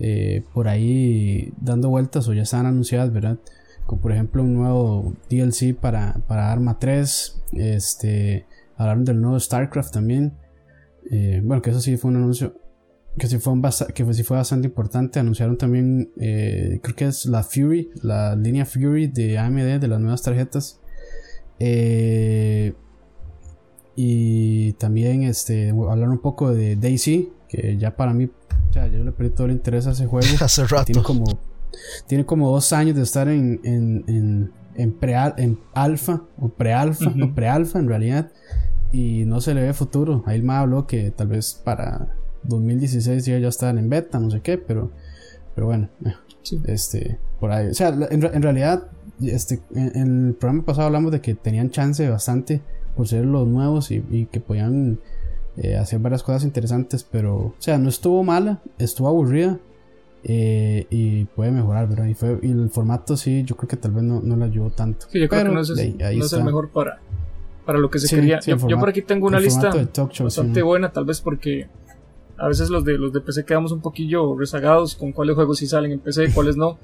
eh, 0.01 0.43
por 0.53 0.69
ahí 0.69 1.51
dando 1.59 1.89
vueltas 1.89 2.27
o 2.29 2.33
ya 2.33 2.43
están 2.43 2.65
anunciadas, 2.65 3.11
¿verdad? 3.11 3.37
Como 3.85 4.01
por 4.01 4.13
ejemplo 4.13 4.41
un 4.41 4.53
nuevo 4.53 5.13
DLC 5.29 5.75
para, 5.75 6.21
para 6.27 6.51
Arma 6.51 6.79
3, 6.79 7.41
este, 7.53 8.45
hablaron 8.77 9.03
del 9.03 9.19
nuevo 9.19 9.39
StarCraft 9.39 9.93
también. 9.93 10.33
Eh, 11.11 11.41
bueno, 11.43 11.61
que 11.61 11.71
eso 11.71 11.81
sí 11.81 11.97
fue 11.97 12.11
un 12.11 12.17
anuncio 12.17 12.55
que 13.17 13.27
sí 13.27 13.39
fue, 13.39 13.53
que 13.93 14.13
sí 14.13 14.23
fue 14.23 14.37
bastante 14.37 14.67
importante. 14.67 15.19
Anunciaron 15.19 15.57
también, 15.57 16.11
eh, 16.17 16.79
creo 16.81 16.95
que 16.95 17.05
es 17.05 17.25
la 17.25 17.43
Fury, 17.43 17.91
la 18.01 18.35
línea 18.35 18.65
Fury 18.65 19.07
de 19.07 19.37
AMD 19.37 19.79
de 19.79 19.87
las 19.87 19.99
nuevas 19.99 20.21
tarjetas. 20.21 20.79
y 23.95 24.71
también 24.73 25.23
este, 25.23 25.69
hablaron 25.71 26.11
un 26.11 26.21
poco 26.21 26.53
de 26.53 26.77
Daisy, 26.77 27.33
que 27.49 27.77
ya 27.77 27.95
para 27.95 28.13
mí 28.13 28.29
o 28.69 28.73
sea, 28.73 28.87
yo 28.87 29.03
le 29.03 29.11
perdí 29.11 29.31
todo 29.31 29.47
el 29.47 29.53
interés 29.53 29.87
a 29.87 29.91
ese 29.91 30.05
juego. 30.05 30.27
Hace 30.39 30.65
rato. 30.65 30.85
Tiene 30.85 31.03
como, 31.03 31.25
tiene 32.07 32.25
como 32.25 32.51
dos 32.51 32.71
años 32.71 32.95
de 32.95 33.03
estar 33.03 33.27
en, 33.27 33.59
en, 33.63 34.03
en, 34.07 34.51
en, 34.75 34.93
pre, 34.93 35.15
en 35.37 35.59
alfa 35.73 36.21
o 36.37 36.49
pre-alfa, 36.49 37.09
o 37.09 37.33
pre-alfa 37.33 37.79
en 37.79 37.87
realidad. 37.87 38.31
Y 38.91 39.25
no 39.25 39.41
se 39.41 39.53
le 39.53 39.61
ve 39.61 39.73
futuro. 39.73 40.23
Ahí 40.25 40.41
me 40.41 40.53
habló 40.53 40.87
que 40.87 41.11
tal 41.11 41.27
vez 41.27 41.59
para 41.63 42.15
2016 42.43 43.25
ya 43.25 43.37
estar 43.47 43.77
en 43.77 43.89
beta, 43.89 44.19
no 44.19 44.31
sé 44.31 44.41
qué, 44.41 44.57
pero, 44.57 44.91
pero 45.55 45.67
bueno, 45.67 45.89
eh, 46.05 46.13
este, 46.65 47.19
por 47.39 47.51
ahí. 47.51 47.67
O 47.67 47.73
sea, 47.73 47.89
en, 47.89 48.23
en 48.23 48.41
realidad, 48.41 48.87
este, 49.21 49.61
en, 49.73 50.27
el 50.27 50.33
programa 50.35 50.65
pasado 50.65 50.87
hablamos 50.87 51.11
de 51.11 51.21
que 51.21 51.35
tenían 51.35 51.69
chance 51.69 52.07
bastante 52.09 52.61
por 52.95 53.07
ser 53.07 53.25
los 53.25 53.47
nuevos 53.47 53.91
y, 53.91 54.03
y 54.09 54.25
que 54.25 54.39
podían 54.39 54.99
eh, 55.61 55.75
hacer 55.75 55.99
varias 55.99 56.23
cosas 56.23 56.45
interesantes, 56.45 57.03
pero, 57.03 57.35
o 57.35 57.55
sea, 57.59 57.77
no 57.77 57.89
estuvo 57.89 58.23
mala, 58.23 58.61
estuvo 58.77 59.09
aburrida 59.09 59.59
eh, 60.23 60.87
y 60.89 61.25
puede 61.25 61.51
mejorar, 61.51 61.89
¿verdad? 61.89 62.05
Y, 62.05 62.13
fue, 62.13 62.39
y 62.41 62.51
el 62.51 62.69
formato 62.69 63.17
sí, 63.17 63.43
yo 63.43 63.57
creo 63.57 63.67
que 63.67 63.75
tal 63.75 63.91
vez 63.91 64.03
no, 64.03 64.21
no 64.21 64.37
le 64.37 64.45
ayudó 64.45 64.69
tanto. 64.69 65.07
Sí, 65.09 65.19
yo 65.19 65.27
creo 65.27 65.43
que 65.43 65.49
no 65.49 65.59
es, 65.59 65.69
el 66.33 66.43
mejor 66.45 66.69
para, 66.69 66.99
para 67.65 67.77
lo 67.77 67.89
que 67.89 67.99
se 67.99 68.15
quería. 68.15 68.39
yo, 68.39 68.79
por 68.79 68.87
aquí 68.87 69.01
tengo 69.01 69.27
una 69.27 69.39
lista 69.39 69.69
bastante 70.23 70.61
buena, 70.61 70.93
tal 70.93 71.03
vez 71.03 71.19
porque 71.19 71.67
a 72.37 72.47
veces 72.47 72.69
los 72.69 72.85
de 72.85 72.97
los 72.97 73.11
de 73.11 73.19
PC 73.19 73.43
quedamos 73.43 73.73
un 73.73 73.81
poquillo 73.81 74.37
rezagados 74.37 74.95
con 74.95 75.11
cuáles 75.11 75.35
juegos 75.35 75.57
sí 75.57 75.67
salen 75.67 75.91
en 75.91 75.99
PC 75.99 76.25
y 76.25 76.31
cuáles 76.31 76.55
no. 76.55 76.77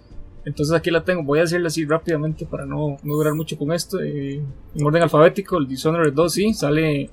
Entonces 0.44 0.76
aquí 0.76 0.92
la 0.92 1.06
tengo, 1.06 1.24
voy 1.24 1.40
a 1.40 1.44
decirle 1.44 1.68
así 1.68 1.86
rápidamente 1.86 2.46
para 2.46 2.66
no, 2.66 2.98
no 3.02 3.14
durar 3.16 3.34
mucho 3.36 3.58
con 3.58 3.72
esto. 3.72 4.02
Eh, 4.02 4.44
en 4.76 4.86
orden 4.86 5.02
alfabético, 5.02 5.58
el 5.58 5.68
Dishonored 5.68 6.14
2 6.14 6.34
sí, 6.34 6.54
sale 6.54 7.10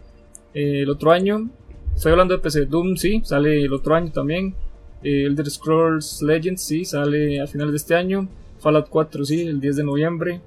eh, 0.55 0.83
el 0.83 0.91
otro 0.91 1.13
año. 1.13 1.49
Estoy 1.95 2.13
hablando 2.13 2.35
de 2.35 2.41
PC. 2.41 2.67
Doom, 2.67 2.97
sí, 2.97 3.23
sale 3.25 3.65
el 3.65 3.73
otro 3.73 3.95
año 3.95 4.11
también. 4.13 4.55
Eh, 5.03 5.25
Elder 5.25 5.51
Scrolls 5.51 6.23
Legends, 6.23 6.63
sí, 6.63 6.85
sale 6.85 7.41
a 7.41 7.47
finales 7.47 7.73
de 7.73 7.77
este 7.77 7.95
año. 7.95 8.29
Fallout 8.61 8.89
4, 8.89 9.25
sí, 9.25 9.41
el 9.43 9.61
10 9.61 9.77
de 9.77 9.85
noviembre. 9.85 10.41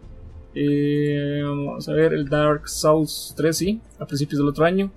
Eh, 0.53 1.41
vamos 1.43 1.87
a 1.89 1.93
ver, 1.93 2.13
el 2.13 2.29
Dark 2.29 2.69
Souls 2.69 3.33
3, 3.35 3.57
sí, 3.57 3.81
a 3.99 4.05
principios 4.05 4.39
del 4.39 4.47
otro 4.47 4.63
año. 4.65 4.89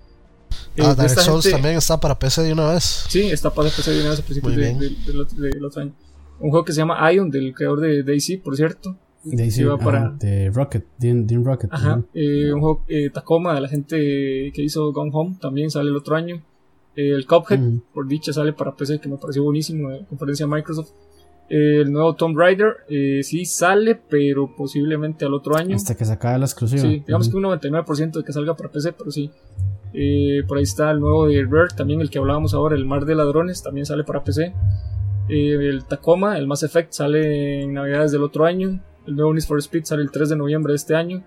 ah, 0.79 0.95
Dark 0.95 1.11
Souls 1.11 1.51
también 1.51 1.77
está 1.77 1.99
para 1.99 2.17
PC 2.17 2.43
de 2.43 2.53
una 2.53 2.71
vez. 2.71 3.07
Sí, 3.09 3.23
está 3.23 3.51
para 3.51 3.69
PC 3.69 3.91
de 3.91 4.01
una 4.01 4.11
vez 4.11 4.21
a 4.21 4.23
principios 4.23 4.57
del 4.57 5.65
otro 5.65 5.83
año. 5.83 5.93
Un 6.39 6.51
juego 6.51 6.65
que 6.65 6.73
se 6.73 6.79
llama 6.79 7.13
Ion, 7.13 7.31
del 7.31 7.53
creador 7.53 7.81
de 7.81 8.05
Daisy, 8.05 8.37
por 8.37 8.57
cierto. 8.57 8.97
Daisy, 9.25 9.65
para... 9.83 10.11
de 10.11 10.51
Rocket, 10.51 10.87
Dean, 10.97 11.27
Rocket. 11.45 11.71
Ajá, 11.73 12.03
eh, 12.15 12.53
un 12.53 12.61
juego 12.61 12.85
eh, 12.89 13.11
Tacoma 13.11 13.55
de 13.55 13.61
la 13.61 13.69
gente 13.69 13.97
que 13.97 14.63
hizo 14.63 14.93
Gone 14.93 15.11
Home 15.13 15.37
también 15.41 15.71
sale 15.71 15.91
el 15.91 15.97
otro 15.97 16.17
año. 16.17 16.43
Eh, 16.97 17.11
el 17.11 17.27
Cuphead, 17.27 17.61
por 17.93 18.07
dicha, 18.07 18.33
sale 18.33 18.53
para 18.53 18.75
PC, 18.75 19.01
que 19.01 19.09
me 19.09 19.17
pareció 19.17 19.43
buenísimo, 19.43 19.91
de 19.91 20.05
conferencia 20.07 20.47
de 20.47 20.53
Microsoft. 20.53 20.91
el 21.49 21.93
nuevo 21.93 22.15
Tomb 22.15 22.37
Raider 22.37 22.77
sí 23.23 23.45
sale, 23.45 24.01
pero 24.09 24.55
posiblemente 24.55 25.25
al 25.25 25.35
otro 25.35 25.57
año. 25.57 25.77
Hasta 25.77 25.97
que 25.97 26.05
se 26.05 26.13
acabe 26.13 26.39
la 26.39 26.47
exclusiva. 26.47 26.83
Sí, 26.83 27.03
digamos 27.07 27.29
que 27.29 27.37
un 27.37 27.45
99% 27.45 28.13
de 28.13 28.25
que 28.25 28.33
salga 28.33 28.55
para 28.57 28.71
PC, 28.71 28.93
pero 28.93 29.11
sí. 29.11 29.31
por 30.47 30.59
ahí 30.59 30.65
está 30.65 30.91
el 30.91 31.01
nuevo 31.01 31.27
de 31.27 31.45
Rare, 31.45 31.75
también 31.77 32.01
el 32.01 32.11
que 32.11 32.19
hablábamos 32.19 32.55
ahora, 32.55 32.77
el 32.77 32.87
Mar 32.87 33.05
de 33.05 33.15
Ladrones, 33.15 33.63
también 33.63 33.85
sale 33.85 34.05
para 34.05 34.23
PC. 34.23 34.55
el 35.29 35.85
Tacoma, 35.85 36.39
el 36.39 36.47
Mass 36.47 36.63
Effect, 36.63 36.93
sale 36.93 37.63
en 37.63 37.75
Navidades 37.75 38.13
del 38.13 38.23
otro 38.23 38.45
año. 38.45 38.81
El 39.09 39.17
nuevo 39.17 39.33
Need 39.33 39.45
for 39.45 39.59
Speed 39.59 39.85
sale 39.87 40.03
el 40.03 40.11
3 40.11 40.29
de 40.29 40.37
noviembre 40.37 40.73
de 40.73 40.77
este 40.77 40.95
año. 40.95 41.25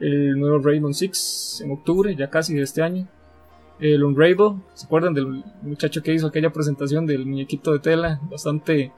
El 0.00 0.38
nuevo 0.38 0.58
Rainbow 0.58 0.92
Six 0.92 1.60
en 1.62 1.70
octubre, 1.72 2.16
ya 2.16 2.30
casi 2.30 2.54
de 2.54 2.62
este 2.62 2.82
año. 2.82 3.06
El 3.78 4.02
Unravel, 4.02 4.54
¿se 4.74 4.86
acuerdan 4.86 5.12
del 5.12 5.44
muchacho 5.62 6.02
que 6.02 6.14
hizo 6.14 6.26
aquella 6.26 6.50
presentación 6.50 7.04
del 7.06 7.26
muñequito 7.26 7.72
de 7.72 7.80
tela? 7.80 8.18
Bastante 8.30 8.92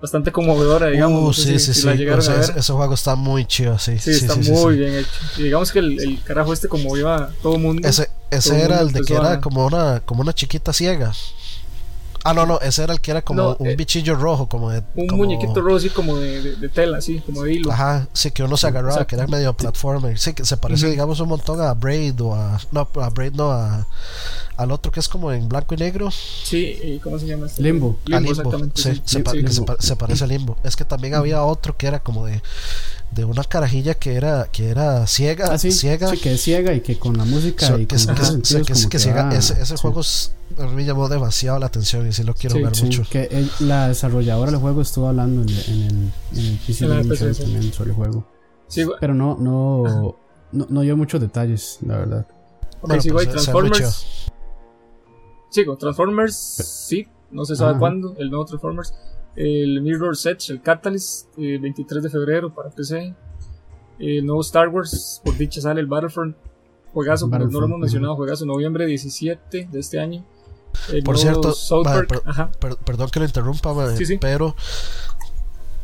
bastante 0.00 0.30
conmovedora, 0.30 0.88
digamos. 0.88 1.38
Uh, 1.38 1.42
sí, 1.42 1.58
sí, 1.58 1.74
sí. 1.74 1.88
ese 1.88 2.72
juego 2.72 2.94
está 2.94 3.16
muy 3.16 3.44
chido, 3.46 3.78
sí. 3.78 3.98
Sí, 3.98 4.10
está 4.10 4.36
muy 4.36 4.76
bien 4.76 4.94
hecho. 4.94 5.10
Y 5.38 5.44
digamos 5.44 5.72
que 5.72 5.80
el, 5.80 6.20
carajo 6.22 6.52
este 6.52 6.68
conmovió 6.68 7.10
a 7.10 7.30
todo 7.42 7.56
el 7.56 7.62
mundo. 7.62 7.86
Ese, 7.86 8.08
ese 8.30 8.62
era 8.62 8.80
el 8.80 8.92
de 8.92 9.02
que 9.02 9.14
era 9.14 9.40
como 9.40 9.66
una, 9.66 10.00
como 10.00 10.20
una 10.20 10.32
chiquita 10.32 10.72
ciega. 10.72 11.12
Ah, 12.28 12.34
no, 12.34 12.44
no, 12.46 12.58
ese 12.60 12.82
era 12.82 12.92
el 12.92 13.00
que 13.00 13.10
era 13.12 13.22
como 13.22 13.40
No, 13.42 13.56
un 13.58 13.66
eh, 13.68 13.76
bichillo 13.76 14.14
rojo, 14.16 14.48
como 14.48 14.70
de. 14.70 14.82
Un 14.94 15.06
como- 15.06 15.24
muñequito 15.24 15.60
rojo 15.60 15.76
así 15.76 15.90
como 15.90 16.16
de, 16.16 16.42
de- 16.42 16.56
de 16.56 16.68
tela, 16.68 16.98
así, 16.98 17.20
como 17.20 17.42
de 17.42 17.54
hilo. 17.54 17.70
Ajá, 17.72 18.08
sí, 18.12 18.30
que 18.30 18.42
uno 18.42 18.56
se 18.56 18.66
agarraba, 18.66 18.94
Exacto. 18.94 19.08
que 19.08 19.14
era 19.16 19.26
medio 19.26 19.52
platformer. 19.54 20.18
Sí, 20.18 20.32
que 20.34 20.44
se 20.44 20.56
parece, 20.56 20.88
digamos, 20.90 21.20
un 21.20 21.28
montón 21.28 21.60
a 21.60 21.72
Braid 21.74 22.20
o 22.20 22.34
a. 22.34 22.60
No, 22.72 22.88
a 23.00 23.10
Braid 23.10 23.32
no, 23.34 23.50
a, 23.52 23.86
al 24.56 24.72
otro 24.72 24.90
que 24.90 25.00
es 25.00 25.08
como 25.08 25.30
en 25.32 25.48
blanco 25.48 25.74
y 25.74 25.78
negro. 25.78 26.10
Sí, 26.10 26.78
¿y 26.82 26.98
¿cómo 26.98 27.18
se 27.18 27.26
llama 27.26 27.46
este? 27.46 27.62
Limbo. 27.62 27.98
a 28.06 28.18
Limbo. 28.20 28.30
exactamente. 28.32 28.82
Sí, 28.82 28.90
sí. 28.94 29.02
se, 29.04 29.16
Sí, 29.18 29.22
pa- 29.22 29.30
sí. 29.32 29.42
que 29.42 29.48
se, 29.48 29.54
Limbo. 29.60 29.66
pa- 29.66 29.82
se 29.82 29.96
parece 29.96 30.24
a 30.24 30.26
Limbo. 30.26 30.56
Es 30.64 30.76
que 30.76 30.84
también 30.84 31.14
había 31.14 31.42
otro 31.42 31.76
que 31.76 31.86
era 31.86 32.00
como 32.02 32.26
de. 32.26 32.42
De 33.12 33.24
una 33.24 33.44
carajilla 33.44 33.94
que 33.94 34.14
era 34.16 34.48
que 34.50 34.68
era 34.68 35.06
ciega, 35.06 35.46
Ah, 35.52 35.58
sí, 35.58 35.70
ciega, 35.70 36.10
sí, 36.10 36.18
que 36.18 36.34
es 36.34 36.42
ciega 36.42 36.74
y 36.74 36.80
que 36.80 36.98
con 36.98 37.16
la 37.16 37.24
música 37.24 37.64
So- 37.68 37.78
y 37.78 37.86
que, 37.86 37.94
con 38.04 38.42
que- 38.42 38.88
que- 38.90 38.98
ciega. 38.98 39.22
va- 39.26 39.34
ese, 39.34 39.52
ese 39.54 39.76
sí, 39.76 39.80
juego 39.80 40.00
es- 40.00 40.32
a 40.58 40.66
mí 40.66 40.74
me 40.74 40.84
llamó 40.84 41.08
demasiado 41.08 41.58
la 41.58 41.66
atención 41.66 42.06
y 42.06 42.12
sí 42.12 42.22
lo 42.24 42.34
quiero 42.34 42.56
Sí, 42.56 42.64
sí, 42.74 42.84
mucho. 42.84 43.02
que 43.10 43.24
el- 43.24 43.50
la 43.60 43.88
desarrolladora 43.88 44.50
del 44.50 44.60
juego 44.60 44.80
estuvo 44.82 45.08
hablando 45.08 45.42
en, 45.42 45.48
en 45.48 45.82
el, 45.82 46.12
en 46.38 46.44
el 46.52 46.58
PC 46.66 46.86
Gaming 46.88 47.34
también 47.34 47.72
sobre 47.72 47.90
el 47.90 47.96
juego. 47.96 48.26
Pero 49.00 49.14
no, 49.14 49.36
no, 49.38 50.16
no, 50.52 50.66
no 50.68 50.80
dio 50.80 50.96
muchos 50.96 51.20
detalles, 51.20 51.78
la 51.86 51.98
verdad. 51.98 52.26
Ok, 52.80 52.88
Bueno, 52.88 53.02
sigo 53.02 53.18
ahí, 53.18 53.26
pues, 53.26 53.46
ve 53.46 53.52
muy 53.52 53.70
Transformers. 53.70 54.06
Sigo, 55.50 55.76
Transformers, 55.76 56.34
sí, 56.36 57.06
no 57.30 57.44
se 57.44 57.56
sabe 57.56 57.70
Ajá. 57.72 57.78
cuándo, 57.80 58.14
el 58.18 58.28
nuevo 58.30 58.44
Transformers. 58.44 58.94
El 59.36 59.80
Mirror's 59.82 60.24
Edge, 60.26 60.50
el 60.52 60.62
Catalyst, 60.62 61.28
eh, 61.38 61.58
23 61.60 62.02
de 62.02 62.10
febrero 62.10 62.54
para 62.54 62.70
PC. 62.70 63.14
El 63.98 64.26
nuevo 64.26 64.40
Star 64.42 64.68
Wars, 64.68 65.20
por 65.24 65.36
dicha 65.36 65.60
sale 65.60 65.80
el 65.80 65.86
Battlefront. 65.86 66.36
Juegazo, 66.92 67.28
como 67.30 67.44
no 67.46 67.60
lo 67.60 67.66
hemos 67.66 67.78
mencionado, 67.78 68.16
juegazo, 68.16 68.46
noviembre 68.46 68.86
17 68.86 69.68
de 69.70 69.78
este 69.78 70.00
año. 70.00 70.24
El 70.92 71.02
Por 71.02 71.18
cierto. 71.18 71.54
Per- 72.60 72.76
perdón 72.76 73.10
que 73.10 73.18
lo 73.20 73.26
interrumpa, 73.26 73.96
Sí, 73.96 74.06
sí. 74.06 74.18
pero 74.18 74.54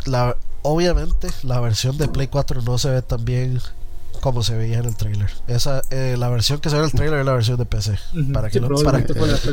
la, 0.07 0.37
obviamente 0.63 1.29
la 1.43 1.61
versión 1.61 1.97
de 1.99 2.09
Play 2.09 2.29
4 2.29 2.63
no 2.63 2.79
se 2.79 2.91
ve 2.91 3.03
tan 3.03 3.25
bien 3.25 3.61
como 4.21 4.43
se 4.45 4.55
veía 4.57 4.79
en 4.79 4.85
el 4.85 4.95
trailer. 4.97 5.31
Esa, 5.49 5.83
eh, 5.91 6.15
la 6.17 6.29
versión 6.29 6.61
que 6.61 6.71
se 6.71 6.77
ve 6.77 6.83
en 6.83 6.87
el 6.87 6.93
trailer 6.93 7.21
es 7.21 7.27
la 7.27 7.33
versión 7.33 7.57
de 7.57 7.65
PC. 7.65 7.99
Para 8.33 8.49
sí, 8.49 8.53
que 8.53 8.61
lo- 8.61 8.69
probablemente 8.69 9.15
para-. 9.15 9.33
Está- 9.35 9.53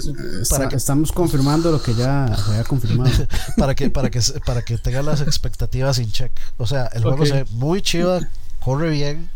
Para 0.58 0.70
que- 0.70 0.76
Estamos 0.76 1.12
confirmando 1.12 1.72
lo 1.72 1.82
que 1.82 1.96
ya 1.96 2.36
se 2.36 2.52
había 2.52 2.64
confirmado. 2.64 3.10
para 3.58 3.74
que 3.74 3.90
para 3.90 4.10
que 4.12 4.22
para 4.46 4.62
que 4.62 4.78
tengan 4.78 5.06
las 5.08 5.22
expectativas 5.22 5.96
sin 5.96 6.12
check. 6.12 6.32
O 6.58 6.68
sea, 6.68 6.86
el 6.94 7.02
juego 7.04 7.22
Ok. 7.24 7.28
se 7.28 7.34
ve 7.34 7.46
muy 7.52 7.82
chido, 7.82 8.20
corre 8.60 8.90
bien, 8.92 9.30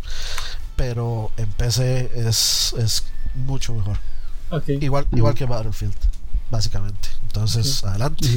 pero 0.76 1.32
en 1.38 1.50
PC 1.54 2.12
es, 2.14 2.76
es 2.78 3.04
mucho 3.34 3.74
mejor. 3.74 3.98
Igual 4.68 5.08
igual 5.12 5.34
que 5.34 5.46
Battlefield, 5.46 5.96
básicamente. 6.52 7.10
Entonces, 7.24 7.84
adelante. 7.84 8.28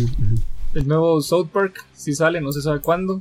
El 0.74 0.88
nuevo 0.88 1.20
South 1.22 1.48
Park, 1.52 1.84
si 1.94 2.14
sale, 2.14 2.40
no 2.40 2.52
se 2.52 2.62
sabe 2.62 2.80
cuándo. 2.80 3.20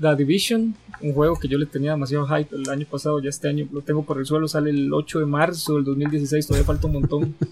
The 0.00 0.16
Division, 0.16 0.74
un 1.02 1.12
juego 1.12 1.38
que 1.38 1.46
yo 1.46 1.58
le 1.58 1.66
tenía 1.66 1.90
demasiado 1.90 2.26
hype 2.26 2.56
el 2.56 2.68
año 2.70 2.86
pasado, 2.90 3.20
ya 3.20 3.28
este 3.28 3.48
año 3.48 3.68
lo 3.70 3.82
tengo 3.82 4.02
por 4.02 4.18
el 4.18 4.24
suelo, 4.24 4.48
sale 4.48 4.70
el 4.70 4.92
8 4.92 5.20
de 5.20 5.26
marzo 5.26 5.74
del 5.74 5.84
2016, 5.84 6.46
todavía 6.46 6.64
falta 6.64 6.86
un 6.86 6.94
montón. 6.94 7.34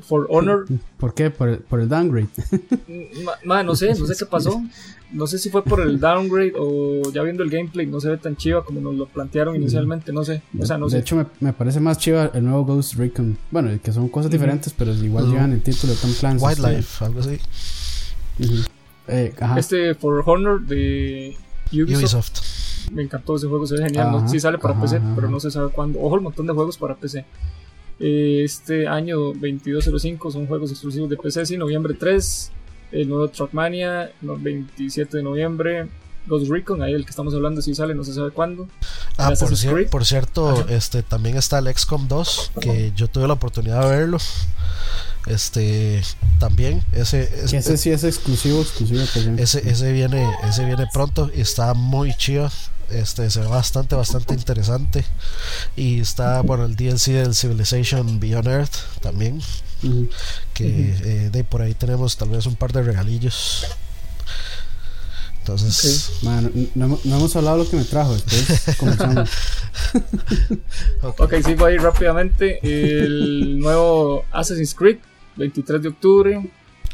For 0.00 0.26
Honor, 0.30 0.66
¿Por 0.98 1.14
qué? 1.14 1.30
Por 1.30 1.48
el, 1.48 1.58
por 1.58 1.78
el 1.80 1.88
downgrade. 1.88 2.28
ma- 3.24 3.32
ma, 3.44 3.62
no 3.62 3.74
sé, 3.76 3.94
no 3.94 4.06
sé 4.06 4.14
qué 4.18 4.26
pasó. 4.26 4.60
No 5.12 5.26
sé 5.26 5.38
si 5.38 5.50
fue 5.50 5.62
por 5.62 5.80
el 5.80 6.00
downgrade 6.00 6.54
o 6.58 7.02
ya 7.12 7.22
viendo 7.22 7.42
el 7.42 7.50
gameplay 7.50 7.86
no 7.86 8.00
se 8.00 8.08
ve 8.08 8.16
tan 8.16 8.34
chiva 8.34 8.64
como 8.64 8.80
nos 8.80 8.94
lo 8.94 9.06
plantearon 9.06 9.54
inicialmente, 9.54 10.10
no 10.12 10.24
sé. 10.24 10.42
O 10.58 10.64
sea, 10.64 10.78
no 10.78 10.86
de 10.86 10.92
sé. 10.92 10.98
hecho, 11.00 11.16
me, 11.16 11.26
me 11.40 11.52
parece 11.52 11.78
más 11.80 11.98
chiva 11.98 12.30
el 12.34 12.44
nuevo 12.44 12.64
Ghost 12.64 12.94
Recon. 12.94 13.36
Bueno, 13.50 13.70
que 13.82 13.92
son 13.92 14.08
cosas 14.08 14.30
diferentes, 14.30 14.72
pero 14.72 14.92
igual 14.92 15.30
llevan 15.30 15.52
el 15.52 15.62
título 15.62 15.92
de 15.92 15.98
Tom 15.98 16.12
Clancy. 16.18 16.44
Wildlife, 16.46 17.04
algo 17.04 17.20
así. 17.20 17.38
Ujú. 18.40 18.54
Eh, 19.08 19.34
ajá. 19.40 19.58
Este 19.58 19.94
For 19.94 20.22
Honor 20.26 20.62
de 20.62 21.36
Ubisoft, 21.72 21.98
Ubisoft. 22.00 22.90
me 22.92 23.02
encantó 23.02 23.36
ese 23.36 23.46
juego, 23.46 23.66
se 23.66 23.76
ve 23.76 23.84
genial. 23.84 24.10
¿no? 24.12 24.28
Sí 24.28 24.40
sale 24.40 24.58
para 24.58 24.72
ajá, 24.74 24.82
PC, 24.82 24.96
ajá. 24.96 25.12
pero 25.14 25.28
no 25.28 25.38
se 25.38 25.50
sabe 25.50 25.68
cuándo. 25.70 26.00
Ojo, 26.00 26.16
el 26.16 26.22
montón 26.22 26.46
de 26.46 26.52
juegos 26.54 26.78
para 26.78 26.96
PC. 26.96 27.24
Eh, 28.02 28.42
Este 28.44 28.86
año 28.88 29.16
2205 29.18 30.30
son 30.32 30.46
juegos 30.46 30.70
exclusivos 30.70 31.08
de 31.08 31.16
PC, 31.16 31.46
sí, 31.46 31.56
noviembre 31.56 31.94
3. 31.94 32.50
El 32.92 33.08
nuevo 33.08 33.28
Trackmania, 33.28 34.10
no, 34.20 34.36
27 34.36 35.16
de 35.16 35.22
noviembre. 35.22 35.88
Ghost 36.26 36.48
Recon, 36.48 36.82
ahí 36.82 36.92
el 36.92 37.04
que 37.04 37.10
estamos 37.10 37.34
hablando, 37.34 37.60
si 37.62 37.74
sale, 37.74 37.94
no 37.96 38.04
se 38.04 38.12
sabe 38.12 38.30
cuándo. 38.30 38.68
Ah, 39.16 39.32
por, 39.38 39.50
cier- 39.56 39.88
por 39.88 40.04
cierto, 40.04 40.48
Ajá. 40.50 40.66
este 40.72 41.02
también 41.02 41.36
está 41.36 41.58
el 41.58 41.66
XCOM 41.74 42.06
2, 42.06 42.52
que 42.60 42.92
yo 42.94 43.08
tuve 43.08 43.26
la 43.26 43.32
oportunidad 43.32 43.82
de 43.82 43.96
verlo. 43.96 44.18
Este 45.26 46.02
también 46.40 46.82
ese 46.92 47.22
ese, 47.44 47.56
ese 47.58 47.76
sí 47.76 47.90
es 47.90 48.02
exclusivo, 48.02 48.60
exclusivo 48.60 49.00
PC. 49.14 49.34
ese, 49.40 49.68
ese 49.70 49.92
viene 49.92 50.28
ese 50.48 50.64
viene 50.64 50.84
pronto 50.92 51.30
y 51.34 51.40
está 51.40 51.74
muy 51.74 52.12
chido. 52.14 52.50
Este 52.90 53.30
se 53.30 53.40
ve 53.40 53.46
bastante 53.46 53.94
bastante 53.96 54.34
interesante 54.34 55.04
y 55.76 56.00
está 56.00 56.42
bueno 56.42 56.64
el 56.66 56.76
DLC 56.76 57.06
del 57.12 57.34
Civilization 57.34 58.20
Beyond 58.20 58.48
Earth 58.48 58.74
también 59.00 59.40
que 60.54 60.94
eh, 61.02 61.30
de 61.30 61.42
por 61.44 61.62
ahí 61.62 61.74
tenemos 61.74 62.16
tal 62.16 62.28
vez 62.30 62.46
un 62.46 62.54
par 62.54 62.72
de 62.72 62.82
regalillos. 62.82 63.66
Entonces, 65.40 66.12
no, 66.22 66.84
hemos- 66.86 67.04
no 67.04 67.16
hemos 67.16 67.34
hablado 67.34 67.58
de 67.58 67.64
lo 67.64 67.70
que 67.70 67.76
me 67.76 67.84
trajo. 67.84 68.16
Comenzamos. 68.78 69.28
Ok, 71.18 71.34
sigo 71.44 71.64
ahí 71.66 71.76
rápidamente. 71.78 72.60
El 72.62 73.58
nuevo 73.58 74.24
Assassin's 74.30 74.74
Creed, 74.74 74.98
23 75.36 75.82
de 75.82 75.88
octubre. 75.88 76.50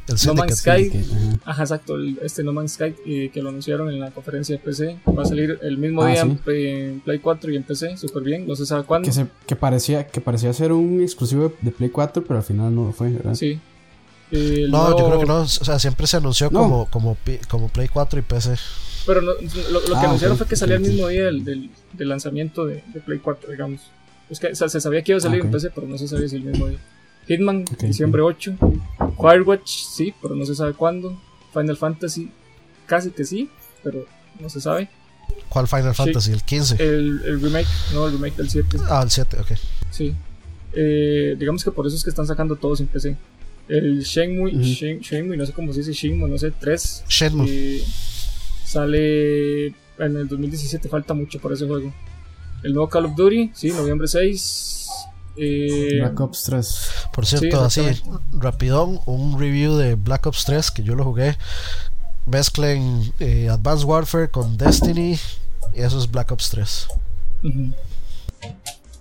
El 0.09 0.17
No 0.27 0.35
Man's. 0.35 0.59
Sky. 0.59 0.91
Que, 0.91 0.99
ajá. 0.99 1.41
Ajá, 1.45 1.63
exacto, 1.63 1.97
el- 1.97 2.19
este 2.23 2.43
No 2.43 2.53
Man's 2.53 2.73
Sky 2.73 2.95
eh, 3.07 3.31
que 3.33 3.43
lo 3.43 3.49
anunciaron 3.51 3.91
en 3.91 4.01
la 4.01 4.11
conferencia 4.11 4.57
de 4.57 4.63
PC. 4.63 4.99
Va 5.17 5.23
a 5.23 5.27
salir 5.27 5.59
el 5.63 5.79
mismo 5.79 6.03
Ah, 6.03 6.11
día 6.11 6.21
en 6.23 6.33
sí. 6.33 6.39
Play, 6.45 6.67
en 6.67 7.01
Play 7.01 7.19
4 7.19 7.53
y 7.53 7.57
en 7.57 7.63
PC, 7.63 7.97
súper 7.97 8.23
bien, 8.23 8.47
no 8.47 8.55
se 8.57 8.67
sabe 8.67 8.85
cuándo. 8.85 9.07
Que, 9.07 9.13
se- 9.13 9.27
que 9.47 9.57
parecía, 9.57 10.07
que 10.07 10.21
parecía 10.21 10.53
ser 10.53 10.73
un 10.73 11.03
exclusivo 11.03 11.49
de, 11.49 11.55
de 11.63 11.71
Play 11.71 11.91
4, 11.91 12.25
pero 12.25 12.39
al 12.39 12.45
final 12.45 12.75
no 12.75 12.87
lo 12.87 12.93
fue, 12.93 13.11
¿verdad? 13.11 13.35
Sí. 13.35 13.59
El 14.31 14.71
No, 14.71 14.91
yo 14.91 14.95
nuevo- 14.95 15.09
creo 15.09 15.21
que 15.21 15.27
no. 15.27 15.41
O 15.41 15.47
sea, 15.47 15.79
siempre 15.79 16.07
se 16.07 16.17
anunció 16.19 16.51
No. 16.51 16.61
como, 16.61 16.87
como, 16.91 17.17
como 17.49 17.69
Play 17.69 17.89
4 17.89 18.19
y 18.19 18.23
PC. 18.23 18.55
Pero 19.07 19.23
no- 19.23 19.33
lo, 19.33 19.81
lo 19.81 19.81
que 19.87 19.93
Ah, 19.95 20.03
anunciaron 20.05 20.35
ok, 20.35 20.39
fue 20.39 20.47
que 20.49 20.57
salía 20.57 20.77
el 20.77 20.83
mismo 20.83 21.09
día 21.09 21.25
del, 21.25 21.45
del, 21.45 21.71
del 21.95 22.09
lanzamiento 22.09 22.67
de, 22.67 22.83
de 22.93 23.01
Play 23.01 23.21
4, 23.21 23.51
digamos. 23.51 23.81
Es 24.29 24.39
que 24.39 24.49
o 24.49 24.55
sea, 24.55 24.69
se 24.69 24.83
sabía 24.83 25.03
que 25.03 25.13
iba 25.13 25.17
a 25.17 25.23
salir 25.23 25.39
Ah, 25.41 25.45
ok. 25.45 25.47
en 25.47 25.53
PC, 25.53 25.71
pero 25.75 25.87
no 25.87 25.97
se 25.97 26.07
sabía 26.09 26.29
si 26.29 26.37
el 26.37 26.45
mismo 26.45 26.67
día. 26.69 26.79
Hitman, 27.29 27.65
diciembre 27.81 28.23
8. 28.23 28.57
Firewatch, 29.21 29.69
sí, 29.69 30.15
pero 30.21 30.35
no 30.35 30.45
se 30.47 30.55
sabe 30.55 30.73
cuándo. 30.75 31.21
Final 31.53 31.77
Fantasy, 31.77 32.31
casi 32.87 33.11
que 33.11 33.25
sí, 33.25 33.49
pero 33.83 34.05
no 34.41 34.49
se 34.49 34.61
sabe. 34.61 34.89
¿Cuál 35.49 35.69
Final. 35.69 35.95
Fantasy? 35.95 36.33
¿El 36.33 36.43
15? 36.43 36.77
El, 36.83 37.23
el 37.25 37.41
remake, 37.41 37.69
no, 37.95 38.07
el 38.07 38.13
remake 38.13 38.37
del 38.37 38.49
7. 38.51 38.79
Ah, 38.89 39.03
el 39.05 39.11
7, 39.11 39.37
ok. 39.41 39.53
Sí. 39.91 40.15
Eh, 40.73 41.37
digamos 41.39 41.65
que 41.65 41.71
por 41.71 41.87
eso 41.87 41.97
es 41.97 42.05
que 42.05 42.11
están 42.11 42.27
sacando 42.27 42.57
todos 42.57 42.81
en 42.81 42.87
PC. 42.87 43.17
El 43.69 44.01
Shenmue. 44.03 44.53
Shen- 44.53 45.01
Shenmue, 45.01 45.37
no 45.37 45.45
sé 45.47 45.53
cómo 45.53 45.73
se 45.73 45.81
dice 45.81 45.93
Shenmue, 45.93 46.29
no 46.29 46.39
sé, 46.39 46.51
3. 46.51 47.05
Shenmue. 47.09 47.47
eh, 47.49 47.83
sale 48.65 49.67
en 49.67 50.17
el 50.17 50.29
2017, 50.29 50.89
falta 50.89 51.15
mucho 51.15 51.39
para 51.41 51.55
ese 51.55 51.67
juego. 51.67 51.93
El 52.63 52.73
nuevo 52.73 52.89
Call 52.89 53.07
of 53.07 53.15
Duty, 53.17 53.51
sí, 53.55 53.71
noviembre 53.71 54.09
6. 54.09 54.87
Eh, 55.39 55.99
Black 56.01 56.19
Ops 56.21 56.43
3. 56.45 56.81
Por 57.13 57.27
cierto, 57.27 57.65
así, 57.65 57.83
rapidón, 58.33 59.01
un 59.07 59.39
review 59.39 59.77
de 59.77 59.95
Black 59.95 60.27
Ops 60.27 60.45
3 60.45 60.71
que 60.71 60.83
yo 60.83 60.95
lo 60.95 61.05
jugué. 61.05 61.37
Mezclen 62.27 63.13
eh, 63.21 63.49
Advanced 63.49 63.85
Warfare 63.87 64.31
con 64.31 64.57
Destiny. 64.59 65.19
Y 65.75 65.81
eso 65.81 65.99
es 65.99 66.11
Black 66.11 66.31
Ops 66.33 66.51
3. 66.51 66.87
ujú. 67.45 67.73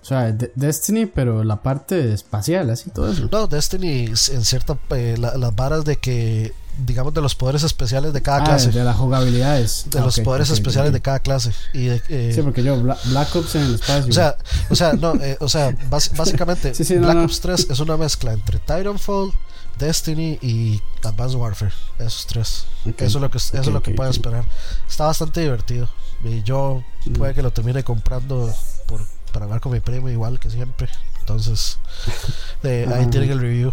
O 0.00 0.04
sea, 0.08 0.32
de- 0.32 0.50
Destiny, 0.54 1.04
pero 1.04 1.44
la 1.44 1.62
parte 1.62 2.14
espacial, 2.14 2.70
así 2.70 2.88
todo 2.90 3.12
eso. 3.12 3.28
No, 3.30 3.46
Destiny 3.46 4.04
es 4.12 4.30
en 4.30 4.42
cierta. 4.44 4.78
eh, 4.90 5.16
la- 5.18 5.36
las 5.36 5.54
varas 5.54 5.84
de 5.84 5.96
que. 5.96 6.52
Digamos 6.78 7.12
de 7.12 7.20
los 7.20 7.34
poderes 7.34 7.64
especiales 7.64 8.12
de 8.12 8.22
cada 8.22 8.38
Ah, 8.42 8.44
clase. 8.44 8.70
de 8.70 8.84
las 8.84 8.96
jugabilidades. 8.96 9.86
de 9.90 9.98
Ah, 9.98 10.02
los 10.04 10.20
poderes 10.20 10.50
especiales 10.50 10.92
de 10.92 11.00
cada 11.00 11.18
clase. 11.18 11.52
Y 11.74 11.86
de, 11.86 12.02
eh, 12.08 12.32
Sí, 12.34 12.40
porque 12.42 12.62
yo, 12.62 12.76
Bla- 12.80 12.96
Black 13.06 13.34
Ops 13.34 13.54
en 13.56 13.62
el 13.62 13.74
espacio. 13.74 14.08
O 14.08 14.12
sea, 14.12 14.36
o 14.70 14.74
sea, 14.76 14.92
no, 14.92 15.14
eh, 15.16 15.36
o 15.40 15.48
sea, 15.48 15.70
bás- 15.90 16.12
básicamente 16.16 16.74
Sí, 16.74 16.84
sí, 16.84 16.94
no, 16.94 17.00
Black 17.02 17.16
no. 17.16 17.24
Ops 17.24 17.40
3 17.40 17.66
es 17.70 17.80
una 17.80 17.96
mezcla 17.96 18.32
entre 18.32 18.58
Titanfall, 18.60 19.32
Destiny 19.78 20.38
y 20.40 20.80
Advanced 21.04 21.36
Warfare, 21.38 21.72
esos 21.98 22.26
tres. 22.26 22.64
Eso 22.96 23.04
es 23.06 23.14
lo 23.22 23.30
que 23.30 23.38
eso 23.38 23.56
es 23.60 23.66
lo 23.68 23.82
que 23.82 23.92
pueden 23.92 24.12
esperar. 24.12 24.44
Está 24.88 25.06
bastante 25.06 25.40
divertido. 25.40 25.88
Y 26.24 26.42
yo 26.42 26.82
Mm. 27.06 27.12
puede 27.14 27.34
que 27.34 27.42
lo 27.42 27.50
termine 27.52 27.82
comprando 27.84 28.52
por 28.86 29.00
para 29.32 29.44
hablar 29.44 29.60
con 29.60 29.72
mi 29.72 29.80
primo 29.80 30.08
igual 30.08 30.40
que 30.40 30.48
siempre. 30.50 30.88
Entonces, 31.20 31.78
eh, 32.62 32.88
ahí 32.92 33.06
tienen 33.06 33.30
el 33.30 33.40
review. 33.40 33.72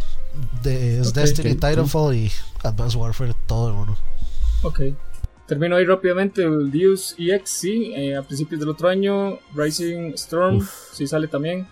De, 0.64 1.00
es 1.00 1.14
Destiny. 1.14 1.54
Titanfall 1.54 2.16
y 2.16 2.32
Advanced 2.64 3.00
Warfare 3.00 3.34
todo 3.48 3.72
en 3.72 3.76
uno. 3.76 3.98
Ok. 4.64 4.82
Termino 5.48 5.76
ahí 5.76 5.86
rápidamente 5.86 6.44
el 6.44 6.72
Deus 6.72 7.16
EX, 7.20 7.50
sí, 7.50 7.94
eh, 7.96 8.16
a 8.16 8.24
principios 8.24 8.60
del 8.60 8.70
otro 8.70 8.90
año. 8.90 9.38
Rising 9.54 10.14
Storm, 10.16 10.58
Uf. 10.58 10.72
sí 10.94 11.06
sale 11.06 11.28
también. 11.28 11.68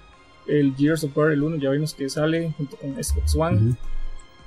El 0.46 0.76
Gears 0.76 1.04
of 1.06 1.18
War, 1.18 1.32
el 1.32 1.42
1, 1.42 1.56
ya 1.58 1.70
vimos 1.72 1.94
que 1.94 2.08
sale 2.10 2.54
junto 2.56 2.78
con 2.78 3.02
Xbox 3.04 3.36
One. 3.36 3.76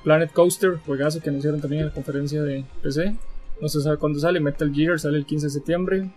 Planet 0.04 0.32
Coaster, 0.32 0.78
juegazo 0.86 1.20
que 1.20 1.30
anunciaron 1.30 1.60
también 1.60 1.80
en 1.80 1.88
la 1.88 1.94
conferencia 1.94 2.42
de 2.42 2.64
PC. 2.82 3.16
No 3.60 3.68
se 3.68 3.80
sabe 3.80 3.96
cuándo 3.96 4.20
sale. 4.20 4.38
Metal 4.38 4.72
Gear 4.72 5.00
sale 5.00 5.18
el 5.18 5.26
15 5.26 5.46
de 5.46 5.50
septiembre. 5.50 6.10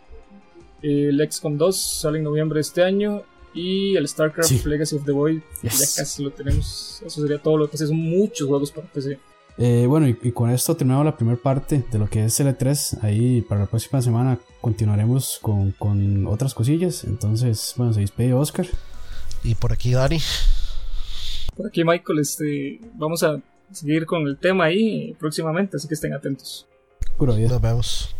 El 0.84 1.28
XCOM 1.32 1.58
2 1.58 1.76
sale 1.76 2.20
en 2.20 2.26
noviembre 2.26 2.58
de 2.58 2.62
este 2.62 2.84
año. 2.84 3.24
Y 3.54 3.96
el 3.96 4.08
StarCraft 4.08 4.66
Legacy 4.66 4.96
of 4.96 5.06
the 5.06 5.12
Void 5.12 5.42
ya 5.64 5.70
casi 5.70 6.24
lo 6.24 6.32
tenemos. 6.32 7.02
Eso 7.06 7.22
sería 7.22 7.42
todo 7.42 7.58
lo 7.58 7.66
que 7.66 7.72
pasa. 7.72 7.88
Son 7.88 7.98
muchos 7.98 8.48
juegos 8.48 8.72
para 8.72 8.88
PC. 8.88 9.20
Eh, 9.58 9.86
bueno, 9.88 10.08
y, 10.08 10.14
con 10.32 10.50
esto 10.50 10.76
terminamos 10.76 11.06
la 11.06 11.18
primera 11.18 11.38
parte 11.38 11.84
de 11.92 12.00
lo 12.00 12.10
que 12.10 12.24
es 12.24 12.40
L3. 12.40 13.04
Ahí 13.04 13.42
para 13.42 13.62
la 13.62 13.68
próxima 13.68 14.02
semana 14.02 14.40
continuaremos 14.62 15.40
con, 15.42 15.72
con 15.72 16.28
otras 16.28 16.54
cosillas. 16.54 17.04
Entonces, 17.04 17.74
bueno, 17.76 17.94
se 17.94 18.02
despide 18.02 18.34
Oscar. 18.34 18.68
Y 19.44 19.56
por 19.56 19.74
aquí 19.74 19.94
Dani. 19.94 20.20
Por 21.56 21.68
aquí 21.68 21.84
Michael, 21.84 22.20
este, 22.20 22.80
vamos 22.96 23.24
a 23.24 23.42
seguir 23.72 24.06
con 24.06 24.28
el 24.28 24.38
tema 24.38 24.66
ahí 24.66 25.14
próximamente, 25.20 25.78
así 25.78 25.88
que 25.88 25.94
estén 25.94 26.14
atentos. 26.14 26.66
Nos 27.20 27.62
vemos. 27.62 28.16